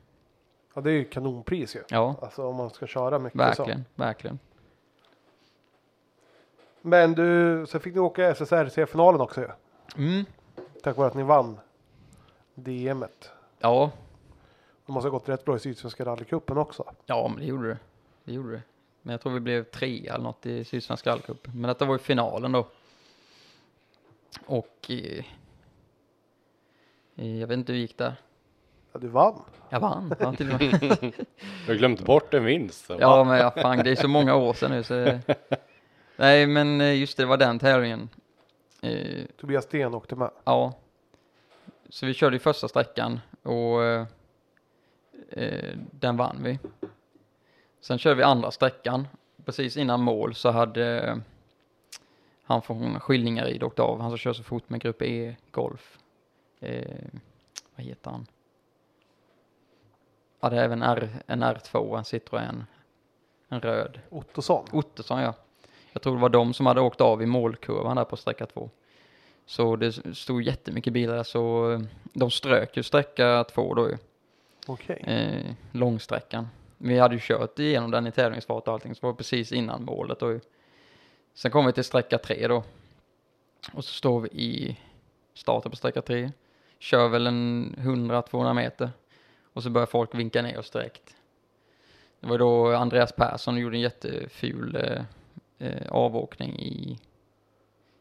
Ja, 0.73 0.81
det 0.81 0.89
är 0.91 0.93
ju 0.93 1.05
kanonpris 1.05 1.75
ju. 1.75 1.83
Ja, 1.89 2.15
Alltså 2.21 2.47
om 2.47 2.55
man 2.55 2.69
ska 2.69 2.87
köra 2.87 3.19
mycket 3.19 3.39
verkligen, 3.39 3.85
verkligen. 3.95 4.39
så. 4.39 5.07
Men 6.81 7.13
du, 7.13 7.65
så 7.69 7.79
fick 7.79 7.93
ni 7.93 7.99
åka 7.99 8.27
SSRC-finalen 8.27 9.21
också 9.21 9.41
ju. 9.41 9.47
Mm. 9.95 10.25
Tack 10.83 10.97
vare 10.97 11.07
att 11.07 11.13
ni 11.15 11.23
vann 11.23 11.59
DMet. 12.55 13.31
Ja, 13.59 13.91
De 14.85 14.91
måste 14.93 15.07
ha 15.09 15.11
gått 15.11 15.29
rätt 15.29 15.45
bra 15.45 15.55
i 15.55 15.59
Sydsvenska 15.59 16.05
rallycupen 16.05 16.57
också. 16.57 16.93
ja, 17.05 17.27
men 17.27 17.39
det 17.39 17.45
gjorde 17.45 17.67
det. 17.67 17.77
Det 18.23 18.33
gjorde 18.33 18.51
det. 18.51 18.61
Men 19.01 19.11
jag 19.11 19.21
tror 19.21 19.33
vi 19.33 19.39
blev 19.39 19.63
tre 19.63 20.07
eller 20.07 20.23
något 20.23 20.45
i 20.45 20.63
Sydsvenska 20.63 21.11
allcupen. 21.11 21.51
Men 21.55 21.67
detta 21.67 21.85
var 21.85 21.93
ju 21.95 21.99
finalen 21.99 22.51
då. 22.51 22.67
Och 24.45 24.77
eh, 24.89 25.25
eh, 27.15 27.39
jag 27.39 27.47
vet 27.47 27.57
inte 27.57 27.71
hur 27.71 27.77
det 27.77 27.81
gick 27.81 27.97
där. 27.97 28.15
Ja, 28.93 28.99
du 28.99 29.07
vann. 29.07 29.41
Jag 29.69 29.79
vann. 29.79 30.15
Ja, 30.19 30.33
till 30.33 30.51
och 30.53 30.61
med. 30.61 30.71
Du 31.65 31.73
har 31.73 31.75
glömt 31.75 32.05
bort 32.05 32.33
en 32.33 32.45
vinst. 32.45 32.85
Ja, 32.99 33.23
men 33.23 33.37
ja, 33.37 33.51
fan, 33.51 33.77
det 33.83 33.91
är 33.91 33.95
så 33.95 34.07
många 34.07 34.35
år 34.35 34.53
sedan 34.53 34.71
nu 34.71 34.83
så... 34.83 35.19
Nej, 36.15 36.47
men 36.47 36.81
eh, 36.81 36.99
just 36.99 37.17
det, 37.17 37.23
det 37.23 37.27
var 37.27 37.37
den 37.37 37.59
tävlingen. 37.59 38.09
Eh, 38.81 39.25
Tobias 39.37 39.65
Sten 39.65 39.93
åkte 39.93 40.15
med. 40.15 40.31
ja. 40.43 40.73
Så 41.89 42.05
vi 42.05 42.13
körde 42.13 42.35
ju 42.35 42.39
första 42.39 42.67
sträckan 42.67 43.19
och 43.43 43.83
eh, 43.83 45.77
den 45.91 46.17
vann 46.17 46.43
vi. 46.43 46.59
Sen 47.79 47.97
körde 47.97 48.15
vi 48.15 48.23
andra 48.23 48.51
sträckan. 48.51 49.07
Precis 49.45 49.77
innan 49.77 50.01
mål 50.01 50.35
så 50.35 50.49
hade 50.49 50.99
eh, 50.99 51.17
han 52.43 52.61
från 52.61 52.99
Skillingaryd 52.99 53.63
åkt 53.63 53.79
av, 53.79 54.01
han 54.01 54.09
som 54.11 54.17
kör 54.17 54.33
så 54.33 54.43
fort 54.43 54.69
med 54.69 54.81
Grupp 54.81 55.01
E 55.01 55.35
Golf. 55.51 55.97
Eh, 56.59 57.05
vad 57.75 57.85
heter 57.85 58.11
han? 58.11 58.27
Ja, 60.39 60.49
det 60.49 60.57
är 60.57 60.63
även 60.63 60.83
R, 60.83 61.09
en 61.27 61.43
R2, 61.43 61.97
en 61.97 62.03
Citroën, 62.03 62.63
en 63.47 63.61
röd. 63.61 63.99
Ottosson. 64.09 64.65
Ottosson 64.71 65.21
ja. 65.21 65.33
Jag 65.97 66.01
tror 66.01 66.15
det 66.15 66.21
var 66.21 66.29
de 66.29 66.53
som 66.53 66.65
hade 66.65 66.81
åkt 66.81 67.01
av 67.01 67.21
i 67.21 67.25
målkurvan 67.25 67.95
där 67.95 68.03
på 68.03 68.17
sträcka 68.17 68.45
två. 68.45 68.69
Så 69.45 69.75
det 69.75 70.15
stod 70.15 70.41
jättemycket 70.41 70.93
bilar 70.93 71.23
så 71.23 71.71
eh, 71.71 71.79
de 72.13 72.31
strök 72.31 72.77
ju 72.77 72.83
sträcka 72.83 73.43
två 73.43 73.73
då 73.73 73.89
ju. 73.89 73.97
Okej. 74.67 75.03
Eh, 75.07 75.53
långsträckan. 75.71 76.47
Vi 76.77 76.99
hade 76.99 77.15
ju 77.15 77.21
kört 77.23 77.59
igenom 77.59 77.91
den 77.91 78.07
i 78.07 78.11
tävlingsfart 78.11 78.67
och 78.67 78.73
allting 78.73 78.95
så 78.95 79.01
det 79.01 79.07
var 79.07 79.13
precis 79.13 79.51
innan 79.51 79.83
målet 79.83 80.19
då 80.19 80.31
ju. 80.31 80.39
Sen 81.33 81.51
kom 81.51 81.65
vi 81.65 81.73
till 81.73 81.83
sträcka 81.83 82.17
tre 82.17 82.47
då. 82.47 82.63
Och 83.73 83.85
så 83.85 83.93
står 83.93 84.19
vi 84.19 84.29
i 84.29 84.77
starten 85.33 85.71
på 85.71 85.77
sträcka 85.77 86.01
tre. 86.01 86.31
Kör 86.79 87.07
väl 87.07 87.27
en 87.27 87.75
100-200 87.77 88.53
meter. 88.53 88.89
Och 89.53 89.63
så 89.63 89.69
börjar 89.69 89.87
folk 89.87 90.15
vinka 90.15 90.41
ner 90.41 90.59
oss 90.59 90.69
direkt. 90.69 91.15
Det 92.19 92.27
var 92.27 92.37
då 92.37 92.75
Andreas 92.75 93.11
Persson 93.11 93.57
gjorde 93.57 93.77
en 93.77 93.81
jätteful 93.81 94.75
eh, 94.75 95.01
eh, 95.59 95.87
avåkning 95.91 96.59
i 96.59 96.99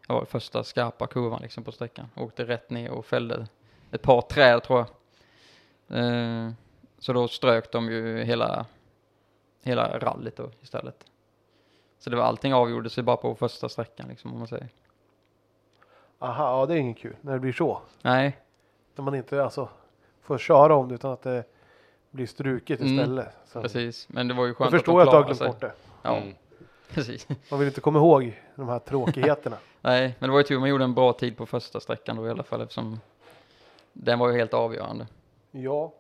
ja, 0.08 0.24
första 0.24 0.64
skarpa 0.64 1.06
kurvan 1.06 1.42
liksom 1.42 1.64
på 1.64 1.72
sträckan. 1.72 2.06
Åkte 2.16 2.44
rätt 2.44 2.70
ner 2.70 2.90
och 2.90 3.06
fällde 3.06 3.46
ett 3.90 4.02
par 4.02 4.20
träd 4.20 4.62
tror 4.62 4.78
jag. 4.78 4.88
Eh, 5.98 6.50
så 6.98 7.12
då 7.12 7.28
strök 7.28 7.72
de 7.72 7.90
ju 7.90 8.22
hela, 8.24 8.66
hela 9.62 9.98
rallyt 9.98 10.36
då 10.36 10.50
istället. 10.60 11.04
Så 11.98 12.10
det 12.10 12.16
var 12.16 12.24
allting 12.24 12.54
avgjordes 12.54 12.98
ju 12.98 13.02
bara 13.02 13.16
på 13.16 13.34
första 13.34 13.68
sträckan 13.68 14.08
liksom 14.08 14.32
om 14.32 14.38
man 14.38 14.48
säger. 14.48 14.68
Aha, 16.18 16.60
ja 16.60 16.66
det 16.66 16.74
är 16.74 16.78
inget 16.78 16.98
kul 16.98 17.16
när 17.20 17.32
det 17.32 17.38
blir 17.40 17.52
så. 17.52 17.80
Nej, 18.02 18.38
När 18.94 19.04
man 19.04 19.14
inte 19.14 19.44
alltså 19.44 19.68
får 20.22 20.38
köra 20.38 20.74
om 20.74 20.88
det 20.88 20.94
utan 20.94 21.12
att 21.12 21.22
det 21.22 21.44
blir 22.10 22.26
struket 22.26 22.80
Mm, 22.80 22.92
istället. 22.92 23.28
Så 23.46 23.62
precis. 23.62 24.08
Men 24.08 24.28
det 24.28 24.34
var 24.34 24.44
ju 24.44 24.48
jag 24.48 24.56
skönt 24.56 24.70
förstår 24.70 25.00
att 25.02 25.08
att 25.08 25.12
de 25.12 25.12
du 25.12 25.16
har 25.16 25.24
klarade 25.24 25.26
glömt 25.26 25.38
sig. 25.38 25.48
bort 25.48 25.60
det. 25.60 25.72
Ja, 26.02 26.16
Mm. 26.16 26.34
Precis. 26.94 27.28
Man 27.50 27.58
vill 27.58 27.68
inte 27.68 27.80
komma 27.80 27.98
ihåg 27.98 28.42
de 28.54 28.68
här 28.68 28.78
tråkigheterna. 28.78 29.56
Nej, 29.80 30.14
men 30.18 30.28
det 30.28 30.32
var 30.32 30.38
ju 30.40 30.44
tur 30.44 30.58
man 30.58 30.68
gjorde 30.68 30.84
en 30.84 30.94
bra 30.94 31.12
tid 31.12 31.36
på 31.36 31.46
första 31.46 31.80
sträckan 31.80 32.16
då 32.16 32.26
i 32.26 32.30
alla 32.30 32.42
fall 32.42 32.60
eftersom 32.60 33.00
den 33.92 34.18
var 34.18 34.28
ju 34.30 34.38
helt 34.38 34.54
avgörande. 34.54 35.06
ja, 35.50 35.92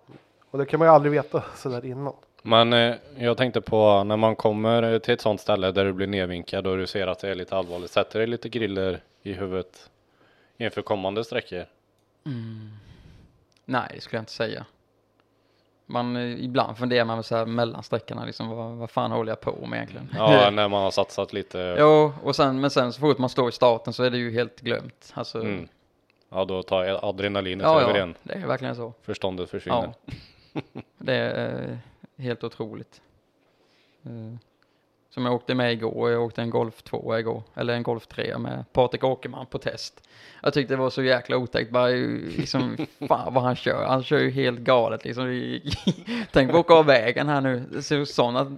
och 0.50 0.58
det 0.58 0.66
kan 0.66 0.78
man 0.78 0.88
ju 0.88 0.92
aldrig 0.94 1.12
veta 1.12 1.44
sådär 1.56 1.84
innan. 1.84 2.14
Men 2.42 2.72
eh, 2.72 2.94
jag 3.18 3.36
tänkte 3.36 3.60
på 3.60 4.04
när 4.04 4.16
man 4.16 4.36
kommer 4.36 4.98
till 4.98 5.14
ett 5.14 5.20
sånt 5.20 5.40
ställe 5.40 5.72
där 5.72 5.84
du 5.84 5.92
blir 5.92 6.06
nedvinkad 6.06 6.66
och 6.66 6.76
du 6.76 6.86
ser 6.86 7.06
att 7.06 7.18
det 7.18 7.30
är 7.30 7.34
lite 7.34 7.56
allvarligt. 7.56 7.90
Sätter 7.90 8.20
det 8.20 8.26
lite 8.26 8.48
griller 8.48 9.00
i 9.22 9.32
huvudet 9.32 9.90
inför 10.56 10.82
kommande 10.82 11.24
sträckor? 11.24 11.64
Nej, 13.64 13.90
det 13.94 14.00
skulle 14.00 14.16
jag 14.16 14.22
inte 14.22 14.32
säga. 14.32 14.66
Man, 15.86 16.16
eh, 16.16 16.44
ibland 16.44 16.78
funderar 16.78 17.04
man 17.04 17.22
så 17.22 17.36
här 17.36 17.46
mellan 17.46 17.82
sträckorna 17.82 18.24
liksom, 18.24 18.48
vad, 18.48 18.76
vad 18.76 18.90
fan 18.90 19.10
håller 19.10 19.32
jag 19.32 19.40
på 19.40 19.66
med 19.66 19.76
egentligen? 19.76 20.08
Ja, 20.14 20.50
när 20.52 20.68
man 20.68 20.82
har 20.82 20.90
satsat 20.90 21.32
lite. 21.32 21.76
Jo, 21.78 22.12
och 22.22 22.36
sen, 22.36 22.60
men 22.60 22.70
sen 22.70 22.92
så 22.92 23.00
fort 23.00 23.18
man 23.18 23.28
står 23.30 23.48
i 23.48 23.52
starten 23.52 23.92
så 23.92 24.02
är 24.02 24.10
det 24.10 24.18
ju 24.18 24.32
helt 24.32 24.60
glömt. 24.60 25.12
Alltså, 25.14 25.40
Mm. 25.40 25.68
Ja, 26.28 26.44
då 26.44 26.62
tar 26.62 27.08
adrenalinet 27.08 27.64
ja, 27.64 27.80
över 27.80 27.90
ja, 27.90 27.96
igen. 27.96 28.14
det 28.22 28.34
är 28.34 28.46
verkligen 28.46 28.76
så. 28.76 28.92
Förståndet 29.02 29.50
försvinner. 29.50 29.92
Ja. 30.52 30.60
Det 30.98 31.14
är 31.14 31.70
eh, 31.70 32.22
helt 32.24 32.44
otroligt. 32.44 33.00
Som 35.16 35.24
jag 35.26 35.34
åkte 35.34 35.54
med 35.54 35.72
igår, 35.72 36.10
jag 36.10 36.22
åkte 36.22 36.42
en 36.42 36.50
Golf 36.50 36.82
2 36.82 37.18
igår, 37.18 37.42
eller 37.54 37.74
en 37.74 37.82
Golf 37.82 38.06
3 38.06 38.38
med 38.38 38.64
Patrik 38.72 39.04
Åkerman 39.04 39.46
på 39.46 39.58
test. 39.58 40.08
Jag 40.42 40.54
tyckte 40.54 40.74
det 40.74 40.78
var 40.78 40.90
så 40.90 41.02
jäkla 41.02 41.36
otäckt, 41.36 41.70
bara 41.70 41.86
liksom, 41.88 42.76
fan 43.08 43.34
vad 43.34 43.42
han 43.44 43.56
kör, 43.56 43.86
han 43.86 44.02
kör 44.02 44.18
ju 44.18 44.30
helt 44.30 44.60
galet 44.60 45.04
liksom. 45.04 45.58
Tänk 46.32 46.50
på 46.50 46.56
att 46.58 46.64
åka 46.64 46.74
av 46.74 46.86
vägen 46.86 47.28
här 47.28 47.40
nu, 47.40 47.82
så 47.82 48.06
sådana 48.06 48.56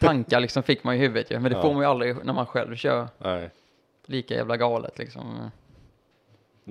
tankar 0.00 0.40
liksom 0.40 0.62
fick 0.62 0.84
man 0.84 0.94
i 0.94 0.98
huvudet 0.98 1.30
ju, 1.30 1.38
men 1.40 1.50
det 1.52 1.56
Ja. 1.58 1.62
får 1.62 1.72
man 1.74 1.82
ju 1.82 1.88
aldrig 1.88 2.24
när 2.24 2.32
man 2.32 2.46
själv 2.46 2.76
kör 2.76 3.08
Nej, 3.18 3.50
lika 4.06 4.34
jävla 4.34 4.56
galet 4.56 4.98
liksom. 4.98 5.50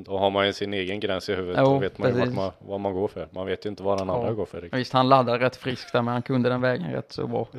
Då 0.03 0.17
har 0.17 0.29
man 0.29 0.45
ju 0.45 0.53
sin 0.53 0.73
egen 0.73 0.99
gräns 0.99 1.29
i 1.29 1.35
huvudet. 1.35 1.61
Jo, 1.65 1.73
då 1.73 1.79
vet 1.79 1.97
man 1.97 2.07
ju 2.07 2.13
vart 2.13 2.23
precis. 2.23 2.35
man, 2.35 2.51
vad 2.59 2.79
man 2.79 2.93
går 2.93 3.07
för. 3.07 3.27
Man 3.31 3.45
vet 3.45 3.65
ju 3.65 3.69
inte 3.69 3.83
vad 3.83 3.97
den 3.97 4.09
andra 4.09 4.33
går 4.33 4.45
för. 4.45 4.61
riktigt. 4.61 4.79
Visst, 4.79 4.93
han 4.93 5.09
laddade 5.09 5.45
rätt 5.45 5.55
friskt 5.55 5.93
där, 5.93 6.01
men 6.01 6.13
han 6.13 6.21
kunde 6.21 6.49
den 6.49 6.61
vägen 6.61 6.91
rätt 6.91 7.11
så 7.11 7.27
bra. 7.27 7.47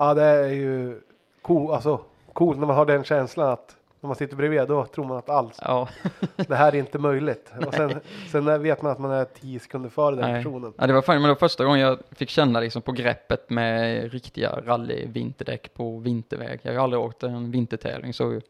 Ja, 0.00 0.14
det 0.14 0.22
är 0.22 0.48
ju 0.48 1.00
cool, 1.42 1.74
alltså, 1.74 2.00
coolt 2.32 2.58
när 2.58 2.66
man 2.66 2.76
har 2.76 2.86
den 2.86 3.04
känslan 3.04 3.48
att 3.48 3.76
när 4.00 4.08
man 4.08 4.16
sitter 4.16 4.36
bredvid 4.36 4.68
då 4.68 4.84
tror 4.84 5.04
man 5.04 5.16
att 5.16 5.28
alls, 5.28 5.58
Ja. 5.62 5.88
det 6.36 6.54
här 6.54 6.72
är 6.74 6.78
inte 6.78 6.98
möjligt. 6.98 7.52
Och 7.66 7.74
sen, 7.74 8.00
sen 8.32 8.62
vet 8.62 8.82
man 8.82 8.92
att 8.92 8.98
man 8.98 9.10
är 9.10 9.24
tio 9.24 9.60
sekunder 9.60 9.88
före 9.90 10.16
den 10.16 10.32
Nej. 10.32 10.44
personen. 10.44 10.72
Ja, 10.76 10.86
det 10.86 10.92
var, 10.92 11.02
fan, 11.02 11.14
men 11.14 11.22
det 11.22 11.28
var 11.28 11.34
första 11.34 11.64
gången 11.64 11.80
jag 11.80 11.98
fick 12.10 12.28
känna 12.30 12.60
liksom 12.60 12.82
på 12.82 12.92
greppet 12.92 13.50
med 13.50 14.12
riktiga 14.12 14.60
rally-vinterdäck 14.66 15.74
på 15.74 15.98
vinterväg. 15.98 16.60
Jag 16.62 16.72
har 16.74 16.80
aldrig 16.80 17.02
åkt 17.02 17.22
en 17.22 17.50
vintertävling 17.50 18.14
så, 18.14 18.40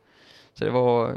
så 0.58 0.64
det 0.64 0.70
var 0.70 1.16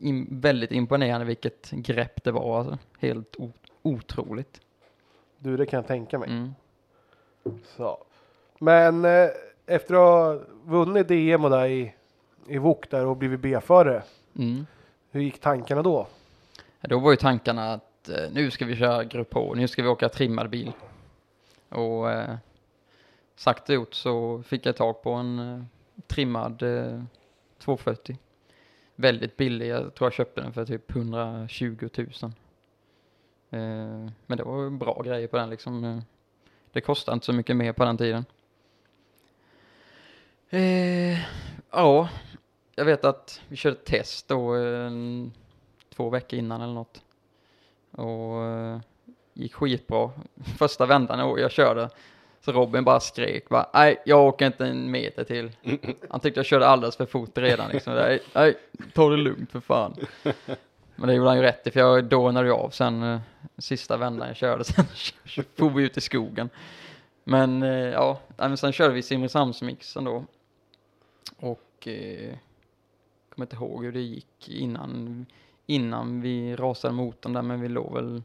in, 0.00 0.26
väldigt 0.30 0.72
imponerande 0.72 1.26
vilket 1.26 1.70
grepp 1.70 2.24
det 2.24 2.32
var. 2.32 2.58
Alltså. 2.58 2.78
Helt 2.98 3.36
otroligt. 3.82 4.60
Du, 5.38 5.56
det 5.56 5.66
kan 5.66 5.76
jag 5.76 5.86
tänka 5.86 6.18
mig. 6.18 6.30
Mm. 6.30 6.54
Så. 7.64 7.98
Men 8.58 9.04
eh, 9.04 9.28
efter 9.66 9.94
att 9.94 10.00
ha 10.00 10.44
vunnit 10.64 11.08
DM 11.08 11.44
och 11.44 11.50
där 11.50 11.66
i, 11.66 11.94
i 12.48 12.58
VOK 12.58 12.90
där 12.90 13.06
och 13.06 13.16
blivit 13.16 13.40
B-förare, 13.40 14.02
Mm. 14.38 14.66
hur 15.10 15.20
gick 15.20 15.38
tankarna 15.40 15.82
då? 15.82 16.06
Ja, 16.80 16.88
Då 16.88 16.98
var 16.98 17.10
ju 17.10 17.16
tankarna 17.16 17.72
att 17.72 18.08
eh, 18.08 18.30
nu 18.32 18.50
ska 18.50 18.64
vi 18.64 18.76
köra 18.76 19.04
grupp 19.04 19.34
H, 19.34 19.54
nu 19.54 19.68
ska 19.68 19.82
vi 19.82 19.88
åka 19.88 20.08
trimmad 20.08 20.50
bil. 20.50 20.72
Och 21.68 22.10
eh, 22.10 22.34
sagt 23.36 23.68
och 23.68 23.74
gjort 23.74 23.94
så 23.94 24.42
fick 24.42 24.66
jag 24.66 24.76
tag 24.76 25.02
på 25.02 25.10
en 25.10 25.38
eh, 25.38 25.62
trimmad 26.06 26.62
eh, 26.62 27.02
240. 27.58 28.16
Väldigt 28.94 29.36
billig, 29.36 29.68
jag 29.68 29.94
tror 29.94 30.06
jag 30.06 30.12
köpte 30.12 30.40
den 30.40 30.52
för 30.52 30.64
typ 30.64 30.90
120 30.90 31.88
000. 31.96 32.32
Eh, 33.50 34.10
men 34.26 34.38
det 34.38 34.42
var 34.42 34.70
bra 34.70 35.02
grejer 35.04 35.28
på 35.28 35.36
den 35.36 35.50
liksom. 35.50 35.84
Eh, 35.84 35.98
det 36.72 36.80
kostade 36.80 37.14
inte 37.14 37.26
så 37.26 37.32
mycket 37.32 37.56
mer 37.56 37.72
på 37.72 37.84
den 37.84 37.98
tiden. 37.98 38.24
Eh, 40.50 41.18
ja, 41.70 42.08
jag 42.74 42.84
vet 42.84 43.04
att 43.04 43.40
vi 43.48 43.56
körde 43.56 43.76
test 43.76 44.28
då 44.28 44.54
två 45.94 46.10
veckor 46.10 46.38
innan 46.38 46.60
eller 46.60 46.74
något. 46.74 47.02
Och 47.90 48.42
gick 49.32 49.54
skitbra. 49.54 50.10
Första 50.58 50.86
vändan 50.86 51.38
jag 51.38 51.50
körde. 51.50 51.90
Så 52.44 52.52
Robin 52.52 52.84
bara 52.84 53.00
skrek 53.00 53.48
bara, 53.48 53.66
nej 53.74 54.02
jag 54.04 54.26
åker 54.26 54.46
inte 54.46 54.66
en 54.66 54.90
meter 54.90 55.24
till. 55.24 55.50
Han 56.10 56.20
tyckte 56.20 56.38
jag 56.38 56.46
körde 56.46 56.66
alldeles 56.66 56.96
för 56.96 57.06
fort 57.06 57.38
redan 57.38 57.70
liksom. 57.70 57.94
Nej, 58.34 58.54
ta 58.92 59.10
det 59.10 59.16
lugnt 59.16 59.52
för 59.52 59.60
fan. 59.60 59.96
Men 60.96 61.08
det 61.08 61.14
gjorde 61.14 61.28
han 61.28 61.36
ju 61.36 61.42
rätt 61.42 61.66
i 61.66 61.70
för 61.70 61.80
jag 61.80 62.04
dånade 62.04 62.46
ju 62.46 62.52
av 62.52 62.70
sen 62.70 63.02
eh, 63.02 63.20
sista 63.58 63.96
vändan 63.96 64.28
jag 64.28 64.36
körde. 64.36 64.64
Sen 64.64 64.84
for 65.56 65.70
vi 65.70 65.84
ut 65.84 65.96
i 65.96 66.00
skogen. 66.00 66.50
Men 67.24 67.62
eh, 67.62 67.70
ja, 67.70 68.20
men 68.36 68.56
sen 68.56 68.72
körde 68.72 68.94
vi 68.94 69.02
Simrishamnsmixen 69.02 70.04
då. 70.04 70.24
Och 71.36 71.88
eh, 71.88 72.34
kommer 73.28 73.46
inte 73.46 73.56
ihåg 73.56 73.84
hur 73.84 73.92
det 73.92 74.00
gick 74.00 74.48
innan, 74.48 75.26
innan 75.66 76.20
vi 76.20 76.56
rasade 76.56 76.94
motorn 76.94 77.32
där, 77.32 77.42
men 77.42 77.60
vi 77.60 77.68
låg 77.68 77.94
väl 77.94 78.22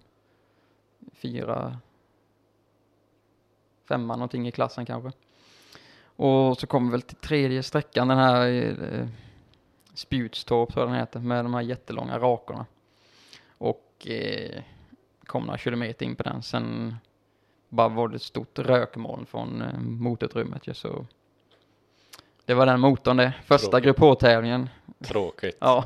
fyra, 1.13 1.77
femma 3.87 4.15
någonting 4.15 4.47
i 4.47 4.51
klassen 4.51 4.85
kanske. 4.85 5.11
Och 6.15 6.57
så 6.57 6.67
kom 6.67 6.85
vi 6.85 6.91
väl 6.91 7.01
till 7.01 7.15
tredje 7.15 7.63
sträckan, 7.63 8.07
den 8.07 8.17
här 8.17 8.47
eh, 8.47 9.07
Spjutstorp 9.93 10.73
tror 10.73 10.85
jag 10.85 10.93
den 10.93 10.99
heter, 10.99 11.19
med 11.19 11.45
de 11.45 11.53
här 11.53 11.61
jättelånga 11.61 12.19
rakorna. 12.19 12.65
Och 13.57 14.07
eh, 14.07 14.61
kom 15.25 15.43
några 15.43 15.57
kilometer 15.57 16.05
in 16.05 16.15
på 16.15 16.23
den, 16.23 16.43
sen 16.43 16.95
bara 17.69 17.89
var 17.89 18.07
det 18.07 18.15
ett 18.15 18.21
stort 18.21 18.59
rökmoln 18.59 19.25
från 19.25 19.61
eh, 19.61 19.79
motorutrymmet 19.79 20.67
ju, 20.67 20.73
så 20.73 21.05
det 22.45 22.53
var 22.53 22.65
den 22.65 22.79
motorn 22.79 23.17
det. 23.17 23.33
Första 23.45 23.67
Tråkigt. 23.67 23.85
Grupp 23.85 23.99
H-tävlingen. 23.99 24.69
Tråkigt. 25.03 25.57
Ja, 25.59 25.85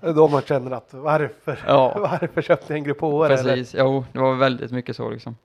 då 0.00 0.28
man 0.28 0.42
känner 0.42 0.70
att 0.70 0.94
varför? 0.94 1.64
Ja. 1.66 1.94
Varför 2.20 2.42
köpte 2.42 2.72
jag 2.72 2.78
en 2.78 2.84
grupp? 2.84 3.02
Eller? 3.02 3.28
precis. 3.28 3.74
Jo, 3.78 4.04
det 4.12 4.18
var 4.18 4.34
väldigt 4.34 4.70
mycket 4.70 4.96
så 4.96 5.10
liksom. 5.10 5.36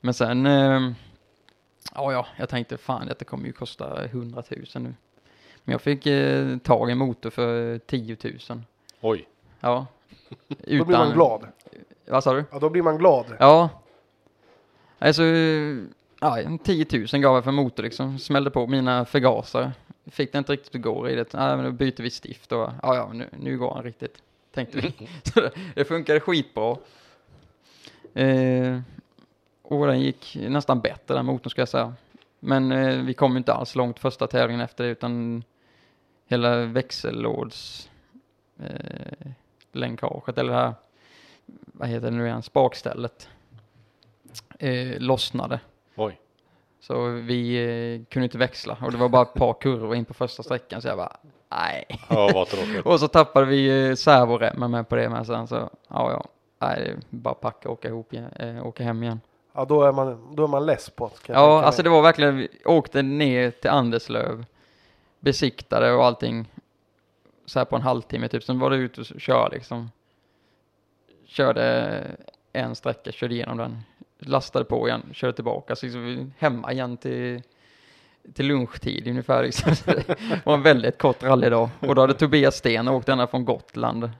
Men 0.00 0.14
sen, 0.14 0.46
eh, 0.46 0.80
ja, 1.94 2.12
ja, 2.12 2.26
jag 2.36 2.48
tänkte 2.48 2.76
fan 2.76 3.06
detta 3.06 3.24
kommer 3.24 3.46
ju 3.46 3.52
kosta 3.52 4.04
100 4.04 4.42
000 4.50 4.64
nu. 4.74 4.94
Men 5.64 5.72
jag 5.72 5.80
fick 5.80 6.06
eh, 6.06 6.58
tag 6.58 6.88
i 6.88 6.92
en 6.92 6.98
motor 6.98 7.30
för 7.30 7.78
10 7.78 8.16
000. 8.48 8.62
Oj. 9.00 9.28
Ja. 9.60 9.86
Då 10.48 10.84
blir 10.84 10.98
man 10.98 11.12
glad. 11.12 11.46
Vad 12.06 12.24
sa 12.24 12.34
du? 12.34 12.44
Ja, 12.50 12.58
då 12.58 12.68
blir 12.68 12.82
man 12.82 12.98
glad. 12.98 13.26
Ja. 13.38 13.68
Alltså, 14.98 15.22
ja, 16.20 16.40
en 16.40 16.58
10 16.58 16.86
000 17.12 17.22
gav 17.22 17.34
jag 17.34 17.44
för 17.44 17.50
motor 17.50 17.82
liksom. 17.82 18.18
Smällde 18.18 18.50
på 18.50 18.66
mina 18.66 19.04
förgasare. 19.04 19.72
Fick 20.06 20.32
det 20.32 20.38
inte 20.38 20.52
riktigt 20.52 20.74
att 20.74 20.82
gå 20.82 21.08
i 21.08 21.14
det. 21.14 21.26
Ja, 21.32 21.56
men 21.56 21.64
då 21.64 21.70
byter 21.70 22.02
vi 22.02 22.10
stift 22.10 22.52
och 22.52 22.70
ja, 22.82 22.96
ja, 22.96 23.10
nu, 23.12 23.28
nu 23.38 23.58
går 23.58 23.74
han 23.74 23.84
riktigt. 23.84 24.22
Tänkte 24.54 24.78
vi. 24.78 25.08
Så 25.22 25.40
det, 25.40 25.50
det 25.74 25.84
funkade 25.84 26.20
skitbra. 26.20 26.76
Eh, 28.14 28.80
och 29.72 29.86
den 29.86 30.00
gick 30.00 30.36
nästan 30.40 30.80
bättre 30.80 31.14
den 31.14 31.26
motorn 31.26 31.50
ska 31.50 31.60
jag 31.60 31.68
säga. 31.68 31.94
Men 32.40 32.72
eh, 32.72 33.04
vi 33.04 33.14
kom 33.14 33.36
inte 33.36 33.52
alls 33.52 33.74
långt 33.74 33.98
första 33.98 34.26
tävlingen 34.26 34.60
efter 34.60 34.84
det 34.84 34.90
utan 34.90 35.44
hela 36.26 36.56
växellåds 36.56 37.90
eh, 38.58 39.28
länkaget 39.72 40.38
eller 40.38 40.52
det 40.52 40.58
här, 40.58 40.74
vad 41.46 41.88
heter 41.88 42.10
det 42.10 42.16
nu 42.16 42.26
igen, 42.26 42.42
spakstället 42.42 43.28
eh, 44.58 45.00
lossnade. 45.00 45.60
Oj. 45.96 46.20
Så 46.80 47.06
vi 47.06 47.56
eh, 47.56 48.04
kunde 48.12 48.24
inte 48.24 48.38
växla 48.38 48.76
och 48.82 48.92
det 48.92 48.98
var 48.98 49.08
bara 49.08 49.22
ett 49.22 49.34
par 49.34 49.54
kurvor 49.60 49.94
in 49.94 50.04
på 50.04 50.14
första 50.14 50.42
sträckan 50.42 50.82
så 50.82 50.88
jag 50.88 50.96
bara 50.96 51.16
nej. 51.50 51.84
Ja, 52.08 52.30
vad 52.34 52.46
tråkigt. 52.48 52.80
Och 52.86 53.00
så 53.00 53.08
tappade 53.08 53.46
vi 53.46 53.88
eh, 53.88 53.94
servoremmen 53.94 54.70
med 54.70 54.88
på 54.88 54.96
det 54.96 55.08
med 55.08 55.26
sen 55.26 55.46
så 55.46 55.70
ja 55.88 56.12
ja. 56.12 56.24
Nej, 56.58 56.96
bara 57.10 57.34
packa 57.34 57.68
och 57.68 57.72
åka, 57.72 57.88
ihop, 57.88 58.12
igen, 58.12 58.30
eh, 58.36 58.66
åka 58.66 58.84
hem 58.84 59.02
igen. 59.02 59.20
Ja, 59.52 59.64
då 59.64 59.82
är 59.82 59.92
man, 59.92 60.34
då 60.34 60.44
är 60.44 60.48
man 60.48 60.66
less 60.66 60.90
på 60.90 61.10
det. 61.26 61.32
Ja, 61.32 61.62
alltså 61.62 61.82
det 61.82 61.90
var 61.90 62.02
verkligen, 62.02 62.36
vi 62.36 62.48
åkte 62.64 63.02
ner 63.02 63.50
till 63.50 63.70
Anderslöv, 63.70 64.44
besiktade 65.20 65.92
och 65.92 66.04
allting 66.04 66.48
så 67.46 67.58
här 67.58 67.66
på 67.66 67.76
en 67.76 67.82
halvtimme 67.82 68.28
typ, 68.28 68.44
sen 68.44 68.58
var 68.58 68.70
det 68.70 68.76
ut 68.76 68.98
och 68.98 69.04
köra 69.04 69.48
liksom. 69.48 69.90
Körde 71.26 72.04
en 72.52 72.74
sträcka, 72.74 73.12
körde 73.12 73.34
igenom 73.34 73.56
den, 73.56 73.82
lastade 74.18 74.64
på 74.64 74.88
igen, 74.88 75.02
körde 75.12 75.32
tillbaka, 75.32 75.76
så 75.76 75.86
liksom 75.86 76.32
hemma 76.38 76.72
igen 76.72 76.96
till, 76.96 77.42
till 78.34 78.46
lunchtid 78.46 79.06
ungefär 79.06 79.42
liksom. 79.42 79.72
Det 79.84 80.46
var 80.46 80.54
en 80.54 80.62
väldigt 80.62 80.98
kort 80.98 81.22
rallydag 81.22 81.70
och 81.80 81.94
då 81.94 82.00
hade 82.00 82.14
Tobias 82.14 82.56
Sten 82.56 82.88
åkt 82.88 83.08
ända 83.08 83.26
från 83.26 83.44
Gotland. 83.44 84.02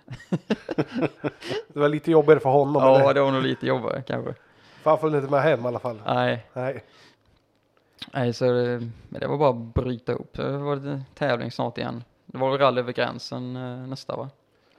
Det 1.69 1.81
var 1.81 1.89
lite 1.89 2.11
jobbigare 2.11 2.41
för 2.41 2.51
honom. 2.51 2.83
Ja, 2.83 3.01
eller? 3.01 3.15
det 3.15 3.21
var 3.21 3.31
nog 3.31 3.43
lite 3.43 3.67
jobbigare 3.67 4.03
kanske. 4.03 4.35
Han 4.85 4.99
följde 4.99 5.19
inte 5.19 5.31
med 5.31 5.43
hem 5.43 5.65
i 5.65 5.69
alla 5.69 5.79
fall. 5.79 6.03
Nej. 6.07 6.47
Nej. 6.53 6.85
Nej, 8.13 8.33
så 8.33 8.45
det, 8.45 8.89
men 9.09 9.21
det 9.21 9.27
var 9.27 9.39
bara 9.39 9.51
att 9.51 9.57
bryta 9.75 10.13
upp. 10.13 10.37
Så 10.37 10.59
var 10.59 10.77
det 10.77 11.03
tävling 11.15 11.51
snart 11.51 11.79
igen. 11.79 12.05
Det 12.27 12.39
var 12.39 12.51
väl 12.51 12.59
rally 12.59 12.81
över 12.81 12.93
gränsen 12.93 13.57
eh, 13.57 13.87
nästa 13.89 14.17
va? 14.17 14.31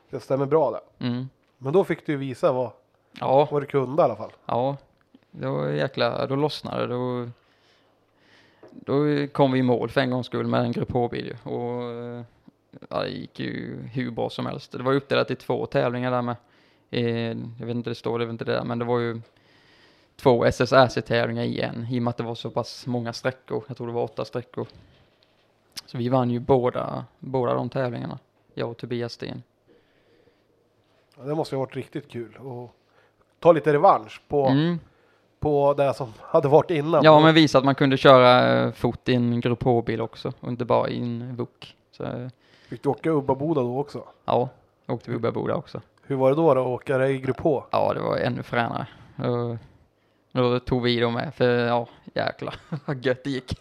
Det 0.10 0.20
stämmer 0.20 0.46
bra 0.46 0.72
det. 0.72 1.06
Mm. 1.06 1.30
Men 1.58 1.74
då 1.74 1.84
fick 1.84 2.06
du 2.06 2.16
visa 2.18 2.52
vad, 2.52 2.72
Ja, 3.20 3.48
vad 3.52 3.62
du 3.62 3.66
kunde 3.66 4.02
i 4.02 4.06
alla 4.06 4.16
fall. 4.16 4.32
ja. 4.46 4.78
Det 5.32 5.48
var 5.48 5.68
jäkla, 5.70 6.28
då 6.28 6.36
lossnade 6.36 6.88
det. 6.88 6.94
Då, 6.94 7.30
då 8.72 9.28
kom 9.28 9.52
vi 9.52 9.60
i 9.60 9.64
mål 9.64 9.90
för 9.90 10.02
en 10.02 10.10
gångs 10.12 10.26
skull 10.26 10.48
med 10.48 10.62
en 10.62 10.72
grupp 10.72 10.92
H-bil. 10.92 11.38
Och 11.44 11.84
eh, 11.84 12.22
ja, 12.90 13.00
det 13.04 13.10
gick 13.10 13.40
ju 13.40 13.82
hur 13.94 14.12
bra 14.12 14.30
som 14.30 14.46
helst. 14.46 14.72
Det 14.72 14.84
var 14.84 14.94
uppdelat 14.94 15.32
i 15.32 15.36
två 15.36 15.66
tävlingar 15.66 16.12
där 16.12 16.22
med. 16.22 16.36
Eh, 16.92 17.38
jag 17.60 17.66
vet 17.66 17.76
inte 17.76 17.90
det 17.90 17.96
står, 17.96 18.20
det 18.20 18.24
är 18.24 18.26
väl 18.26 18.34
inte 18.34 18.46
det 18.46 18.52
där, 18.54 18.64
men 18.64 18.80
det 18.80 18.86
var 18.86 19.00
ju 19.00 19.22
två 20.16 20.46
SSRC-tävlingar 20.46 21.44
i 21.44 21.62
en, 21.62 21.88
i 21.92 22.00
och 22.00 22.04
med 22.04 22.10
att 22.10 22.18
det 22.18 22.24
var 22.24 22.36
så 22.36 22.50
pass 22.50 22.88
många 22.88 23.14
sträckor. 23.14 23.64
Jag 23.68 23.78
tror 23.78 23.88
det 23.88 23.94
var 23.94 24.04
åtta 24.04 24.26
sträckor. 24.26 24.68
Så 25.86 25.98
vi 25.98 26.10
vann 26.10 26.30
ju 26.30 26.40
båda, 26.40 27.06
båda 27.20 27.54
de 27.54 27.70
tävlingarna, 27.70 28.20
jag 28.54 28.70
och 28.72 28.78
Tobias 28.78 29.14
Sten. 29.14 29.44
Ja, 31.18 31.24
det 31.24 31.36
måste 31.36 31.56
ha 31.56 31.60
varit 31.60 31.76
riktigt 31.76 32.10
kul. 32.12 32.36
Och 32.38 32.76
ta 33.40 33.52
lite 33.52 33.74
revansch 33.74 34.22
på, 34.28 34.46
Mm. 34.46 34.80
på 35.40 35.74
det 35.74 35.94
som 35.94 36.14
hade 36.20 36.48
varit 36.48 36.72
innan. 36.72 37.04
Ja, 37.04 37.20
men 37.20 37.36
visa 37.36 37.58
att 37.58 37.64
man 37.66 37.76
kunde 37.76 37.98
köra 37.98 38.60
eh, 38.66 38.72
fort 38.72 39.10
i 39.10 39.14
en 39.16 39.42
Grupp 39.42 39.64
H-bil 39.64 40.02
också, 40.02 40.34
och 40.40 40.48
inte 40.50 40.66
bara 40.66 40.90
i 40.90 41.00
en 41.02 41.36
VUK. 41.36 41.76
Så 41.92 42.04
eh, 42.04 42.28
Fick 42.70 42.84
du 42.84 42.90
åka 42.90 43.10
Ubba-Boda 43.10 43.62
då 43.62 43.80
också? 43.80 44.04
ja, 44.26 44.50
åkte 44.88 45.12
vi 45.12 45.32
Boda 45.32 45.56
också. 45.56 45.82
Hur 46.06 46.16
var 46.16 46.30
det 46.30 46.36
då, 46.36 46.54
då 46.54 46.62
att 46.62 46.68
åka 46.68 47.08
i 47.08 47.18
grupp 47.18 47.40
H? 47.40 47.64
Ja, 47.72 47.94
det 47.94 48.00
var 48.00 48.18
ännu 48.18 48.44
fränare. 48.44 48.88
Och 50.34 50.42
Då 50.42 50.60
tog 50.60 50.82
vi 50.84 51.00
dem 51.00 51.14
med, 51.14 51.36
för 51.36 51.66
ja, 51.66 51.88
jäklar 52.14 52.56
vad 52.86 53.06
gött 53.06 53.24
det 53.24 53.30
gick. 53.30 53.60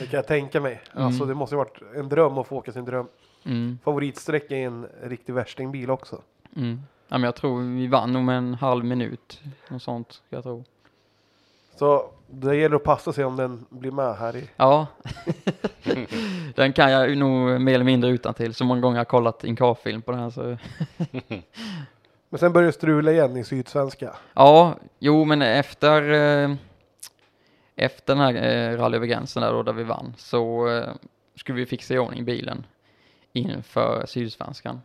Det 0.00 0.06
kan 0.06 0.16
jag 0.16 0.26
tänka 0.26 0.60
mig. 0.60 0.80
Mm. 0.94 1.06
Alltså 1.06 1.24
det 1.24 1.34
måste 1.34 1.54
ju 1.54 1.58
varit 1.58 1.80
en 1.96 2.08
dröm 2.08 2.38
att 2.38 2.46
få 2.46 2.56
åka 2.56 2.72
sin 2.72 2.84
dröm. 2.84 3.06
Mm, 3.44 3.78
Favoritsträcka 3.84 4.56
i 4.56 4.62
en 4.62 4.86
riktig 5.02 5.32
värstingbil 5.32 5.90
också. 5.90 6.22
mm. 6.56 6.80
Ja, 7.08 7.18
men 7.18 7.22
jag 7.24 7.34
tror 7.36 7.60
vi 7.76 7.86
vann 7.86 8.24
med 8.24 8.38
en 8.38 8.54
halv 8.54 8.84
minut, 8.84 9.40
något 9.68 9.82
sånt, 9.82 10.22
jag 10.28 10.42
tror. 10.42 10.64
Så 11.76 12.10
det 12.30 12.56
gäller 12.56 12.76
att 12.76 12.84
passa 12.84 13.12
sig 13.12 13.24
om 13.24 13.36
den 13.36 13.66
blir 13.68 13.90
med 13.90 14.16
här 14.16 14.36
i... 14.36 14.50
Ja, 14.56 14.86
den 16.54 16.72
kan 16.72 16.90
jag 16.90 17.16
nog 17.16 17.60
mer 17.60 17.74
eller 17.74 17.84
mindre 17.84 18.10
utan 18.10 18.34
till. 18.34 18.54
så 18.54 18.64
många 18.64 18.80
gånger 18.80 18.96
jag 18.96 19.00
har 19.00 19.04
kollat 19.04 19.44
Incar-film 19.44 20.02
på 20.02 20.12
den 20.12 20.20
här 20.20 20.30
så. 20.30 20.56
Men 22.28 22.38
sen 22.38 22.52
börjar 22.52 22.66
det 22.66 22.72
strula 22.72 23.12
igen 23.12 23.36
i 23.36 23.44
Sydsvenska. 23.44 24.16
Ja, 24.34 24.76
jo 24.98 25.24
men 25.24 25.42
efter, 25.42 26.02
eh, 26.12 26.54
efter 27.76 28.14
den 28.14 28.24
här 28.24 28.34
eh, 28.72 28.76
rally 28.78 28.96
över 28.96 29.06
gränsen 29.06 29.42
där 29.42 29.52
då, 29.52 29.62
där 29.62 29.72
vi 29.72 29.82
vann, 29.82 30.14
så 30.18 30.68
eh, 30.68 30.88
skulle 31.34 31.58
vi 31.58 31.66
fixa 31.66 31.94
i 31.94 31.98
ordning 31.98 32.24
bilen 32.24 32.66
inför 33.32 34.06
Sydsvenskan. 34.06 34.80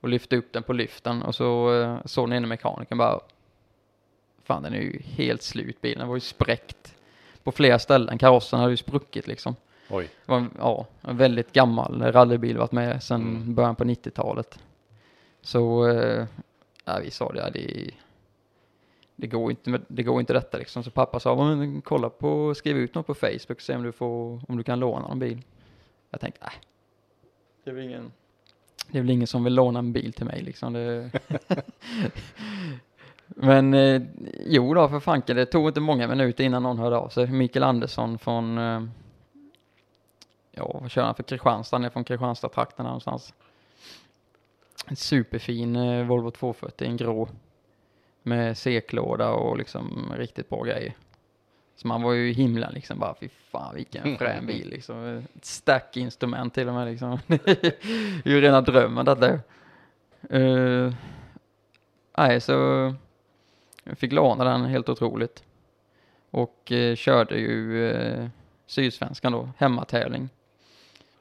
Och 0.00 0.08
lyfte 0.08 0.36
upp 0.36 0.52
den 0.52 0.62
på 0.62 0.72
lyften 0.72 1.22
och 1.22 1.34
så 1.34 1.80
eh, 1.80 1.98
såg 2.04 2.28
den 2.28 2.36
ene 2.36 2.46
mekanikern 2.46 2.98
bara, 2.98 3.20
fan 4.44 4.62
den 4.62 4.74
är 4.74 4.80
ju 4.80 5.00
helt 5.04 5.42
slut 5.42 5.80
bilen, 5.80 5.98
den 5.98 6.08
var 6.08 6.16
ju 6.16 6.20
spräckt 6.20 6.94
på 7.42 7.52
flera 7.52 7.78
ställen, 7.78 8.18
karossen 8.18 8.58
hade 8.60 8.70
ju 8.72 8.76
spruckit 8.76 9.26
liksom. 9.26 9.56
Oj. 9.90 10.04
Det 10.26 10.32
var 10.32 10.38
en, 10.38 10.50
ja, 10.58 10.86
en 11.00 11.16
väldigt 11.16 11.52
gammal 11.52 12.02
rallybil, 12.12 12.58
varit 12.58 12.72
med 12.72 13.02
sedan 13.02 13.20
Mm. 13.22 13.54
början 13.54 13.76
på 13.76 13.84
90-talet. 13.84 14.58
Så 15.42 15.88
eh, 15.88 16.24
ja, 16.84 16.98
vi 17.02 17.10
sa 17.10 17.32
det, 17.32 17.38
ja, 17.38 17.50
det, 17.50 17.90
det, 19.16 19.26
går 19.26 19.50
inte, 19.50 19.70
med- 19.70 19.84
det 19.88 20.02
går 20.02 20.20
inte 20.20 20.32
detta 20.32 20.58
liksom. 20.58 20.84
Så 20.84 20.90
pappa 20.90 21.20
sa, 21.20 21.54
men 21.54 21.82
kolla 21.82 22.10
på, 22.10 22.54
skriv 22.54 22.76
ut 22.76 22.94
något 22.94 23.06
på 23.06 23.14
Facebook, 23.14 23.60
se 23.60 23.76
om 23.76 23.82
du, 23.82 23.92
får, 23.92 24.40
om 24.48 24.56
du 24.56 24.62
kan 24.62 24.80
låna 24.80 25.08
en 25.12 25.18
bil. 25.18 25.42
Jag 26.10 26.20
tänkte, 26.20 26.40
nej. 26.42 26.60
Det 27.64 27.70
är 27.70 27.74
väl 27.74 27.84
ingen, 27.84 28.12
det 28.90 28.98
är 28.98 29.02
väl 29.02 29.10
ingen 29.10 29.26
som 29.26 29.44
vill 29.44 29.54
låna 29.54 29.78
en 29.78 29.92
bil 29.92 30.12
till 30.12 30.26
mig 30.26 30.42
liksom. 30.42 30.72
Det... 30.72 31.10
Men 33.26 33.74
eh, 33.74 34.02
jo 34.46 34.74
då, 34.74 34.88
för 34.88 35.00
fanken, 35.00 35.36
det 35.36 35.46
tog 35.46 35.68
inte 35.68 35.80
många 35.80 36.08
minuter 36.08 36.44
innan 36.44 36.62
någon 36.62 36.78
hörde 36.78 36.96
av 36.96 37.08
sig. 37.08 37.26
Mikael 37.26 37.62
Andersson 37.62 38.18
från 38.18 38.58
eh, 38.58 38.82
ja, 40.50 40.78
vad 40.82 40.90
kör 40.90 41.02
han 41.02 41.14
för 41.14 41.22
Kristianstad? 41.22 41.76
Han 41.76 41.84
är 41.84 41.90
från 41.90 42.04
Kristianstad-trakten 42.04 42.84
någonstans. 42.86 43.34
En 44.86 44.96
superfin 44.96 45.76
eh, 45.76 46.06
Volvo 46.06 46.30
240, 46.30 46.86
en 46.86 46.96
grå. 46.96 47.28
Med 48.22 48.58
seklåda 48.58 49.30
och 49.30 49.58
liksom 49.58 50.12
riktigt 50.16 50.48
bra 50.48 50.62
grejer. 50.62 50.96
Så 51.76 51.88
man 51.88 52.02
var 52.02 52.12
ju 52.12 52.30
i 52.30 52.32
himlen 52.32 52.74
liksom 52.74 52.98
bara, 52.98 53.14
fy 53.14 53.28
fan 53.28 53.74
vilken 53.74 54.16
frän 54.18 54.46
bil 54.46 54.68
liksom. 54.68 55.24
Ett 55.36 55.44
stack-instrument 55.44 56.54
till 56.54 56.68
och 56.68 56.74
med 56.74 56.88
liksom. 56.88 57.18
Det 57.26 57.84
är 58.24 58.30
ju 58.30 58.40
rena 58.40 58.60
drömmen 58.60 59.04
detta. 59.04 59.38
Uh, 60.34 60.94
nej, 62.16 62.40
så 62.40 62.52
jag 63.84 63.98
fick 63.98 64.12
låna 64.12 64.44
den 64.44 64.64
helt 64.64 64.88
otroligt. 64.88 65.44
Och 66.30 66.72
eh, 66.72 66.96
körde 66.96 67.38
ju 67.38 67.90
eh, 67.90 68.28
Sydsvenskan 68.66 69.32
då, 69.32 69.48
hemmatävling. 69.58 70.28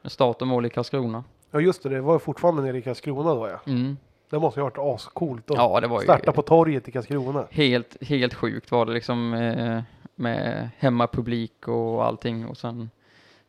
Med 0.01 0.11
start 0.11 0.41
och 0.41 0.47
mål 0.47 0.65
i 0.65 0.69
Karlskrona. 0.69 1.23
Ja 1.51 1.59
just 1.59 1.83
det, 1.83 1.89
det 1.89 2.01
var 2.01 2.19
fortfarande 2.19 2.61
nere 2.61 2.77
i 2.77 2.81
Karlskrona 2.81 3.33
då 3.33 3.47
ja. 3.47 3.71
Mm. 3.71 3.97
Det 4.29 4.39
måste 4.39 4.59
ju 4.59 4.63
ha 4.63 4.69
varit 4.69 4.95
ascoolt 4.95 5.51
att 5.51 5.57
Ja, 5.57 5.79
det 5.79 5.87
var 5.87 6.01
ju 6.01 6.03
starta 6.03 6.31
på 6.31 6.41
torget 6.41 6.87
i 6.87 6.91
Karlskrona. 6.91 7.47
helt, 7.51 8.03
helt 8.03 8.33
sjukt 8.33 8.71
var 8.71 8.85
det 8.85 8.93
liksom 8.93 9.33
eh, 9.33 9.81
med 10.15 10.69
hemmapublik 10.77 11.67
och 11.67 12.05
allting 12.05 12.47
och 12.47 12.57
sen 12.57 12.89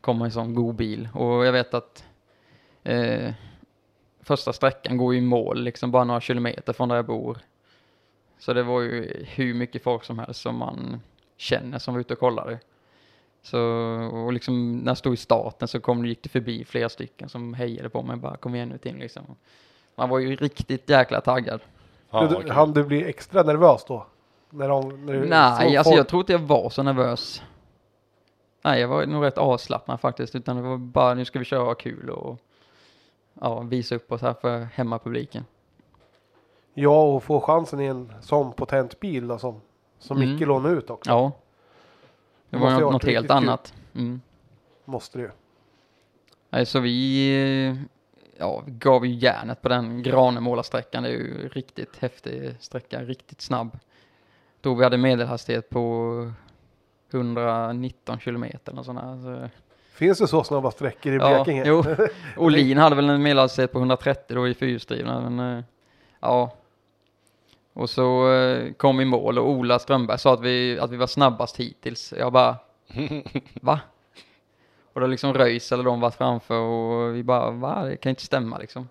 kom 0.01 0.21
en 0.21 0.31
sån 0.31 0.55
god 0.55 0.75
bil 0.75 1.09
och 1.13 1.45
jag 1.45 1.51
vet 1.51 1.73
att 1.73 2.05
eh, 2.83 3.33
första 4.21 4.53
sträckan 4.53 4.97
går 4.97 5.13
ju 5.13 5.19
i 5.19 5.21
mål 5.21 5.63
liksom 5.63 5.91
bara 5.91 6.03
några 6.03 6.21
kilometer 6.21 6.73
från 6.73 6.89
där 6.89 6.95
jag 6.95 7.05
bor. 7.05 7.37
Så 8.39 8.53
det 8.53 8.63
var 8.63 8.81
ju 8.81 9.25
hur 9.27 9.53
mycket 9.53 9.83
folk 9.83 10.03
som 10.03 10.19
helst 10.19 10.41
som 10.41 10.57
man 10.57 11.01
känner 11.37 11.79
som 11.79 11.93
var 11.93 12.01
ute 12.01 12.13
och 12.13 12.19
kollade. 12.19 12.59
Så, 13.43 13.59
och 14.13 14.33
liksom 14.33 14.77
när 14.77 14.89
jag 14.91 14.97
stod 14.97 15.13
i 15.13 15.17
starten 15.17 15.67
så 15.67 15.79
kom, 15.79 16.05
gick 16.05 16.23
det 16.23 16.29
förbi 16.29 16.65
flera 16.65 16.89
stycken 16.89 17.29
som 17.29 17.53
hejade 17.53 17.89
på 17.89 18.01
mig 18.01 18.17
bara 18.17 18.37
kom 18.37 18.55
igen 18.55 18.69
nu 18.69 18.77
till 18.77 18.95
liksom. 18.97 19.23
Man 19.95 20.09
var 20.09 20.19
ju 20.19 20.35
riktigt 20.35 20.89
jäkla 20.89 21.21
taggad. 21.21 21.61
Fan, 22.09 22.29
du, 22.29 22.35
kul. 22.35 22.51
han 22.51 22.73
du 22.73 22.83
bli 22.83 23.05
extra 23.09 23.43
nervös 23.43 23.85
då? 23.87 24.05
När 24.49 24.67
de, 24.69 25.05
när 25.05 25.25
Nej, 25.25 25.77
alltså 25.77 25.91
folk- 25.91 25.99
jag 25.99 26.07
tror 26.07 26.19
inte 26.21 26.31
jag 26.31 26.39
var 26.39 26.69
så 26.69 26.83
nervös. 26.83 27.41
Nej, 28.61 28.81
jag 28.81 28.87
var 28.87 29.05
nog 29.05 29.23
rätt 29.23 29.37
avslappnad 29.37 29.99
faktiskt, 29.99 30.35
utan 30.35 30.55
det 30.55 30.61
var 30.61 30.77
bara 30.77 31.13
nu 31.13 31.25
ska 31.25 31.39
vi 31.39 31.45
köra 31.45 31.75
kul 31.75 32.09
och 32.09 32.39
ja, 33.41 33.59
visa 33.59 33.95
upp 33.95 34.11
oss 34.11 34.21
här 34.21 34.33
för 34.33 34.59
hemmapubliken. 34.59 35.45
Ja, 36.73 37.03
och 37.03 37.23
få 37.23 37.41
chansen 37.41 37.79
i 37.79 37.85
en 37.85 38.13
sån 38.21 38.53
potent 38.53 38.99
bil 38.99 39.27
då, 39.27 39.37
som, 39.37 39.61
som 39.99 40.17
Mm. 40.17 40.33
Micke 40.33 40.47
lånade 40.47 40.75
ut 40.75 40.89
också. 40.89 41.11
Ja. 41.11 41.31
Det 42.53 42.59
var 42.59 42.71
något, 42.71 42.93
något 42.93 43.05
helt 43.05 43.31
annat. 43.31 43.73
Mm. 43.95 44.21
Måste 44.85 45.17
det 45.17 45.21
ju. 45.21 45.29
Nej, 46.49 46.65
så 46.65 46.79
vi 46.79 47.77
ja, 48.37 48.63
vi 48.65 48.71
gav 48.71 49.05
ju 49.05 49.13
järnet 49.13 49.61
på 49.61 49.69
den 49.69 50.03
Granemålarsträckan. 50.03 51.03
Det 51.03 51.09
är 51.09 51.13
ju 51.13 51.49
riktigt 51.49 51.97
häftig 51.99 52.55
sträcka, 52.59 53.01
riktigt 53.03 53.41
snabb. 53.41 53.79
Då 54.61 54.73
vi 54.73 54.83
hade 54.83 54.97
medelhastighet 54.97 55.69
på 55.69 56.31
119 57.11 58.19
kilometer. 58.19 58.83
Så, 58.83 59.49
Finns 59.93 60.17
det 60.17 60.27
så 60.27 60.43
snabba 60.43 60.71
sträckor 60.71 61.13
i 61.13 61.15
ja, 61.15 61.43
Blekinge? 61.43 61.63
jo. 61.67 61.83
Olin 62.37 62.77
hade 62.77 62.95
väl 62.95 63.09
en 63.09 63.23
medelhastighet 63.23 63.71
på 63.71 63.77
130 63.77 64.35
då 64.35 64.47
i 64.47 64.53
fyrhjulsdrivna, 64.53 65.29
men 65.29 65.57
eh, 65.57 65.63
ja. 66.19 66.51
Och 67.73 67.89
så 67.89 68.33
eh, 68.33 68.73
kom 68.73 68.97
vi 68.97 69.01
i 69.03 69.05
mål 69.05 69.39
och 69.39 69.49
Ola 69.49 69.79
Strömberg 69.79 70.19
sa 70.19 70.33
att 70.33 70.41
vi, 70.41 70.79
att 70.79 70.91
vi 70.91 70.97
var 70.97 71.07
snabbast 71.07 71.57
hittills. 71.59 72.13
Jag 72.17 72.33
bara, 72.33 72.55
va? 73.61 73.79
Och 74.93 75.01
då 75.01 75.07
liksom 75.07 75.33
Röis 75.33 75.71
eller 75.71 75.83
de 75.83 75.99
varit 75.99 76.15
framför 76.15 76.59
och 76.59 77.15
vi 77.15 77.23
bara, 77.23 77.51
va? 77.51 77.83
Det 77.85 77.97
kan 77.97 78.09
inte 78.09 78.21
stämma 78.25 78.57
liksom. 78.57 78.89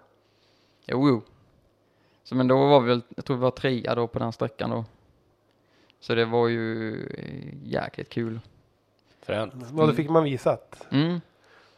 Jo, 0.87 1.09
jo. 1.09 1.23
Så 2.25 2.35
men 2.35 2.49
då 2.49 2.67
var 2.69 2.81
vi 2.81 2.89
väl, 2.89 3.03
jag 3.17 3.25
tror 3.25 3.37
vi 3.37 3.43
var 3.43 3.51
trea 3.51 3.95
då 3.95 4.07
på 4.07 4.19
den 4.19 4.33
sträckan 4.33 4.71
då. 4.71 4.85
Så 6.01 6.15
det 6.15 6.25
var 6.25 6.49
ju 6.49 6.93
eh, 7.19 7.55
jäkligt 7.65 8.09
kul. 8.09 8.41
Fränt. 9.23 9.55
Ja, 9.77 9.87
det 9.87 9.95
fick 9.95 10.09
man 10.11 10.25
visat. 10.25 10.87
Mm. 10.91 11.21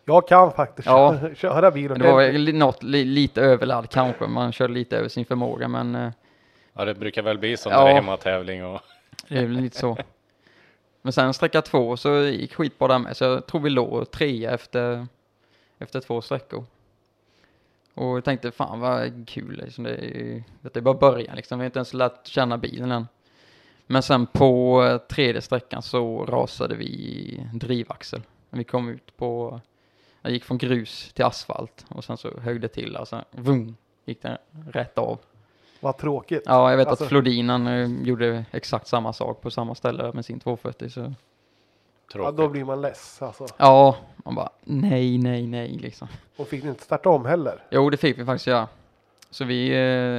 Jag 0.04 0.28
kan 0.28 0.52
faktiskt 0.52 0.86
Ja. 0.86 1.18
köra, 1.34 1.70
bil. 1.70 1.94
Det 1.98 2.12
var 2.12 2.16
väl 2.16 2.54
något 2.54 2.82
li, 2.82 3.04
lite 3.04 3.42
överladd 3.42 3.90
kanske, 3.90 4.26
man 4.26 4.52
körde 4.52 4.72
lite 4.72 4.98
över 4.98 5.08
sin 5.08 5.24
förmåga 5.24 5.68
men 5.68 5.94
eh, 5.94 6.10
Ja, 6.74 6.84
det 6.84 6.94
brukar 6.94 7.22
väl 7.22 7.38
bli 7.38 7.56
så 7.56 7.68
Ja. 7.70 7.76
när 7.78 7.84
det 7.84 7.90
är 7.90 7.94
hemmatävling 7.94 8.64
och 8.64 8.80
det 9.28 9.38
är 9.38 9.46
väl 9.46 9.56
lite 9.60 9.78
så. 9.78 9.96
Men 11.02 11.12
sen 11.12 11.34
sträcka 11.34 11.62
två 11.62 11.96
så 11.96 12.16
gick 12.22 12.54
skitbra 12.54 12.88
där 12.88 12.98
med, 12.98 13.16
så 13.16 13.24
jag 13.24 13.46
tror 13.46 13.60
vi 13.60 13.70
låg 13.70 14.10
trea 14.10 14.50
efter, 14.50 15.06
efter 15.78 16.00
två 16.00 16.20
sträckor. 16.22 16.64
Och 17.94 18.16
jag 18.16 18.24
tänkte 18.24 18.50
fan 18.50 18.80
vad 18.80 19.28
kul, 19.28 19.60
liksom, 19.64 19.84
det, 19.84 19.94
är, 19.96 20.42
det 20.60 20.76
är 20.76 20.80
bara 20.80 20.94
början 20.94 21.36
liksom, 21.36 21.58
vi 21.58 21.62
har 21.62 21.66
inte 21.66 21.78
ens 21.78 21.94
lärt 21.94 22.26
känna 22.26 22.58
bilen 22.58 22.90
än. 22.92 23.08
Men 23.86 24.02
sen 24.02 24.26
på 24.26 24.82
eh, 24.84 24.98
tredje 24.98 25.40
sträckan 25.40 25.82
så 25.82 26.24
rasade 26.24 26.74
vi 26.74 27.46
drivaxel. 27.52 28.22
Vi 28.50 28.64
kom 28.64 28.88
ut 28.88 29.16
på, 29.16 29.60
jag 30.22 30.32
gick 30.32 30.44
från 30.44 30.58
grus 30.58 31.12
till 31.12 31.24
asfalt 31.24 31.84
och 31.88 32.04
sen 32.04 32.16
så 32.16 32.40
högg 32.40 32.60
det 32.60 32.68
till 32.68 32.96
och 32.96 33.08
sen 33.08 33.24
vum, 33.30 33.76
gick 34.04 34.22
den 34.22 34.36
rätt 34.72 34.98
av. 34.98 35.18
Vad 35.84 35.96
tråkigt. 35.96 36.42
Ja, 36.46 36.70
jag 36.70 36.76
vet 36.76 36.88
Alltså- 36.88 37.04
att 37.04 37.08
Flodin 37.10 37.48
han 37.48 37.66
eh, 37.66 38.02
gjorde 38.02 38.44
exakt 38.50 38.86
samma 38.86 39.12
sak 39.12 39.40
på 39.40 39.50
samma 39.50 39.74
ställe 39.74 40.12
med 40.12 40.24
sin 40.24 40.40
240 40.40 40.88
så. 40.88 41.12
Ja, 42.14 42.30
då 42.30 42.48
blir 42.48 42.64
man 42.64 42.80
less 42.80 43.22
alltså. 43.22 43.46
Ja, 43.56 43.96
man 44.16 44.34
bara 44.34 44.50
nej, 44.64 45.18
nej, 45.18 45.46
nej 45.46 45.68
liksom. 45.68 46.08
Och 46.36 46.48
fick 46.48 46.62
ni 46.62 46.68
inte 46.68 46.82
starta 46.82 47.08
om 47.08 47.26
heller? 47.26 47.62
Jo, 47.70 47.90
det 47.90 47.96
fick 47.96 48.18
vi 48.18 48.24
faktiskt 48.24 48.46
göra. 48.46 48.68
Så 49.30 49.44
vi 49.44 49.68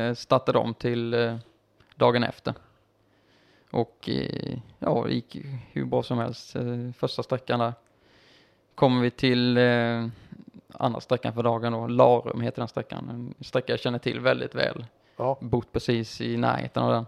eh, 0.10 0.14
startade 0.16 0.58
om 0.60 0.74
till 0.74 1.14
eh, 1.14 1.36
dagen 1.96 2.24
efter. 2.24 2.54
Och 3.72 4.10
eh, 4.10 4.58
ja, 4.80 5.04
det 5.08 5.14
gick 5.14 5.38
hur 5.72 5.86
bra 5.86 6.04
som 6.04 6.18
helst. 6.18 6.56
Eh, 6.56 6.64
första 6.98 7.24
sträckan 7.24 7.60
där. 7.60 7.74
Kommer 8.76 9.02
vi 9.02 9.12
till 9.12 9.58
eh, 9.58 10.08
andra 10.74 11.00
sträckan 11.00 11.34
för 11.34 11.44
dagen 11.44 11.74
då. 11.74 11.88
Larum 11.88 12.42
heter 12.42 12.62
den 12.62 12.68
sträckan. 12.68 13.10
En 13.10 13.46
sträcka 13.46 13.74
jag 13.74 13.80
känner 13.80 14.00
till 14.00 14.20
väldigt 14.20 14.56
väl. 14.56 14.86
Ja. 15.18 15.38
Bott 15.42 15.72
precis 15.72 16.22
i 16.22 16.38
närheten 16.38 16.84
av 16.84 16.92
den. 16.92 17.06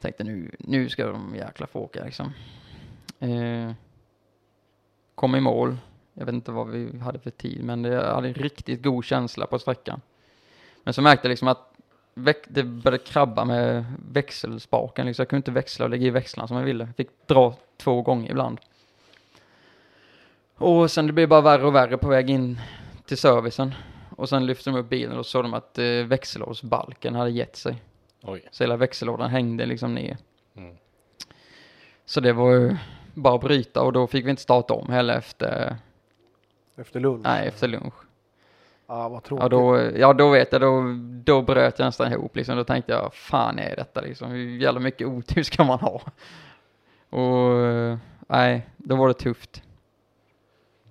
Tänkte 0.00 0.24
nu, 0.24 0.50
nu 0.58 0.88
ska 0.88 1.06
de 1.06 1.36
jäkla 1.36 1.66
få 1.66 1.80
åka 1.80 2.04
liksom. 2.04 2.32
Eh, 3.18 3.72
kom 5.14 5.36
i 5.36 5.40
mål. 5.40 5.76
Jag 6.14 6.26
vet 6.26 6.34
inte 6.34 6.52
vad 6.52 6.68
vi 6.68 6.98
hade 6.98 7.18
för 7.18 7.30
tid, 7.30 7.64
men 7.64 7.82
det 7.82 8.06
hade 8.14 8.28
en 8.28 8.34
riktigt 8.34 8.82
god 8.82 9.04
känsla 9.04 9.46
på 9.46 9.58
sträckan. 9.58 10.00
Men 10.84 10.94
så 10.94 11.02
märkte 11.02 11.26
jag 11.26 11.30
liksom 11.30 11.48
att 11.48 11.72
det 12.48 12.62
började 12.62 13.04
krabba 13.04 13.44
med 13.44 13.84
växelspaken. 14.12 15.06
Liksom. 15.06 15.22
Jag 15.22 15.28
kunde 15.28 15.38
inte 15.38 15.50
växla 15.50 15.84
och 15.84 15.90
lägga 15.90 16.06
i 16.06 16.10
växlarna 16.10 16.48
som 16.48 16.56
jag 16.56 16.64
ville. 16.64 16.84
Jag 16.84 16.96
fick 16.96 17.26
dra 17.26 17.54
två 17.76 18.02
gånger 18.02 18.30
ibland. 18.30 18.60
Och 20.56 20.90
sen 20.90 21.06
det 21.06 21.12
blev 21.12 21.28
bara 21.28 21.40
värre 21.40 21.66
och 21.66 21.74
värre 21.74 21.98
på 21.98 22.08
väg 22.08 22.30
in 22.30 22.60
till 23.06 23.18
servicen. 23.18 23.74
Och 24.16 24.28
sen 24.28 24.46
lyfte 24.46 24.70
de 24.70 24.76
upp 24.78 24.88
bilen 24.88 25.18
och 25.18 25.26
såg 25.26 25.44
de 25.44 25.54
att 25.54 25.78
eh, 25.78 25.84
växellådsbalken 25.84 27.14
hade 27.14 27.30
gett 27.30 27.56
sig. 27.56 27.82
Oj. 28.22 28.48
Så 28.50 28.62
hela 28.64 28.76
växellådan 28.76 29.30
hängde 29.30 29.66
liksom 29.66 29.94
ner. 29.94 30.16
Mm. 30.56 30.76
Så 32.04 32.20
det 32.20 32.32
var 32.32 32.50
ju 32.52 32.76
bara 33.14 33.34
att 33.34 33.40
bryta 33.40 33.82
och 33.82 33.92
då 33.92 34.06
fick 34.06 34.26
vi 34.26 34.30
inte 34.30 34.42
starta 34.42 34.74
om 34.74 34.88
heller 34.90 35.14
efter, 35.18 35.76
Efter 36.76 37.00
lunch? 37.00 37.20
nej, 37.24 37.48
efter 37.48 37.68
lunch. 37.68 37.94
Ja, 38.86 39.08
vad 39.08 39.22
tråkigt. 39.22 39.42
Ja 39.42 39.48
då, 39.48 39.90
ja, 39.96 40.12
då 40.12 40.30
vet 40.30 40.52
jag, 40.52 40.60
då, 40.60 40.82
då 41.24 41.42
bröt 41.42 41.78
jag 41.78 41.86
nästan 41.86 42.12
ihop 42.12 42.36
liksom. 42.36 42.56
Då 42.56 42.64
tänkte 42.64 42.92
jag, 42.92 43.14
fan 43.14 43.58
är 43.58 43.76
detta 43.76 44.00
liksom? 44.00 44.30
Hur 44.30 44.56
jävla 44.56 44.80
mycket 44.80 45.06
otur 45.08 45.42
ska 45.42 45.64
man 45.64 45.78
ha? 45.78 46.00
Och 47.10 47.60
eh, 47.66 47.98
nej, 48.28 48.66
då 48.76 48.96
var 48.96 49.08
det 49.08 49.14
tufft. 49.14 49.62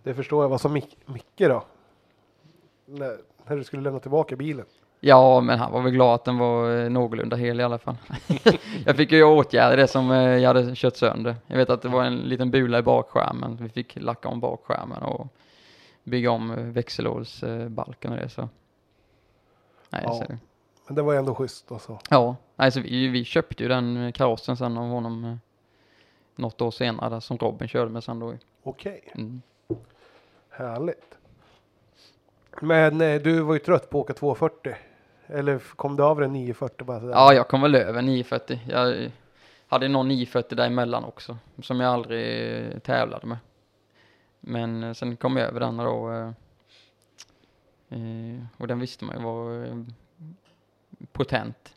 Det 0.04 0.14
förstår 0.14 0.44
jag. 0.44 0.50
Vad 0.50 0.62
sa 0.62 0.70
Mic- 0.70 0.96
Micke 1.06 1.26
då? 1.38 1.64
När, 2.92 3.18
när 3.48 3.56
du 3.58 3.64
skulle 3.64 3.82
lämna 3.82 4.00
tillbaka 4.00 4.36
bilen? 4.36 4.66
Ja, 5.00 5.42
men 5.42 5.60
han 5.60 5.72
var 5.72 5.82
väl 5.82 5.92
glad 5.92 6.16
att 6.16 6.26
den 6.26 6.38
var 6.38 6.78
eh, 6.84 6.90
någorlunda 6.90 7.36
hel 7.36 7.60
i 7.60 7.64
alla 7.64 7.78
fall. 7.78 7.96
jag 8.86 8.96
fick 8.96 9.12
ju 9.12 9.24
åtgärda 9.24 9.76
det 9.76 9.88
som 9.88 10.12
eh, 10.12 10.18
jag 10.18 10.48
hade 10.48 10.76
kört 10.76 10.96
sönder. 10.96 11.36
Jag 11.48 11.58
vet 11.58 11.70
att 11.70 11.82
det 11.82 11.88
var 11.90 12.04
en 12.04 12.18
liten 12.18 12.52
bula 12.52 12.80
i 12.80 12.82
bakskärmen. 12.82 13.58
Vi 13.62 13.70
fick 13.70 13.96
lacka 14.02 14.30
om 14.30 14.40
bakskärmen 14.40 15.04
och 15.04 15.28
bygga 16.04 16.32
om 16.32 16.52
eh, 16.52 16.58
växellådsbalken 16.58 18.12
och 18.12 18.18
det 18.18 18.30
så. 18.30 18.50
Nej, 19.90 20.02
Ja. 20.06 20.14
så. 20.14 20.24
Men 20.88 20.96
det 20.96 21.02
var 21.02 21.14
ändå 21.16 21.36
schysst 21.36 21.72
alltså. 21.72 22.00
Ja, 22.10 22.36
alltså 22.56 22.80
vi, 22.80 23.08
vi 23.08 23.24
köpte 23.26 23.64
ju 23.64 23.70
den 23.70 24.12
karossen 24.14 24.58
sen 24.58 24.78
av 24.78 24.90
honom 24.90 25.40
något 26.36 26.62
år 26.62 26.72
senare 26.72 27.22
som 27.22 27.38
Robin 27.38 27.68
körde 27.68 27.92
med 27.92 28.04
sen 28.04 28.20
då. 28.20 28.34
Okej, 28.64 29.12
Mm. 29.16 29.42
härligt. 30.50 31.18
Men 32.62 33.02
eh, 33.02 33.22
du 33.22 33.42
var 33.42 33.54
ju 33.54 33.60
trött 33.60 33.90
på 33.90 33.98
att 34.00 34.04
åka 34.04 34.14
240. 34.14 34.76
Eller 35.28 35.60
kom 35.60 35.96
du 35.96 36.04
över 36.04 36.22
en 36.22 36.34
940 36.34 36.86
bara 36.86 37.00
sådär? 37.00 37.14
Ja, 37.14 37.34
jag 37.34 37.48
kom 37.48 37.62
väl 37.62 37.76
över 37.76 38.02
940. 38.02 38.60
Jag 38.70 39.12
hade 39.68 39.88
någon 39.88 40.08
940 40.08 40.56
däremellan 40.56 41.04
också, 41.04 41.38
som 41.62 41.80
jag 41.80 41.94
aldrig 41.94 42.84
tävlade 42.84 43.28
med. 43.28 43.38
Men 44.40 44.84
eh, 44.84 44.94
sen 44.94 45.18
kom 45.18 45.38
jag 45.38 45.48
över 45.48 45.60
den 45.60 45.78
då. 45.78 46.12
eh, 46.12 46.32
Och 48.58 48.68
den 48.68 48.80
visste 48.80 49.06
man 49.06 49.18
ju 49.18 49.24
var 49.24 49.86
potent. 51.12 51.76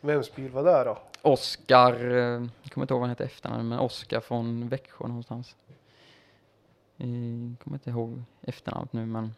Vems 0.00 0.34
bil 0.34 0.50
var 0.50 0.64
det 0.64 0.84
då? 0.84 0.98
Oskar, 1.22 1.94
jag 2.04 2.48
kommer 2.72 2.84
inte 2.84 2.94
ihåg 2.94 3.00
vad 3.00 3.00
han 3.00 3.08
hette 3.08 3.24
efternamn, 3.24 3.68
men 3.68 3.78
Oskar 3.78 4.20
från 4.20 4.68
Växjö 4.68 5.06
någonstans. 5.06 5.56
Eh, 6.98 7.06
kommer 7.64 7.74
inte 7.74 7.90
ihåg 7.90 8.22
efternamnet 8.42 8.92
nu 8.92 9.06
men. 9.06 9.34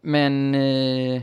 Men 0.00 0.54
eh, 0.54 1.22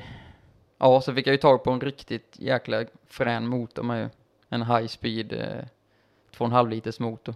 ja, 0.78 1.02
så 1.02 1.14
fick 1.14 1.28
jag 1.28 1.34
ju 1.34 1.38
tag 1.38 1.64
på 1.64 1.72
en 1.72 1.82
riktigt 1.82 2.36
jäkla 2.40 2.86
frän 3.06 3.48
motor 3.48 3.84
med 3.84 4.04
ju. 4.04 4.10
En 4.50 4.62
high 4.62 4.88
speed 4.88 5.34
eh, 5.34 5.66
2,5 6.38 6.70
liters 6.70 7.00
motor. 7.00 7.36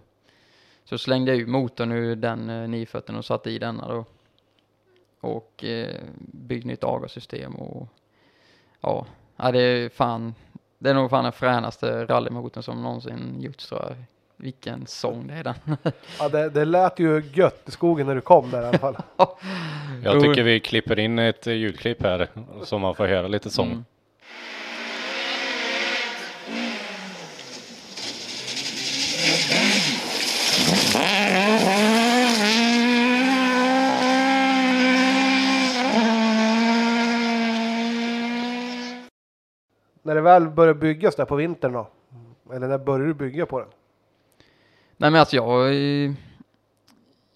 Så 0.84 0.98
slängde 0.98 1.30
jag 1.30 1.40
ut 1.40 1.48
motorn 1.48 1.92
ur 1.92 2.16
den 2.16 2.50
eh, 2.50 2.68
940 2.68 3.16
och 3.16 3.24
satte 3.24 3.50
i 3.50 3.58
denna 3.58 3.88
då. 3.88 4.04
Och 5.20 5.64
eh, 5.64 6.00
byggde 6.18 6.68
nytt 6.68 6.84
avgassystem 6.84 7.54
och 7.54 7.88
ja, 8.80 9.06
ja, 9.36 9.52
det 9.52 9.60
är 9.60 9.88
fan, 9.88 10.34
det 10.78 10.90
är 10.90 10.94
nog 10.94 11.10
fan 11.10 11.24
den 11.24 11.32
fränaste 11.32 12.04
rallymotorn 12.06 12.62
som 12.62 12.82
någonsin 12.82 13.40
gjorts 13.40 13.68
tror 13.68 13.80
jag. 13.82 13.96
Vilken 14.42 14.86
sång 14.86 15.26
det 15.26 15.34
är 15.34 15.44
den. 15.44 15.54
Ja, 16.18 16.28
det, 16.28 16.50
det 16.50 16.64
lät 16.64 16.98
ju 16.98 17.22
gött 17.34 17.62
i 17.66 17.70
skogen 17.70 18.06
när 18.06 18.14
du 18.14 18.20
kom 18.20 18.50
där 18.50 18.62
i 18.62 18.66
alla 18.66 18.78
fall. 18.78 18.96
Jag 20.04 20.22
tycker 20.22 20.42
vi 20.42 20.60
klipper 20.60 20.98
in 20.98 21.18
ett 21.18 21.46
ljudklipp 21.46 22.02
här 22.02 22.28
så 22.62 22.78
man 22.78 22.94
får 22.94 23.06
höra 23.06 23.28
lite 23.28 23.50
sång. 23.50 23.66
Mm. 23.66 23.84
när 40.02 40.14
det 40.14 40.20
väl 40.20 40.48
började 40.48 40.78
byggas 40.78 41.16
där 41.16 41.24
på 41.24 41.36
vintern 41.36 41.72
då? 41.72 41.88
Eller 42.54 42.68
när 42.68 42.78
började 42.78 43.06
du 43.06 43.14
bygga 43.14 43.46
på 43.46 43.58
den? 43.58 43.68
Nej 45.02 45.10
men 45.10 45.20
alltså 45.20 45.36
jag, 45.36 45.74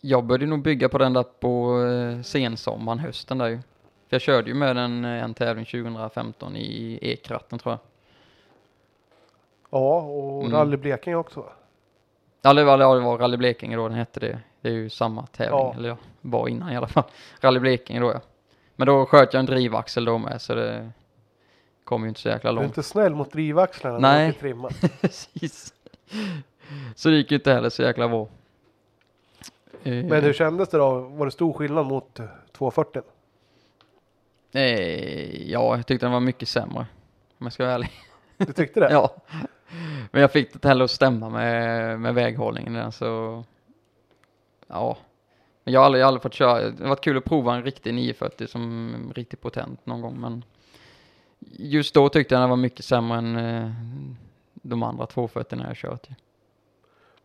jag 0.00 0.24
började 0.24 0.46
nog 0.46 0.62
bygga 0.62 0.88
på 0.88 0.98
den 0.98 1.12
där 1.12 1.22
på 1.22 1.82
eh, 1.84 2.22
sensommaren, 2.22 2.98
hösten 2.98 3.38
där 3.38 3.46
ju. 3.48 3.56
För 4.08 4.14
jag 4.14 4.20
körde 4.20 4.48
ju 4.48 4.54
med 4.54 4.76
den 4.76 5.04
eh, 5.04 5.22
en 5.24 5.34
tävling 5.34 5.64
2015 5.64 6.56
i 6.56 6.98
Ekratten 7.02 7.58
tror 7.58 7.72
jag. 7.72 7.78
Ja, 9.70 10.00
och 10.00 10.40
Mm. 10.44 10.52
Rally 10.56 10.76
Blekinge 10.76 11.16
också 11.16 11.40
va? 11.40 11.52
Ja 12.42 12.52
det 12.54 12.64
var, 12.64 12.78
det 12.78 12.84
var 13.00 13.18
Rally 13.18 13.36
Blekinge 13.36 13.76
då 13.76 13.88
den 13.88 13.96
hette 13.98 14.20
det. 14.20 14.38
Det 14.60 14.68
är 14.68 14.72
ju 14.72 14.90
samma 14.90 15.26
tävling, 15.26 15.58
Ja. 15.60 15.74
eller 15.76 15.88
ja, 15.88 15.96
var 16.20 16.48
innan 16.48 16.72
i 16.72 16.76
alla 16.76 16.88
fall. 16.88 17.04
Rally 17.40 17.60
Blekinge 17.60 18.00
då 18.00 18.12
ja. 18.12 18.20
Men 18.76 18.86
då 18.86 19.06
sköt 19.06 19.32
jag 19.32 19.40
en 19.40 19.46
drivaxel 19.46 20.04
då 20.04 20.18
med 20.18 20.42
så 20.42 20.54
det 20.54 20.90
kom 21.84 22.02
ju 22.02 22.08
inte 22.08 22.20
så 22.20 22.28
jäkla 22.28 22.50
Du 22.50 22.56
är 22.58 22.62
långt. 22.62 22.66
inte 22.66 22.82
snäll 22.82 23.14
mot 23.14 23.32
drivaxlarna 23.32 23.98
Nej. 23.98 24.32
Precis. 25.00 25.74
Så 26.94 27.08
det 27.08 27.16
gick 27.16 27.30
ju 27.30 27.36
inte 27.36 27.52
heller 27.52 27.70
så 27.70 27.82
jäkla 27.82 28.08
bra. 28.08 28.28
Eh, 29.82 30.04
Men 30.04 30.24
hur 30.24 30.32
kändes 30.32 30.68
det 30.68 30.78
då? 30.78 31.00
Var 31.00 31.26
det 31.26 31.32
stor 31.32 31.52
skillnad 31.52 31.86
mot 31.86 32.20
eh, 32.20 32.26
240? 32.52 33.02
Eh, 34.52 35.50
ja, 35.50 35.76
jag 35.76 35.86
tyckte 35.86 36.06
den 36.06 36.12
var 36.12 36.20
mycket 36.20 36.48
sämre. 36.48 36.86
Om 37.38 37.46
jag 37.46 37.52
ska 37.52 37.62
vara 37.64 37.74
ärlig. 37.74 37.90
Du 38.36 38.52
tyckte 38.52 38.80
det? 38.80 38.88
ja. 38.92 39.16
Men 40.10 40.20
jag 40.20 40.32
fick 40.32 40.52
det 40.62 40.68
heller 40.68 40.84
att 40.84 40.90
stämma 40.90 41.30
med, 41.30 42.00
med 42.00 42.14
väghållningen 42.14 42.72
där, 42.72 42.90
så. 42.90 43.44
Ja. 44.66 44.96
Men 45.64 45.74
jag 45.74 45.80
har 45.80 45.84
aldrig, 45.86 46.00
jag 46.00 46.06
har 46.06 46.08
aldrig 46.08 46.22
fått 46.22 46.34
köra. 46.34 46.70
Det 46.70 46.82
har 46.82 46.88
varit 46.88 47.04
kul 47.04 47.16
att 47.16 47.24
prova 47.24 47.54
en 47.54 47.62
riktig 47.64 47.94
940 47.94 48.46
som 48.46 49.12
riktigt 49.14 49.40
potent 49.40 49.86
någon 49.86 50.00
gång, 50.00 50.20
men 50.20 50.44
just 51.58 51.94
då 51.94 52.08
tyckte 52.08 52.34
jag 52.34 52.42
den 52.42 52.50
var 52.50 52.56
mycket 52.56 52.84
sämre 52.84 53.18
än 53.18 53.76
de 54.52 54.82
andra 54.82 55.06
240 55.06 55.58
när 55.58 55.66
jag 55.66 55.76
kört. 55.76 56.10
ju. 56.10 56.14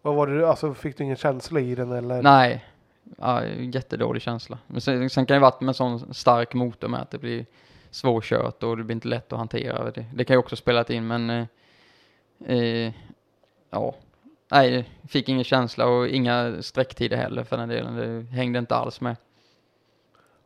Vad 0.01 0.15
var 0.15 0.27
det, 0.27 0.49
alltså 0.49 0.73
fick 0.73 0.97
du 0.97 1.03
ingen 1.03 1.15
känsla 1.15 1.59
i 1.59 1.75
den 1.75 1.91
eller? 1.91 2.21
Nej, 2.21 2.65
ja, 3.17 3.45
jättedålig 3.45 4.21
känsla. 4.21 4.57
Men 4.67 4.81
sen, 4.81 5.09
sen 5.09 5.25
kan 5.25 5.35
det 5.35 5.39
varit 5.41 5.61
med 5.61 5.67
en 5.67 5.73
sån 5.73 6.13
stark 6.13 6.53
motor 6.53 6.87
med 6.87 7.01
att 7.01 7.11
det 7.11 7.17
blir 7.17 7.45
svårkört 7.91 8.63
och 8.63 8.77
det 8.77 8.83
blir 8.83 8.95
inte 8.95 9.07
lätt 9.07 9.33
att 9.33 9.39
hantera. 9.39 9.91
Det, 9.91 10.05
det 10.13 10.23
kan 10.25 10.33
ju 10.33 10.37
också 10.39 10.55
spela 10.55 10.83
in 10.83 11.07
men 11.07 11.29
eh, 11.29 11.45
eh, 12.57 12.93
ja, 13.69 13.95
nej, 14.51 14.89
fick 15.07 15.29
ingen 15.29 15.43
känsla 15.43 15.85
och 15.87 16.07
inga 16.07 16.61
sträcktider 16.61 17.17
heller 17.17 17.43
för 17.43 17.57
den 17.57 17.69
delen. 17.69 17.95
Det 17.95 18.35
hängde 18.35 18.59
inte 18.59 18.75
alls 18.75 19.01
med. 19.01 19.15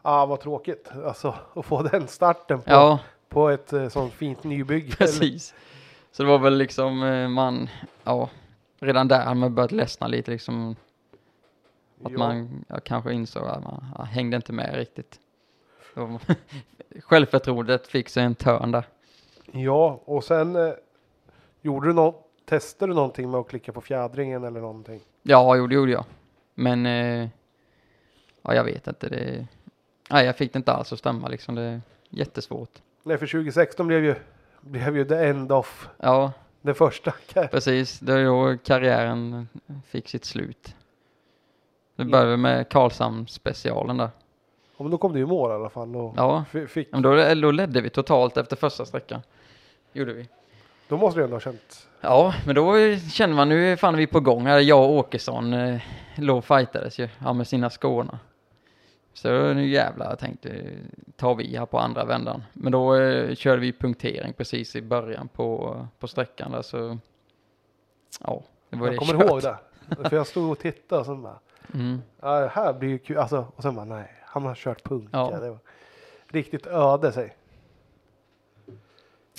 Ah, 0.01 0.25
vad 0.25 0.39
tråkigt. 0.39 0.89
Alltså 1.05 1.35
att 1.55 1.65
få 1.65 1.81
den 1.83 2.07
starten 2.07 2.61
på, 2.61 2.71
Ja, 2.71 2.99
på 3.29 3.49
ett 3.49 3.73
eh, 3.73 3.87
sånt 3.89 4.13
fint 4.13 4.43
nybygge. 4.43 4.85
eller- 4.87 4.95
precis. 4.97 5.53
Så 6.11 6.23
det 6.23 6.29
var 6.29 6.39
väl 6.39 6.57
liksom 6.57 7.03
eh, 7.03 7.27
man, 7.27 7.69
ja, 8.03 8.29
redan 8.85 9.07
där 9.07 9.23
hade 9.23 9.39
man 9.39 9.55
börjat 9.55 9.71
ledsna 9.71 10.07
lite 10.07 10.31
liksom. 10.31 10.75
Att 12.03 12.11
Ja. 12.11 12.17
man 12.17 12.65
ja, 12.67 12.79
kanske 12.79 13.13
insåg 13.13 13.47
att 13.47 13.63
man 13.63 13.85
ja, 13.97 14.03
hängde 14.03 14.35
inte 14.35 14.53
med 14.53 14.75
riktigt. 14.75 15.19
Självförtroendet 17.01 17.87
fick 17.87 18.09
sig 18.09 18.23
en 18.23 18.35
törn 18.35 18.71
där. 18.71 18.83
Ja, 19.51 20.01
och 20.05 20.23
sen 20.23 20.55
eh, 20.55 20.73
gjorde 21.61 21.87
du 21.87 21.93
något, 21.93 22.27
testade 22.45 22.91
du 22.91 22.95
någonting 22.95 23.31
med 23.31 23.39
att 23.39 23.47
klicka 23.47 23.71
på 23.71 23.81
fjädringen 23.81 24.43
eller 24.43 24.61
någonting? 24.61 25.01
Ja, 25.23 25.55
jo, 25.55 25.67
det 25.67 25.75
gjorde 25.75 25.91
jag. 25.91 26.05
Men 26.53 26.85
eh, 26.85 27.29
ja, 28.41 28.55
jag 28.55 28.63
vet 28.63 28.87
inte. 28.87 29.09
Det, 29.09 29.47
nej, 30.09 30.25
jag 30.25 30.37
fick 30.37 30.53
det 30.53 30.57
inte 30.57 30.73
alls 30.73 30.93
att 30.93 30.99
stämma 30.99 31.27
liksom. 31.27 31.55
Det 31.55 31.61
är 31.61 31.81
jättesvårt. 32.09 32.81
Nej, 33.03 33.17
för 33.17 33.27
2016 33.27 33.87
blev 33.87 34.03
ju, 34.05 34.15
blev 34.61 34.97
ju 34.97 35.05
the 35.05 35.15
end 35.15 35.51
of 35.51 35.87
Ja, 35.97 36.31
den 36.65 36.75
första. 36.75 37.13
precis. 37.51 37.99
Det 37.99 38.13
är 38.13 38.25
då 38.25 38.57
karriären 38.63 39.47
fick 39.87 40.09
sitt 40.09 40.25
slut. 40.25 40.75
Det 41.95 42.05
började 42.05 42.37
med 42.37 42.69
Karlshamn 42.69 43.27
specialen 43.27 43.97
där. 43.97 44.09
Ja, 44.77 44.83
men 44.83 44.91
då 44.91 44.97
kom 44.97 45.13
du 45.13 45.19
i 45.19 45.25
mål 45.25 45.51
i 45.51 45.53
alla 45.53 45.69
fall. 45.69 45.95
Och 45.95 46.13
Ja, 46.17 46.45
fi- 46.51 46.67
fick, 46.67 46.91
men 46.91 47.01
då, 47.01 47.33
då 47.35 47.51
ledde 47.51 47.81
vi 47.81 47.89
totalt 47.89 48.37
efter 48.37 48.55
första 48.55 48.85
sträckan. 48.85 49.21
Gjorde 49.93 50.13
vi. 50.13 50.29
då 50.87 50.97
måste 50.97 51.19
du 51.19 51.23
ändå 51.23 51.35
ha 51.35 51.39
känt. 51.41 51.87
Ja, 52.01 52.33
men 52.45 52.55
då 52.55 52.73
känner 53.11 53.35
man 53.35 53.49
nu 53.49 53.77
fan 53.77 53.95
vi 53.97 54.07
på 54.07 54.19
gång 54.19 54.45
här. 54.45 54.59
Jag 54.59 54.83
och 54.83 54.91
Åkesson 54.97 55.53
eh, 55.53 55.81
låg 56.15 56.37
och 56.37 56.45
fightades 56.45 56.99
ju, 56.99 57.09
ja, 57.23 57.33
med 57.33 57.47
sina 57.47 57.69
skånar. 57.69 58.17
Så 59.15 59.53
nu 59.53 59.67
jävlar 59.67 60.15
tänkte 60.15 60.63
tar 61.15 61.35
vi 61.35 61.57
här 61.57 61.65
på 61.65 61.79
andra 61.79 62.05
vändan. 62.05 62.43
Men 62.53 62.71
då 62.71 62.95
eh, 62.95 63.35
körde 63.35 63.61
vi 63.61 63.73
punktering 63.73 64.33
precis 64.33 64.75
i 64.75 64.81
början 64.81 65.27
på, 65.27 65.77
på 65.99 66.07
sträckan 66.07 66.51
där 66.51 66.61
så. 66.61 66.97
Ja, 68.19 68.43
det 68.69 68.77
var 68.77 68.85
Jag 68.87 68.93
det 68.93 68.97
kommer 68.97 69.13
kört. 69.13 69.29
ihåg 69.29 69.41
det. 69.41 70.09
För 70.09 70.15
jag 70.15 70.27
stod 70.27 70.51
och 70.51 70.59
tittade 70.59 70.99
och 70.99 71.05
sen 71.05 71.21
bara, 71.21 71.39
Mm. 71.73 72.01
ja, 72.21 72.39
det 72.39 72.47
här 72.47 72.73
blir 72.73 72.89
ju 72.89 72.97
kul. 72.97 73.17
Alltså, 73.17 73.47
och 73.55 73.63
sen 73.63 73.75
bara, 73.75 73.85
nej, 73.85 74.11
han 74.25 74.43
har 74.45 74.55
kört 74.55 74.83
punka. 74.83 75.09
Ja. 75.11 75.39
Det 75.39 75.49
var 75.49 75.59
riktigt 76.27 76.67
öde 76.67 77.11
sig. 77.11 77.35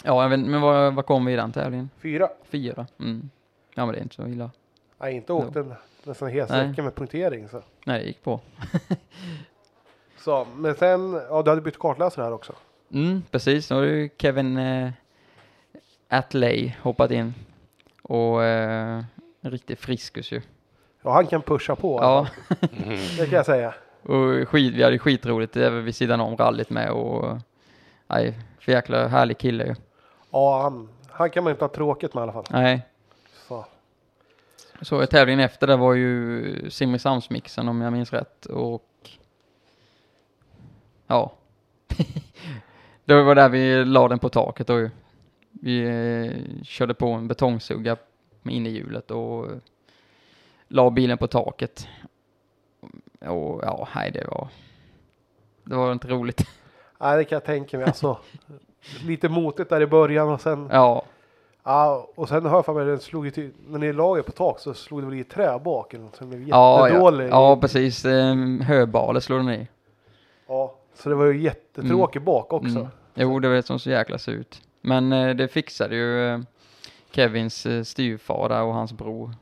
Ja, 0.05 0.29
vet, 0.29 0.41
men 0.41 0.61
vad, 0.61 0.95
vad 0.95 1.07
kom 1.07 1.25
vi 1.25 1.33
i 1.33 1.37
den 1.37 1.53
tävlingen? 1.53 1.91
Fyra. 1.99 2.29
Fyra? 2.45 2.87
Mm. 3.01 3.31
Ja, 3.75 3.87
men 3.87 3.93
det 3.95 3.99
är 4.01 4.03
inte 4.03 4.15
så 4.15 4.27
illa. 4.27 4.51
Nej, 4.99 5.15
inte 5.17 5.33
åkt 5.33 5.57
en 5.57 5.75
nästan 6.05 6.29
hel 6.29 6.47
sträcka 6.47 6.83
med 6.83 6.95
punktering. 6.95 7.49
Så. 7.49 7.63
Nej, 7.87 8.01
det 8.01 8.07
gick 8.07 8.23
på. 8.23 8.41
så, 10.27 10.47
men 10.57 10.75
sen, 10.75 11.21
ja 11.29 11.43
du 11.43 11.51
hade 11.51 11.63
bytt 11.63 11.79
kartläsare 11.79 12.25
här 12.25 12.33
också. 12.33 12.53
Mm, 12.93 13.23
precis. 13.31 13.71
Nu 13.71 13.77
har 13.77 13.83
ju 13.83 14.09
Kevin 14.19 14.57
eh, 14.57 14.91
Atley 16.09 16.73
hoppat 16.83 17.11
in. 17.11 17.35
Och 18.03 18.45
eh, 18.45 19.05
en 19.41 19.51
riktig 19.51 19.79
friskus 19.79 20.33
ju. 20.33 20.41
Ja, 21.03 21.13
han 21.13 21.27
kan 21.27 21.43
pusha 21.43 21.77
på. 21.77 21.99
Ja, 22.03 22.27
Det 23.19 23.27
kan 23.27 23.37
jag 23.37 23.47
säga. 23.47 23.75
och 24.03 24.49
skit, 24.49 24.75
vi 24.75 24.83
hade 24.83 24.99
skitroligt 24.99 25.57
även 25.57 25.85
vid 25.85 25.95
sidan 25.97 26.21
om 26.21 26.37
rallyt 26.37 26.71
med 26.71 26.91
och 26.91 27.39
nej, 28.07 28.39
för 28.61 28.73
jäkla 28.73 29.09
härlig 29.09 29.39
kille 29.39 29.65
ju. 29.67 29.75
Ja, 30.31 30.63
han, 30.63 30.89
han 31.11 31.31
kan 31.31 31.45
man 31.45 31.51
inte 31.51 31.65
ha 31.65 31.69
tråkigt 31.73 32.15
med 32.15 32.21
i 32.21 32.23
alla 32.23 32.33
fall. 32.33 32.45
Nej, 32.51 32.87
Så. 33.49 33.65
så 34.83 35.07
tävlingen 35.07 35.41
efter 35.41 35.67
det 35.67 35.77
var 35.77 35.95
ju 35.95 36.71
Simrishamnsmixen 36.71 37.69
om 37.69 37.81
jag 37.81 37.93
minns 37.93 38.13
rätt 38.13 38.47
och 38.47 38.83
ja. 41.07 41.33
det 43.05 43.23
var 43.23 43.35
där 43.35 43.49
vi 43.49 43.85
la 43.85 44.09
den 44.09 44.19
på 44.19 44.29
taket 44.29 44.69
ju. 44.69 44.91
Vi 45.51 45.85
eh, 45.85 46.65
körde 46.65 46.95
på 46.95 47.07
en 47.07 47.29
betongsugga 47.29 47.97
med 48.43 48.55
innehjulet 48.55 49.11
och 49.11 49.47
la 50.69 50.91
bilen 50.91 51.19
på 51.19 51.27
taket. 51.27 51.89
Och 53.21 53.61
ja, 53.63 53.89
nej 53.95 54.11
det 54.11 54.27
var, 54.27 54.49
det 55.65 55.77
var 55.77 55.93
inte 55.93 56.09
roligt. 56.09 56.49
Nej, 57.01 57.17
det 57.17 57.25
kan 57.25 57.37
jag 57.37 57.45
tänka 57.45 57.79
mig. 57.79 57.87
Alltså, 57.87 58.19
lite 59.07 59.29
motigt 59.29 59.71
där 59.71 59.81
i 59.81 59.87
början 59.87 60.29
och 60.29 60.41
sen, 60.41 60.69
Ja, 60.73 61.05
ja, 61.65 62.09
och 62.15 62.29
sen 62.29 62.47
hör 62.47 62.57
jag 62.57 62.65
för 62.65 62.75
mig, 62.75 62.87
den 62.87 63.01
slog 63.01 63.35
till, 63.35 63.53
när 63.67 63.79
ni 63.79 63.93
la 63.93 64.19
er 64.19 64.23
på 64.23 64.33
tak 64.33 64.61
så 64.61 64.75
slog 64.75 65.03
det 65.03 65.07
väl 65.07 65.19
i 65.19 65.25
trä 65.25 65.59
bak 65.59 65.95
eller 65.95 66.05
något. 66.05 66.17
Så 66.17 66.21
den 66.21 66.31
blev 66.31 66.49
ja, 66.49 66.79
ja, 66.79 66.89
jättedålig. 66.89 67.29
ja 67.29 67.57
precis. 67.61 68.05
Eh, 68.05 68.35
höbale 68.63 69.21
slog 69.21 69.39
den 69.39 69.51
i. 69.51 69.69
Så 70.97 71.09
det 71.09 71.15
var 71.15 71.27
ju 71.27 71.41
jättetråkigt 71.43 72.25
bak 72.25 72.53
också. 72.53 72.79
Mm. 72.79 72.89
Jo, 73.15 73.39
det 73.41 73.49
var 73.49 73.55
det 73.55 73.63
som 73.63 73.79
så 73.79 73.91
jäkla 73.91 74.19
ser 74.19 74.33
ut. 74.33 74.63
Men 74.81 75.13
eh, 75.13 75.35
det 75.37 75.49
fixade 75.49 75.97
ju 75.97 76.29
eh, 76.29 76.41
Kevins 77.11 77.67
eh, 77.67 77.83
styvfar 77.83 78.49
där 78.49 78.63
och 78.63 78.75
hans 78.75 78.93
bror. 78.93 79.35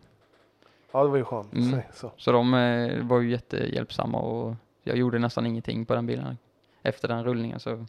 Ja, 0.92 1.02
det 1.02 1.08
var 1.08 1.16
ju 1.16 1.24
skönt. 1.24 1.52
Mm. 1.52 1.80
Så, 1.92 2.10
så. 2.16 2.32
De 2.32 2.54
eh, 2.54 3.04
var 3.04 3.20
ju 3.20 3.30
jättehjälpsamma 3.30 4.18
och 4.18 4.54
jag 4.82 4.96
gjorde 4.96 5.18
nästan 5.18 5.46
ingenting 5.46 5.86
på 5.86 5.94
den 5.94 6.06
bilen 6.06 6.38
efter 6.82 7.08
den 7.08 7.24
rullningen. 7.24 7.60
Så. 7.60 7.86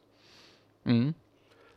Mm. 0.86 1.14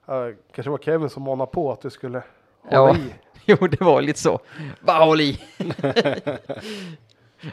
Ja, 0.07 0.33
kanske 0.53 0.71
var 0.71 0.79
Kevin 0.79 1.11
som 1.11 1.23
manade 1.23 1.51
på 1.51 1.73
att 1.73 1.81
du 1.81 1.91
skulle 1.91 2.23
hålla 2.63 2.77
Ja. 2.77 2.97
i. 2.97 3.15
Jo, 3.51 3.57
det 3.57 3.81
var 3.81 4.03
lite 4.03 4.19
så. 4.19 4.39
Bara 4.81 5.05
håll 5.05 5.21
i. 5.21 5.41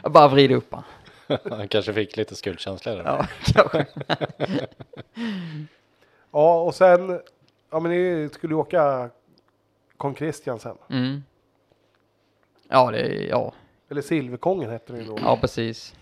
bara 0.10 0.28
vrid 0.28 0.52
upp 0.52 0.72
han. 0.74 0.82
Han 1.50 1.68
kanske 1.68 1.92
fick 1.92 2.16
lite 2.16 2.34
skuldkänsla 2.36 2.94
där. 2.94 3.04
Ja, 3.04 3.26
kanske. 3.54 3.86
Ja, 6.30 6.60
och 6.60 6.74
sen, 6.74 7.20
ja 7.70 7.80
men 7.80 7.90
ni 7.92 8.28
skulle 8.32 8.54
ju 8.54 8.58
åka 8.60 9.10
Kong 9.96 10.14
Christian 10.16 10.58
sen. 10.58 10.76
Mm. 10.90 11.22
Ja, 12.68 12.90
det 12.90 12.98
är, 13.00 13.28
ja. 13.28 13.52
Eller 13.88 14.02
Silverkongen 14.02 14.70
hette 14.70 14.92
det 14.92 14.98
ju 14.98 15.04
då. 15.04 15.18
Ja, 15.22 15.36
precis. 15.40 15.94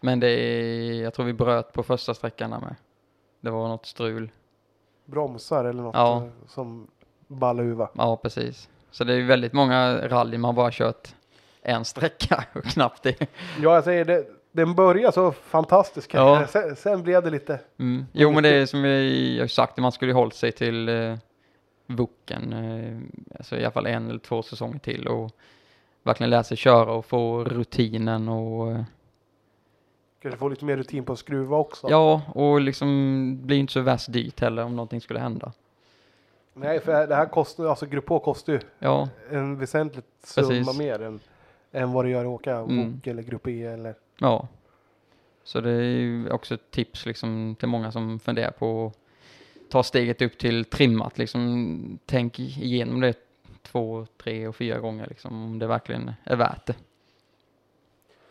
Men 0.00 0.20
det 0.20 0.28
är, 0.30 1.02
jag 1.02 1.14
tror 1.14 1.26
vi 1.26 1.32
bröt 1.32 1.72
på 1.72 1.82
första 1.82 2.14
sträckan 2.14 2.50
där 2.50 2.60
med. 2.60 2.74
Det 3.40 3.50
var 3.50 3.68
något 3.68 3.86
strul. 3.86 4.30
Bromsar 5.04 5.64
eller 5.64 5.82
något 5.82 5.94
Ja. 5.94 6.16
eh, 6.16 6.28
som 6.48 6.86
balluva. 7.26 7.88
Ja, 7.94 8.16
precis. 8.16 8.68
Så 8.90 9.04
det 9.04 9.14
är 9.14 9.22
väldigt 9.26 9.52
många 9.52 10.08
rally 10.08 10.38
man 10.38 10.54
bara 10.54 10.70
kört 10.72 11.14
en 11.62 11.84
sträcka 11.84 12.44
och 12.54 12.64
knappt 12.64 13.02
det. 13.02 13.20
Ja, 13.60 13.74
jag 13.74 13.84
säger 13.84 14.04
det. 14.04 14.26
Den 14.52 14.74
började 14.74 15.12
så 15.12 15.32
fantastiskt. 15.32 16.14
Ja. 16.14 16.46
Sen, 16.46 16.76
sen 16.76 17.02
blev 17.02 17.22
det 17.22 17.30
lite, 17.30 17.60
Mm. 17.78 18.06
Jo, 18.12 18.30
men 18.32 18.42
det 18.42 18.48
är 18.48 18.66
som 18.66 18.84
jag 18.84 19.42
har 19.42 19.46
sagt, 19.48 19.76
man 19.78 19.92
skulle 19.92 20.10
ju 20.10 20.14
hållit 20.16 20.34
sig 20.34 20.52
till 20.52 20.88
eh, 20.88 21.16
Woken, 21.86 22.52
eh, 22.52 22.98
alltså 23.38 23.56
i 23.56 23.64
alla 23.64 23.70
fall 23.70 23.86
en 23.86 24.08
eller 24.10 24.18
två 24.18 24.42
säsonger 24.42 24.78
till 24.78 25.08
och 25.08 25.30
verkligen 26.02 26.30
lära 26.30 26.44
sig 26.44 26.56
köra 26.56 26.92
och 26.92 27.04
få 27.06 27.44
rutinen 27.44 28.28
och 28.28 28.70
eh, 28.72 28.82
kanske 30.22 30.38
få 30.38 30.48
lite 30.48 30.64
mer 30.64 30.76
rutin 30.76 31.04
på 31.04 31.12
att 31.12 31.18
skruva 31.18 31.56
också. 31.56 31.86
ja, 31.90 32.22
och 32.34 32.60
liksom 32.60 33.38
blir 33.46 33.56
inte 33.58 33.72
så 33.72 33.80
värst 33.80 34.12
dyrt 34.12 34.40
heller 34.40 34.64
om 34.64 34.76
någonting 34.76 35.00
skulle 35.00 35.20
hända. 35.20 35.52
Nej, 36.54 36.80
för 36.80 37.06
det 37.06 37.14
här 37.14 37.26
kostar, 37.26 37.64
alltså 37.66 37.86
Grupp 37.86 38.08
H 38.08 38.18
kostar 38.18 38.52
ju 38.52 38.60
Ja, 38.78 39.08
en 39.30 39.58
väsentligt 39.58 40.06
summa 40.24 40.48
Precis. 40.48 40.78
mer 40.78 41.02
än, 41.02 41.20
än 41.72 41.92
vad 41.92 42.04
det 42.04 42.10
gör 42.10 42.20
att 42.20 42.26
åka 42.30 42.56
Mm. 42.56 42.92
Wok 42.92 43.06
eller 43.06 43.22
Grupp 43.22 43.46
E 43.48 43.62
eller 43.64 43.94
ja. 44.18 44.48
Så 45.44 45.60
det 45.60 45.70
är 45.70 45.82
ju 45.82 46.30
också 46.30 46.54
ett 46.54 46.70
tips 46.70 47.06
liksom 47.06 47.56
till 47.58 47.68
många 47.68 47.92
som 47.92 48.18
funderar 48.20 48.50
på 48.50 48.86
att 48.86 49.70
ta 49.70 49.82
steget 49.82 50.22
upp 50.22 50.38
till 50.38 50.64
trimmat 50.64 51.18
liksom. 51.18 51.98
Tänk 52.06 52.38
igenom 52.38 53.00
det 53.00 53.14
två, 53.62 54.06
tre 54.22 54.46
och 54.48 54.56
fyra 54.56 54.78
gånger 54.78 55.06
liksom 55.06 55.44
om 55.44 55.58
det 55.58 55.66
verkligen 55.66 56.12
är 56.24 56.36
värt 56.36 56.66
det. 56.66 56.74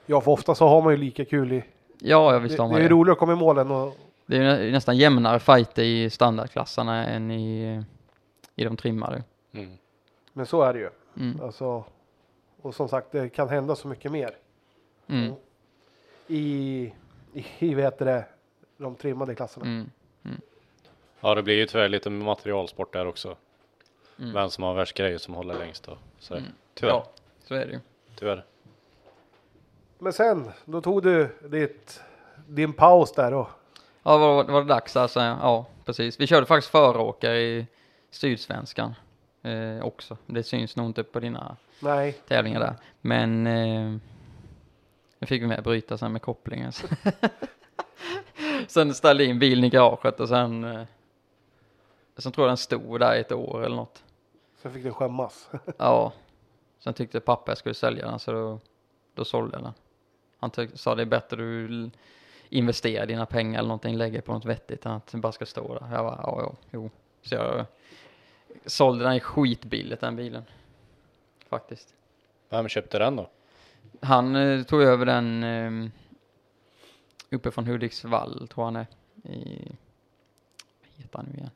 Ja, 0.05 0.21
för 0.21 0.31
ofta 0.31 0.55
så 0.55 0.67
har 0.67 0.81
man 0.81 0.93
ju 0.93 0.97
lika 0.97 1.25
kul 1.25 1.51
i... 1.53 1.63
Ja, 1.99 2.33
jag 2.33 2.39
visst 2.39 2.57
det, 2.57 2.63
har 2.63 2.69
det 2.69 2.71
man 2.73 2.77
är 2.79 2.83
ju 2.83 2.87
det. 2.89 2.93
roligare 2.95 3.13
att 3.13 3.19
komma 3.19 3.33
i 3.33 3.35
mål 3.35 3.57
än 3.57 3.71
att... 3.71 3.97
Det 4.25 4.37
är 4.37 4.41
ju 4.41 4.45
nä- 4.65 4.71
nästan 4.71 4.97
jämnare 4.97 5.39
fighter 5.39 5.83
i 5.83 6.09
standardklassarna 6.09 7.07
än 7.07 7.31
i, 7.31 7.81
i 8.55 8.63
de 8.63 8.77
trimmade. 8.77 9.23
Mm. 9.51 9.77
Men 10.33 10.45
så 10.45 10.61
är 10.61 10.73
det 10.73 10.79
ju. 10.79 10.89
Mm. 11.19 11.41
Alltså, 11.41 11.83
och 12.61 12.75
som 12.75 12.89
sagt, 12.89 13.11
det 13.11 13.29
kan 13.29 13.49
hända 13.49 13.75
så 13.75 13.87
mycket 13.87 14.11
mer 14.11 14.37
Mm. 15.07 15.33
i, 16.27 16.93
i, 17.33 17.45
i 17.59 17.73
vad 17.73 17.83
heter 17.83 18.05
det, 18.05 18.25
de 18.77 18.95
trimmade 18.95 19.35
klasserna. 19.35 19.65
Mm. 19.65 19.89
Ja, 21.21 21.35
det 21.35 21.43
blir 21.43 21.55
ju 21.55 21.65
tyvärr 21.65 21.89
lite 21.89 22.09
materialsport 22.09 22.93
där 22.93 23.05
också. 23.07 23.35
Mm. 24.19 24.33
Vem 24.33 24.49
som 24.49 24.63
har 24.63 24.73
värst 24.73 24.97
grejer 24.97 25.17
som 25.17 25.33
håller 25.33 25.53
längst 25.59 25.83
då. 25.83 25.97
Så 26.19 26.33
Mm. 26.35 26.49
tyvärr, 26.73 26.93
Ja, 26.93 27.05
så 27.43 27.53
är 27.55 27.65
det 27.65 27.71
ju. 27.71 27.79
tyvärr. 28.15 28.45
Men 29.99 30.13
sen, 30.13 30.51
då 30.65 30.81
tog 30.81 31.03
du 31.03 31.29
ditt, 31.49 32.01
din 32.47 32.73
paus 32.73 33.11
där 33.11 33.31
då. 33.31 33.47
Ja, 34.03 34.17
var, 34.17 34.43
var 34.43 34.61
det 34.61 34.67
dags 34.67 34.95
alltså? 34.97 35.19
Ja, 35.19 35.65
precis. 35.85 36.19
Vi 36.19 36.27
körde 36.27 36.45
faktiskt 36.45 36.71
föråkare 36.71 37.37
i 37.41 37.67
Sydsvenskan 38.11 38.95
eh, 39.41 39.83
också. 39.85 40.17
Det 40.25 40.43
syns 40.43 40.75
nog 40.75 40.85
inte 40.85 41.03
på 41.03 41.19
dina 41.19 41.57
Nej, 41.79 42.11
tävlingar 42.27 42.59
där. 42.59 42.75
Men 43.01 43.47
eh, 43.47 43.97
jag 45.19 45.29
fick 45.29 45.41
vi 45.41 45.47
med 45.47 45.63
bryta 45.63 45.97
sen 45.97 46.11
med 46.11 46.21
kopplingen. 46.21 46.71
sen 48.67 48.93
ställde 48.93 49.25
in 49.25 49.39
bilen 49.39 49.63
i 49.63 49.69
garaget 49.69 50.19
och 50.19 50.29
sen, 50.29 50.63
eh, 50.63 50.83
sen 52.17 52.31
tror 52.31 52.47
jag 52.47 52.49
den 52.49 52.57
stod 52.57 52.99
där 52.99 53.15
i 53.15 53.19
ett 53.19 53.31
år 53.31 53.63
eller 53.65 53.75
något. 53.75 54.03
sen 54.61 54.73
fick 54.73 54.83
du 54.83 54.91
skämmas. 54.91 55.49
Ja, 55.77 56.13
sen 56.79 56.93
tyckte 56.93 57.19
pappa 57.19 57.51
jag 57.51 57.57
skulle 57.57 57.75
sälja 57.75 58.05
den 58.05 58.19
så 58.19 58.31
då, 58.31 58.59
då 59.13 59.25
sålde 59.25 59.57
jag 59.57 59.63
den. 59.63 59.73
Han 60.39 60.51
sa 60.73 60.95
det 60.95 61.01
är 61.01 61.05
bättre 61.05 61.37
du 61.37 61.89
investerar 62.49 63.05
dina 63.05 63.25
pengar 63.25 63.59
eller 63.59 63.67
någonting, 63.67 63.97
lägger 63.97 64.21
på 64.21 64.33
något 64.33 64.45
vettigt 64.45 64.85
än 64.85 64.91
att 64.91 65.07
den 65.07 65.21
bara 65.21 65.31
ska 65.31 65.45
stå 65.45 65.73
där. 65.73 65.87
Jag 65.91 66.05
bara, 66.05 66.19
ja, 66.23 66.41
ja, 66.41 66.55
jo. 66.71 66.89
Så 67.21 67.35
jag 67.35 67.65
sålde 68.65 69.03
den 69.03 69.19
skitbilligt 69.19 70.01
den 70.01 70.15
bilen. 70.15 70.43
Faktiskt. 71.49 71.93
Vem 72.49 72.67
köpte 72.67 72.99
den 72.99 73.15
då? 73.15 73.29
Han 74.01 74.35
eh, 74.35 74.63
tog 74.63 74.81
över 74.81 75.05
den 75.05 75.43
eh, 75.43 75.89
uppe 77.29 77.51
från 77.51 77.67
Hudiksvall 77.67 78.47
tror 78.47 78.63
han 78.63 78.75
är. 78.75 78.87
I, 79.23 79.71
vad 80.81 81.03
heter 81.03 81.17
han 81.17 81.25
nu 81.31 81.37
igen? 81.37 81.49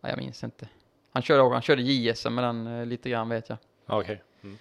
Ja, 0.00 0.08
jag 0.08 0.18
minns 0.18 0.44
inte. 0.44 0.68
Han 1.12 1.22
körde, 1.22 1.54
han 1.54 1.62
körde 1.62 1.82
JSM 1.82 2.34
med 2.34 2.44
den 2.44 2.66
eh, 2.66 2.86
lite 2.86 3.10
grann 3.10 3.28
vet 3.28 3.48
jag. 3.48 3.58
Ja, 3.86 4.00
Okej. 4.00 4.22
Mm. 4.42 4.58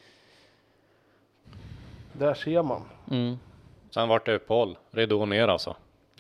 Där 2.14 2.34
ser 2.34 2.64
man. 2.64 2.82
Mm. 3.12 3.40
Sen 3.90 4.10
vart 4.10 4.26
det 4.26 4.36
uppehåll. 4.36 4.78
Ridå 4.92 5.26
ner 5.26 5.48
alltså. 5.48 5.76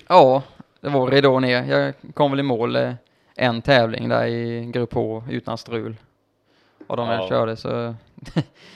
Ja, 0.07 0.43
det 0.79 0.89
var 0.89 1.11
ridå 1.11 1.39
ner. 1.39 1.63
Jag 1.63 1.93
kom 2.13 2.31
väl 2.31 2.39
i 2.39 2.43
mål 2.43 2.75
eh, 2.75 2.93
en 3.41 3.61
tävling 3.61 4.09
där 4.09 4.25
i 4.25 4.65
Grupp 4.65 4.93
H 4.93 5.23
utan 5.29 5.57
strul. 5.57 5.95
Och 6.87 6.97
de 6.97 7.09
Ja. 7.09 7.27
körde 7.29 7.55
så 7.55 7.69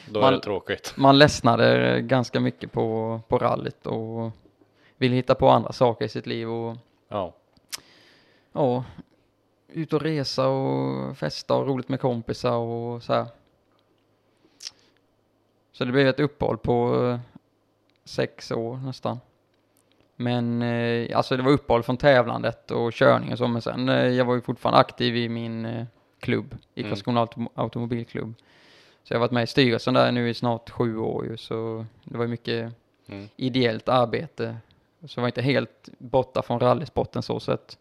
Då 0.10 0.20
Man- 0.22 0.34
är 0.34 0.38
det 0.38 0.44
tråkigt. 0.44 0.94
man 0.98 1.18
ledsnade 1.18 2.02
ganska 2.02 2.40
mycket 2.40 2.72
på, 2.72 3.20
på 3.28 3.38
rallyt 3.38 3.88
och 3.88 4.32
ville 4.98 5.16
hitta 5.16 5.36
på 5.36 5.50
andra 5.50 5.72
saker 5.72 6.06
i 6.06 6.10
sitt 6.10 6.26
liv 6.28 6.50
och 6.50 6.78
Ja. 7.08 7.34
ja, 8.52 8.84
ut 9.68 9.94
och 9.94 10.02
resa 10.02 10.48
och 10.48 11.18
festa 11.18 11.56
och 11.56 11.68
roligt 11.68 11.90
med 11.90 12.00
kompisar 12.02 12.56
och 12.58 13.04
så 13.04 13.14
här. 13.14 13.26
Så 15.72 15.86
det 15.86 15.92
blev 15.92 16.08
ett 16.08 16.20
uppehåll 16.20 16.58
på 16.58 17.06
eh, 17.06 17.20
sex 18.06 18.52
år 18.52 18.78
nästan. 18.78 19.20
Men 20.16 20.62
eh, 20.62 21.18
alltså 21.18 21.38
det 21.38 21.44
var 21.44 21.52
uppehåll 21.52 21.84
från 21.84 21.98
tävlandet 21.98 22.72
och 22.72 22.94
körning 22.94 23.32
och 23.32 23.38
så, 23.38 23.48
men 23.48 23.62
sen 23.62 23.90
eh, 23.90 24.08
jag 24.08 24.26
var 24.26 24.36
ju 24.36 24.42
fortfarande 24.42 24.80
aktiv 24.80 25.16
i 25.16 25.30
min 25.30 25.66
eh, 25.66 25.86
klubb, 26.20 26.56
i 26.76 26.80
Mm. 26.82 26.90
Karlskrona 26.92 27.26
Autom- 27.26 27.50
automobilklubb. 27.56 28.34
Så 29.04 29.14
jag 29.14 29.18
har 29.18 29.20
varit 29.22 29.32
med 29.32 29.44
i 29.44 29.48
styrelsen 29.48 29.94
där 29.94 30.12
nu 30.12 30.30
i 30.30 30.34
snart 30.34 30.70
sju 30.70 30.98
år 30.98 31.26
ju, 31.26 31.38
så 31.38 31.86
det 32.04 32.18
var 32.18 32.26
ju 32.26 32.30
mycket 32.32 32.74
Mm. 33.08 33.28
ideellt 33.36 33.90
arbete. 33.90 34.58
Så 35.08 35.20
jag 35.20 35.22
var 35.22 35.28
inte 35.28 35.42
helt 35.42 35.90
borta 35.98 36.42
från 36.42 36.60
rallysporten 36.60 37.24
så 37.24 37.40
sett. 37.40 37.78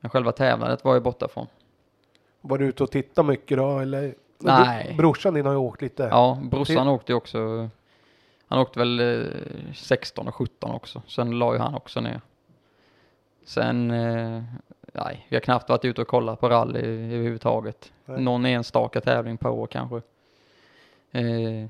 Men 0.00 0.10
själva 0.10 0.32
tävlandet 0.32 0.84
var 0.84 0.94
jag 0.94 1.02
borta 1.02 1.28
från. 1.28 1.46
Var 2.40 2.58
du 2.58 2.66
ute 2.66 2.82
och 2.82 2.90
tittade 2.90 3.28
mycket 3.28 3.58
då 3.58 3.78
eller? 3.78 4.14
Nej. 4.38 4.94
Brorsan 4.98 5.34
din 5.34 5.46
har 5.46 5.52
ju 5.52 5.58
åkt 5.58 5.82
lite. 5.82 6.02
Ja, 6.10 6.38
brorsan 6.50 6.88
åkte 6.88 7.12
ju 7.12 7.16
också. 7.16 7.68
Han 8.48 8.58
åkte 8.58 8.78
väl 8.78 9.00
eh, 9.00 9.72
16 9.74 10.28
och 10.28 10.34
17 10.34 10.70
också. 10.70 11.02
Sen 11.06 11.38
la 11.38 11.52
ju 11.52 11.58
han 11.58 11.74
också 11.74 12.00
ner. 12.00 12.20
Sen, 13.44 13.90
eh, 13.90 14.42
nej, 14.92 15.26
vi 15.28 15.36
har 15.36 15.40
knappt 15.40 15.68
varit 15.68 15.84
ute 15.84 16.00
och 16.00 16.08
kollat 16.08 16.40
på 16.40 16.48
rally 16.48 16.80
överhuvudtaget. 16.80 17.92
Nej. 18.04 18.20
Någon 18.20 18.46
enstaka 18.46 19.00
tävling 19.00 19.36
per 19.38 19.48
år 19.50 19.66
kanske. 19.66 19.96
Eh, 21.12 21.66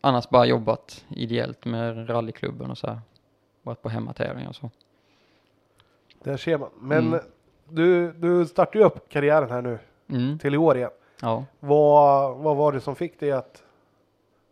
annars 0.00 0.28
bara 0.28 0.44
jobbat 0.46 1.04
ideellt 1.08 1.64
med 1.64 2.10
rallyklubben 2.10 2.70
och 2.70 2.78
så 2.78 2.86
här. 2.86 3.00
Varit 3.62 3.82
på 3.82 3.88
hemmatävlingar 3.88 4.48
och 4.48 4.56
så. 4.56 4.70
Där 6.22 6.36
ser 6.36 6.58
man. 6.58 6.70
Men 6.80 7.06
Mm. 7.06 7.20
du, 7.68 8.12
du 8.12 8.46
startade 8.46 8.78
ju 8.78 8.84
upp 8.84 9.08
karriären 9.08 9.50
här 9.50 9.62
nu 9.62 9.78
Mm, 10.08 10.38
till 10.38 10.54
i 10.54 10.58
år 10.58 10.76
igen. 10.76 10.90
ja. 11.22 11.44
Vad, 11.60 12.36
vad 12.38 12.56
var 12.56 12.72
det 12.72 12.80
som 12.80 12.96
fick 12.96 13.20
dig 13.20 13.32
att 13.32 13.62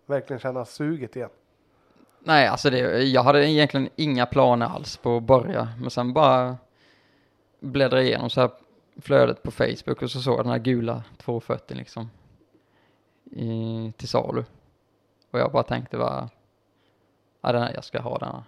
verkligen 0.06 0.40
känna 0.40 0.64
suget 0.64 1.16
igen? 1.16 1.30
Nej, 2.28 2.46
alltså 2.46 2.70
det, 2.70 3.02
jag 3.02 3.22
hade 3.22 3.50
egentligen 3.50 3.88
inga 3.96 4.26
planer 4.26 4.66
alls 4.66 4.96
på 4.96 5.16
att 5.16 5.22
börja, 5.22 5.68
men 5.80 5.90
sen 5.90 6.12
bara 6.12 6.56
bläddra 7.60 8.02
igenom 8.02 8.30
så 8.30 8.40
här 8.40 8.50
flödet 8.96 9.42
på 9.42 9.50
Facebook 9.50 10.02
och 10.02 10.10
så 10.10 10.20
såg 10.20 10.38
jag 10.38 10.44
den 10.44 10.52
här 10.52 10.58
gula 10.58 11.02
240 11.18 11.76
liksom 11.76 12.10
i, 13.24 13.92
till 13.96 14.08
salu. 14.08 14.44
Och 15.30 15.38
jag 15.38 15.52
bara 15.52 15.62
tänkte 15.62 15.98
bara, 15.98 16.28
ja 17.40 17.52
den 17.52 17.62
här, 17.62 17.72
jag 17.74 17.84
ska 17.84 18.00
ha 18.00 18.18
den. 18.18 18.28
här. 18.28 18.42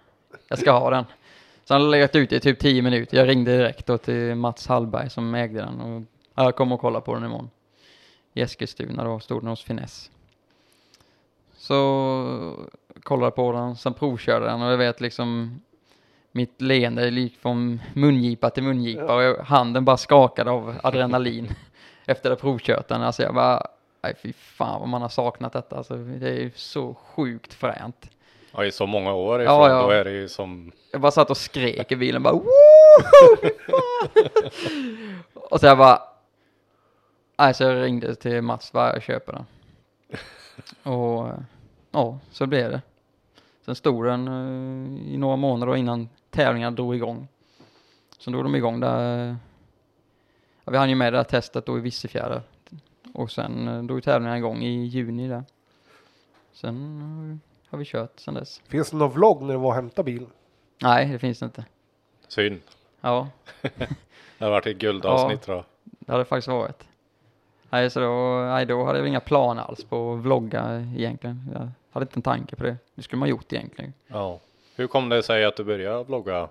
Jag 0.47 0.59
ska 0.59 0.71
ha 0.71 0.89
den. 0.89 1.05
Så 1.65 1.73
han 1.73 1.81
hade 1.81 1.91
legat 1.91 2.15
ute 2.15 2.35
i 2.35 2.39
typ 2.39 2.59
10 2.59 2.81
minuter. 2.81 3.17
Jag 3.17 3.27
ringde 3.27 3.57
direkt 3.57 3.85
då 3.85 3.97
till 3.97 4.35
Mats 4.35 4.67
Hallberg 4.67 5.09
som 5.09 5.35
ägde 5.35 5.59
den 5.59 5.81
och 5.81 6.01
ja, 6.35 6.43
jag 6.43 6.55
kommer 6.55 6.75
och 6.75 6.81
kolla 6.81 7.01
på 7.01 7.13
den 7.13 7.23
imorgon. 7.23 7.49
I 8.33 8.41
Eskilstuna 8.41 9.03
då, 9.03 9.19
stod 9.19 9.41
den 9.41 9.49
hos 9.49 9.63
Finess. 9.63 10.11
Så 11.57 12.67
kollade 13.03 13.31
på 13.31 13.51
den, 13.51 13.75
sen 13.75 13.93
provkörde 13.93 14.45
den 14.45 14.61
och 14.61 14.71
jag 14.71 14.77
vet 14.77 15.01
liksom 15.01 15.61
mitt 16.31 16.61
leende 16.61 17.09
gick 17.09 17.37
från 17.37 17.81
mungipa 17.93 18.49
till 18.49 18.63
mungipa 18.63 19.15
och 19.15 19.23
jag, 19.23 19.37
handen 19.37 19.85
bara 19.85 19.97
skakade 19.97 20.51
av 20.51 20.75
adrenalin 20.83 21.53
efter 22.05 22.31
att 22.31 22.41
ha 22.41 22.49
provkört 22.49 22.87
den. 22.87 23.01
Alltså 23.01 23.23
jag 23.23 23.33
bara, 23.33 23.67
nej 24.03 24.15
fy 24.23 24.33
fan 24.33 24.79
vad 24.79 24.89
man 24.89 25.01
har 25.01 25.09
saknat 25.09 25.53
detta. 25.53 25.77
Alltså, 25.77 25.95
det 25.95 26.29
är 26.29 26.39
ju 26.39 26.51
så 26.55 26.93
sjukt 26.93 27.53
fränt. 27.53 28.09
Ja, 28.51 28.65
i 28.65 28.71
så 28.71 28.85
många 28.85 29.13
år 29.13 29.41
Ja, 29.41 29.65
ifrån, 29.65 29.77
ja. 29.77 29.83
då 29.83 29.89
är 29.89 30.03
det 30.03 30.11
ju 30.11 30.27
som, 30.27 30.71
Jag 30.91 31.01
bara 31.01 31.11
satt 31.11 31.29
och 31.29 31.37
skrek 31.37 31.91
i 31.91 31.95
bilen 31.95 32.23
bara 32.23 32.33
Woo! 32.33 32.45
fy 33.41 33.49
fan!" 33.67 34.09
Och 35.33 35.59
så 35.59 35.65
jag 35.65 35.77
bara 35.77 36.01
Nej, 37.37 37.53
så 37.53 37.63
jag 37.63 37.83
ringde 37.83 38.15
till 38.15 38.41
Mats, 38.41 38.71
bara 38.71 38.93
jag 38.93 39.03
köper 39.03 39.33
den. 39.33 39.45
Och 40.93 41.27
eh, 41.27 41.33
ja, 41.91 42.19
så 42.31 42.47
blev 42.47 42.71
det. 42.71 42.81
Sen 43.65 43.75
stod 43.75 44.05
den 44.05 44.27
eh, 44.27 45.13
i 45.13 45.17
några 45.17 45.35
månader 45.35 45.75
innan 45.75 46.09
tävlingarna 46.29 46.75
drog 46.75 46.95
igång. 46.95 47.27
Sen 48.19 48.33
drog 48.33 48.45
de 48.45 48.55
igång 48.55 48.79
där. 48.79 49.27
Ja, 50.63 50.71
vi 50.71 50.77
hann 50.77 50.89
ju 50.89 50.95
med 50.95 51.13
det 51.13 51.19
där 51.19 51.23
testet 51.23 51.65
då 51.65 51.77
i 51.77 51.81
Vissefjärda. 51.81 52.41
Och 53.13 53.31
sen 53.31 53.67
eh, 53.67 53.83
drog 53.83 54.03
tävlingarna 54.03 54.37
igång 54.37 54.63
i 54.63 54.85
juni 54.85 55.27
där. 55.27 55.43
Sen 56.53 57.41
har 57.69 57.77
vi 57.77 57.85
kört 57.85 58.19
sen 58.19 58.33
dess. 58.33 58.61
Finns 58.67 58.89
det 58.91 58.97
någon 58.97 59.11
vlogg 59.11 59.41
när 59.41 59.53
du 59.53 59.59
var 59.59 59.67
och 59.67 59.75
hämtade 59.75 60.05
bilen? 60.05 60.29
Nej, 60.81 61.05
det 61.05 61.19
finns 61.19 61.39
det 61.39 61.45
inte. 61.45 61.65
synd. 62.27 62.61
Ja, 63.01 63.27
Det 64.37 64.45
har 64.45 64.51
varit 64.51 64.67
ett 64.67 64.77
guldavsnitt 64.77 65.41
tror 65.41 65.57
jag. 65.57 65.65
Det 65.83 66.11
hade 66.11 66.21
det 66.23 66.25
faktiskt 66.25 66.47
varit. 66.47 66.83
Nej, 67.69 67.89
så 67.89 67.99
då, 67.99 68.45
nej, 68.45 68.65
då 68.65 68.83
hade 68.85 68.99
jag 68.99 69.07
inga 69.07 69.19
planer 69.19 69.61
alls 69.61 69.83
på 69.83 70.13
att 70.13 70.19
vlogga 70.19 70.79
egentligen. 70.97 71.49
Jag 71.53 71.69
hade 71.91 72.03
inte 72.03 72.17
en 72.17 72.21
tanke 72.21 72.55
på 72.55 72.63
det. 72.63 72.77
Det 72.95 73.01
skulle 73.03 73.19
man 73.19 73.29
gjort 73.29 73.53
egentligen. 73.53 73.93
Ja. 74.07 74.39
Hur 74.75 74.87
kom 74.87 75.09
det 75.09 75.23
sig 75.23 75.45
att 75.45 75.55
du 75.55 75.63
började 75.63 76.03
vlogga? 76.03 76.49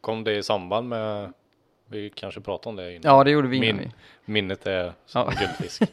Kom 0.00 0.24
det 0.24 0.36
i 0.36 0.42
samband 0.42 0.88
med, 0.88 1.32
vi 1.86 2.10
kanske 2.10 2.40
pratade 2.40 2.68
om 2.70 2.76
det 2.76 2.94
innan. 2.94 3.16
Ja, 3.16 3.24
det 3.24 3.30
gjorde 3.30 3.48
vi 3.48 3.56
innan 3.56 3.76
Min, 3.76 3.78
vi. 4.24 4.32
minnet 4.32 4.66
är 4.66 4.92
som 5.06 5.22
Ja. 5.32 5.40
guldfisk. 5.40 5.82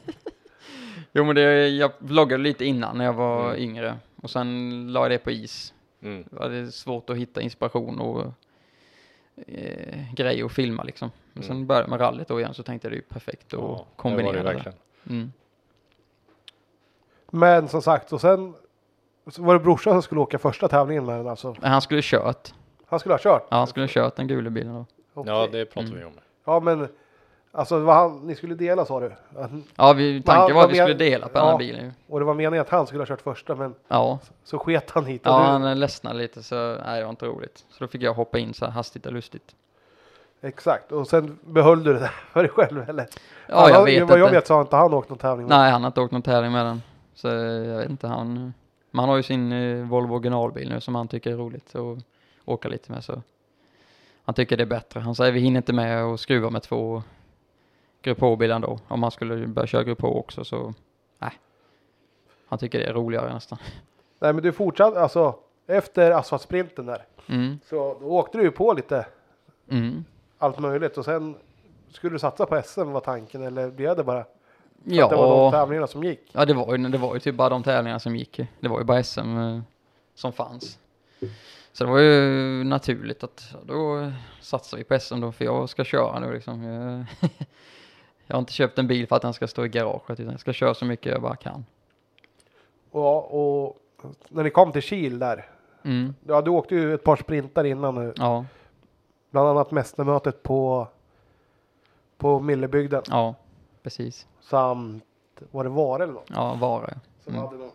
Jo, 1.18 1.24
men 1.24 1.36
det, 1.36 1.68
jag 1.70 1.92
vloggade 2.00 2.44
lite 2.44 2.66
innan 2.66 2.98
när 2.98 3.06
jag 3.06 3.14
var 3.14 3.50
Mm. 3.50 3.62
yngre. 3.62 3.98
Och 4.16 4.30
sen 4.32 4.88
la 4.94 5.02
jag 5.02 5.12
det 5.12 5.18
på 5.18 5.32
is. 5.32 5.74
Mm. 6.02 6.24
Det 6.30 6.36
var 6.36 6.72
svårt 6.72 7.10
att 7.10 7.18
hitta 7.18 7.42
inspiration 7.42 8.00
och 8.00 8.26
eh, 9.48 10.14
grejer 10.14 10.46
att 10.46 10.52
filma 10.52 10.84
liksom. 10.84 11.12
Men 11.34 11.44
sen 11.44 11.52
Mm. 11.56 11.68
började 11.68 11.84
jag 11.84 11.90
med 11.90 12.00
rallyt 12.00 12.28
då 12.28 12.40
igen 12.40 12.54
så 12.54 12.64
tänkte 12.64 12.86
jag 12.88 12.92
det 12.92 12.96
är 12.96 12.98
ju 12.98 13.02
perfekt 13.02 13.46
att 13.46 13.54
Ja, 13.54 13.58
det 13.60 13.64
var 13.68 13.86
kombinera 13.96 14.32
det 14.32 14.38
det. 14.38 14.44
verkligen. 14.44 14.78
Mm. 15.10 15.32
Men 17.32 17.68
som 17.68 17.82
sagt, 17.82 18.14
och 18.14 18.22
sen 18.22 18.54
så 19.30 19.44
var 19.44 19.54
det 19.54 19.60
brorsan 19.60 19.94
som 19.94 20.02
skulle 20.02 20.22
åka 20.22 20.40
första 20.40 20.68
tävlingen 20.68 21.06
med 21.06 21.18
den 21.20 21.28
alltså. 21.28 21.56
Han 21.62 21.82
skulle 21.82 22.02
kört. 22.04 22.54
Han 22.88 23.00
skulle 23.00 23.14
ha 23.14 23.20
kört? 23.20 23.48
Ja, 23.50 23.58
han 23.58 23.68
skulle 23.68 23.88
kört 23.88 24.16
den 24.16 24.28
gula 24.28 24.50
bilen 24.50 24.74
då. 24.74 24.86
Okej. 25.14 25.34
Ja, 25.34 25.48
det 25.52 25.66
pratade 25.66 25.88
Mm. 25.92 26.00
vi 26.00 26.06
om. 26.06 26.12
Ja, 26.46 26.60
men 26.60 26.88
alltså 27.52 27.80
var 27.80 27.94
han, 27.94 28.20
ni 28.28 28.36
skulle 28.36 28.56
dela 28.56 28.86
sa 28.86 29.00
du? 29.00 29.12
Ja, 29.76 29.94
vi, 29.94 30.22
tanken 30.22 30.42
han- 30.42 30.54
var 30.56 30.64
att 30.64 30.72
vi 30.72 30.78
men- 30.78 30.88
skulle 30.88 31.10
dela 31.10 31.28
på 31.28 31.34
den 31.34 31.44
ja. 31.46 31.52
här 31.52 31.58
bilen 31.58 31.94
och 32.08 32.20
det 32.20 32.26
var 32.26 32.34
meningen 32.34 32.62
att 32.62 32.70
han 32.70 32.88
skulle 32.88 33.02
ha 33.02 33.08
kört 33.08 33.22
första, 33.22 33.56
men 33.56 33.76
Ja, 33.88 34.20
så 34.44 34.60
sket 34.60 34.92
han 34.92 35.06
hit. 35.06 35.22
Och 35.28 35.34
Ja, 35.34 35.38
du, 35.38 35.66
han 35.66 35.80
ledsnade 35.80 36.18
lite 36.20 36.44
så 36.44 36.56
nej, 36.86 36.98
det 37.00 37.04
var 37.04 37.10
inte 37.10 37.26
roligt. 37.26 37.66
Så 37.70 37.84
då 37.84 37.88
fick 37.88 38.02
jag 38.02 38.14
hoppa 38.14 38.38
in 38.40 38.54
så 38.54 38.66
här 38.66 38.72
hastigt 38.72 39.06
och 39.06 39.14
lustigt. 39.14 39.56
Exakt, 40.42 40.92
och 40.92 41.08
sen 41.08 41.40
behöll 41.46 41.84
du 41.84 41.94
det 41.94 42.00
där 42.00 42.12
för 42.32 42.40
dig 42.44 42.50
själv 42.52 42.90
eller? 42.90 43.08
Ja, 43.48 43.60
Han 43.62 43.70
jag 43.72 43.86
vet 43.86 44.10
Vad 44.10 44.20
jag 44.20 44.26
inte. 44.28 44.36
vet 44.36 44.48
så 44.48 44.54
har 44.54 44.62
inte 44.62 44.76
han 44.76 44.94
åkt 44.94 45.10
någon 45.10 45.18
tävling. 45.18 45.48
med. 45.48 45.58
Nej, 45.58 45.72
han 45.72 45.82
har 45.84 45.88
inte 45.88 46.02
åkt 46.02 46.12
någon 46.12 46.22
tävling 46.22 46.52
med 46.52 46.66
den. 46.66 46.82
Så 47.16 47.28
jag 47.28 47.78
vet 47.78 47.90
inte, 47.90 48.08
han... 48.08 48.54
Men 48.96 49.00
han 49.00 49.10
har 49.10 49.18
ju 49.18 49.24
sin 49.24 49.52
eh, 49.52 49.86
Volvo 49.86 50.14
originalbil 50.14 50.70
nu 50.70 50.82
som 50.82 50.96
han 50.96 51.08
tycker 51.08 51.32
är 51.32 51.38
roligt 51.38 51.76
att 51.76 51.98
åka 52.46 52.68
lite 52.68 52.92
med 52.92 53.04
så. 53.04 53.22
Han 54.24 54.36
tycker 54.36 54.58
det 54.58 54.64
är 54.64 54.68
bättre. 54.68 55.00
Han 55.00 55.16
säger 55.16 55.32
vi 55.32 55.40
hinner 55.40 55.58
inte 55.58 55.74
med 55.74 56.04
att 56.04 56.20
skruva 56.20 56.50
med 56.50 56.64
två 56.64 57.04
Grupp 58.02 58.20
H-bilar 58.20 58.60
då. 58.60 58.80
Om 58.88 59.04
han 59.04 59.12
skulle 59.12 59.48
börja 59.48 59.68
köra 59.68 59.84
Grupp 59.84 60.02
H 60.02 60.20
också 60.20 60.44
så, 60.44 60.74
nej. 61.20 61.32
Han 62.48 62.60
tycker 62.60 62.80
det 62.80 62.86
är 62.86 62.94
roligare 62.94 63.34
nästan. 63.34 63.58
Nej, 64.20 64.34
men 64.34 64.44
du 64.44 64.52
fortsatte 64.52 65.02
alltså 65.02 65.36
efter 65.68 66.12
asfaltsprinten 66.12 66.86
där. 66.86 67.06
Mm, 67.28 67.60
Så 67.66 67.98
då 68.00 68.06
åkte 68.06 68.38
du 68.38 68.44
ju 68.44 68.52
på 68.52 68.74
lite 68.74 69.06
mm. 69.70 70.06
allt 70.38 70.60
möjligt 70.60 70.98
och 70.98 71.06
sen 71.06 71.36
skulle 71.90 72.16
du 72.16 72.20
satsa 72.20 72.46
på 72.46 72.62
SM 72.66 72.92
var 72.92 73.02
tanken 73.02 73.44
eller 73.44 73.72
blev 73.72 73.96
det 73.96 74.04
bara 74.04 74.26
att 74.86 75.10
det 75.10 75.16
var 75.16 75.30
de 75.30 75.44
Ja, 75.46 75.52
tävlingarna 75.52 75.88
som 75.88 76.04
gick? 76.04 76.20
ja 76.32 76.46
det, 76.46 76.54
var 76.54 76.78
ju, 76.78 76.88
det 76.90 76.98
var 76.98 77.14
ju 77.14 77.20
typ 77.20 77.36
bara 77.36 77.50
de 77.50 77.64
tävlingarna 77.64 78.00
som 78.00 78.16
gick. 78.16 78.40
Det 78.60 78.68
var 78.68 78.80
ju 78.80 78.84
bara 78.86 79.04
SM 79.04 79.38
eh, 79.38 79.60
som 80.16 80.34
fanns. 80.34 80.80
Så 81.74 81.84
det 81.84 81.90
var 81.92 82.00
ju 82.00 82.64
naturligt 82.64 83.24
att 83.24 83.56
då 83.64 84.12
satsar 84.42 84.78
vi 84.78 84.84
på 84.84 85.00
SM 85.00 85.20
då, 85.22 85.32
för 85.32 85.46
jag 85.46 85.70
ska 85.70 85.84
köra 85.84 86.20
nu 86.20 86.34
liksom. 86.34 86.64
Jag, 86.64 87.06
jag 88.28 88.36
har 88.36 88.40
inte 88.40 88.54
köpt 88.54 88.80
en 88.80 88.88
bil 88.88 89.08
för 89.08 89.16
att 89.16 89.22
den 89.22 89.34
ska 89.34 89.48
stå 89.48 89.66
i 89.66 89.70
garaget, 89.70 90.20
utan 90.20 90.32
jag 90.32 90.40
ska 90.40 90.54
köra 90.54 90.74
så 90.74 90.86
mycket 90.86 91.12
jag 91.12 91.22
bara 91.22 91.36
kan. 91.36 91.66
Och, 92.92 93.66
och 93.66 93.78
när 94.30 94.44
ni 94.44 94.50
kom 94.50 94.72
till 94.72 94.82
Kil 94.82 95.20
där, 95.20 95.50
Mm, 95.84 96.16
ja 96.28 96.42
du 96.42 96.52
åkte 96.52 96.76
ju 96.76 96.94
ett 96.94 97.04
par 97.04 97.16
sprintar 97.16 97.64
innan 97.64 97.96
nu, 97.96 98.14
ja, 98.16 98.46
bland 99.32 99.48
annat 99.48 99.72
mästermötet 99.72 100.44
på 100.44 100.88
på 102.18 102.40
Millebygden 102.40 103.02
ja, 103.10 103.36
precis. 103.86 104.28
samt 104.42 105.04
var 105.52 105.64
det 105.64 105.70
Vara 105.70 106.04
eller 106.04 106.14
något? 106.14 106.30
Ja, 106.34 106.54
Vara. 106.54 106.94
Som 107.24 107.34
Mm. 107.34 107.46
hade 107.46 107.58
någon. 107.58 107.72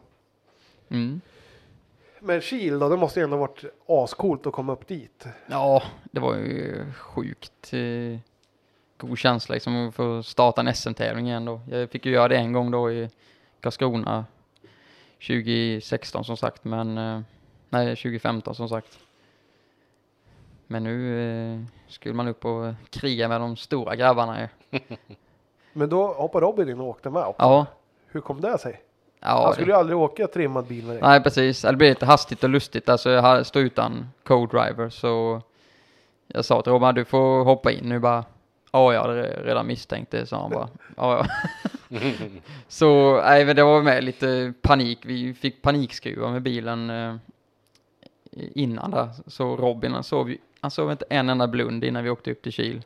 Mm. 0.89 1.21
Men 2.21 2.41
Kil 2.41 2.79
då, 2.79 2.89
det 2.89 2.97
måste 2.97 3.21
ju 3.21 3.25
ändå 3.25 3.37
varit 3.37 3.65
ascoolt 3.87 4.47
att 4.47 4.53
komma 4.53 4.73
upp 4.73 4.87
dit. 4.89 5.25
Ja, 5.47 5.83
det 6.11 6.21
var 6.21 6.35
ju 6.37 6.85
sjukt 6.93 7.73
eh, 7.73 8.19
god 8.97 9.19
känsla 9.19 9.53
liksom 9.55 9.89
att 9.89 9.95
få 9.95 10.23
starta 10.23 10.61
en 10.61 10.75
SM-tävling 10.75 11.27
igen 11.29 11.45
då. 11.45 11.61
Jag 11.71 11.91
fick 11.91 12.07
ju 12.07 12.13
göra 12.13 12.29
det 12.29 12.37
en 12.37 12.53
gång 12.53 12.71
då 12.71 12.93
i 12.93 13.11
Karlskrona 13.61 14.25
2016 15.27 16.25
som 16.25 16.37
sagt, 16.37 16.65
men 16.65 16.99
eh, 16.99 17.21
nej 17.69 17.97
2015 17.97 18.55
som 18.55 18.69
sagt. 18.69 18.99
Men 20.67 20.85
nu 20.85 21.21
eh, 21.55 21.61
skulle 21.89 22.15
man 22.15 22.29
upp 22.29 22.45
och 22.45 22.75
kriga 22.91 23.29
med 23.29 23.41
de 23.41 23.57
stora 23.57 23.97
grabbarna 23.97 24.41
ju. 24.71 24.79
Men 25.73 25.89
då 25.89 26.07
hoppade 26.07 26.47
Robin 26.47 26.69
in 26.69 26.81
och 26.81 26.87
åkte 26.89 27.11
med. 27.11 27.35
Ja, 27.39 27.67
Hur 28.07 28.21
kom 28.21 28.41
det 28.41 28.59
sig? 28.59 28.81
ja. 29.21 29.29
Han 29.29 29.47
det- 29.51 29.55
skulle 29.55 29.73
ju 29.73 29.79
aldrig 29.79 29.99
åka 29.99 30.27
trimmad 30.27 30.65
bil 30.67 30.85
med 30.85 30.95
dig. 30.97 31.03
Nej, 31.03 31.23
precis. 31.23 31.63
Det 31.63 31.73
blev 31.77 31.89
lite 31.91 32.07
hastigt 32.07 32.45
och 32.45 32.51
lustigt. 32.51 32.89
Alltså, 32.89 33.11
jag 33.11 33.47
stod 33.47 33.63
utan 33.63 34.09
co-driver, 34.25 34.89
så 34.91 35.41
jag 36.27 36.45
sa 36.45 36.63
till 36.63 36.73
Robban, 36.73 36.95
du 36.95 37.05
får 37.05 37.45
hoppa 37.45 37.71
in 37.73 37.89
nu 37.89 37.99
bara. 37.99 38.25
Ja, 38.73 38.93
jag 38.95 39.01
hade 39.01 39.23
re- 39.23 39.45
redan 39.45 39.67
misstänkt 39.67 40.11
det, 40.11 40.27
sa 40.27 40.41
han 40.43 40.51
bara. 40.51 40.69
Ja, 40.97 41.27
ja. 41.89 41.99
så, 42.69 43.17
nej, 43.23 43.45
men 43.45 43.57
det 43.57 43.63
var 43.63 43.83
med 43.83 44.05
lite 44.05 44.53
panik. 44.63 44.99
Vi 45.03 45.35
fick 45.35 45.63
panikskruva 45.63 46.31
med 46.31 46.43
bilen 46.43 46.91
eh, 46.91 47.15
innan 48.55 48.91
där. 48.91 49.09
Så 49.27 49.57
Robin, 49.57 49.93
han 49.93 50.05
sov, 50.05 50.35
han 50.61 50.71
sov 50.71 50.91
inte 50.93 51.05
en 51.11 51.29
enda 51.29 51.47
blund 51.49 51.85
innan 51.85 52.05
vi 52.05 52.11
åkte 52.11 52.31
upp 52.33 52.43
till 52.43 52.53
Kil. 52.53 52.83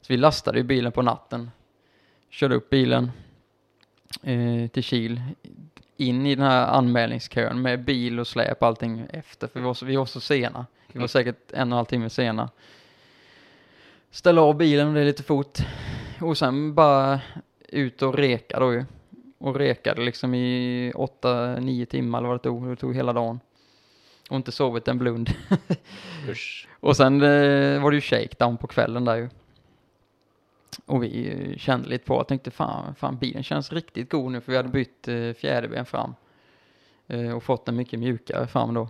Så 0.00 0.06
vi 0.12 0.16
lastade 0.16 0.58
ju 0.58 0.64
bilen 0.64 0.92
på 0.92 1.02
natten. 1.02 1.50
Körde 2.32 2.54
upp 2.54 2.70
bilen 2.70 3.10
eh, 4.22 4.68
till 4.68 4.84
Kil 4.84 5.20
in 5.96 6.26
i 6.26 6.34
den 6.34 6.44
här 6.44 6.66
anmälningskön 6.66 7.62
med 7.62 7.84
bil 7.84 8.20
och 8.20 8.26
släp 8.26 8.62
och 8.62 8.68
allting 8.68 9.06
efter, 9.10 9.48
för 9.48 9.60
vi 9.60 9.66
var 9.66 9.74
så, 9.74 9.86
vi 9.86 9.96
var 9.96 10.06
så 10.06 10.20
sena. 10.20 10.66
Vi 10.92 11.00
var 11.00 11.06
säkert 11.06 11.52
en 11.52 11.58
och 11.58 11.62
en 11.62 11.72
halv 11.72 11.84
timme 11.84 12.10
sena. 12.10 12.50
Ställa 14.10 14.40
av 14.40 14.56
bilen 14.56 14.94
det 14.94 15.00
är 15.00 15.04
lite 15.04 15.22
fort. 15.22 15.58
Och 16.20 16.38
sen 16.38 16.74
bara 16.74 17.20
ut 17.68 18.02
och 18.02 18.14
reka 18.14 18.60
då 18.60 18.72
ju. 18.72 18.84
Och 19.38 19.56
rekade 19.56 20.02
liksom 20.02 20.34
i 20.34 20.92
åtta, 20.94 21.60
nio 21.60 21.86
timmar 21.86 22.18
eller 22.18 22.28
vad 22.28 22.38
det 22.38 22.42
tog. 22.42 22.68
Det 22.68 22.76
tog 22.76 22.94
hela 22.94 23.12
dagen. 23.12 23.40
Och 24.30 24.36
inte 24.36 24.52
sovit 24.52 24.88
en 24.88 24.98
blund. 24.98 25.30
Och 26.80 26.96
sen 26.96 27.22
eh, 27.22 27.82
var 27.82 27.90
det 27.90 27.94
ju 27.94 28.00
shakedown 28.00 28.56
på 28.56 28.66
kvällen 28.66 29.04
där 29.04 29.16
ju. 29.16 29.28
Och 30.86 31.02
vi 31.02 31.54
kände 31.58 31.88
lite 31.88 32.04
på 32.04 32.14
och 32.14 32.28
tänkte 32.28 32.50
fan, 32.50 32.94
fan 32.94 33.16
bilen 33.16 33.42
känns 33.42 33.72
riktigt 33.72 34.10
god 34.10 34.32
nu 34.32 34.40
för 34.40 34.52
vi 34.52 34.56
hade 34.56 34.68
bytt 34.68 35.08
eh, 35.08 35.32
fjäderben 35.32 35.86
fram. 35.86 36.14
Eh, 37.06 37.36
och 37.36 37.42
fått 37.42 37.66
den 37.66 37.76
mycket 37.76 37.98
mjukare 37.98 38.46
fram 38.46 38.74
då. 38.74 38.88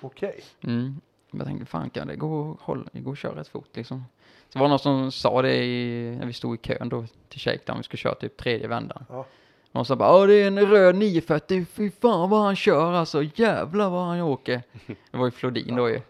Okej. 0.00 0.40
Mm. 0.60 1.00
Jag 1.30 1.46
tänkte 1.46 1.66
fan 1.66 1.90
kan 1.90 2.06
det 2.08 2.16
gå 2.16 2.52
att 2.52 2.60
hålla, 2.60 2.84
går 2.92 3.12
att 3.12 3.18
köra 3.18 3.40
rätt 3.40 3.48
fort 3.48 3.76
liksom. 3.76 4.04
Så 4.48 4.58
var 4.58 4.66
det 4.66 4.70
någon 4.70 4.78
som 4.78 5.12
sa 5.12 5.42
det 5.42 5.64
i, 5.64 6.16
när 6.18 6.26
vi 6.26 6.32
stod 6.32 6.54
i 6.54 6.58
kön 6.58 6.88
då 6.88 7.06
till 7.28 7.40
shakedown, 7.40 7.76
vi 7.76 7.82
skulle 7.82 7.98
köra 7.98 8.14
typ 8.14 8.36
tredje 8.36 8.68
vändan. 8.68 9.04
Ja. 9.08 9.26
Någon 9.72 9.84
sa 9.84 9.96
bara, 9.96 10.26
det 10.26 10.34
är 10.34 10.46
en 10.46 10.66
röd 10.66 10.94
940, 10.94 11.66
fy 11.72 11.90
fan 11.90 12.30
vad 12.30 12.42
han 12.42 12.56
kör 12.56 12.92
alltså, 12.92 13.22
jävlar 13.22 13.90
vad 13.90 14.06
han 14.06 14.20
åker. 14.20 14.62
Det 15.10 15.18
var 15.18 15.24
ju 15.24 15.30
Flodin 15.30 15.76
då 15.76 15.88
ju. 15.88 16.00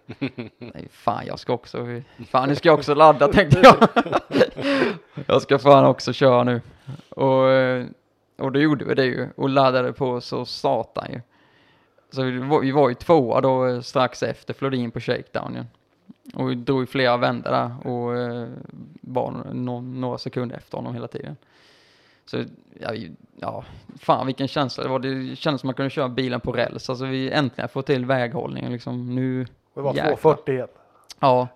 Nej 0.59 0.89
fan 0.91 1.27
jag 1.27 1.39
ska 1.39 1.53
också, 1.53 1.87
fan 2.28 2.49
nu 2.49 2.55
ska 2.55 2.69
jag 2.69 2.78
också 2.78 2.95
ladda 2.95 3.28
tänkte 3.28 3.61
jag. 3.62 3.89
jag 5.27 5.43
ska 5.43 5.59
fan 5.59 5.85
också 5.85 6.12
köra 6.12 6.45
nu. 6.45 6.61
Och, 7.09 7.51
eh, 7.51 7.87
och 8.39 8.53
då 8.53 8.61
gjorde 8.61 8.85
vi 8.85 8.95
det 8.95 9.05
ju 9.05 9.28
och 9.37 9.49
laddade 9.49 9.93
på 9.93 10.20
så 10.20 10.45
satan 10.45 11.07
ju. 11.12 11.20
Så 12.11 12.23
vi 12.23 12.39
var, 12.39 12.61
vi 12.61 12.70
var 12.70 12.89
ju 12.89 12.95
tvåa 12.95 13.41
då 13.41 13.66
eh, 13.66 13.81
strax 13.81 14.23
efter 14.23 14.55
Flodin 14.55 14.91
på 14.91 15.01
shakedownen. 15.01 15.66
Och 16.35 16.51
vi 16.51 16.55
drog 16.55 16.81
ju 16.81 16.87
flera 16.87 17.16
vändor 17.16 17.51
där 17.51 17.89
och 17.89 18.19
eh, 18.19 18.49
var 19.01 19.31
några 19.82 20.19
sekunder 20.19 20.57
efter 20.57 20.78
honom 20.78 20.95
hela 20.95 21.09
tiden. 21.09 21.37
Så 22.31 22.44
ja, 22.81 22.94
ja, 23.36 23.65
fan 23.98 24.27
vilken 24.27 24.48
känsla 24.48 24.82
det 24.82 24.89
var. 24.90 24.98
Det 24.98 25.36
kändes 25.36 25.61
som 25.61 25.69
man 25.69 25.74
kunde 25.74 25.90
köra 25.90 26.09
bilen 26.09 26.40
på 26.40 26.52
räls. 26.52 26.90
Alltså 26.90 27.05
vi 27.05 27.31
äntligen 27.31 27.69
får 27.69 27.82
till 27.82 28.05
väghållningen 28.07 28.73
liksom. 28.73 29.15
Nu, 29.15 29.47
Det 29.74 29.81
var 29.81 29.94
Jäklar. 29.94 30.16
240 30.16 30.55
igen. 30.55 30.69
ja, 31.20 31.48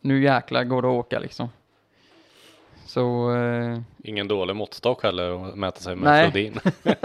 nu 0.00 0.22
jäklar 0.22 0.64
går 0.64 0.82
det 0.82 0.88
att 0.88 0.94
åka 0.94 1.18
liksom. 1.18 1.48
Så, 2.86 3.34
eh, 3.36 3.80
Ingen 4.04 4.28
dålig 4.28 4.56
måttstock 4.56 5.02
heller 5.02 5.48
att 5.48 5.54
mäta 5.54 5.80
sig 5.80 5.96
med 5.96 6.04
Nej. 6.04 6.30
Flodin. 6.30 6.60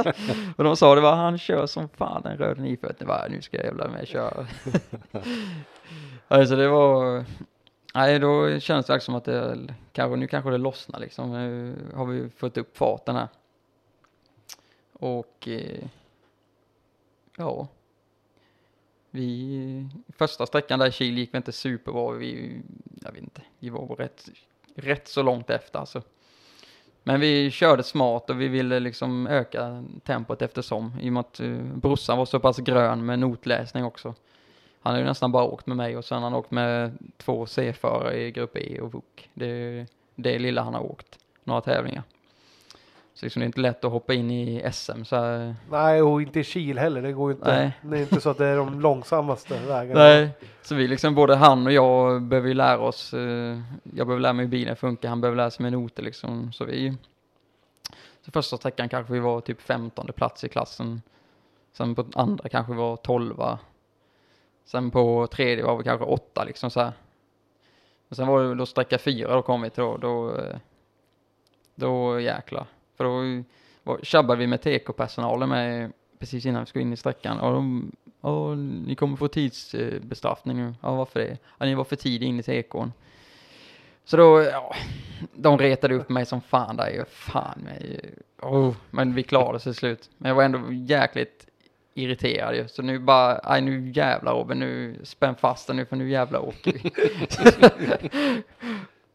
och 0.58 0.64
de 0.64 0.78
sa 0.78 0.96
det 0.96 1.02
var 1.02 1.16
han 1.16 1.38
kör 1.38 1.66
som 1.66 1.90
fan 1.90 2.26
en 2.26 2.38
röd 2.38 2.60
940. 2.60 3.08
Bara, 3.08 3.28
nu 3.28 3.42
ska 3.42 3.58
jag 3.58 3.66
jävla 3.66 3.88
med 3.88 4.08
köra. 4.08 4.48
alltså 6.28 6.56
det 6.56 6.68
var, 6.68 7.26
nej 7.94 8.20
då 8.20 8.60
känns 8.60 8.86
det 8.86 9.00
som 9.00 9.16
att 9.16 9.26
det, 9.26 9.74
kanske, 9.92 10.16
nu 10.16 10.28
kanske 10.28 10.52
det 10.52 10.58
lossnar 10.58 11.00
liksom. 11.00 11.32
Nu 11.32 11.76
har 11.96 12.06
vi 12.06 12.30
fått 12.30 12.58
upp 12.58 12.78
farten 12.78 13.16
här. 13.16 13.28
Och 14.94 15.48
eh, 15.48 15.86
ja. 17.38 17.68
Vi, 19.10 19.90
första 20.10 20.46
sträckan 20.46 20.80
där 20.80 20.88
i 20.88 20.92
Kil 20.92 21.18
gick 21.18 21.34
vi 21.34 21.38
inte 21.38 21.52
superbra. 21.52 22.12
Vi, 22.12 22.62
jag 23.02 23.12
vet 23.12 23.24
inte, 23.24 23.42
vi 23.60 23.70
var 23.70 23.96
rätt, 23.96 24.30
rätt 24.76 25.08
så 25.08 25.24
långt 25.24 25.50
efter 25.50 25.80
alltså. 25.80 26.02
Men 27.04 27.20
vi 27.20 27.52
körde 27.52 27.84
smart 27.84 28.30
och 28.30 28.42
vi 28.42 28.48
ville 28.48 28.80
liksom 28.80 29.28
öka 29.28 29.84
tempot 30.04 30.42
eftersom. 30.42 31.00
I 31.02 31.10
och 31.10 31.14
med 31.14 31.20
att 31.20 31.40
uh, 31.40 31.64
brorsan 31.64 32.18
var 32.18 32.26
så 32.26 32.40
pass 32.40 32.58
grön 32.58 33.06
med 33.06 33.20
notläsning 33.20 33.86
också. 33.86 34.16
Han 34.84 34.94
har 34.94 35.00
ju 35.00 35.06
nästan 35.06 35.32
bara 35.32 35.44
åkt 35.44 35.68
med 35.68 35.78
mig 35.78 35.98
och 35.98 36.06
sen 36.06 36.18
har 36.18 36.30
han 36.30 36.40
åkt 36.40 36.52
med 36.52 36.98
två 37.18 37.46
C-förare 37.46 38.22
i 38.22 38.32
grupp 38.32 38.58
E 38.58 38.80
och 38.82 38.94
VOK. 38.94 39.30
Det 39.34 39.46
är 39.46 39.88
det 40.16 40.40
lilla 40.40 40.62
han 40.62 40.74
har 40.74 40.82
åkt, 40.82 41.20
några 41.44 41.62
tävlingar. 41.62 42.04
Så 43.14 43.26
liksom 43.26 43.40
det 43.40 43.44
är 43.44 43.46
inte 43.46 43.60
lätt 43.60 43.86
att 43.86 43.92
hoppa 43.92 44.14
in 44.14 44.32
i 44.32 44.72
SM 44.74 45.04
så 45.04 45.16
här. 45.16 45.56
Nej, 45.70 46.02
och 46.02 46.22
inte 46.22 46.40
i 46.40 46.44
Kil 46.44 46.80
heller. 46.80 47.02
Det 47.02 47.12
går 47.12 47.32
ju 47.32 47.36
inte. 47.36 47.56
Nej. 47.56 47.78
Det 47.82 47.98
är 47.98 48.02
inte 48.02 48.22
så 48.22 48.30
att 48.30 48.38
det 48.38 48.46
är 48.46 48.58
de 48.58 48.80
långsammaste 48.82 49.60
vägarna. 49.68 50.00
Nej, 50.00 50.30
så 50.62 50.76
vi 50.76 50.88
liksom, 50.88 51.16
både 51.16 51.36
han 51.36 51.66
och 51.68 51.74
jag 51.74 52.22
behöver 52.22 52.48
ju 52.48 52.54
lära 52.54 52.80
oss, 52.80 53.14
eh, 53.14 53.60
jag 53.84 54.08
behöver 54.08 54.20
lära 54.20 54.34
mig 54.34 54.46
hur 54.46 54.52
bilen 54.52 54.76
funkar, 54.76 55.10
han 55.10 55.22
behöver 55.22 55.38
lära 55.38 55.52
sig 55.52 55.64
med 55.64 55.72
noter 55.72 56.04
liksom, 56.04 56.52
så 56.54 56.66
vi, 56.66 56.94
så 58.22 58.32
första 58.32 58.58
sträckan 58.58 58.90
kanske 58.90 59.14
vi 59.14 59.20
var 59.20 59.42
typ 59.42 59.62
15 59.62 60.08
plats 60.16 60.44
i 60.44 60.50
klassen, 60.50 61.02
sen 61.74 61.96
på 61.96 62.06
andra 62.16 62.50
kanske 62.50 62.74
vi 62.74 62.78
var 62.78 62.96
12 62.96 63.42
sen 64.66 64.92
på 64.92 65.28
tredje 65.28 65.66
var 65.66 65.78
vi 65.78 65.84
kanske 65.84 66.06
åtta 66.06 66.44
liksom 66.44 66.70
så 66.70 66.80
här. 66.80 66.92
Men 68.08 68.16
sen 68.16 68.28
var 68.28 68.44
det 68.44 68.56
då 68.56 68.66
sträcka 68.66 68.98
fyra 68.98 69.34
då 69.34 69.42
kom 69.42 69.62
vi 69.62 69.70
till 69.70 69.84
då, 69.84 69.98
då, 69.98 70.38
eh, 70.38 70.58
då 71.76 72.20
jäklar, 72.20 72.66
för 72.98 73.04
då 73.04 73.44
var, 73.84 74.00
tjabbade 74.04 74.40
vi 74.40 74.48
med 74.48 74.62
TK-personalen 74.62 75.50
med 75.50 75.92
precis 76.20 76.46
innan 76.46 76.62
vi 76.62 76.66
skulle 76.66 76.82
in 76.82 76.94
i 76.94 76.98
sträckan 76.98 77.40
och 77.40 77.54
de 77.54 77.92
Ja, 78.26 78.56
ni 78.56 78.96
kommer 78.96 79.18
få 79.18 79.28
tidsbestraffning 79.28 80.58
nu. 80.58 80.74
Ja, 80.82 80.96
varför 80.96 81.20
det? 81.20 81.38
Ja, 81.58 81.66
ni 81.66 81.76
var 81.76 81.84
för 81.84 81.96
tidigt 81.96 82.28
in 82.28 82.40
i 82.40 82.44
tekon. 82.44 82.94
Så 84.06 84.18
då, 84.18 84.42
ja, 84.42 84.76
de 85.34 85.58
retade 85.58 85.96
upp 85.96 86.10
mig 86.10 86.26
som 86.26 86.42
fan 86.42 86.76
där 86.76 86.90
ju. 86.90 87.06
Fan 87.06 87.60
mig. 87.60 88.14
Oh, 88.42 88.76
men 88.90 89.16
vi 89.16 89.24
klarade 89.24 89.56
oss 89.56 89.64
till 89.64 89.74
slut. 89.74 90.10
Men 90.18 90.30
jag 90.30 90.36
var 90.36 90.44
ändå 90.44 90.72
jäkligt 90.72 91.48
irriterad 91.94 92.56
ju. 92.56 92.68
Så 92.68 92.82
nu 92.82 93.00
bara, 93.00 93.40
aj 93.44 93.62
nu 93.62 93.92
jävlar 93.92 94.34
Robin, 94.34 94.60
nu 94.60 95.00
spänn 95.04 95.36
fast 95.36 95.68
den 95.68 95.76
nu 95.76 95.86
för 95.86 95.96
nu 95.96 96.10
jävlar 96.10 96.40
åker 96.40 96.74
vi. 96.74 96.92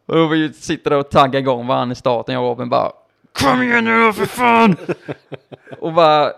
och 0.22 0.32
vi 0.32 0.52
sitter 0.52 0.90
där 0.90 0.98
och 0.98 1.10
taggar 1.10 1.40
igång 1.40 1.66
varandra 1.66 1.92
i 1.92 1.96
starten, 1.96 2.34
jag 2.34 2.44
och 2.44 2.48
Robin 2.48 2.68
bara 2.68 2.92
Kom 3.32 3.62
igen 3.62 3.84
nu 3.84 4.00
då 4.00 4.12
för 4.12 4.26
fan! 4.26 4.76
och 5.80 5.92
bara 5.92 6.32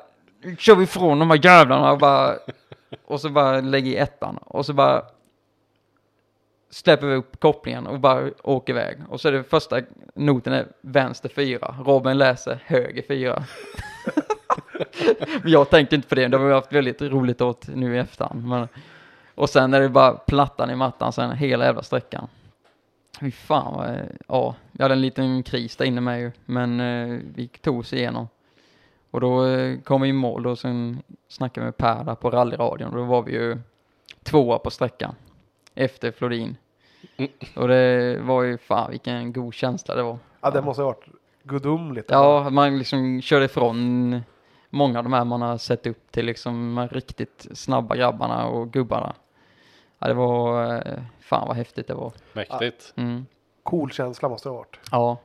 kör 0.59 0.77
vi 0.77 0.85
ifrån 0.85 1.19
de 1.19 1.31
här 1.31 1.45
jävlarna 1.45 1.93
och 1.93 1.99
bara 1.99 2.35
och 3.05 3.21
så 3.21 3.29
bara 3.29 3.61
lägger 3.61 3.91
i 3.91 3.97
ettan 3.97 4.37
och 4.37 4.67
så 4.67 4.73
bara 4.73 5.03
släpper 6.71 7.07
vi 7.07 7.15
upp 7.15 7.41
kopplingen 7.41 7.87
och 7.87 8.01
bara 8.01 8.31
åker 8.43 8.73
iväg. 8.73 8.99
Och 9.09 9.21
så 9.21 9.29
är 9.29 9.33
det 9.33 9.43
första 9.43 9.81
noten 10.15 10.53
är 10.53 10.67
vänster 10.81 11.29
fyra. 11.29 11.75
Robin 11.87 12.19
läser 12.19 12.63
höger 12.67 13.03
fyra. 13.09 13.45
Men 15.43 15.53
jag 15.53 15.71
tänkte 15.71 15.97
inte 15.97 16.09
på 16.09 16.15
det. 16.15 16.29
Det 16.29 16.37
har 16.37 16.47
vi 16.47 16.53
haft 16.53 16.73
väldigt 16.73 17.03
roligt 17.03 17.41
åt 17.41 17.69
nu 17.69 17.97
i 17.97 17.99
efterhand. 17.99 18.47
Men, 18.49 18.69
och 19.35 19.51
sen 19.51 19.75
är 19.75 19.81
det 19.81 19.89
bara 19.89 20.13
plattan 20.13 20.71
i 20.71 20.77
mattan 20.77 21.13
sen 21.13 21.33
hela 21.33 21.65
jävla 21.65 21.83
sträckan. 21.83 22.29
Fy 23.21 23.31
fan 23.31 23.75
vad, 23.75 23.99
ja, 24.29 24.55
jag 24.73 24.85
hade 24.85 24.95
en 24.95 25.01
liten 25.01 25.43
kris 25.43 25.77
där 25.77 25.85
inne 25.85 26.01
med 26.01 26.21
ju. 26.21 26.33
Men 26.45 26.81
eh, 26.81 27.21
vi 27.35 27.49
tog 27.49 27.79
oss 27.79 27.93
igenom. 27.93 28.29
Och 29.11 29.21
då 29.21 29.47
eh, 29.47 29.81
kom 29.81 30.01
vi 30.03 30.09
i 30.09 30.13
mål 30.13 30.47
och 30.47 30.59
sen 30.59 31.03
snackade 31.29 31.65
vi 31.65 31.67
med 31.67 31.77
Per 31.77 32.05
där 32.05 32.15
på 32.15 32.31
rallyradion 32.31 32.91
och 32.91 32.97
då 32.97 33.05
var 33.05 33.23
vi 33.23 33.33
ju 33.33 33.59
tvåa 34.23 34.59
på 34.59 34.71
sträckan 34.71 35.15
efter 35.75 36.13
Flodin. 36.13 36.57
Och 37.57 37.69
det 37.69 38.19
var 38.23 38.43
ju 38.43 38.59
fan 38.59 38.91
vilken 38.91 39.33
god 39.33 39.55
känsla 39.55 39.95
det 39.95 40.03
var. 40.03 40.19
Ja, 40.41 40.51
det 40.51 40.63
måste 40.63 40.83
ha 40.83 40.87
varit 40.87 41.07
gudomligt. 41.43 42.07
Ja, 42.11 42.51
man 42.51 42.79
liksom 42.79 43.23
körde 43.23 43.45
ifrån 43.45 44.21
många 44.71 44.99
av 44.99 45.05
de 45.05 45.13
här 45.13 45.25
man 45.25 45.43
har 45.43 45.59
sett 45.59 45.87
upp 45.87 46.13
till 46.13 46.27
liksom 46.27 46.89
riktigt 46.91 47.47
snabba 47.53 47.97
grabbarna 47.97 48.47
och 48.47 48.73
gubbarna. 48.73 49.15
Ja, 49.99 50.09
det 50.09 50.15
var, 50.15 50.75
eh, 50.75 51.03
fan 51.21 51.49
vad 51.49 51.57
häftigt 51.57 51.87
det 51.87 51.95
var. 51.95 52.13
Mäktigt. 52.33 52.93
Mm. 52.97 53.27
Cool 53.63 53.91
känsla 53.91 54.29
måste 54.29 54.49
det 54.49 54.53
ha 54.53 54.59
varit. 54.59 54.81
Ja, 54.91 55.19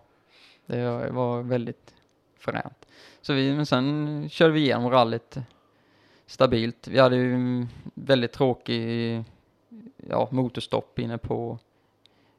det 0.66 1.10
var 1.12 1.42
väldigt 1.42 1.94
fränt. 2.40 2.86
Så 3.22 3.34
vi, 3.34 3.54
men 3.56 3.66
sen 3.66 4.30
körde 4.30 4.54
vi 4.54 4.60
igenom 4.60 4.92
rallyt 4.92 5.38
stabilt. 6.26 6.88
Vi 6.88 7.00
hade 7.00 7.16
ju 7.16 7.68
väldigt 7.94 8.32
tråkig 8.32 9.24
ja, 10.10 10.28
motorstopp 10.32 11.00
inne 11.00 11.18
på 11.18 11.60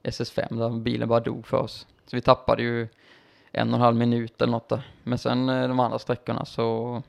SS5 0.02 0.58
där 0.58 0.80
bilen 0.80 1.08
bara 1.08 1.20
dog 1.20 1.46
för 1.46 1.56
oss. 1.56 1.86
Så 2.06 2.16
vi 2.16 2.22
tappade 2.22 2.62
ju 2.62 2.88
en 3.56 3.68
och 3.68 3.74
en 3.74 3.80
halv 3.80 3.96
minut 3.96 4.42
eller 4.42 4.52
något 4.52 4.68
där. 4.68 4.82
Men 5.02 5.18
sen 5.18 5.48
eh, 5.48 5.68
de 5.68 5.80
andra 5.80 5.98
sträckorna 5.98 6.44
så 6.44 7.02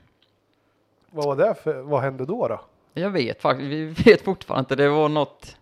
Vad 1.10 1.24
var 1.24 1.36
det 1.36 1.54
för, 1.54 1.82
vad 1.82 2.02
hände 2.02 2.24
då 2.26 2.48
då? 2.48 2.60
jag 2.94 3.10
vet 3.10 3.42
faktiskt, 3.42 3.68
vi 3.70 3.86
vet 4.04 4.22
fortfarande 4.22 4.60
inte. 4.60 4.76
Det 4.76 4.88
var 4.88 5.08
något 5.08 5.56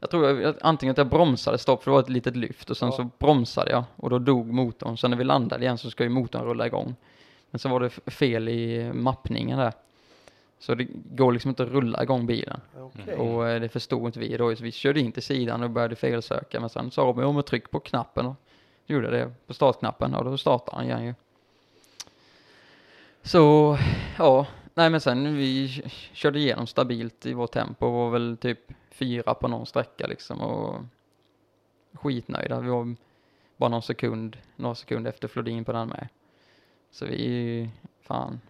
jag 0.00 0.10
tror 0.10 0.40
jag, 0.40 0.54
antingen 0.60 0.90
att 0.90 0.98
jag 0.98 1.06
bromsade 1.08 1.58
stopp 1.58 1.82
för 1.84 1.90
det 1.90 1.92
var 1.94 2.00
ett 2.02 2.08
litet 2.08 2.36
lyft 2.36 2.70
och 2.70 2.76
sen 2.76 2.88
Ja. 2.88 2.96
så 2.96 3.08
bromsade 3.18 3.70
jag 3.70 3.84
och 3.96 4.10
då 4.10 4.18
dog 4.18 4.46
motorn. 4.46 4.96
Sen 4.96 5.10
när 5.10 5.18
vi 5.18 5.24
landade 5.24 5.62
igen 5.64 5.78
så 5.78 5.90
ska 5.90 6.04
ju 6.04 6.10
motorn 6.10 6.44
rulla 6.44 6.66
igång. 6.66 6.94
Men 7.50 7.58
så 7.58 7.68
var 7.68 7.80
det 7.80 7.90
fel 7.90 8.48
i 8.48 8.90
mappningen 8.92 9.58
där. 9.58 9.72
Så 10.58 10.74
det 10.74 10.84
går 11.14 11.32
liksom 11.32 11.48
inte 11.48 11.62
att 11.62 11.68
rulla 11.68 12.02
igång 12.02 12.26
bilen. 12.26 12.60
Okej. 12.78 13.14
Och 13.14 13.48
eh, 13.48 13.60
det 13.60 13.68
förstod 13.68 14.06
inte 14.06 14.18
vi 14.18 14.36
då. 14.36 14.56
Så 14.56 14.62
vi 14.64 14.72
körde 14.72 15.00
in 15.00 15.12
till 15.12 15.22
sidan 15.22 15.62
och 15.62 15.70
började 15.70 15.96
felsöka. 15.96 16.60
Men 16.60 16.68
sen 16.68 16.90
sa 16.90 17.02
Robin, 17.02 17.24
om 17.24 17.42
tryck 17.42 17.70
på 17.70 17.80
knappen. 17.80 18.34
Gjorde 18.86 19.10
det 19.10 19.32
på 19.46 19.54
startknappen 19.54 20.14
och 20.14 20.24
då 20.24 20.38
startade 20.38 20.76
han 20.76 20.84
igen 20.86 21.04
ju. 21.04 21.14
Så, 23.22 23.78
ja. 24.18 24.46
Nej 24.74 24.90
men 24.90 25.00
sen 25.00 25.36
vi 25.36 25.68
körde 26.12 26.38
igenom 26.38 26.66
stabilt 26.66 27.26
i 27.26 27.32
vårt 27.34 27.52
tempo. 27.52 27.90
Var 27.90 28.10
väl 28.10 28.36
typ 28.40 28.58
fyra 28.90 29.34
på 29.34 29.48
någon 29.48 29.66
sträcka 29.66 30.06
liksom. 30.06 30.40
Och 30.40 30.80
skitnöjda. 31.92 32.60
Vi 32.60 32.68
var 32.68 32.94
bara 33.56 33.70
någon 33.70 33.82
sekund, 33.82 34.36
några 34.56 34.74
sekunder 34.74 35.10
efter 35.10 35.28
Flodin 35.28 35.64
på 35.64 35.72
den 35.72 35.88
med. 35.88 36.08
Så 36.90 37.06
vi, 37.06 37.70
fan, 38.00 38.40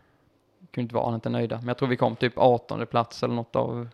kunde 0.71 0.83
inte 0.83 0.95
vara 0.95 1.15
inte 1.15 1.29
nöjda. 1.29 1.57
Men 1.57 1.69
jag 1.69 1.79
tror 1.79 1.89
vi 1.89 1.97
kom 1.97 2.17
typ 2.17 2.33
18 2.37 2.87
plats 2.87 3.23
eller 3.23 3.35
något 3.35 3.57
av 3.57 3.89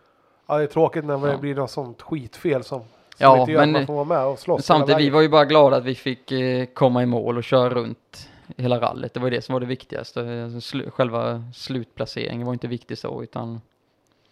Ja, 0.46 0.56
det 0.58 0.62
är 0.62 0.66
tråkigt 0.66 1.04
när 1.04 1.18
det 1.18 1.32
Ja. 1.32 1.38
blir 1.38 1.54
något 1.54 1.70
sånt 1.70 2.02
skitfel 2.02 2.64
som 2.64 2.82
Ja, 3.22 3.46
men- 3.46 3.72
man 3.72 3.86
får 3.86 3.94
vara 3.94 4.04
med 4.04 4.24
och 4.24 4.38
slåss. 4.38 4.64
Samtidigt, 4.64 5.00
vi 5.00 5.10
var 5.10 5.20
ju 5.20 5.28
bara 5.28 5.44
glada 5.44 5.76
att 5.76 5.84
vi 5.84 5.94
fick 5.94 6.32
eh, 6.32 6.64
komma 6.66 7.02
i 7.02 7.06
mål 7.06 7.36
och 7.36 7.44
köra 7.44 7.70
runt 7.70 8.28
hela 8.56 8.80
rallyt. 8.80 9.14
Det 9.14 9.20
var 9.20 9.26
ju 9.26 9.36
det 9.36 9.42
som 9.42 9.52
var 9.52 9.60
det 9.60 9.66
viktigaste. 9.66 10.50
Alltså, 10.54 10.90
själva 10.90 11.44
slutplaceringen 11.54 12.46
var 12.46 12.52
inte 12.52 12.68
viktig 12.68 12.98
så, 12.98 13.22
utan 13.22 13.60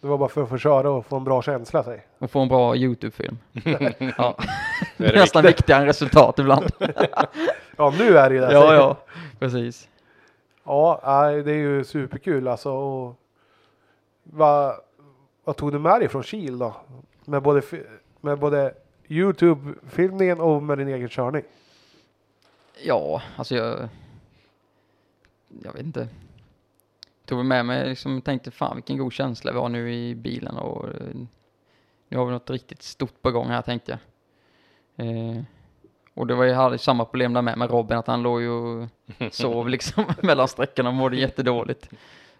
Det 0.01 0.07
var 0.07 0.17
bara 0.17 0.29
för 0.29 0.43
att 0.43 0.49
få 0.49 0.57
köra 0.57 0.89
och 0.91 1.05
få 1.05 1.15
en 1.15 1.23
bra 1.23 1.41
känsla 1.41 1.83
sig. 1.83 2.05
att 2.19 2.31
få 2.31 2.39
en 2.39 2.47
bra 2.47 2.75
YouTube-film. 2.75 3.37
ja. 4.17 4.37
Det 4.97 5.05
är 5.07 5.13
det 5.13 5.19
Nästan 5.19 5.43
viktigare 5.43 5.81
än 5.81 5.87
resultat 5.87 6.39
ibland. 6.39 6.65
Ja, 7.77 7.93
nu 7.97 8.17
är 8.17 8.29
det 8.29 8.35
ju 8.35 8.41
det. 8.41 8.53
ja, 8.53 8.73
ja, 8.75 8.97
precis. 9.39 9.87
Ja, 10.63 10.99
det 11.45 11.51
är 11.51 11.55
ju 11.57 11.83
superkul 11.83 12.47
alltså. 12.47 12.71
Och 12.71 13.15
vad, 14.23 14.73
vad 15.43 15.55
tog 15.55 15.71
du 15.71 15.79
med 15.79 15.99
dig 16.01 16.09
från 16.09 16.23
Kil 16.23 16.59
då? 16.59 16.75
Med 17.25 17.41
både, 17.41 17.61
med 18.21 18.39
både 18.39 18.73
Youtube-filmningen 19.07 20.39
och 20.39 20.63
med 20.63 20.77
din 20.77 20.87
egen 20.87 21.09
körning? 21.09 21.43
Ja, 22.83 23.21
alltså 23.35 23.55
jag... 23.55 23.89
Jag 25.63 25.73
vet 25.73 25.85
inte. 25.85 26.07
Tog 27.25 27.45
med 27.45 27.65
mig 27.65 27.89
liksom, 27.89 28.21
tänkte 28.21 28.51
fan 28.51 28.75
vilken 28.75 28.97
god 28.97 29.13
känsla 29.13 29.51
vi 29.51 29.57
har 29.57 29.69
nu 29.69 29.93
i 29.93 30.15
bilen 30.15 30.57
och 30.57 30.87
eh, 30.87 31.15
nu 32.07 32.17
har 32.17 32.25
vi 32.25 32.31
något 32.31 32.49
riktigt 32.49 32.81
stort 32.81 33.21
på 33.21 33.31
gång 33.31 33.47
här 33.47 33.61
tänkte 33.61 33.99
jag. 34.95 35.07
Eh, 35.07 35.43
och 36.13 36.27
det 36.27 36.35
var 36.35 36.43
ju 36.43 36.53
hade 36.53 36.77
samma 36.77 37.05
problem 37.05 37.33
där 37.33 37.41
med, 37.41 37.57
med 37.57 37.69
Robin, 37.69 37.97
att 37.97 38.07
han 38.07 38.21
låg 38.21 38.41
ju 38.41 38.49
och 38.49 38.89
sov 39.31 39.69
liksom 39.69 40.05
mellan 40.21 40.47
sträckorna 40.47 40.89
och 40.89 40.95
mådde 40.95 41.15
jättedåligt. 41.17 41.89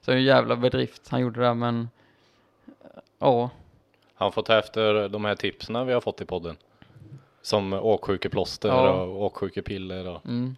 Så 0.01 0.11
en 0.11 0.23
jävla 0.23 0.55
bedrift 0.55 1.09
han 1.09 1.21
gjorde 1.21 1.41
där 1.41 1.53
men 1.53 1.89
ja, 3.19 3.49
Han 4.21 4.31
får 4.31 4.41
ta 4.41 4.59
efter 4.59 5.09
de 5.09 5.25
här 5.25 5.35
tipsen 5.35 5.87
vi 5.87 5.93
har 5.93 6.01
fått 6.01 6.21
i 6.21 6.25
podden. 6.25 6.57
Som 7.41 7.73
åksjukeplåster 7.73 8.69
Ja. 8.69 8.91
och 9.01 9.23
åksjukepiller 9.25 10.07
och 10.07 10.25
Mm. 10.25 10.55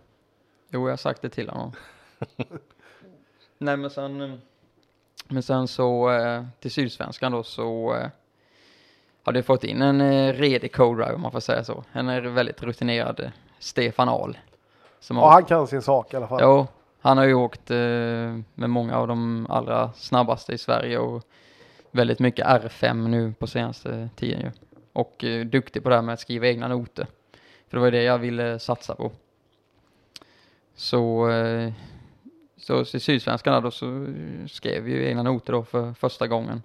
Jo, 0.69 0.81
jag 0.87 0.91
har 0.91 0.97
sagt 0.97 1.21
det 1.21 1.29
till 1.29 1.49
honom. 1.49 1.71
Nej, 3.57 3.77
men 3.77 3.89
sen, 3.89 4.21
eh, 4.21 4.31
men 5.27 5.43
sen 5.43 5.67
så 5.67 6.11
eh, 6.11 6.43
till 6.59 6.71
Sydsvenskan 6.71 7.31
då 7.31 7.43
så 7.43 7.95
eh, 7.95 8.07
hade 9.23 9.37
jag 9.37 9.45
fått 9.45 9.63
in 9.63 9.81
en 9.81 10.33
redig 10.33 10.75
co-driver 10.75 11.15
om 11.15 11.21
man 11.21 11.31
får 11.31 11.39
säga 11.39 11.63
så. 11.63 11.83
En 11.91 12.33
väldigt 12.35 12.63
rutinerad 12.63 13.31
Stefan 13.59 14.09
Ahl. 14.09 14.37
Som 14.99 15.17
Ja, 15.17 15.29
han 15.31 15.45
kan 15.45 15.67
sin 15.67 15.81
sak 15.81 16.13
i 16.13 16.17
alla 16.17 16.27
fall. 16.27 16.39
Jo, 16.41 16.67
han 17.01 17.17
har 17.17 17.25
ju 17.25 17.33
åkt 17.33 17.69
med 17.69 18.69
många 18.69 18.97
av 18.97 19.07
de 19.07 19.47
allra 19.49 19.91
snabbaste 19.93 20.53
i 20.53 20.57
Sverige 20.57 20.97
och 20.97 21.23
väldigt 21.93 22.19
mycket 22.19 22.45
R5 22.45 23.07
nu 23.07 23.33
på 23.39 23.47
senaste 23.47 24.09
tiden 24.15 24.41
ju. 24.41 24.51
Och 24.93 25.23
eh, 25.23 25.45
duktig 25.45 25.83
på 25.83 25.89
det 25.89 25.95
här 25.95 26.01
med 26.01 26.13
att 26.13 26.19
skriva 26.19 26.47
egna 26.47 26.67
noter. 26.67 27.07
För 27.67 27.77
det 27.77 27.79
var 27.79 27.87
ju 27.87 27.91
det 27.91 28.03
jag 28.03 28.17
ville 28.17 28.59
satsa 28.59 28.95
på. 28.95 29.11
Så, 30.75 31.29
eh, 31.29 31.73
så 32.57 32.81
i 32.81 32.99
Sydsvenskan 32.99 33.63
då 33.63 33.71
så 33.71 34.07
skrev 34.47 34.83
vi 34.83 34.91
ju 34.91 35.07
egna 35.07 35.23
noter 35.23 35.53
då 35.53 35.63
för 35.63 35.93
första 35.93 36.27
gången. 36.27 36.61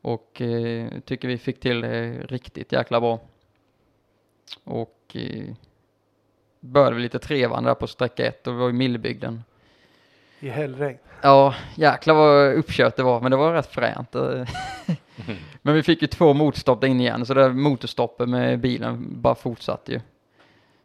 Och 0.00 0.40
eh, 0.40 0.88
tycker 1.04 1.28
vi 1.28 1.38
fick 1.38 1.60
till 1.60 1.80
det 1.80 2.26
riktigt 2.26 2.72
jäkla 2.72 3.00
bra. 3.00 3.20
Och 4.64 5.16
eh, 5.16 5.54
började 6.60 6.96
vi 6.96 7.02
lite 7.02 7.18
trevande 7.18 7.70
där 7.70 7.74
på 7.74 7.86
sträcka 7.86 8.26
ett 8.26 8.46
och 8.46 8.54
vi 8.54 8.58
var 8.58 8.70
i 8.70 8.72
Millebygden. 8.72 9.42
I 10.44 10.48
hällregn. 10.48 10.98
Ja, 11.22 11.54
jäklar 11.76 12.14
vad 12.14 12.52
uppkört 12.52 12.96
det 12.96 13.02
var, 13.02 13.20
men 13.20 13.30
det 13.30 13.36
var 13.36 13.52
rätt 13.52 13.72
fränt. 13.72 14.14
Men 15.62 15.74
vi 15.74 15.82
fick 15.82 16.02
ju 16.02 16.08
två 16.08 16.34
motstopp 16.34 16.80
där 16.80 16.88
inne 16.88 17.02
igen, 17.02 17.26
så 17.26 17.34
det 17.34 17.42
där 17.42 17.52
motorstoppet 17.52 18.28
med 18.28 18.60
bilen 18.60 19.20
bara 19.20 19.34
fortsatte 19.34 19.92
ju. 19.92 20.00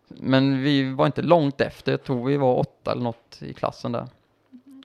Men 0.07 0.63
vi 0.63 0.93
var 0.93 1.05
inte 1.05 1.21
långt 1.21 1.61
efter, 1.61 1.91
jag 1.91 2.03
tror 2.03 2.25
vi 2.25 2.37
var 2.37 2.59
åtta 2.59 2.91
eller 2.91 3.01
något 3.01 3.37
i 3.41 3.53
klassen 3.53 3.91
där. 3.91 4.07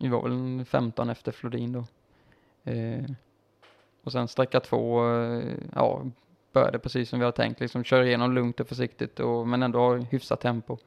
Vi 0.00 0.08
var 0.08 0.22
väl 0.22 0.64
15 0.64 1.10
efter 1.10 1.32
Flodin 1.32 1.72
då. 1.72 1.84
Eh, 2.70 3.04
och 4.04 4.12
sen 4.12 4.28
sträcka 4.28 4.60
två, 4.60 5.10
eh, 5.14 5.42
ja, 5.74 6.02
började 6.52 6.78
precis 6.78 7.08
som 7.08 7.18
vi 7.18 7.24
hade 7.24 7.36
tänkt, 7.36 7.60
liksom 7.60 7.84
köra 7.84 8.06
igenom 8.06 8.32
lugnt 8.32 8.60
och 8.60 8.68
försiktigt 8.68 9.20
och, 9.20 9.48
men 9.48 9.62
ändå 9.62 9.78
ha 9.78 9.96
hyfsat 9.96 10.40
tempo. 10.40 10.78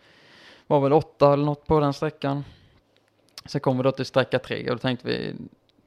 Var 0.67 0.79
väl 0.79 0.93
åtta 0.93 1.33
eller 1.33 1.45
något 1.45 1.67
på 1.67 1.79
den 1.79 1.93
sträckan. 1.93 2.43
Sen 3.47 3.61
kom 3.61 3.77
vi 3.77 3.83
då 3.83 3.91
till 3.91 4.05
sträcka 4.05 4.39
tre 4.39 4.69
och 4.69 4.75
då 4.75 4.79
tänkte 4.79 5.07
vi 5.07 5.35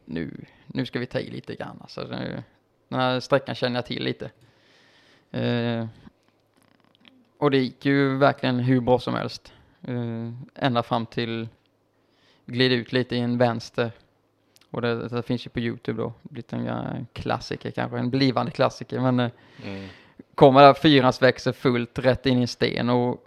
nu, 0.05 0.45
nu 0.67 0.87
ska 0.87 0.99
vi 0.99 1.07
ta 1.07 1.19
i 1.19 1.31
lite 1.31 1.55
grann. 1.55 1.79
Alltså, 1.81 2.01
nu, 2.01 2.43
den 2.89 3.01
här 3.01 3.21
sträckan 3.21 3.55
känner 3.55 3.77
jag 3.77 3.87
till 3.87 4.05
lite. 4.05 4.31
Eh, 5.31 5.87
och 7.39 7.51
det 7.51 7.59
gick 7.59 7.87
ju 7.87 8.17
verkligen 8.17 8.59
hur 8.59 8.81
bra 8.81 8.99
som 8.99 9.15
helst. 9.15 9.53
Eh, 9.83 10.33
ända 10.55 10.83
fram 10.83 11.07
till 11.07 11.49
glid 12.47 12.73
ut 12.73 12.93
lite 12.93 13.17
i 13.17 13.19
en 13.19 13.39
vänster. 13.39 13.93
Och 14.71 14.83
det, 14.83 15.09
det 15.09 15.23
finns 15.23 15.47
ju 15.47 15.51
på 15.51 15.61
Youtube 15.61 16.03
då. 16.03 16.13
Blivit 16.23 16.53
en 16.53 17.07
klassiker 17.13 17.71
kanske, 17.71 17.99
en 17.99 18.11
blivande 18.11 18.53
klassiker. 18.53 19.01
Men 19.01 19.21
eh, 19.21 19.31
mm. 19.65 19.89
kommer 20.35 20.61
där 20.61 20.75
fyrhjulsväxel 20.75 21.53
fullt 21.53 21.99
rätt 21.99 22.27
in 22.27 22.39
i 22.39 22.41
en 22.41 22.49
sten 22.49 22.91
och 22.91 23.27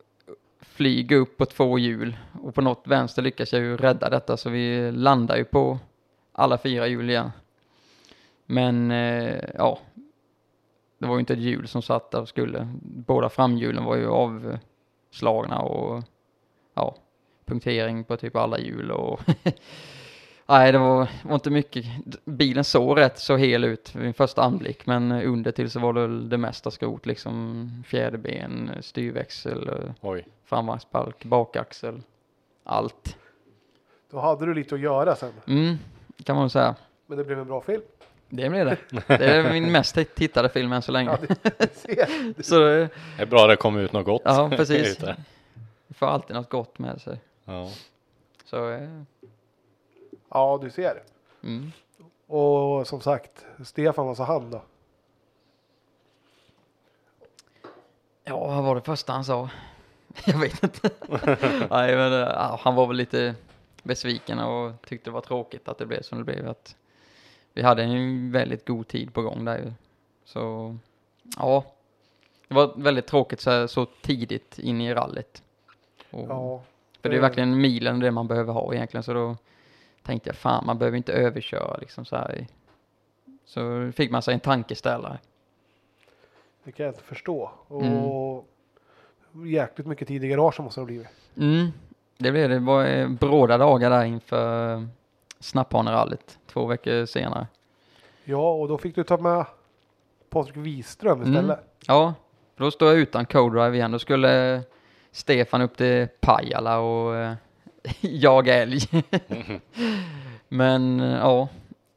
flyger 0.73 1.17
upp 1.17 1.37
på 1.37 1.45
två 1.45 1.79
hjul. 1.79 2.17
Och 2.41 2.55
på 2.55 2.61
något 2.61 2.87
vänster 2.87 3.21
lyckas 3.21 3.53
jag 3.53 3.61
ju 3.61 3.77
rädda 3.77 4.09
detta 4.09 4.37
så 4.37 4.49
vi 4.49 4.91
landar 4.91 5.37
ju 5.37 5.43
på 5.43 5.79
alla 6.31 6.57
fyra 6.57 6.87
hjul 6.87 7.09
igen. 7.09 7.31
Men 8.45 8.91
eh, 8.91 9.43
ja, 9.53 9.79
det 10.97 11.07
var 11.07 11.15
ju 11.15 11.19
inte 11.19 11.33
ett 11.33 11.39
hjul 11.39 11.67
som 11.67 11.81
satt 11.81 12.11
där 12.11 12.21
och 12.21 12.29
skulle. 12.29 12.67
Båda 12.81 13.29
framhjulen 13.29 13.83
var 13.83 13.95
ju 13.95 14.07
avslagna 14.07 15.59
och 15.59 16.03
ja, 16.73 16.95
punktering 17.45 18.03
på 18.03 18.17
typ 18.17 18.35
alla 18.35 18.59
hjul 18.59 18.91
och 18.91 19.19
Nej, 20.53 20.71
det 20.71 20.77
var, 20.77 21.07
var 21.23 21.35
inte 21.35 21.49
mycket. 21.49 21.85
Bilen 22.25 22.63
såg 22.63 22.99
rätt 22.99 23.19
så 23.19 23.35
hel 23.35 23.63
ut 23.63 23.95
vid 23.95 24.07
en 24.07 24.13
första 24.13 24.41
anblick, 24.41 24.85
men 24.85 25.11
under 25.11 25.51
till 25.51 25.69
så 25.71 25.79
var 25.79 25.93
det 25.93 26.27
det 26.27 26.37
mesta 26.37 26.71
skrot, 26.71 27.05
liksom 27.05 27.69
fjäderben, 27.87 28.71
styrväxel, 28.81 29.69
Oj. 30.01 30.27
framvagnsbalk, 30.45 31.25
bakaxel, 31.25 32.01
allt. 32.63 33.17
Då 34.11 34.19
hade 34.19 34.45
du 34.45 34.53
lite 34.53 34.75
att 34.75 34.81
göra 34.81 35.15
sen. 35.15 35.33
Mm, 35.47 35.77
kan 36.23 36.35
man 36.35 36.49
säga. 36.49 36.75
Men 37.07 37.17
det 37.17 37.23
blev 37.23 37.39
en 37.39 37.47
bra 37.47 37.61
film. 37.61 37.81
Det 38.29 38.49
blev 38.49 38.65
det. 38.65 38.77
Det 39.07 39.25
är 39.25 39.51
min 39.51 39.71
mest 39.71 39.97
tittade 40.15 40.49
film 40.49 40.71
än 40.71 40.81
så 40.81 40.91
länge. 40.91 41.17
Ja, 41.21 41.35
det 41.57 41.75
ser. 41.75 42.41
Så 42.43 42.59
det, 42.59 42.89
Det 43.17 43.21
är 43.23 43.25
bra 43.25 43.47
det 43.47 43.55
kom 43.55 43.77
ut 43.77 43.93
något 43.93 44.05
gott. 44.05 44.21
ja, 44.25 44.49
precis. 44.49 44.99
Vi 45.87 45.93
får 45.93 46.05
alltid 46.05 46.35
något 46.35 46.49
gott 46.49 46.79
med 46.79 47.01
sig. 47.01 47.17
Ja. 47.45 47.69
Så, 48.45 48.69
eh, 48.71 48.89
Ja, 50.33 50.59
du 50.61 50.69
ser. 50.69 51.03
mm. 51.43 51.71
Och 52.27 52.87
som 52.87 53.01
sagt, 53.01 53.45
Stefan, 53.65 54.05
vad 54.07 54.17
sa 54.17 54.23
han 54.23 54.51
då? 54.51 54.61
Ja, 58.23 58.47
vad 58.47 58.63
var 58.63 58.75
det 58.75 58.81
första 58.81 59.13
han 59.13 59.25
sa? 59.25 59.49
Jag 60.25 60.39
vet 60.39 60.63
inte. 60.63 60.89
Nej, 61.69 61.95
men 61.95 62.13
eh, 62.13 62.19
ja, 62.19 62.59
han 62.61 62.75
var 62.75 62.87
väl 62.87 62.97
lite 62.97 63.35
besviken 63.83 64.39
och 64.39 64.81
tyckte 64.81 65.09
det 65.09 65.13
var 65.13 65.21
tråkigt 65.21 65.67
att 65.67 65.77
det 65.77 65.85
blev 65.85 66.01
som 66.01 66.17
det 66.17 66.23
blev. 66.23 66.49
Att 66.49 66.75
vi 67.53 67.61
hade 67.61 67.83
en 67.83 68.31
väldigt 68.31 68.67
god 68.67 68.87
tid 68.87 69.13
på 69.13 69.21
gång 69.21 69.45
där 69.45 69.57
ju. 69.57 69.73
Så 70.25 70.75
ja, 71.37 71.63
det 72.47 72.53
var 72.53 72.73
väldigt 72.75 73.07
tråkigt 73.07 73.41
så, 73.41 73.49
här, 73.51 73.67
så 73.67 73.85
tidigt 73.85 74.59
in 74.59 74.81
i 74.81 74.93
rallyt. 74.93 75.43
Och, 76.11 76.25
Ja, 76.29 76.61
för 77.01 77.09
det 77.09 77.15
är 77.15 77.21
verkligen 77.21 77.61
milen 77.61 77.99
det 77.99 78.11
man 78.11 78.27
behöver 78.27 78.53
ha 78.53 78.73
egentligen. 78.73 79.03
Så 79.03 79.13
då 79.13 79.37
tänkte 80.03 80.29
jag 80.29 80.35
fan, 80.35 80.65
man 80.65 80.77
behöver 80.77 80.97
inte 80.97 81.13
överköra 81.13 81.77
liksom 81.77 82.05
så 82.05 82.15
här. 82.15 82.47
Så 83.45 83.91
fick 83.95 84.11
man 84.11 84.21
sig 84.21 84.33
en 84.33 84.39
tankeställare. 84.39 85.17
det 86.63 86.71
kan 86.71 86.85
jag 86.85 86.93
inte 86.93 87.03
förstå. 87.03 87.51
Mm. 87.69 87.93
Och 88.03 88.47
jäkligt 89.45 89.87
mycket 89.87 90.07
tid 90.07 90.23
i 90.23 90.27
garaget 90.27 90.59
måste 90.59 90.79
det 90.79 90.81
ha 90.81 90.85
blivit. 90.85 91.07
Mm, 91.37 91.71
det 92.17 92.31
blev 92.31 92.49
det. 92.49 92.55
Det 92.55 92.59
var 92.59 92.85
eh, 92.85 93.09
bråda 93.09 93.57
dagar 93.57 93.89
där 93.89 94.03
inför 94.03 94.73
eh, 94.75 94.83
Snapphanerallyt 95.39 96.39
två 96.47 96.65
veckor 96.65 97.05
senare. 97.05 97.47
Ja, 98.23 98.53
och 98.53 98.67
då 98.67 98.77
fick 98.77 98.95
du 98.95 99.03
ta 99.03 99.17
med 99.17 99.45
Patrik 100.29 100.57
Wiström 100.57 101.21
Mm. 101.21 101.33
istället. 101.33 101.59
Ja, 101.87 102.13
då 102.57 102.71
står 102.71 102.87
jag 102.89 102.97
utan 102.97 103.25
co-drive 103.25 103.75
igen. 103.75 103.91
Då 103.91 103.99
skulle 103.99 104.61
Stefan 105.11 105.61
upp 105.61 105.77
till 105.77 106.07
Pajala 106.19 106.79
och 106.79 107.35
jaga 108.01 108.53
älg. 108.53 108.79
Men 110.47 110.99
eh, 110.99 111.17
ja, 111.17 111.47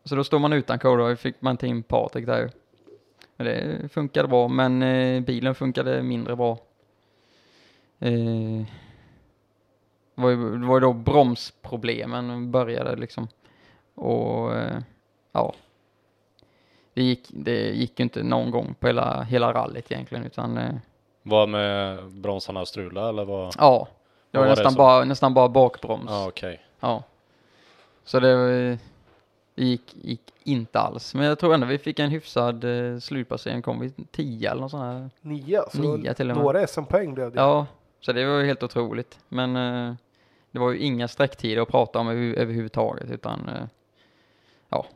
så 0.04 0.16
då 0.16 0.24
står 0.24 0.38
man 0.38 0.52
utan 0.52 0.78
co-drive. 0.78 1.16
Fick 1.16 1.40
man 1.40 1.56
ta 1.56 1.66
in 1.66 1.82
Patrik 1.82 2.26
där 2.26 2.38
ju. 2.38 2.48
Men 3.36 3.46
det 3.46 3.88
funkade 3.88 4.28
bra, 4.28 4.48
men 4.48 4.82
eh, 4.82 5.20
bilen 5.20 5.54
funkade 5.54 6.02
mindre 6.02 6.36
bra. 6.36 6.58
Eh, 7.98 8.64
det 10.14 10.22
var 10.22 10.30
ju, 10.30 10.58
det 10.58 10.66
var 10.66 10.76
ju 10.76 10.80
då 10.80 10.92
bromsproblemen 10.92 12.50
började 12.50 12.96
liksom. 12.96 13.28
Och 13.94 14.54
eh, 14.54 14.78
ja, 15.32 15.54
det 16.94 17.02
gick, 17.02 17.28
det 17.30 17.70
gick 17.70 17.98
ju 18.00 18.02
inte 18.02 18.22
någon 18.22 18.50
gång 18.50 18.74
på 18.80 18.86
hela, 18.86 19.22
hela 19.22 19.52
rallyt 19.52 19.92
egentligen 19.92 20.24
utan 20.24 20.58
eh, 20.58 20.74
Var 21.22 21.46
med 21.46 22.04
bromsarna 22.10 22.66
strula 22.66 23.08
eller 23.08 23.24
vad? 23.24 23.54
ja, 23.58 23.88
det 24.36 24.40
var, 24.40 24.46
var 24.48 24.56
det 24.56 24.62
nästan, 24.62 24.72
som- 24.72 24.78
bara, 24.78 25.04
nästan 25.04 25.34
bara 25.34 25.48
bakbroms. 25.48 26.04
Ja 26.10 26.28
okej. 26.28 26.60
Ja. 26.80 27.02
Så 28.04 28.20
det, 28.20 28.78
det 29.54 29.64
gick, 29.64 29.94
gick 29.94 30.20
inte 30.44 30.80
alls. 30.80 31.14
Men 31.14 31.24
jag 31.26 31.38
tror 31.38 31.54
ändå 31.54 31.66
vi 31.66 31.78
fick 31.78 31.98
en 31.98 32.10
hyfsad 32.10 32.64
eh, 32.64 32.98
slutplacering. 32.98 33.62
Kom 33.62 33.80
vi 33.80 33.92
10 34.12 34.50
eller 34.50 34.60
något 34.60 34.70
sånt 34.70 34.82
här. 34.82 35.10
Nio, 35.20 35.62
så 35.72 35.78
Nio 35.96 36.14
till 36.14 36.30
och 36.30 36.36
med. 36.36 36.44
några 36.44 36.66
SM-poäng 36.66 37.14
blev 37.14 37.32
det. 37.32 37.38
Ja, 37.40 37.66
så 38.00 38.12
det 38.12 38.24
var 38.26 38.38
ju 38.38 38.46
helt 38.46 38.62
otroligt. 38.62 39.18
Men 39.28 39.56
eh, 39.56 39.94
Det 40.50 40.58
var 40.58 40.70
ju 40.72 40.78
inga 40.78 41.08
sträcktider 41.08 41.62
att 41.62 41.68
prata 41.68 41.98
om 41.98 42.08
över, 42.08 42.34
överhuvudtaget 42.38 43.10
utan 43.10 43.48
eh, 43.48 43.64
ja. 44.68 44.86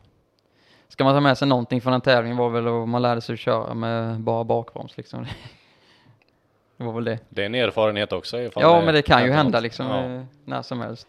Ska 0.88 1.04
man 1.04 1.14
ta 1.14 1.20
med 1.20 1.38
sig 1.38 1.48
någonting 1.48 1.80
från 1.80 1.92
den 1.92 2.00
tävlingen 2.00 2.36
var 2.36 2.48
väl 2.50 2.68
att 2.68 2.88
man 2.88 3.02
lärde 3.02 3.20
sig 3.20 3.32
att 3.32 3.38
köra 3.38 3.74
med 3.74 4.20
bara 4.20 4.44
bakbroms 4.44 4.96
liksom. 4.96 5.26
Det 6.80 6.86
var 6.86 6.92
väl 6.92 7.04
det. 7.04 7.18
Det 7.28 7.42
är 7.42 7.46
en 7.46 7.54
erfarenhet 7.54 8.12
också. 8.12 8.40
ifall 8.40 8.62
Ja 8.62 8.80
men 8.84 8.94
det 8.94 9.02
kan 9.02 9.24
ju 9.24 9.30
hända 9.30 9.58
något. 9.58 9.62
liksom 9.62 9.86
Ja. 9.86 10.04
eh, 10.04 10.22
när 10.44 10.62
som 10.62 10.80
helst. 10.80 11.08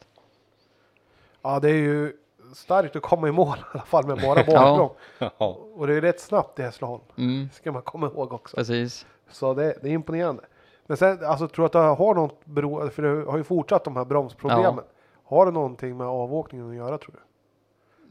Ja, 1.42 1.60
det 1.60 1.70
är 1.70 1.74
ju 1.74 2.14
starkt 2.56 2.96
att 2.96 3.02
komma 3.02 3.28
i 3.28 3.32
mål 3.32 3.58
i 3.60 3.62
alla 3.74 3.84
fall 3.84 4.06
med 4.08 4.18
bara 4.22 4.40
Ja. 4.48 4.54
bakbroms. 4.54 4.92
Ja. 5.38 5.58
Och 5.76 5.88
det 5.88 5.94
är 5.94 6.02
rätt 6.02 6.20
snabbt 6.20 6.60
i 6.60 6.62
Hässleholm. 6.62 7.02
Mm, 7.18 7.50
Ska 7.54 7.72
man 7.72 7.82
komma 7.82 8.08
ihåg 8.08 8.34
också. 8.34 8.58
precis. 8.58 9.06
Så 9.32 9.54
det, 9.54 9.78
det 9.82 9.90
är 9.90 9.94
imponerande. 9.94 10.44
Men 10.88 10.98
sen, 10.98 11.26
alltså 11.26 11.48
tror 11.48 11.64
du 11.64 11.66
att 11.66 11.72
det 11.72 11.80
har 11.80 12.16
något 12.16 12.46
bero, 12.46 12.90
för 12.90 13.02
det 13.02 13.32
har 13.32 13.38
ju 13.38 13.44
fortsatt 13.44 13.84
de 13.84 13.96
här 13.96 14.06
bromsproblemen. 14.06 14.84
Har 15.24 15.46
det 15.46 15.52
någonting 15.52 15.98
med 15.98 16.08
avåkningen 16.08 16.70
att 16.70 16.76
göra 16.76 16.98
tror 16.98 17.12
du? 17.14 17.20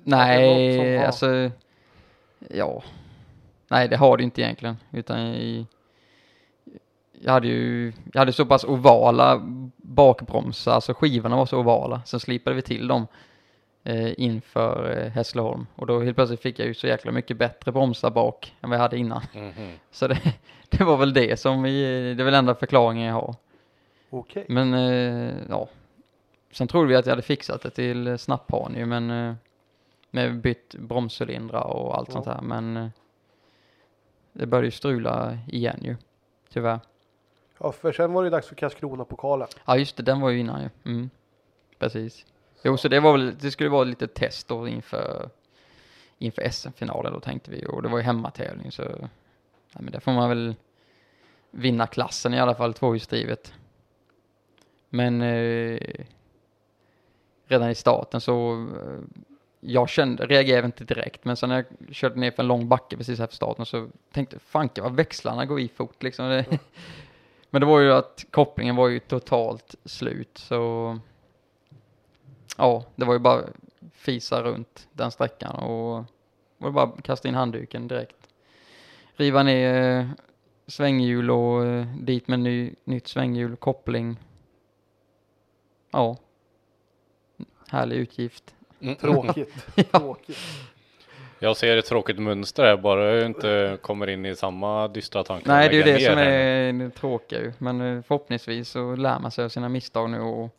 Nej, 0.05 0.97
har- 0.99 1.07
alltså. 1.07 1.51
Ja. 2.49 2.83
Nej, 3.69 3.89
det 3.89 3.97
har 3.97 4.17
det 4.17 4.23
inte 4.23 4.41
egentligen. 4.43 4.77
Utan 4.93 5.19
i, 5.21 5.67
jag 7.23 7.33
hade 7.33 7.47
ju, 7.49 7.93
jag 8.13 8.19
hade 8.21 8.33
så 8.33 8.47
pass 8.47 8.65
ovala 8.65 9.41
bakbromsar, 9.77 10.73
alltså 10.73 10.95
skivorna 10.95 11.37
var 11.37 11.47
så 11.47 11.59
ovala. 11.59 12.03
Sen 12.07 12.21
slipade 12.21 12.57
vi 12.57 12.63
till 12.63 12.89
dem 12.89 13.07
eh, 13.85 14.21
inför 14.21 14.99
eh, 14.99 15.11
Hässleholm. 15.11 15.67
Och 15.77 15.87
då 15.87 16.01
helt 16.01 16.17
plötsligt 16.17 16.41
fick 16.43 16.59
jag 16.59 16.69
ju 16.69 16.75
så 16.75 16.87
jäkla 16.87 17.13
mycket 17.13 17.37
bättre 17.37 17.73
bromsar 17.73 18.11
bak 18.11 18.55
än 18.61 18.71
vad 18.71 18.77
jag 18.79 18.83
hade 18.83 18.97
innan. 18.99 19.23
Mhm. 19.35 19.53
Så 19.91 20.09
det, 20.09 20.21
det 20.71 20.85
var 20.85 20.97
väl 20.97 21.13
det 21.13 21.41
som, 21.41 21.63
vi, 21.63 21.83
det 22.15 22.23
är 22.23 22.25
väl 22.25 22.35
enda 22.35 22.55
förklaringen 22.55 23.07
jag 23.07 23.15
har. 23.15 23.35
Okej. 24.11 24.45
Men 24.49 24.75
eh, 24.75 25.35
ja, 25.49 25.69
sen 26.53 26.69
trodde 26.69 26.89
vi 26.89 26.97
att 26.97 27.07
jag 27.07 27.13
hade 27.13 27.23
fixat 27.23 27.63
det 27.63 27.71
till 27.71 28.19
snapphan 28.19 28.75
ju, 28.77 28.87
men 28.87 29.11
eh, 29.11 29.35
med 30.11 30.41
bytt 30.41 30.75
bromscylindrar 30.75 31.65
och 31.67 31.99
allt 31.99 32.09
Ja. 32.09 32.13
sånt 32.13 32.27
här. 32.27 32.41
Men 32.43 32.77
eh, 32.77 32.87
det 34.33 34.47
började 34.47 34.67
ju 34.67 34.71
strula 34.71 35.39
igen 35.49 35.79
ju, 35.83 35.97
tyvärr. 36.53 36.81
Ja, 37.63 37.73
för 37.73 37.93
sen 37.93 38.13
var 38.13 38.23
det 38.23 38.27
ju 38.27 38.31
dags 38.31 38.49
för 38.49 38.55
Karlskrona-pokalen. 38.55 39.49
Ja 39.65 39.77
just 39.77 39.97
det, 39.97 40.03
den 40.03 40.21
var 40.21 40.31
ju 40.31 40.39
innan 40.39 40.63
ju. 40.63 40.69
Mm, 40.85 41.11
precis. 41.79 42.27
Jo, 42.63 42.77
så 42.77 42.89
det 42.89 43.01
var 43.01 43.13
väl, 43.13 43.39
det 43.39 43.51
skulle 43.51 43.71
vara 43.71 43.85
lite 43.85 44.07
test 44.07 44.49
då 44.49 44.69
inför, 44.69 45.31
inför 46.19 46.51
SM-finalen 46.51 47.13
då 47.13 47.21
tänkte 47.21 47.51
vi. 47.51 47.67
Och 47.67 47.83
det 47.83 47.89
var 47.89 47.99
ju 47.99 48.05
hemmatävling 48.05 48.73
så, 48.73 48.83
ja, 49.73 49.81
men 49.81 49.93
där 49.93 50.01
får 50.01 50.13
man 50.13 50.29
väl 50.29 50.55
vinna 51.51 51.87
klassen 51.87 52.35
i 52.35 52.41
alla 52.41 52.55
fall, 52.55 52.75
tvåhjulsdrivet. 52.75 53.55
Men 54.89 55.23
eh, 55.23 55.81
redan 57.47 57.71
i 57.71 57.75
starten 57.75 58.21
så, 58.21 58.53
eh, 58.53 59.21
jag 59.61 59.89
kände, 59.89 60.27
reagerade 60.27 60.67
inte 60.67 60.85
direkt, 60.85 61.25
men 61.25 61.37
sen 61.37 61.49
när 61.49 61.57
jag 61.57 61.95
körde 61.95 62.21
ner 62.21 62.31
för 62.31 62.43
en 62.43 62.49
lång 62.49 62.69
backe 62.69 62.97
precis 62.97 63.21
efter 63.21 63.37
starten 63.37 63.67
så 63.67 63.89
tänkte 64.13 64.35
jag, 64.35 64.43
fanka 64.43 64.83
vad 64.83 64.97
växlarna 64.97 65.47
går 65.47 65.61
i 65.61 65.69
fort 65.69 66.03
liksom. 66.03 66.29
Det, 66.29 66.59
men 67.51 67.61
det 67.61 67.67
var 67.67 67.81
ju 67.81 67.93
att 67.93 68.27
kopplingen 68.31 68.77
var 68.77 68.89
ju 68.89 69.01
totalt 69.01 69.75
slut 69.85 70.39
så 70.39 70.99
ja, 72.57 72.85
det 72.97 73.05
var 73.05 73.13
ju 73.13 73.19
bara 73.19 73.43
fisa 73.93 74.43
runt 74.43 74.89
den 74.93 75.11
sträckan 75.11 75.57
och 75.57 76.05
var 76.59 76.69
det 76.69 76.73
bara 76.73 76.91
kasta 77.03 77.29
in 77.29 77.35
handduken 77.35 77.89
direkt. 77.89 78.29
Riva 79.15 79.43
ner 79.43 79.99
eh, 79.99 80.07
svänghjul 80.67 81.31
och 81.31 81.67
eh, 81.67 81.87
dit 81.97 82.29
med 82.29 82.41
ny, 82.41 82.75
nytt 82.85 83.09
svänghjul, 83.09 83.57
koppling. 83.57 84.17
Ja. 85.91 86.17
Härlig 87.69 87.97
utgift. 87.97 88.55
Mm. 88.81 88.97
Tråkigt. 88.97 89.67
Tråkigt. 89.93 90.39
Jag 91.43 91.57
ser 91.57 91.77
ett 91.77 91.87
tråkigt 91.87 92.19
mönster 92.19 92.65
här, 92.65 92.77
bara 92.77 93.15
jag 93.15 93.27
inte 93.27 93.79
kommer 93.83 94.11
in 94.11 94.27
i 94.27 94.37
samma 94.37 94.89
dystra 94.89 95.25
tankar. 95.25 95.53
Nej, 95.53 95.69
det 95.69 95.75
är 95.75 95.87
ju 95.87 95.93
det 95.93 96.07
som 96.07 96.19
är 96.19 96.73
det 96.73 96.91
tråkiga 96.91 97.41
ju. 97.41 97.53
Men 97.59 97.81
eh, 97.81 98.03
förhoppningsvis 98.03 98.69
så 98.69 98.97
lär 98.97 99.19
man 99.19 99.31
sig 99.31 99.45
av 99.45 99.49
sina 99.49 99.69
misstag 99.69 100.11
nu 100.11 100.21
och 100.21 100.57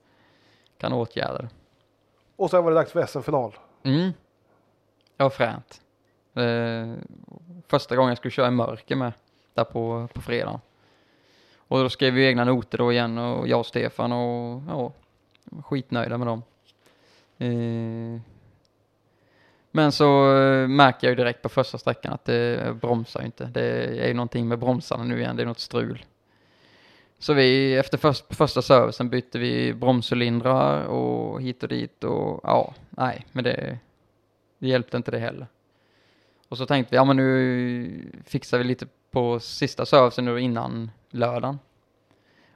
kan 0.77 0.93
åtgärda 0.93 1.37
det. 1.37 1.49
Och 2.35 2.49
sen 2.49 2.63
var 2.63 2.71
det 2.71 2.75
dags 2.75 2.91
för 2.91 3.05
SM-final. 3.05 3.55
Mm. 3.83 4.11
Var 5.17 5.29
fränt. 5.29 5.81
Eh, 6.33 6.93
första 7.67 7.95
gången 7.95 8.09
jag 8.09 8.17
skulle 8.17 8.31
köra 8.31 8.47
i 8.47 8.51
mörker 8.51 8.95
med, 8.95 9.13
där 9.53 9.63
på, 9.63 10.07
på 10.13 10.21
fredagen. 10.21 10.59
Och 11.55 11.79
då 11.79 11.89
skrev 11.89 12.13
vi 12.13 12.27
egna 12.27 12.43
noter 12.43 12.77
då 12.77 12.91
igen 12.91 13.17
och 13.17 13.47
jag 13.47 13.59
och 13.59 13.65
Stefan 13.65 14.11
och 14.11 14.61
ja, 14.67 14.91
skitnöjda 15.63 16.17
med 16.17 16.27
dem. 16.27 16.43
Eh, 17.37 18.21
men 19.71 19.91
så 19.91 20.37
eh, 20.37 20.67
märker 20.67 21.07
jag 21.07 21.11
ju 21.11 21.15
direkt 21.15 21.41
på 21.41 21.49
första 21.49 21.77
sträckan 21.77 22.13
att 22.13 22.25
det 22.25 22.75
bromsar 22.81 23.19
ju 23.19 23.25
inte. 23.25 23.45
Det 23.45 23.63
är 24.03 24.07
ju 24.07 24.13
någonting 24.13 24.47
med 24.47 24.59
bromsarna 24.59 25.03
nu 25.03 25.19
igen, 25.19 25.35
det 25.35 25.41
är 25.41 25.47
något 25.47 25.59
strul. 25.59 26.05
Så 27.19 27.33
vi, 27.33 27.75
efter 27.75 27.97
först, 27.97 28.35
första 28.35 28.61
servicen 28.61 29.09
bytte 29.09 29.39
vi 29.39 29.73
bromscylindrar 29.73 30.85
och 30.85 31.41
hit 31.41 31.63
och 31.63 31.69
dit 31.69 32.03
och 32.03 32.39
ja, 32.43 32.73
nej, 32.89 33.25
men 33.31 33.43
det, 33.43 33.79
det 34.57 34.67
hjälpte 34.67 34.97
inte 34.97 35.11
det 35.11 35.19
heller. 35.19 35.47
Och 36.47 36.57
så 36.57 36.65
tänkte 36.65 36.91
vi, 36.91 36.95
ja 36.95 37.03
men 37.03 37.17
nu 37.17 38.11
fixar 38.25 38.57
vi 38.57 38.63
lite 38.63 38.87
på 39.11 39.39
sista 39.39 39.85
servicen 39.85 40.25
nu 40.25 40.39
innan 40.39 40.91
lördagen. 41.09 41.59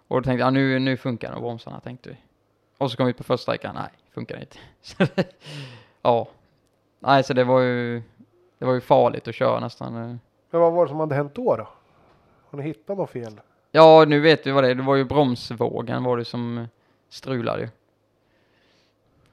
Och 0.08 0.22
då 0.22 0.24
tänkte 0.24 0.40
jag, 0.40 0.48
ja, 0.48 0.52
nu, 0.52 0.80
nu 0.80 0.98
funkar 0.98 1.32
nog 1.32 1.42
bromsarna 1.42 1.80
tänkte 1.80 2.10
vi. 2.10 2.16
Och 2.78 2.92
så 2.92 2.98
kom 2.98 3.06
vi 3.06 3.14
på 3.14 3.24
första 3.24 3.44
sträckan, 3.44 3.76
nej, 3.76 3.90
funkar 4.14 4.40
inte. 4.40 4.58
Det, 5.16 5.32
ja, 6.02 6.28
nej 7.06 7.23
så 7.23 7.34
det 7.34 7.44
var 7.44 7.60
ju, 7.61 8.02
det 8.60 8.65
var 8.65 8.73
ju 8.73 8.82
farligt 8.82 9.27
att 9.27 9.36
köra 9.36 9.60
nästan. 9.60 9.95
eh. 9.95 10.15
Men 10.52 10.61
vad 10.61 10.73
var 10.73 10.86
det 10.86 10.90
som 10.90 10.99
hade 10.99 11.15
hänt 11.15 11.36
då 11.36 11.56
då? 11.56 11.68
Har 12.49 12.57
ni 12.57 12.64
hittat 12.64 12.98
något 12.98 13.10
fel? 13.10 13.41
Ja, 13.72 14.06
nu 14.07 14.19
vet 14.19 14.48
vi 14.48 14.52
vad 14.52 14.64
det 14.64 14.69
är. 14.69 14.76
Det 14.76 14.84
var 14.84 14.95
ju 14.95 15.03
bromsvågen 15.03 16.03
var 16.03 16.18
det 16.18 16.26
som 16.26 16.68
strulade 17.10 17.61
ju. 17.61 17.69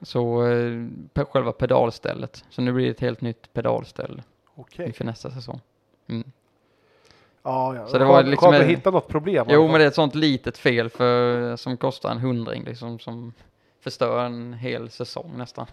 Så 0.01 0.45
eh, 0.47 1.25
själva 1.31 1.51
pedalstället. 1.51 2.43
Så 2.49 2.61
nu 2.61 2.71
blir 2.73 2.85
det 2.85 2.91
ett 2.91 2.99
helt 2.99 3.21
nytt 3.21 3.53
pedalställ 3.53 4.21
Okej. 4.55 4.87
inför 4.87 5.05
nästa 5.05 5.31
säsong. 5.31 5.59
Mm. 6.07 6.31
Ja, 7.43 7.75
ja. 7.75 7.87
Så 7.87 7.97
det 7.97 8.05
var 8.05 8.23
liksom 8.23 8.53
en- 8.53 8.67
hitta 8.67 8.91
något 8.91 9.07
problem. 9.07 9.45
Jo, 9.49 9.67
men 9.67 9.73
det 9.79 9.83
är 9.83 9.87
ett 9.87 9.95
sånt 9.95 10.15
litet 10.15 10.57
fel 10.57 10.89
för, 10.89 11.55
som 11.55 11.77
kostar 11.77 12.11
en 12.11 12.19
hundring 12.19 12.63
liksom, 12.63 12.99
som 12.99 13.33
förstör 13.81 14.25
en 14.25 14.53
hel 14.53 14.89
säsong 14.89 15.31
nästan. 15.37 15.65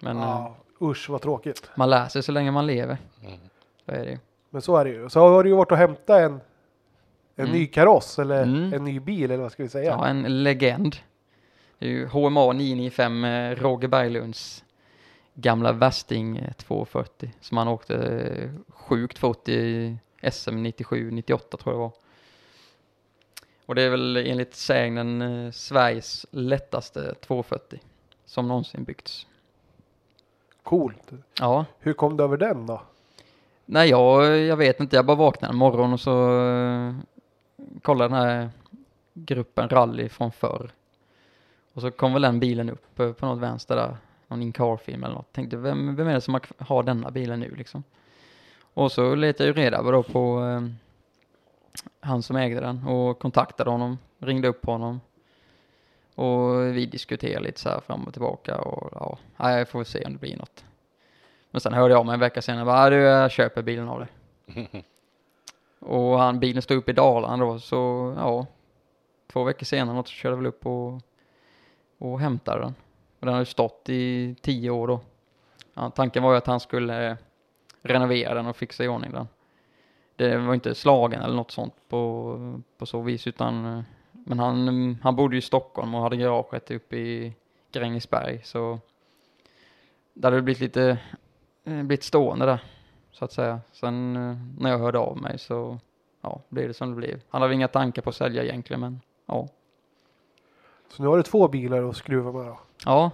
Men 0.00 0.16
eh, 0.16 0.22
Ja, 0.22 0.56
usch 0.80 1.10
vad 1.10 1.22
tråkigt. 1.22 1.70
man 1.76 1.90
lär 1.90 2.08
sig 2.08 2.22
så 2.22 2.32
länge 2.32 2.50
man 2.50 2.66
lever. 2.66 2.98
Mm. 3.24 3.38
Så 3.86 3.90
är 3.92 4.04
det 4.04 4.10
ju. 4.10 4.18
Men 4.50 4.62
så 4.62 4.76
är 4.76 4.84
det 4.84 4.90
ju. 4.90 5.08
Så 5.08 5.20
har 5.20 5.44
du 5.44 5.50
ju 5.50 5.56
varit 5.56 5.70
och 5.72 5.78
hämtat 5.78 6.20
en, 6.20 6.32
en 6.32 6.40
Mm. 7.46 7.52
ny 7.52 7.66
kaross 7.66 8.18
eller 8.18 8.42
Mm. 8.42 8.72
en 8.72 8.84
ny 8.84 9.00
bil 9.00 9.30
eller 9.30 9.42
vad 9.42 9.52
ska 9.52 9.62
vi 9.62 9.68
säga? 9.68 9.90
Ja, 9.90 10.06
en 10.06 10.42
legend. 10.42 10.96
Det 11.78 11.86
är 11.86 11.90
ju 11.90 12.06
HMA 12.06 12.52
995 12.52 13.24
eh, 13.24 13.56
Roger 13.56 13.88
Berglunds 13.88 14.64
gamla 15.34 15.72
värsting 15.72 16.36
eh, 16.36 16.52
240 16.52 17.30
som 17.40 17.56
han 17.56 17.68
åkte 17.68 17.96
eh, 17.96 18.50
sjukt 18.68 19.18
fort 19.18 19.48
i 19.48 19.96
SM 20.32 20.62
97, 20.62 21.10
98 21.10 21.56
tror 21.56 21.74
jag 21.74 21.78
det 21.78 21.82
var. 21.82 21.92
Och 23.66 23.74
det 23.74 23.82
är 23.82 23.90
väl 23.90 24.16
enligt 24.16 24.54
sägnen 24.54 25.22
eh, 25.22 25.50
Sveriges 25.50 26.26
lättaste 26.30 27.14
240 27.14 27.80
som 28.24 28.48
någonsin 28.48 28.84
byggts. 28.84 29.26
Coolt. 30.66 31.12
Ja, 31.40 31.64
Hur 31.78 31.92
kom 31.92 32.16
du 32.16 32.24
över 32.24 32.36
den 32.36 32.66
då? 32.66 32.82
nej 33.64 33.90
jag, 33.90 34.38
jag 34.38 34.56
vet 34.56 34.80
inte, 34.80 34.96
jag 34.96 35.06
bara 35.06 35.16
vaknade 35.16 35.52
en 35.52 35.58
morgon 35.58 35.92
och 35.92 36.00
så 36.00 36.40
eh, 36.40 36.94
kollade 37.82 38.14
den 38.14 38.22
här 38.22 38.50
gruppen 39.14 39.68
rally 39.68 40.08
från 40.08 40.32
förr. 40.32 40.70
Och 41.72 41.80
så 41.80 41.90
kom 41.90 42.12
väl 42.12 42.22
den 42.22 42.40
bilen 42.40 42.70
upp 42.70 42.96
på 42.96 43.26
något 43.26 43.38
vänster 43.38 43.76
där, 43.76 43.96
någon 44.28 44.42
in-car-film 44.42 45.04
eller 45.04 45.14
något. 45.14 45.32
Tänkte, 45.32 45.56
vem, 45.56 45.96
vem 45.96 46.08
är 46.08 46.14
det 46.14 46.20
som 46.20 46.40
har, 46.58 46.82
denna 46.82 47.10
bilen 47.10 47.40
nu 47.40 47.54
liksom? 47.54 47.84
Och 48.74 48.92
så 48.92 49.14
letade 49.14 49.48
jag 49.48 49.56
ju 49.56 49.62
reda 49.62 49.82
på 49.82 50.02
på 50.02 50.44
eh, 50.44 50.60
han 52.00 52.22
som 52.22 52.36
ägde 52.36 52.60
den 52.60 52.86
och 52.86 53.18
kontaktade 53.18 53.70
honom, 53.70 53.98
ringde 54.18 54.48
upp 54.48 54.66
honom. 54.66 55.00
Och 56.16 56.76
vi 56.76 56.86
diskuterade 56.86 57.44
lite 57.46 57.60
så 57.60 57.68
här 57.68 57.80
fram 57.80 58.04
och 58.04 58.12
tillbaka 58.12 58.58
och 58.58 59.18
ja, 59.36 59.50
jag 59.50 59.68
får 59.68 59.84
se 59.84 60.04
om 60.04 60.12
det 60.12 60.18
blir 60.18 60.36
något. 60.36 60.64
Men 61.50 61.60
sen 61.60 61.72
hörde 61.74 61.94
jag 61.94 62.06
mig 62.06 62.14
en 62.14 62.20
vecka 62.20 62.42
senare, 62.42 62.64
bara, 62.64 62.78
"Ah, 62.78 62.90
du, 62.90 62.96
jag 62.96 63.30
köper 63.30 63.62
bilen 63.62 63.88
av 63.88 64.00
dig. 64.00 64.08
Och 65.78 66.18
han, 66.18 66.40
bilen 66.40 66.62
stod 66.62 66.78
uppe 66.78 66.90
i 66.90 66.94
Dalarna 66.94 67.44
då, 67.44 67.58
så 67.58 68.14
ja, 68.18 68.46
två 69.26 69.44
veckor 69.44 69.64
senare 69.64 69.96
något 69.96 70.08
så 70.08 70.12
körde 70.12 70.32
jag 70.32 70.36
väl 70.36 70.46
upp 70.46 70.66
och, 70.66 71.00
och 71.98 72.20
hämtade 72.20 72.60
den. 72.60 72.74
Och 73.20 73.26
den 73.26 73.34
har 73.34 73.40
ju 73.40 73.44
stått 73.44 73.88
i 73.88 74.34
tio 74.40 74.70
år 74.70 74.88
då. 74.88 75.00
Ja, 75.74 75.90
tanken 75.90 76.22
var 76.22 76.32
ju 76.32 76.38
att 76.38 76.46
han 76.46 76.60
skulle 76.60 77.16
renovera 77.82 78.34
den 78.34 78.46
och 78.46 78.56
fixa 78.56 78.84
i 78.84 78.88
ordning 78.88 79.12
den. 79.12 79.28
Det 80.16 80.36
var 80.38 80.54
inte 80.54 80.74
slagen 80.74 81.22
eller 81.22 81.36
något 81.36 81.50
sånt 81.50 81.74
på, 81.88 82.60
på 82.78 82.86
så 82.86 83.00
vis 83.00 83.26
utan 83.26 83.64
eh, 83.78 83.82
Men 84.28 84.38
han, 84.38 84.68
mm, 84.68 84.98
han 85.02 85.16
bodde 85.16 85.34
ju 85.34 85.38
i 85.38 85.42
Stockholm 85.42 85.94
och 85.94 86.02
hade 86.02 86.16
garaget 86.16 86.70
uppe 86.70 86.96
i 86.96 87.32
Grängesberg 87.72 88.40
så 88.44 88.80
där 90.14 90.26
hade 90.26 90.36
det 90.36 90.42
blivit 90.42 90.60
lite, 90.60 90.98
eh, 91.64 91.82
blivit 91.82 92.02
stående 92.02 92.46
där 92.46 92.58
så 93.12 93.24
att 93.24 93.32
säga. 93.32 93.60
Sen 93.72 94.16
eh, 94.16 94.36
när 94.58 94.70
jag 94.70 94.78
hörde 94.78 94.98
av 94.98 95.16
mig 95.16 95.38
så 95.38 95.78
ja, 96.22 96.40
blev 96.48 96.68
det 96.68 96.74
som 96.74 96.90
det 96.90 96.96
blev. 96.96 97.20
Han 97.28 97.42
hade 97.42 97.54
inga 97.54 97.68
tankar 97.68 98.02
på 98.02 98.10
att 98.10 98.16
sälja 98.16 98.44
egentligen 98.44 98.80
men 98.80 99.00
ja. 99.26 99.48
Så 100.88 101.02
nu 101.02 101.08
har 101.08 101.16
du 101.16 101.22
två 101.22 101.48
bilar 101.48 101.88
att 101.88 101.96
skruva 101.96 102.32
med 102.32 102.46
då. 102.46 102.58
Ja, 102.84 103.10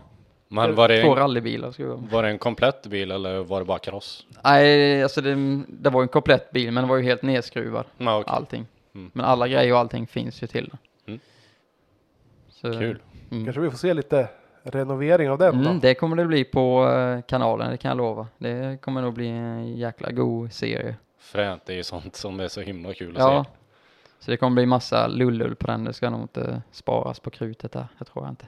Men 0.48 0.74
var 0.74 0.88
det, 0.88 1.02
två 1.02 1.14
rallybilar 1.14 1.70
ska 1.72 1.82
jag 1.82 2.08
var 2.10 2.22
det 2.22 2.28
en 2.28 2.38
komplett 2.38 2.86
bil 2.86 3.10
eller 3.10 3.38
var 3.40 3.60
det 3.60 3.64
bara 3.64 3.78
kaross? 3.78 4.26
Nej, 4.44 5.02
alltså 5.02 5.20
det, 5.20 5.64
det 5.68 5.90
var 5.90 6.02
en 6.02 6.08
komplett 6.08 6.50
bil 6.50 6.72
men 6.72 6.82
den 6.82 6.88
var 6.88 6.96
ju 6.96 7.02
helt 7.02 7.22
nedskruvad. 7.22 7.84
Ja, 7.98 8.18
okej. 8.18 8.32
Allting. 8.34 8.66
Mm. 8.94 9.10
Men 9.14 9.24
alla 9.24 9.48
grejer 9.48 9.72
och 9.72 9.78
allting 9.78 10.06
finns 10.06 10.42
ju 10.42 10.46
till 10.46 10.68
den. 10.68 10.78
Mm. 11.06 11.20
Så, 12.48 12.72
Kul. 12.72 13.02
Mm. 13.30 13.44
Kanske 13.44 13.60
vi 13.60 13.70
får 13.70 13.78
se 13.78 13.94
lite 13.94 14.28
renovering 14.62 15.30
av 15.30 15.38
den 15.38 15.54
Mm, 15.54 15.64
då. 15.74 15.80
det 15.80 15.94
kommer 15.94 16.16
det 16.16 16.24
bli 16.24 16.44
på 16.44 16.88
eh, 16.88 17.22
kanalen, 17.22 17.70
det 17.70 17.76
kan 17.76 17.88
jag 17.88 17.98
lova. 17.98 18.26
Det 18.38 18.78
kommer 18.82 19.02
nog 19.02 19.14
bli 19.14 19.28
en 19.28 19.76
jäkla 19.76 20.10
god 20.10 20.52
serie. 20.52 20.96
Fränt, 21.18 21.62
det 21.66 21.72
är 21.72 21.76
ju 21.76 21.82
sånt 21.84 22.16
som 22.16 22.40
är 22.40 22.48
så 22.48 22.60
himla 22.60 22.94
kul 22.94 23.16
att 23.16 23.22
Ja. 23.22 23.44
se. 23.44 23.50
Så 24.24 24.30
det 24.30 24.36
kommer 24.36 24.54
bli 24.54 24.66
massa 24.66 25.06
lullull 25.06 25.54
på 25.54 25.66
den. 25.66 25.84
Det 25.84 25.92
ska 25.92 26.10
nog 26.10 26.20
inte 26.22 26.62
sparas 26.70 27.20
på 27.20 27.30
krutet 27.30 27.72
där. 27.72 27.86
Det 27.98 28.04
tror 28.04 28.24
jag 28.24 28.32
inte. 28.32 28.46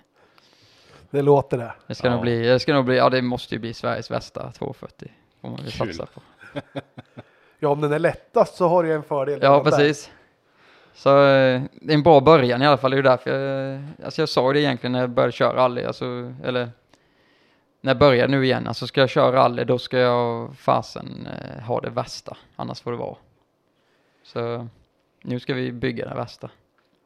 Det 1.11 1.23
låter 1.23 1.59
det. 1.59 1.73
Det 1.87 1.95
ska 1.95 2.07
Ja. 2.07 2.13
nog 2.13 2.21
bli, 2.23 2.43
det 2.47 2.59
ska 2.59 2.75
nog 2.75 2.85
bli, 2.85 2.97
ja 2.97 3.11
det 3.11 3.23
måste 3.23 3.55
ju 3.55 3.59
bli 3.59 3.75
Sveriges 3.75 4.09
bästa 4.09 4.53
240. 4.53 5.11
Får 5.41 5.49
man 5.49 5.59
Kul. 5.59 5.71
satsa 5.71 6.07
på. 6.07 6.21
Ja, 7.59 7.69
om 7.69 7.81
den 7.81 7.93
är 7.93 7.99
lättast 7.99 8.55
så 8.55 8.69
har 8.69 8.83
du 8.83 8.89
ju 8.89 8.95
en 8.95 9.03
fördel. 9.03 9.39
Ja, 9.43 9.63
redan 9.65 9.65
där. 9.81 9.95
Så 10.95 11.11
eh, 11.11 11.63
det 11.73 11.93
är 11.93 11.95
en 11.95 12.03
bra 12.03 12.21
början 12.21 12.63
i 12.63 12.67
alla 12.67 12.77
fall. 12.77 12.91
Det 12.91 12.95
är 12.95 12.99
ju 12.99 13.03
därför 13.03 13.31
jag, 13.31 13.83
alltså 14.05 14.23
jag 14.23 14.29
sa 14.29 14.53
det 14.53 14.61
egentligen 14.61 14.93
när 14.93 15.01
jag 15.01 15.11
började 15.11 15.33
köra 15.33 15.57
rally, 15.57 15.85
alltså, 15.85 16.05
eller 16.45 16.71
när 17.81 17.91
jag 17.91 17.99
börjar 17.99 18.29
nu 18.29 18.45
igen, 18.45 18.67
alltså 18.69 18.87
ska 18.87 19.01
jag 19.01 19.11
köra 19.11 19.33
rally 19.33 19.65
då 19.65 19.79
ska 19.79 19.99
jag 19.99 20.57
fasen 20.57 21.27
eh, 21.27 21.63
ha 21.63 21.81
det 21.81 21.91
värsta, 21.91 22.37
annars 22.57 22.81
får 22.81 22.93
det 22.93 22.99
vara. 22.99 23.17
Så 24.23 24.69
nu 25.23 25.41
ska 25.41 25.55
vi 25.55 25.73
bygga 25.73 26.09
det 26.09 26.15
värsta. 26.15 26.51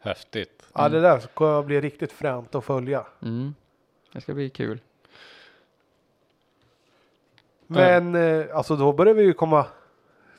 Häftigt. 0.00 0.64
Ja, 0.74 0.88
det 0.88 1.00
där 1.00 1.18
kommer 1.20 1.62
bli 1.62 1.80
riktigt 1.80 2.12
fränt 2.12 2.54
att 2.54 2.64
följa. 2.64 3.06
Mm. 3.22 3.54
Det 4.12 4.20
ska 4.20 4.34
bli 4.34 4.50
kul. 4.50 4.80
Men 7.66 8.14
eh, 8.14 8.56
alltså 8.56 8.76
då 8.76 8.92
börjar 8.92 9.14
vi 9.14 9.22
ju 9.22 9.32
komma 9.32 9.66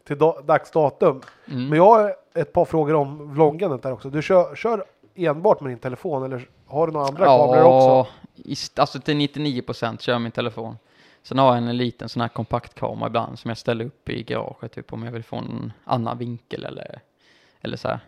till 0.03 0.17
da- 0.17 0.41
dags 0.41 0.71
datum. 0.71 1.21
Mm. 1.47 1.69
Men 1.69 1.77
jag 1.77 2.13
ett 2.33 2.53
par 2.53 2.65
frågor 2.65 2.93
om 2.93 3.33
vloggandet 3.33 3.83
där 3.83 3.91
också. 3.91 4.09
Du 4.09 4.21
kör, 4.21 4.55
kör 4.55 4.83
enbart 5.15 5.61
med 5.61 5.71
din 5.71 5.79
telefon 5.79 6.23
eller 6.23 6.49
har 6.65 6.87
du 6.87 6.93
några 6.93 7.07
andra 7.07 7.25
kameror 7.25 7.63
också? 7.63 8.11
st- 8.51 8.81
alltså 8.81 8.99
till 8.99 9.17
99 9.17 9.61
procent 9.61 10.01
kör 10.01 10.13
jag 10.13 10.21
min 10.21 10.31
telefon. 10.31 10.77
Sen 11.23 11.37
har 11.37 11.47
jag 11.47 11.57
en 11.57 11.77
liten 11.77 12.09
sån 12.09 12.21
här 12.21 12.29
kompaktkamera 12.29 13.07
ibland 13.07 13.39
som 13.39 13.49
jag 13.49 13.57
ställer 13.57 13.85
upp 13.85 14.09
i 14.09 14.23
garaget 14.23 14.71
typ 14.71 14.93
om 14.93 15.03
jag 15.03 15.11
vill 15.11 15.23
få 15.23 15.35
en 15.35 15.73
annan 15.83 16.17
vinkel 16.17 16.65
eller, 16.65 16.99
eller 17.61 17.77
så 17.77 17.87
här. 17.87 17.99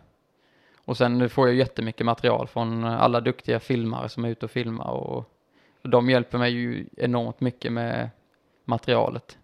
Och 0.84 0.96
sen 0.96 1.28
får 1.30 1.48
jag 1.48 1.56
jättemycket 1.56 2.06
material 2.06 2.46
från 2.46 2.84
alla 2.84 3.20
duktiga 3.20 3.60
filmare 3.60 4.08
som 4.08 4.24
är 4.24 4.28
ute 4.28 4.44
och 4.46 4.50
filmar 4.50 4.90
och, 4.90 5.16
och 5.82 5.88
de 5.90 6.10
hjälper 6.10 6.38
mig 6.38 6.52
ju 6.52 6.86
enormt 6.96 7.40
mycket 7.40 7.72
med 7.72 8.10
materialet. 8.64 9.38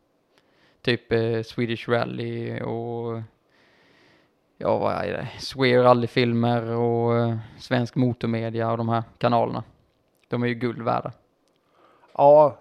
Typ 0.82 1.12
eh, 1.12 1.42
Swedish 1.42 1.88
Rally 1.88 2.60
och 2.60 3.20
ja 4.58 4.78
vad 4.78 4.92
är 4.92 5.12
det, 5.12 5.28
Swear 5.38 5.82
Rally-filmer 5.82 6.70
och 6.70 7.16
eh, 7.16 7.36
Svensk 7.58 7.94
Motormedia 7.94 8.70
och 8.70 8.78
de 8.78 8.88
här 8.88 9.02
kanalerna. 9.18 9.64
De 10.28 10.42
är 10.42 10.46
ju 10.46 10.54
guld 10.54 10.82
värda. 10.82 11.12
Ja, 12.14 12.56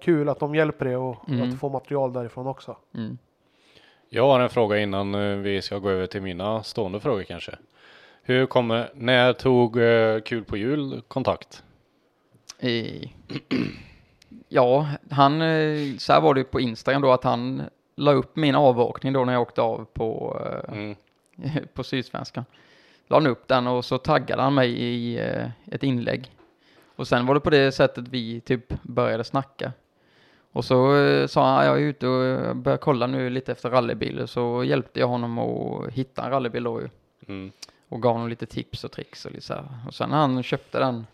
kul 0.00 0.28
att 0.28 0.40
de 0.40 0.54
hjälper 0.54 0.84
dig 0.84 0.96
och 0.96 1.28
Mm. 1.28 1.42
att 1.42 1.50
du 1.50 1.56
får 1.56 1.70
material 1.70 2.12
därifrån 2.12 2.46
också. 2.46 2.76
Mm. 2.94 3.18
Jag 4.08 4.26
har 4.26 4.40
en 4.40 4.48
fråga 4.50 4.78
innan 4.78 5.14
eh, 5.14 5.36
vi 5.36 5.62
ska 5.62 5.78
gå 5.78 5.90
över 5.90 6.06
till 6.06 6.22
mina 6.22 6.62
stående 6.62 7.00
frågor 7.00 7.22
kanske. 7.22 7.52
Hur 8.22 8.46
kommer, 8.46 8.90
när 8.94 9.32
tog 9.32 9.76
eh, 9.80 10.20
Kul 10.20 10.44
på 10.44 10.56
jul 10.56 11.02
kontakt? 11.08 11.62
I, 12.60 13.12
ja, 14.48 14.88
han, 15.10 15.38
så 15.98 16.12
här 16.12 16.20
var 16.20 16.34
det 16.34 16.44
på 16.44 16.60
Instagram 16.60 17.02
då 17.02 17.12
att 17.12 17.24
han 17.24 17.62
la 17.96 18.12
upp 18.12 18.36
min 18.36 18.54
avåkning 18.54 19.12
då 19.12 19.24
när 19.24 19.32
jag 19.32 19.42
åkte 19.42 19.62
av 19.62 19.84
på, 19.92 20.40
Mm. 20.68 20.96
på 21.74 21.84
Sydsvenskan. 21.84 22.44
La 23.08 23.16
han 23.16 23.26
upp 23.26 23.48
den 23.48 23.66
och 23.66 23.84
så 23.84 23.98
taggade 23.98 24.42
han 24.42 24.54
mig 24.54 24.70
i 24.70 25.18
eh, 25.18 25.50
ett 25.66 25.82
inlägg. 25.82 26.30
Och 26.96 27.08
sen 27.08 27.26
var 27.26 27.34
det 27.34 27.40
på 27.40 27.50
det 27.50 27.72
sättet 27.72 28.08
vi 28.08 28.40
typ 28.40 28.82
började 28.82 29.24
snacka. 29.24 29.72
Och 30.52 30.64
så 30.64 30.96
eh, 30.96 31.26
sa 31.26 31.54
han, 31.54 31.66
jag 31.66 31.76
är 31.76 31.82
ute 31.82 32.06
och 32.06 32.24
eh, 32.24 32.54
börjar 32.54 32.78
kolla 32.78 33.06
nu 33.06 33.30
lite 33.30 33.52
efter 33.52 33.70
rallybilar. 33.70 34.26
Så 34.26 34.64
hjälpte 34.64 35.00
jag 35.00 35.08
honom 35.08 35.38
att 35.38 35.92
hitta 35.92 36.24
en 36.24 36.30
rallybil 36.30 36.62
då 36.62 36.80
ju. 36.80 36.88
Mm. 37.28 37.52
och 37.88 38.02
gav 38.02 38.12
honom 38.12 38.28
lite 38.28 38.46
tips 38.46 38.84
och 38.84 38.92
tricks 38.92 39.24
och 39.24 39.32
lite 39.32 39.46
så 39.46 39.54
här. 39.54 39.64
Och 39.86 39.94
sen 39.94 40.10
när 40.10 40.16
han 40.16 40.42
köpte 40.42 40.78
den 40.78 41.06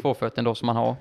240 0.00 0.44
då 0.44 0.54
som 0.54 0.68
han 0.68 0.76
har 0.76 0.96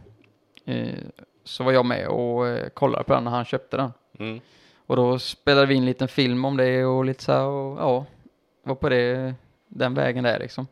eh, 0.66 0.98
så 1.44 1.64
var 1.64 1.72
jag 1.72 1.86
med 1.86 2.08
och 2.08 2.48
eh, 2.48 2.70
kollade 2.70 3.04
på 3.04 3.14
den 3.14 3.24
när 3.24 3.32
han 3.32 3.46
köpte 3.46 3.78
den. 3.78 3.92
Mm. 4.20 4.40
Och 4.86 4.96
då 4.96 5.20
spelade 5.20 5.68
vi 5.68 5.74
in 5.74 5.82
en 5.82 5.86
liten 5.86 6.08
film 6.08 6.46
om 6.46 6.58
det 6.58 6.86
och 6.86 7.06
lite 7.06 7.24
så 7.24 7.32
här 7.32 7.46
och 7.46 7.80
ja, 7.80 8.06
var 8.64 8.76
på 8.76 8.90
det, 8.90 9.34
den 9.68 9.94
vägen 9.94 10.24
där 10.24 10.40
liksom. 10.40 10.68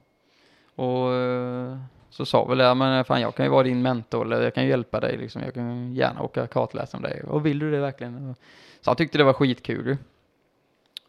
Och 0.75 1.13
eh, 1.13 1.77
så 2.09 2.25
sa 2.25 2.45
väl 2.45 2.59
jag, 2.59 2.77
men 2.77 3.05
fan 3.05 3.21
jag 3.21 3.35
kan 3.35 3.45
ju 3.45 3.51
vara 3.51 3.63
din 3.63 3.81
mentor 3.81 4.25
eller 4.25 4.41
jag 4.41 4.53
kan 4.53 4.63
ju 4.63 4.69
hjälpa 4.69 4.99
dig 4.99 5.17
liksom. 5.17 5.41
Jag 5.41 5.53
kan 5.53 5.93
gärna 5.93 6.21
åka 6.21 6.47
kartläsa 6.47 6.97
om 6.97 7.03
dig. 7.03 7.23
Och 7.23 7.45
vill 7.45 7.59
du 7.59 7.71
det 7.71 7.79
verkligen? 7.79 8.35
Så 8.81 8.89
han 8.89 8.95
tyckte 8.95 9.17
det 9.17 9.23
var 9.23 9.33
skitkul. 9.33 9.97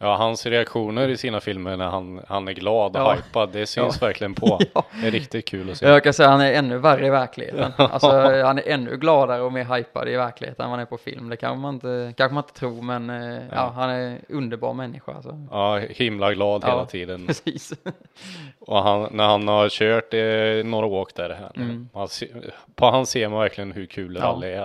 Ja, 0.00 0.16
hans 0.16 0.46
reaktioner 0.46 1.08
i 1.08 1.16
sina 1.16 1.40
filmer 1.40 1.76
när 1.76 1.86
han, 1.88 2.20
han 2.28 2.48
är 2.48 2.52
glad 2.52 2.96
och 2.96 3.02
Ja. 3.02 3.12
hypad, 3.12 3.48
det 3.52 3.66
syns 3.66 4.02
verkligen 4.02 4.34
på. 4.34 4.60
Ja. 4.74 4.84
Det 5.00 5.06
är 5.06 5.10
riktigt 5.10 5.44
kul 5.48 5.70
att 5.70 5.76
se. 5.76 5.86
Jag 5.86 6.04
kan 6.04 6.12
säga 6.12 6.28
att 6.28 6.32
han 6.32 6.40
är 6.40 6.52
ännu 6.52 6.78
värre 6.78 7.06
i 7.06 7.10
verkligheten. 7.10 7.72
Alltså 7.78 8.10
han 8.44 8.58
är 8.58 8.68
ännu 8.68 8.96
gladare 8.96 9.42
och 9.42 9.52
mer 9.52 9.64
hypad 9.76 10.08
i 10.08 10.16
verkligheten 10.16 10.64
än 10.64 10.70
vad 10.70 10.78
han 10.78 10.86
är 10.86 10.90
på 10.90 10.98
film. 10.98 11.28
Det 11.28 11.36
kanske 11.36 11.58
man 11.60 11.74
inte, 11.74 12.14
kanske 12.16 12.34
man 12.34 12.44
inte 12.44 12.58
tror 12.60 12.82
men 12.82 13.10
eh, 13.10 13.32
ja. 13.34 13.40
Ja. 13.54 13.72
han 13.74 13.90
är 13.90 14.00
en 14.00 14.18
underbar 14.28 14.72
människa 14.74 15.12
alltså. 15.14 15.46
Ja, 15.50 15.76
himla 15.90 16.34
glad 16.34 16.62
Ja. 16.64 16.70
hela 16.70 16.86
tiden. 16.86 17.26
Precis. 17.26 17.72
Och 18.60 18.82
han, 18.82 19.08
när 19.10 19.26
han 19.26 19.48
har 19.48 19.68
kört 19.68 20.14
eh, 20.14 20.70
några 20.70 20.86
åk 20.86 21.14
där, 21.14 21.30
här, 21.30 21.50
Mm. 21.56 21.88
han, 21.94 22.08
på 22.74 22.90
han 22.90 23.06
ser 23.06 23.28
man 23.28 23.40
verkligen 23.40 23.72
hur 23.72 23.86
kul 23.86 24.16
Ja. 24.20 24.26
rally 24.26 24.46
är. 24.48 24.64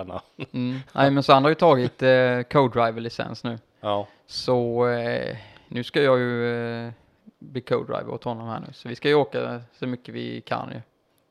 Mm. 0.52 0.78
Nej 0.92 1.10
men 1.10 1.22
så 1.22 1.32
han 1.32 1.42
har 1.42 1.48
ju 1.50 1.54
tagit 1.54 2.02
eh, 2.02 2.08
co-driver-licens 2.50 3.44
nu. 3.44 3.58
Ja, 3.84 4.06
Så 4.26 4.88
eh, 4.88 5.36
nu 5.68 5.84
ska 5.84 6.02
jag 6.02 6.18
ju 6.18 6.54
eh, 6.86 6.92
bli 7.38 7.60
co-driver 7.60 8.08
åt 8.10 8.24
honom 8.24 8.48
här 8.48 8.60
nu. 8.60 8.72
Så 8.72 8.88
vi 8.88 8.94
ska 8.96 9.08
ju 9.08 9.14
åka 9.14 9.60
så 9.78 9.86
mycket 9.86 10.14
vi 10.14 10.40
kan 10.40 10.70
ju. 10.74 10.80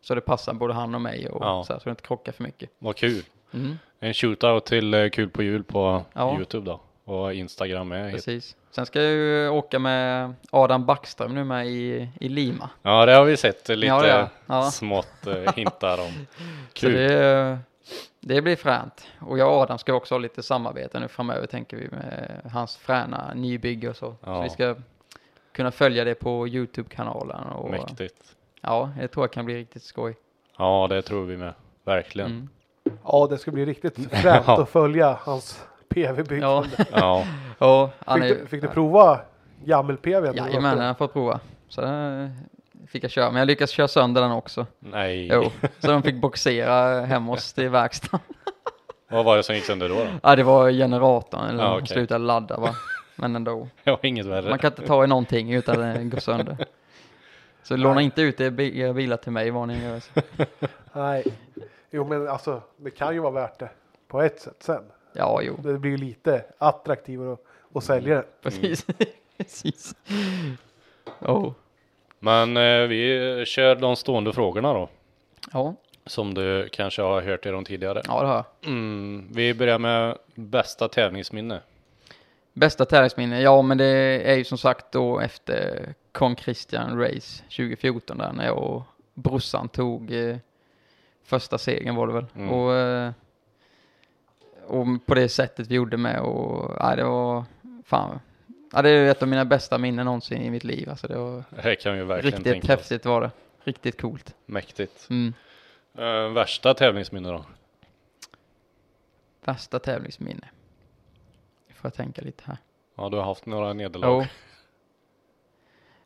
Så 0.01 0.15
det 0.15 0.21
passar 0.21 0.53
både 0.53 0.73
han 0.73 0.95
och 0.95 1.01
mig 1.01 1.29
och 1.29 1.43
Ja. 1.45 1.63
så, 1.63 1.73
här, 1.73 1.79
så 1.79 1.83
det 1.85 1.89
inte 1.89 2.03
krockar 2.03 2.31
för 2.31 2.43
mycket. 2.43 2.69
vad 2.79 2.95
kul. 2.95 3.23
Mm. 3.53 3.77
En 3.99 4.13
shootout 4.13 4.65
till 4.65 4.93
eh, 4.93 5.09
Kul 5.09 5.29
på 5.29 5.43
jul 5.43 5.63
på 5.63 6.03
Ja. 6.13 6.35
Youtube 6.35 6.65
då. 6.65 6.79
Och 7.13 7.33
Instagram 7.33 7.87
med. 7.87 8.11
Precis. 8.13 8.55
Sen 8.71 8.85
ska 8.85 9.01
jag 9.01 9.11
ju 9.11 9.49
åka 9.49 9.79
med 9.79 10.33
Adam 10.51 10.85
Backström 10.85 11.35
nu 11.35 11.43
med 11.43 11.67
i, 11.67 12.09
i 12.19 12.29
Lima. 12.29 12.69
Ja, 12.81 13.05
det 13.05 13.11
har 13.15 13.25
vi 13.25 13.37
sett 13.37 13.69
lite 13.69 13.85
Ja. 13.85 14.29
Ja. 14.45 14.71
smått 14.71 15.27
eh, 15.27 15.53
hintar 15.55 15.97
om. 16.01 16.27
Kul. 16.73 16.95
Det, 18.23 18.41
blir 18.41 18.55
fränt. 18.55 19.07
Och 19.19 19.37
jag 19.37 19.47
och 19.53 19.61
Adam 19.61 19.77
ska 19.77 19.93
också 19.93 20.13
ha 20.15 20.19
lite 20.19 20.43
samarbete 20.43 20.99
nu 20.99 21.07
framöver 21.07 21.47
tänker 21.47 21.77
vi 21.77 21.87
med 21.89 22.41
hans 22.53 22.77
fräna 22.77 23.33
nybygge 23.35 23.89
och 23.89 23.95
så. 23.95 24.05
Så 24.11 24.17
Ja. 24.23 24.41
vi 24.41 24.49
ska 24.49 24.75
kunna 25.51 25.71
följa 25.71 26.03
det 26.03 26.15
på 26.15 26.47
Youtube-kanalen. 26.47 27.43
Och, 27.47 27.69
Mäktigt. 27.71 28.35
Ja, 28.61 28.91
det 28.99 29.07
tror 29.07 29.23
jag 29.23 29.31
kan 29.31 29.45
bli 29.45 29.55
riktigt 29.55 29.83
skoj. 29.83 30.15
Ja, 30.57 30.87
det 30.89 31.01
tror 31.01 31.25
vi 31.25 31.37
med. 31.37 31.53
Verkligen. 31.85 32.31
Mm. 32.31 32.49
Ja, 33.03 33.27
det 33.29 33.37
ska 33.37 33.51
bli 33.51 33.65
riktigt 33.65 33.95
fränt 34.11 34.43
Ja. 34.47 34.61
att 34.61 34.69
följa 34.69 35.17
hans 35.21 35.63
PV-byggande. 35.89 36.69
Ja, 36.91 37.23
Ja, 37.59 37.89
ja 38.05 38.13
Fick, 38.13 38.23
du, 38.23 38.47
fick 38.47 38.61
du 38.61 38.67
prova 38.67 39.19
gammel-PV? 39.65 40.25
Jajamän, 40.35 40.77
jag 40.77 40.87
har 40.87 40.93
fått 40.93 41.13
prova. 41.13 41.39
Så 41.67 41.81
det 41.81 42.31
fick 42.87 43.03
jag 43.03 43.11
köra, 43.11 43.31
men 43.31 43.39
jag 43.39 43.47
lyckades 43.47 43.71
köra 43.71 43.87
sönder 43.87 44.21
den 44.21 44.31
också. 44.31 44.65
nej. 44.79 45.27
Jo, 45.31 45.51
så 45.79 45.87
de 45.91 46.03
fick 46.03 46.15
boxera 46.15 47.01
hem 47.05 47.29
oss 47.29 47.53
till 47.53 47.69
verkstaden. 47.69 48.19
Vad 49.09 49.25
var 49.25 49.37
det 49.37 49.43
som 49.43 49.55
gick 49.55 49.63
sönder 49.65 49.89
då? 49.89 49.95
då? 49.95 50.07
Ja, 50.23 50.35
det 50.35 50.43
var 50.43 50.71
generatorn, 50.71 51.49
eller 51.49 51.63
Ja, 51.63 51.69
ja, 51.69 51.75
okej. 51.75 51.87
slutade 51.87 52.23
ladda 52.25 52.57
va. 52.57 52.75
Men 53.15 53.35
ändå. 53.35 53.67
Det 53.83 53.91
var 53.91 53.99
inget 54.05 54.25
värre. 54.25 54.49
Man 54.49 54.59
kan 54.59 54.71
inte 54.71 54.87
ta 54.87 55.03
i 55.03 55.07
någonting 55.07 55.53
utan 55.53 55.79
det 55.79 56.03
går 56.03 56.19
sönder. 56.19 56.57
Så 57.63 57.75
låna 57.77 58.01
inte 58.01 58.21
ut 58.21 58.41
er 58.41 58.61
era 58.61 58.93
bilar 58.93 59.17
till 59.17 59.31
mig 59.31 59.51
vad 59.51 59.67
ni 59.67 59.83
gör. 59.83 60.01
Nej. 60.93 61.23
Jo, 61.91 62.05
men 62.07 62.27
alltså 62.27 62.61
det 62.77 62.91
kan 62.91 63.13
ju 63.13 63.19
vara 63.19 63.31
värt 63.31 63.59
det 63.59 63.69
på 64.07 64.21
ett 64.21 64.41
sätt 64.41 64.55
sen. 64.59 64.83
Ja, 65.13 65.41
jo, 65.41 65.55
Det 65.63 65.73
blir 65.79 65.91
ju 65.91 65.97
lite 65.97 66.45
attraktivare 66.57 67.33
att, 67.33 67.39
att 67.73 67.83
sälja 67.83 68.15
den. 68.15 68.23
precis. 68.41 68.85
precis. 69.37 69.95
Oh. 71.19 71.51
Men 72.23 72.57
eh, 72.57 72.87
vi 72.87 73.43
kör 73.47 73.75
de 73.75 73.95
stående 73.95 74.33
frågorna 74.33 74.73
då. 74.73 74.89
Ja, 75.53 75.75
Som 76.05 76.33
du 76.33 76.69
kanske 76.71 77.01
har 77.01 77.21
hört 77.21 77.45
i 77.45 77.49
de 77.49 77.65
tidigare. 77.65 78.01
ja 78.07 78.21
det 78.21 78.27
har 78.27 78.35
jag. 78.35 78.45
Mm, 78.71 79.27
vi 79.31 79.53
börjar 79.53 79.79
med 79.79 80.17
bästa 80.35 80.87
tävlingsminne. 80.87 81.59
Bästa 82.53 82.85
tävlingsminne? 82.85 83.41
Ja, 83.41 83.61
men 83.61 83.77
det 83.77 83.85
är 84.31 84.35
ju 84.35 84.43
som 84.43 84.57
sagt 84.57 84.91
då 84.91 85.19
efter 85.19 85.93
Kong 86.11 86.35
Christian 86.35 86.99
Race 86.99 87.43
2014 87.43 88.17
där 88.17 88.31
när 88.33 88.45
jag 88.45 88.57
och 88.57 88.83
brorsan 89.13 89.69
tog 89.69 90.11
eh, 90.11 90.37
första 91.23 91.57
segern 91.57 91.95
var 91.95 92.07
det 92.07 92.13
väl. 92.13 92.25
Mm. 92.35 92.49
Och, 92.49 92.73
eh, 92.75 93.11
och 94.67 94.85
på 95.05 95.15
det 95.15 95.29
sättet 95.29 95.67
vi 95.67 95.75
gjorde 95.75 95.97
med 95.97 96.19
och 96.21 96.71
ja, 96.79 96.95
det 96.95 97.03
var 97.03 97.43
fan. 97.85 98.19
Ja, 98.73 98.81
det 98.81 98.89
är 98.89 99.11
ett 99.11 99.21
av 99.21 99.27
mina 99.27 99.45
bästa 99.45 99.77
minnen 99.77 100.05
någonsin 100.05 100.41
i 100.41 100.49
mitt 100.49 100.63
liv. 100.63 100.89
Alltså 100.89 101.07
det 101.07 101.17
var 101.17 101.43
Det 101.63 101.75
kan 101.75 101.93
vi 101.97 102.03
verkligen 102.03 102.37
riktigt 102.37 102.53
tänka 102.53 102.73
oss. 102.73 102.79
häftigt 102.79 103.05
var 103.05 103.21
det. 103.21 103.31
Riktigt 103.63 104.01
coolt. 104.01 104.35
Mäktigt. 104.45 105.07
Mm. 105.09 105.33
Eh, 105.97 106.33
värsta 106.33 106.73
tävlingsminne 106.73 107.29
då? 107.29 107.45
Värsta 109.45 109.79
tävlingsminne. 109.79 110.49
Får 111.73 111.87
jag 111.87 111.93
tänka 111.93 112.21
lite 112.21 112.43
här. 112.45 112.57
Ja, 112.95 113.09
du 113.09 113.17
har 113.17 113.23
haft 113.23 113.45
några 113.45 113.73
nederlag. 113.73 114.21
Jo. 114.21 114.25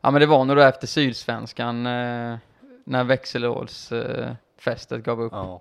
Ja 0.00 0.10
men 0.10 0.20
det 0.20 0.26
var 0.26 0.44
nog 0.44 0.56
då 0.56 0.62
efter 0.62 0.86
Sydsvenskan 0.86 1.86
eh, 1.86 2.36
när 2.84 3.04
växelårsfestet 3.04 4.92
eh, 4.92 4.98
gav 4.98 5.20
upp. 5.22 5.32
Ja. 5.32 5.60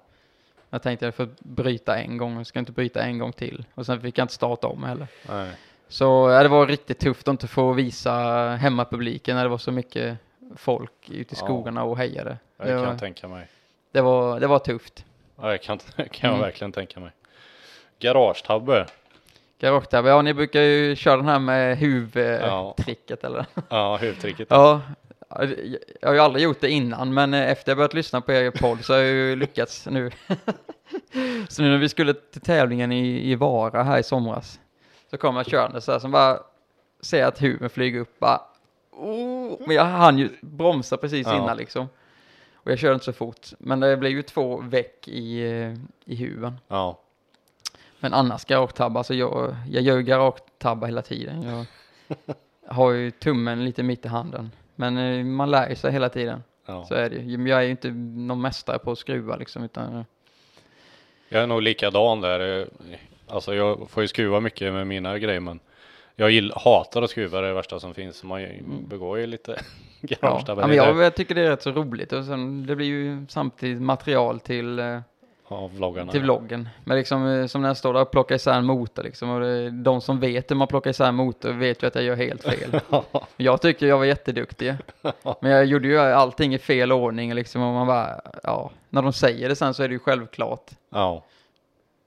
Jag 0.69 0.81
tänkte 0.81 1.05
jag 1.05 1.15
får 1.15 1.29
bryta 1.39 1.97
en 1.97 2.17
gång, 2.17 2.37
jag 2.37 2.47
ska 2.47 2.59
inte 2.59 2.71
bryta 2.71 3.01
en 3.01 3.17
gång 3.17 3.33
till. 3.33 3.65
Och 3.73 3.85
sen 3.85 4.01
fick 4.01 4.17
jag 4.17 4.23
inte 4.23 4.33
starta 4.33 4.67
om 4.67 4.83
heller. 4.83 5.07
Nej. 5.29 5.51
Så 5.89 6.29
ja, 6.31 6.43
det 6.43 6.49
var 6.49 6.67
riktigt 6.67 6.99
tufft 6.99 7.27
att 7.27 7.31
inte 7.31 7.47
få 7.47 7.73
visa 7.73 8.11
hemmapubliken 8.59 9.35
när 9.35 9.43
det 9.43 9.49
var 9.49 9.57
så 9.57 9.71
mycket 9.71 10.17
folk 10.55 10.91
ute 11.09 11.35
i 11.35 11.37
Ja. 11.39 11.45
skogarna 11.45 11.83
och 11.83 11.97
hejade. 11.97 12.29
Det 12.57 12.63
Det 12.63 12.69
kan 12.69 12.77
var, 12.79 12.85
jag 12.87 12.99
tänka 12.99 13.27
mig. 13.27 13.47
det 13.91 14.01
var, 14.01 14.39
det 14.39 14.47
var 14.47 14.59
tufft. 14.59 15.05
Ja, 15.41 15.47
det 15.47 15.57
kan, 15.57 15.77
kan 15.97 16.05
jag 16.21 16.29
Mm. 16.29 16.39
verkligen 16.41 16.71
tänka 16.71 16.99
mig. 16.99 17.11
Garagetabbe. 17.99 18.85
Garagetabbe, 19.59 20.09
ja 20.09 20.21
ni 20.21 20.33
brukar 20.33 20.61
ju 20.61 20.95
köra 20.95 21.17
den 21.17 21.25
här 21.27 21.39
med 21.39 21.71
Ja. 21.71 21.75
huvudtricket 21.75 23.23
eller? 23.23 23.45
Ja, 23.69 23.97
huvudtricket. 23.97 24.47
Ja, 24.51 24.81
jag 26.01 26.07
har 26.09 26.13
ju 26.13 26.19
aldrig 26.19 26.43
gjort 26.43 26.61
det 26.61 26.69
innan, 26.69 27.13
men 27.13 27.33
eh, 27.33 27.49
efter 27.51 27.71
jag 27.71 27.77
börjat 27.77 27.93
lyssna 27.93 28.21
på 28.21 28.31
er 28.31 28.51
podd 28.51 28.85
så 28.85 28.93
har 28.93 28.99
jag 28.99 29.07
ju 29.09 29.35
lyckats 29.45 29.85
nu. 29.85 30.11
så 31.49 31.61
nu 31.61 31.69
när 31.69 31.77
vi 31.77 31.89
skulle 31.89 32.13
till 32.13 32.41
tävlingen 32.41 32.91
i, 32.91 33.31
i 33.31 33.35
Vara 33.35 33.83
här 33.83 33.99
i 33.99 34.03
somras, 34.03 34.59
så 35.11 35.17
kom 35.17 35.35
jag 35.35 35.45
körande 35.45 35.81
så 35.81 35.91
här 35.91 35.99
som 35.99 36.11
bara 36.11 36.39
ser 37.01 37.25
att 37.25 37.41
huven 37.41 37.69
flyger 37.69 37.99
upp 37.99 38.19
bara, 38.19 38.41
oh, 38.91 39.55
men 39.67 39.75
jag 39.75 39.83
hann 39.85 40.17
ju 40.17 40.29
bromsa 40.41 40.97
precis 40.97 41.27
Ja. 41.27 41.37
innan 41.37 41.57
liksom. 41.57 41.87
Och 42.53 42.71
jag 42.71 42.79
körde 42.79 42.93
inte 42.93 43.05
så 43.05 43.13
fort, 43.13 43.47
men 43.59 43.79
det 43.79 43.97
blev 43.97 44.11
ju 44.11 44.21
två 44.21 44.57
veck 44.61 45.07
i, 45.07 45.39
eh, 45.51 45.73
i 46.05 46.15
huven. 46.15 46.59
Ja. 46.67 46.99
Men 47.99 48.13
annars 48.13 48.45
garagetabbar, 48.45 48.99
alltså 48.99 49.13
jag, 49.13 49.55
jag 49.69 49.83
gör 49.83 49.97
ju 49.97 50.03
garagetabbar 50.03 50.87
hela 50.87 51.01
tiden. 51.01 51.43
Jag 51.43 51.65
har 52.67 52.91
ju 52.91 53.11
tummen 53.11 53.65
lite 53.65 53.83
mitt 53.83 54.05
i 54.05 54.07
handen. 54.07 54.51
Men 54.75 54.97
eh, 54.97 55.25
man 55.25 55.51
lär 55.51 55.69
ju 55.69 55.75
sig 55.75 55.91
hela 55.91 56.09
tiden. 56.09 56.43
ja. 56.65 56.85
Så 56.85 56.93
är 56.93 57.09
det 57.09 57.15
ju. 57.15 57.47
Jag 57.49 57.59
är 57.59 57.63
ju 57.63 57.71
inte 57.71 57.89
någon 57.91 58.41
mästare 58.41 58.79
på 58.79 58.91
att 58.91 58.97
skruva 58.97 59.35
liksom, 59.35 59.63
utan 59.63 60.05
Jag 61.29 61.43
är 61.43 61.47
nog 61.47 61.61
likadan 61.61 62.21
där. 62.21 62.69
Alltså 63.27 63.55
jag 63.55 63.89
får 63.89 64.03
ju 64.03 64.07
skruva 64.07 64.39
mycket 64.39 64.73
med 64.73 64.87
mina 64.87 65.19
grejer 65.19 65.39
men 65.39 65.59
jag 66.15 66.31
gill, 66.31 66.53
hatar 66.55 67.01
att 67.01 67.09
skruva 67.09 67.41
det 67.41 67.45
är 67.47 67.49
det 67.49 67.55
värsta 67.55 67.79
som 67.79 67.93
finns. 67.93 68.23
Man 68.23 68.41
begår 68.87 69.19
ju 69.19 69.27
lite 69.27 69.51
Mm. 70.01 70.15
ja. 70.21 70.55
men 70.55 70.73
jag, 70.75 70.97
jag 71.03 71.15
tycker 71.15 71.35
det 71.35 71.41
är 71.41 71.49
rätt 71.49 71.61
så 71.61 71.71
roligt 71.71 72.13
och 72.13 72.25
sen 72.25 72.65
det 72.67 72.75
blir 72.75 72.87
ju 72.87 73.25
samtidigt 73.29 73.81
material 73.81 74.39
till, 74.39 74.79
eh, 74.79 74.99
Ja, 75.49 75.67
vloggarna. 75.67 76.11
till 76.11 76.21
vloggen. 76.21 76.69
Men 76.83 76.97
liksom 76.97 77.27
eh, 77.27 77.45
som 77.47 77.61
när 77.61 77.69
jag 77.69 77.77
står 77.77 77.93
där 77.93 78.01
och 78.01 78.11
plockar 78.11 78.35
isär 78.35 78.53
en 78.53 78.65
motor 78.65 79.03
liksom 79.03 79.29
och 79.29 79.39
det, 79.41 79.69
de 79.69 80.01
som 80.01 80.19
vet 80.19 80.51
hur 80.51 80.55
man 80.55 80.67
plockar 80.67 80.89
isär 80.89 81.07
en 81.07 81.15
motor 81.15 81.51
vet 81.53 81.83
ju 81.83 81.87
att 81.87 81.95
jag 81.95 82.03
gör 82.03 82.15
helt 82.15 82.43
fel. 82.43 82.79
Jag 83.37 83.61
tycker 83.61 83.85
jag 83.87 83.97
var 83.97 84.05
jätteduktig. 84.05 84.73
Men 85.41 85.51
jag 85.51 85.65
gjorde 85.65 85.87
ju 85.87 85.99
allting 85.99 86.53
i 86.53 86.57
fel 86.57 86.91
ordning 86.91 87.33
liksom 87.33 87.61
och 87.61 87.73
man 87.73 87.87
bara, 87.87 88.21
ja, 88.43 88.71
när 88.89 89.01
de 89.01 89.13
säger 89.13 89.49
det 89.49 89.55
sen 89.55 89.73
så 89.73 89.83
är 89.83 89.87
det 89.87 89.93
ju 89.93 89.99
självklart. 89.99 90.71
Ja, 90.89 91.23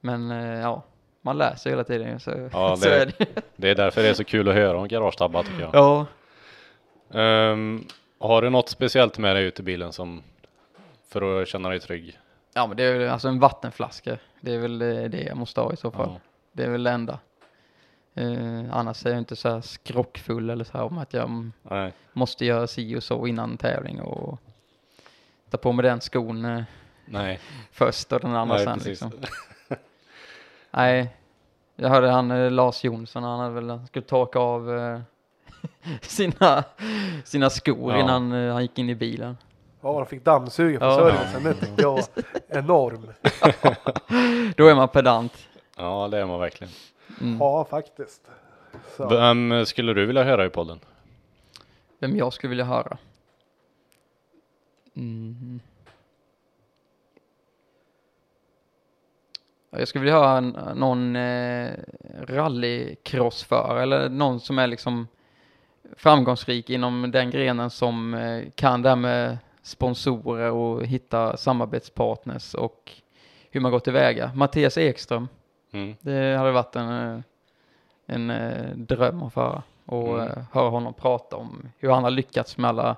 Men 0.00 0.30
eh, 0.30 0.60
ja, 0.60 0.82
man 1.22 1.38
lär 1.38 1.54
sig 1.54 1.72
hela 1.72 1.84
tiden 1.84 2.20
så, 2.20 2.48
Ja, 2.52 2.76
så 2.80 2.88
det- 2.88 3.02
är 3.02 3.06
det. 3.18 3.26
det 3.56 3.68
är 3.70 3.74
därför 3.74 4.02
det 4.02 4.08
är 4.08 4.14
så 4.14 4.24
kul 4.24 4.48
att 4.48 4.54
höra 4.54 4.78
om 4.78 4.88
garagetabbar 4.88 5.42
tycker 5.42 5.60
jag. 5.60 5.70
Ja. 5.74 6.06
Ehm, 7.20 7.84
har 8.18 8.42
du 8.42 8.50
något 8.50 8.68
speciellt 8.68 9.18
med 9.18 9.36
dig 9.36 9.44
ut 9.44 9.60
i 9.60 9.62
bilen 9.62 9.92
som 9.92 10.22
för 11.08 11.42
att 11.42 11.48
känna 11.48 11.68
dig 11.68 11.80
trygg? 11.80 12.18
ja, 12.54 12.66
men 12.66 12.76
det 12.76 12.84
är 12.84 13.08
alltså 13.08 13.28
en 13.28 13.38
vattenflaska. 13.40 14.18
Det 14.40 14.54
är 14.54 14.58
väl 14.58 14.78
det 14.78 15.22
jag 15.28 15.36
måste 15.36 15.60
ha 15.60 15.72
i 15.72 15.76
så 15.76 15.90
fall. 15.90 16.08
Ja. 16.14 16.20
Det 16.52 16.64
är 16.64 16.70
väl 16.70 16.82
det 16.82 16.90
enda. 16.90 17.18
Eh, 18.14 18.64
annars 18.76 19.06
är 19.06 19.10
jag 19.10 19.18
inte 19.18 19.36
så 19.36 19.48
här 19.48 19.60
skrockfull 19.60 20.50
eller 20.50 20.64
så 20.64 20.72
här 20.78 20.84
om 20.84 20.98
att 20.98 21.14
jag 21.14 21.50
Nej. 21.62 21.92
måste 22.12 22.44
göra 22.46 22.66
si 22.66 22.96
och 22.96 23.02
så 23.02 23.26
innan 23.26 23.56
tävling 23.56 24.00
och 24.00 24.38
ta 25.50 25.56
på 25.58 25.72
mig 25.72 25.82
den 25.82 26.00
skon 26.00 26.64
Nej. 27.06 27.40
först 27.72 28.12
och 28.12 28.20
den 28.20 28.34
andra 28.36 28.54
Nej, 28.56 28.64
sen. 28.64 28.74
precis. 28.78 29.02
Liksom. 29.02 29.12
Nej, 30.70 31.16
jag 31.76 31.88
hörde 31.88 32.08
han 32.10 32.30
eh, 32.30 32.50
Lars 32.50 32.84
Jonsson, 32.84 33.22
han 33.22 33.40
hade 33.40 33.54
väl, 33.54 33.70
han 33.70 33.86
skulle 33.86 34.04
torka 34.04 34.38
av 34.38 34.78
eh, 34.78 35.00
sina, 36.02 36.64
sina 37.24 37.50
skor 37.50 37.92
Ja. 37.92 38.00
innan 38.00 38.32
eh, 38.32 38.52
han 38.52 38.62
gick 38.62 38.78
in 38.78 38.90
i 38.90 38.94
bilen. 38.94 39.36
Ja, 39.80 39.92
de 39.92 40.06
fick 40.06 40.24
dammsuga 40.24 40.78
på 40.78 40.84
Ja. 40.84 40.96
servicen. 40.98 41.44
Det 41.44 41.54
tyckte 41.54 41.82
jag 41.82 41.92
var 41.92 42.02
enorm. 42.48 43.06
Då 44.56 44.66
är 44.66 44.74
man 44.74 44.88
pedant. 44.88 45.48
Ja, 45.76 46.08
det 46.10 46.18
är 46.18 46.26
man 46.26 46.40
verkligen. 46.40 46.72
Mm. 47.20 47.38
Ja, 47.40 47.64
faktiskt. 47.64 48.30
Så. 48.96 49.08
Vem 49.08 49.66
skulle 49.66 49.92
du 49.94 50.06
vilja 50.06 50.24
höra 50.24 50.46
i 50.46 50.48
podden? 50.50 50.80
Vem 51.98 52.16
jag 52.16 52.32
skulle 52.32 52.48
vilja 52.48 52.64
höra? 52.64 52.98
Mm. 54.96 55.60
Jag 59.70 59.88
skulle 59.88 60.04
vilja 60.04 60.18
höra 60.18 60.40
någon 60.74 61.16
eh, 61.16 61.70
rallycrossförare 62.22 63.82
eller 63.82 64.08
någon 64.08 64.40
som 64.40 64.58
är 64.58 64.66
liksom 64.66 65.08
framgångsrik 65.96 66.70
inom 66.70 67.10
den 67.10 67.30
grenen 67.30 67.70
som 67.70 68.14
eh, 68.14 68.42
kan 68.54 68.82
det 68.82 68.88
här 68.88 68.96
med 68.96 69.38
sponsorer 69.62 70.50
och 70.50 70.86
hitta 70.86 71.36
samarbetspartners 71.36 72.54
och 72.54 72.92
hur 73.50 73.60
man 73.60 73.72
går 73.72 73.78
tillväga. 73.80 74.30
Mattias 74.34 74.78
Ekström, 74.78 75.28
Mm. 75.72 75.96
det 76.00 76.36
hade 76.36 76.50
varit 76.52 76.76
en, 76.76 76.88
eh, 77.16 77.20
en 78.06 78.30
eh, 78.30 78.76
dröm 78.76 79.22
att 79.22 79.32
föra 79.34 79.62
och 79.86 80.08
Mm. 80.22 80.28
eh, 80.28 80.44
höra 80.52 80.68
honom 80.70 80.94
prata 80.94 81.36
om 81.36 81.68
hur 81.78 81.90
han 81.90 82.04
har 82.04 82.10
lyckats 82.10 82.56
med 82.58 82.68
alla 82.68 82.96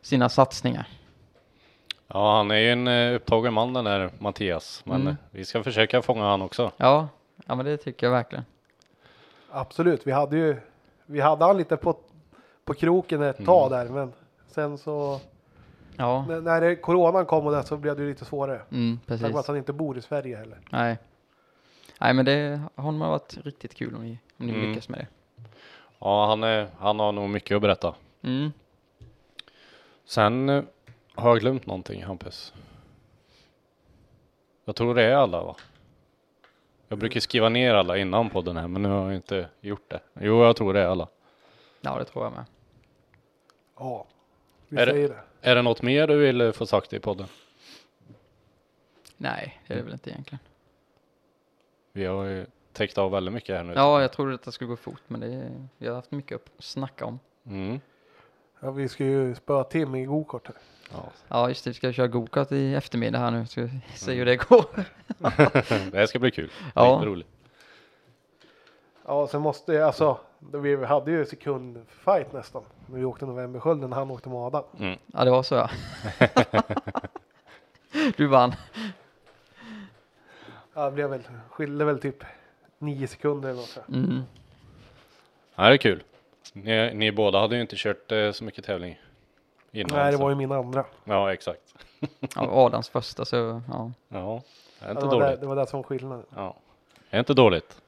sina 0.00 0.28
satsningar. 0.28 0.86
Ja, 2.14 2.36
han 2.36 2.50
är 2.50 2.56
ju 2.56 2.70
en 2.72 2.88
eh, 2.88 3.14
upptagen 3.14 3.54
man 3.54 3.72
den 3.72 3.84
där 3.84 4.10
Mattias. 4.18 4.82
Men 4.84 4.96
Mm. 5.00 5.08
eh, 5.08 5.14
vi 5.30 5.44
ska 5.44 5.62
försöka 5.62 6.02
fånga 6.02 6.24
han 6.24 6.42
också. 6.42 6.70
Ja, 6.76 7.08
ja 7.46 7.54
men 7.54 7.66
det 7.66 7.76
tycker 7.76 8.06
jag 8.06 8.12
verkligen. 8.12 8.44
Absolut, 9.50 10.06
vi 10.06 10.12
hade 10.12 10.36
ju 10.36 10.56
vi 11.06 11.20
hade 11.20 11.44
han 11.44 11.56
lite 11.56 11.76
på, 11.76 11.96
på 12.64 12.74
kroken 12.74 13.22
ett 13.22 13.44
tag 13.46 13.70
där, 13.70 13.88
men 13.88 14.12
sen 14.46 14.78
så 14.78 15.20
Ja, 15.96 16.24
när, 16.28 16.40
när 16.40 16.60
det, 16.60 16.76
coronan 16.76 17.26
kom 17.26 17.46
och 17.46 17.52
det 17.52 17.62
så 17.62 17.76
blev 17.76 17.96
det 17.96 18.02
ju 18.02 18.08
lite 18.08 18.24
svårare. 18.24 18.62
mm, 18.70 18.98
Tack 19.06 19.08
vare 19.08 19.18
precis. 19.18 19.36
att 19.36 19.46
han 19.46 19.56
inte 19.56 19.72
bor 19.72 19.98
i 19.98 20.00
Sverige 20.02 20.36
heller. 20.36 20.58
Nej. 20.70 20.98
Nej, 22.00 22.14
men 22.14 22.24
det 22.24 22.60
har 22.74 22.92
nog 22.92 23.08
varit 23.08 23.36
riktigt 23.44 23.74
kul 23.74 23.94
om 23.96 24.02
ni, 24.02 24.18
om 24.38 24.46
ni 24.46 24.52
Mm. 24.52 24.68
lyckas 24.68 24.88
med 24.88 24.98
det. 25.00 25.06
Ja, 25.98 26.26
han, 26.26 26.42
är, 26.42 26.66
han 26.78 27.00
har 27.00 27.12
nog 27.12 27.30
mycket 27.30 27.54
att 27.56 27.62
berätta. 27.62 27.94
Mm. 28.22 28.52
Sen 30.04 30.48
eh, 30.48 30.62
har 31.14 31.28
jag 31.30 31.40
glömt 31.40 31.66
någonting, 31.66 32.02
Hampus. 32.04 32.54
Jag 34.64 34.76
tror 34.76 34.94
det 34.94 35.02
är 35.02 35.14
alla 35.14 35.42
va? 35.42 35.56
Jag 36.88 36.98
brukar 36.98 37.20
skriva 37.20 37.48
ner 37.48 37.74
alla 37.74 37.96
innan 37.98 38.30
podden 38.30 38.56
här, 38.56 38.68
men 38.68 38.82
nu 38.82 38.88
har 38.88 39.04
jag 39.04 39.14
inte 39.14 39.48
gjort 39.60 39.90
det. 39.90 40.00
Jo, 40.20 40.44
jag 40.44 40.56
tror 40.56 40.74
det 40.74 40.80
är 40.80 40.86
alla. 40.86 41.08
Ja, 41.80 41.98
det 41.98 42.04
tror 42.04 42.24
jag 42.24 42.32
med. 42.32 42.44
Ja, 43.78 44.06
vi 44.68 44.76
Är 44.78 44.86
det- 44.86 44.92
säger 44.92 45.08
det. 45.08 45.20
Är 45.50 45.54
det 45.54 45.62
något 45.62 45.82
mer 45.82 46.06
du 46.06 46.18
vill 46.18 46.40
eh, 46.40 46.52
få 46.52 46.66
sagt 46.66 46.92
i 46.92 46.98
podden? 47.00 47.26
Nej, 49.16 49.60
det 49.66 49.74
är 49.74 49.78
det 49.78 49.84
väl 49.84 49.92
inte 49.92 50.10
egentligen. 50.10 50.38
Vi 51.92 52.04
har 52.04 52.24
ju 52.24 52.46
täckt 52.72 52.98
av 52.98 53.10
väldigt 53.10 53.34
mycket 53.34 53.56
här 53.56 53.64
nu. 53.64 53.72
Ja, 53.72 54.00
jag 54.00 54.12
trodde 54.12 54.34
att 54.34 54.42
det 54.42 54.52
skulle 54.52 54.68
gå 54.68 54.76
fort, 54.76 55.02
men 55.06 55.20
det, 55.20 55.52
vi 55.78 55.88
har 55.88 55.94
haft 55.94 56.10
mycket 56.10 56.36
att 56.36 56.64
snacka 56.64 57.06
om. 57.06 57.18
Mm. 57.46 57.80
Ja, 58.64 58.70
vi 58.70 58.88
ska 58.88 59.04
ju 59.04 59.34
spöa 59.34 59.64
Tim 59.64 59.94
i 59.94 60.04
gokart 60.04 60.46
här. 60.46 60.56
Ja. 60.92 61.04
Ja, 61.28 61.48
just 61.48 61.64
det, 61.64 61.70
vi 61.70 61.74
ska 61.74 61.92
köra 61.92 62.08
gokart 62.08 62.52
i 62.52 62.74
eftermiddag 62.74 63.18
här 63.18 63.30
nu, 63.30 63.46
så 63.46 63.60
vi 63.60 63.80
se 63.94 64.12
Mm. 64.12 64.18
hur 64.18 64.26
det 64.26 64.36
går. 64.36 64.64
det 65.90 65.98
här 65.98 66.06
ska 66.06 66.18
bli 66.18 66.30
kul. 66.30 66.50
Ja. 66.74 67.02
Roligt. 67.04 67.26
Ja, 69.06 69.26
sen 69.28 69.40
måste 69.42 69.72
jag, 69.72 69.86
alltså, 69.86 70.18
vi 70.38 70.84
hade 70.84 71.10
ju 71.10 71.24
sekundfight 71.26 72.32
nästan. 72.32 72.62
När 72.86 72.98
vi 72.98 73.04
åkte 73.04 73.26
Novemberskölden 73.26 73.90
när 73.90 73.96
han 73.96 74.10
åkte 74.10 74.28
med 74.28 74.38
Adam. 74.38 74.64
Ja, 75.06 75.24
det 75.24 75.30
var 75.30 75.42
så 75.42 75.54
ja. 75.54 75.70
du 78.16 78.26
vann. 78.26 78.54
Ja, 80.74 80.84
det 80.84 80.90
blev 80.90 81.10
väl, 81.10 81.22
skilde 81.50 81.84
väl 81.84 81.98
typ 82.00 82.24
nio 82.78 83.06
sekunder 83.08 83.48
eller 83.48 83.60
något. 83.60 83.88
Mm. 83.88 84.22
Ja, 85.54 85.68
det 85.68 85.74
är 85.74 85.76
kul. 85.76 86.02
Ni, 86.52 86.94
ni 86.94 87.12
båda 87.12 87.40
hade 87.40 87.54
ju 87.56 87.60
inte 87.60 87.76
kört 87.78 88.12
eh, 88.12 88.30
så 88.32 88.44
mycket 88.44 88.64
tävling 88.64 89.00
innan. 89.72 89.98
Nej, 89.98 90.12
det 90.12 90.16
så- 90.18 90.22
var 90.22 90.30
ju 90.30 90.36
min 90.36 90.52
andra. 90.52 90.84
Ja, 91.04 91.32
exakt. 91.32 91.60
Ja, 92.36 92.48
Adams 92.66 92.88
första 92.88 93.24
så 93.24 93.62
ja. 93.68 93.92
Ja, 94.08 94.42
det 94.80 94.86
är 94.86 94.90
inte 94.90 95.02
det, 95.02 95.06
var 95.06 95.20
det, 95.20 95.26
dåligt. 95.26 95.40
det 95.40 95.46
var 95.46 95.56
det 95.56 95.66
som 95.66 95.78
var 95.78 95.84
skillnaden. 95.84 96.26
Ja, 96.36 96.56
det 97.10 97.16
är 97.16 97.18
inte 97.18 97.34
dåligt. 97.34 97.80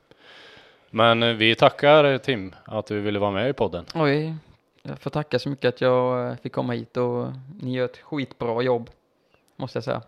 Men 0.91 1.23
eh, 1.23 1.35
vi 1.35 1.55
tackar 1.55 2.05
eh, 2.05 2.19
Tim 2.19 2.55
att 2.65 2.87
du 2.87 3.01
ville 3.01 3.19
vara 3.19 3.31
med 3.31 3.49
i 3.49 3.53
podden. 3.53 3.85
Oj, 3.95 4.35
jag 4.83 4.99
får 4.99 5.11
tacka 5.11 5.39
så 5.39 5.49
mycket 5.49 5.69
att 5.69 5.81
jag 5.81 6.29
eh, 6.31 6.37
fick 6.37 6.53
komma 6.53 6.73
hit 6.73 6.97
och 6.97 7.27
ni 7.61 7.73
gör 7.75 7.85
ett 7.85 7.97
skitbra 7.99 8.63
jobb. 8.63 8.91
Måste 9.57 9.77
jag 9.77 9.85
säga. 9.85 10.03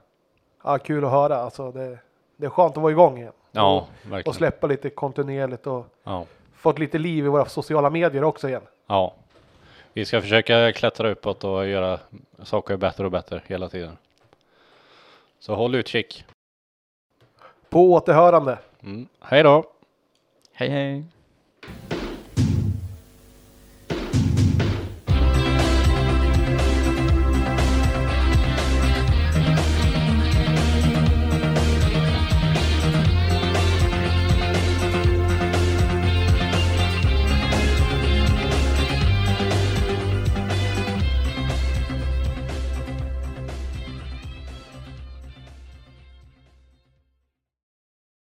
Ja, 0.65 0.79
kul 0.79 1.05
att 1.05 1.11
höra. 1.11 1.37
Alltså, 1.37 1.73
det, 1.73 1.99
det 2.37 2.47
är 2.47 2.51
skönt 2.51 2.77
att 2.77 2.83
vara 2.83 2.93
igång 2.93 3.19
igen. 3.19 3.33
Ja, 3.53 3.77
Och 4.05 4.11
verkligen. 4.13 4.35
släppa 4.35 4.67
lite 4.67 4.91
kontinuerligt 4.91 5.67
och 5.67 5.87
Ja, 6.05 6.27
fått 6.67 6.79
lite 6.79 6.99
liv 6.99 7.25
i 7.25 7.29
våra 7.29 7.47
sociala 7.47 7.91
medier 7.91 8.25
också 8.25 8.49
igen. 8.49 8.63
ja. 8.87 9.15
Vi 9.93 10.05
ska 10.05 10.21
försöka 10.21 10.73
klättra 10.73 11.11
uppåt 11.11 11.45
och 11.45 11.67
göra 11.67 12.01
saker 12.43 12.77
bättre 12.77 13.05
och 13.05 13.11
bättre 13.11 13.43
hela 13.47 13.69
tiden. 13.69 13.97
Så 15.39 15.55
håll 15.55 15.75
utkik. 15.75 16.25
På 17.69 17.93
återhörande. 17.93 18.59
Mm. 18.83 19.09
Hej 19.21 19.43
då! 19.43 19.65
Hej 20.53 20.69
hej! 20.69 21.05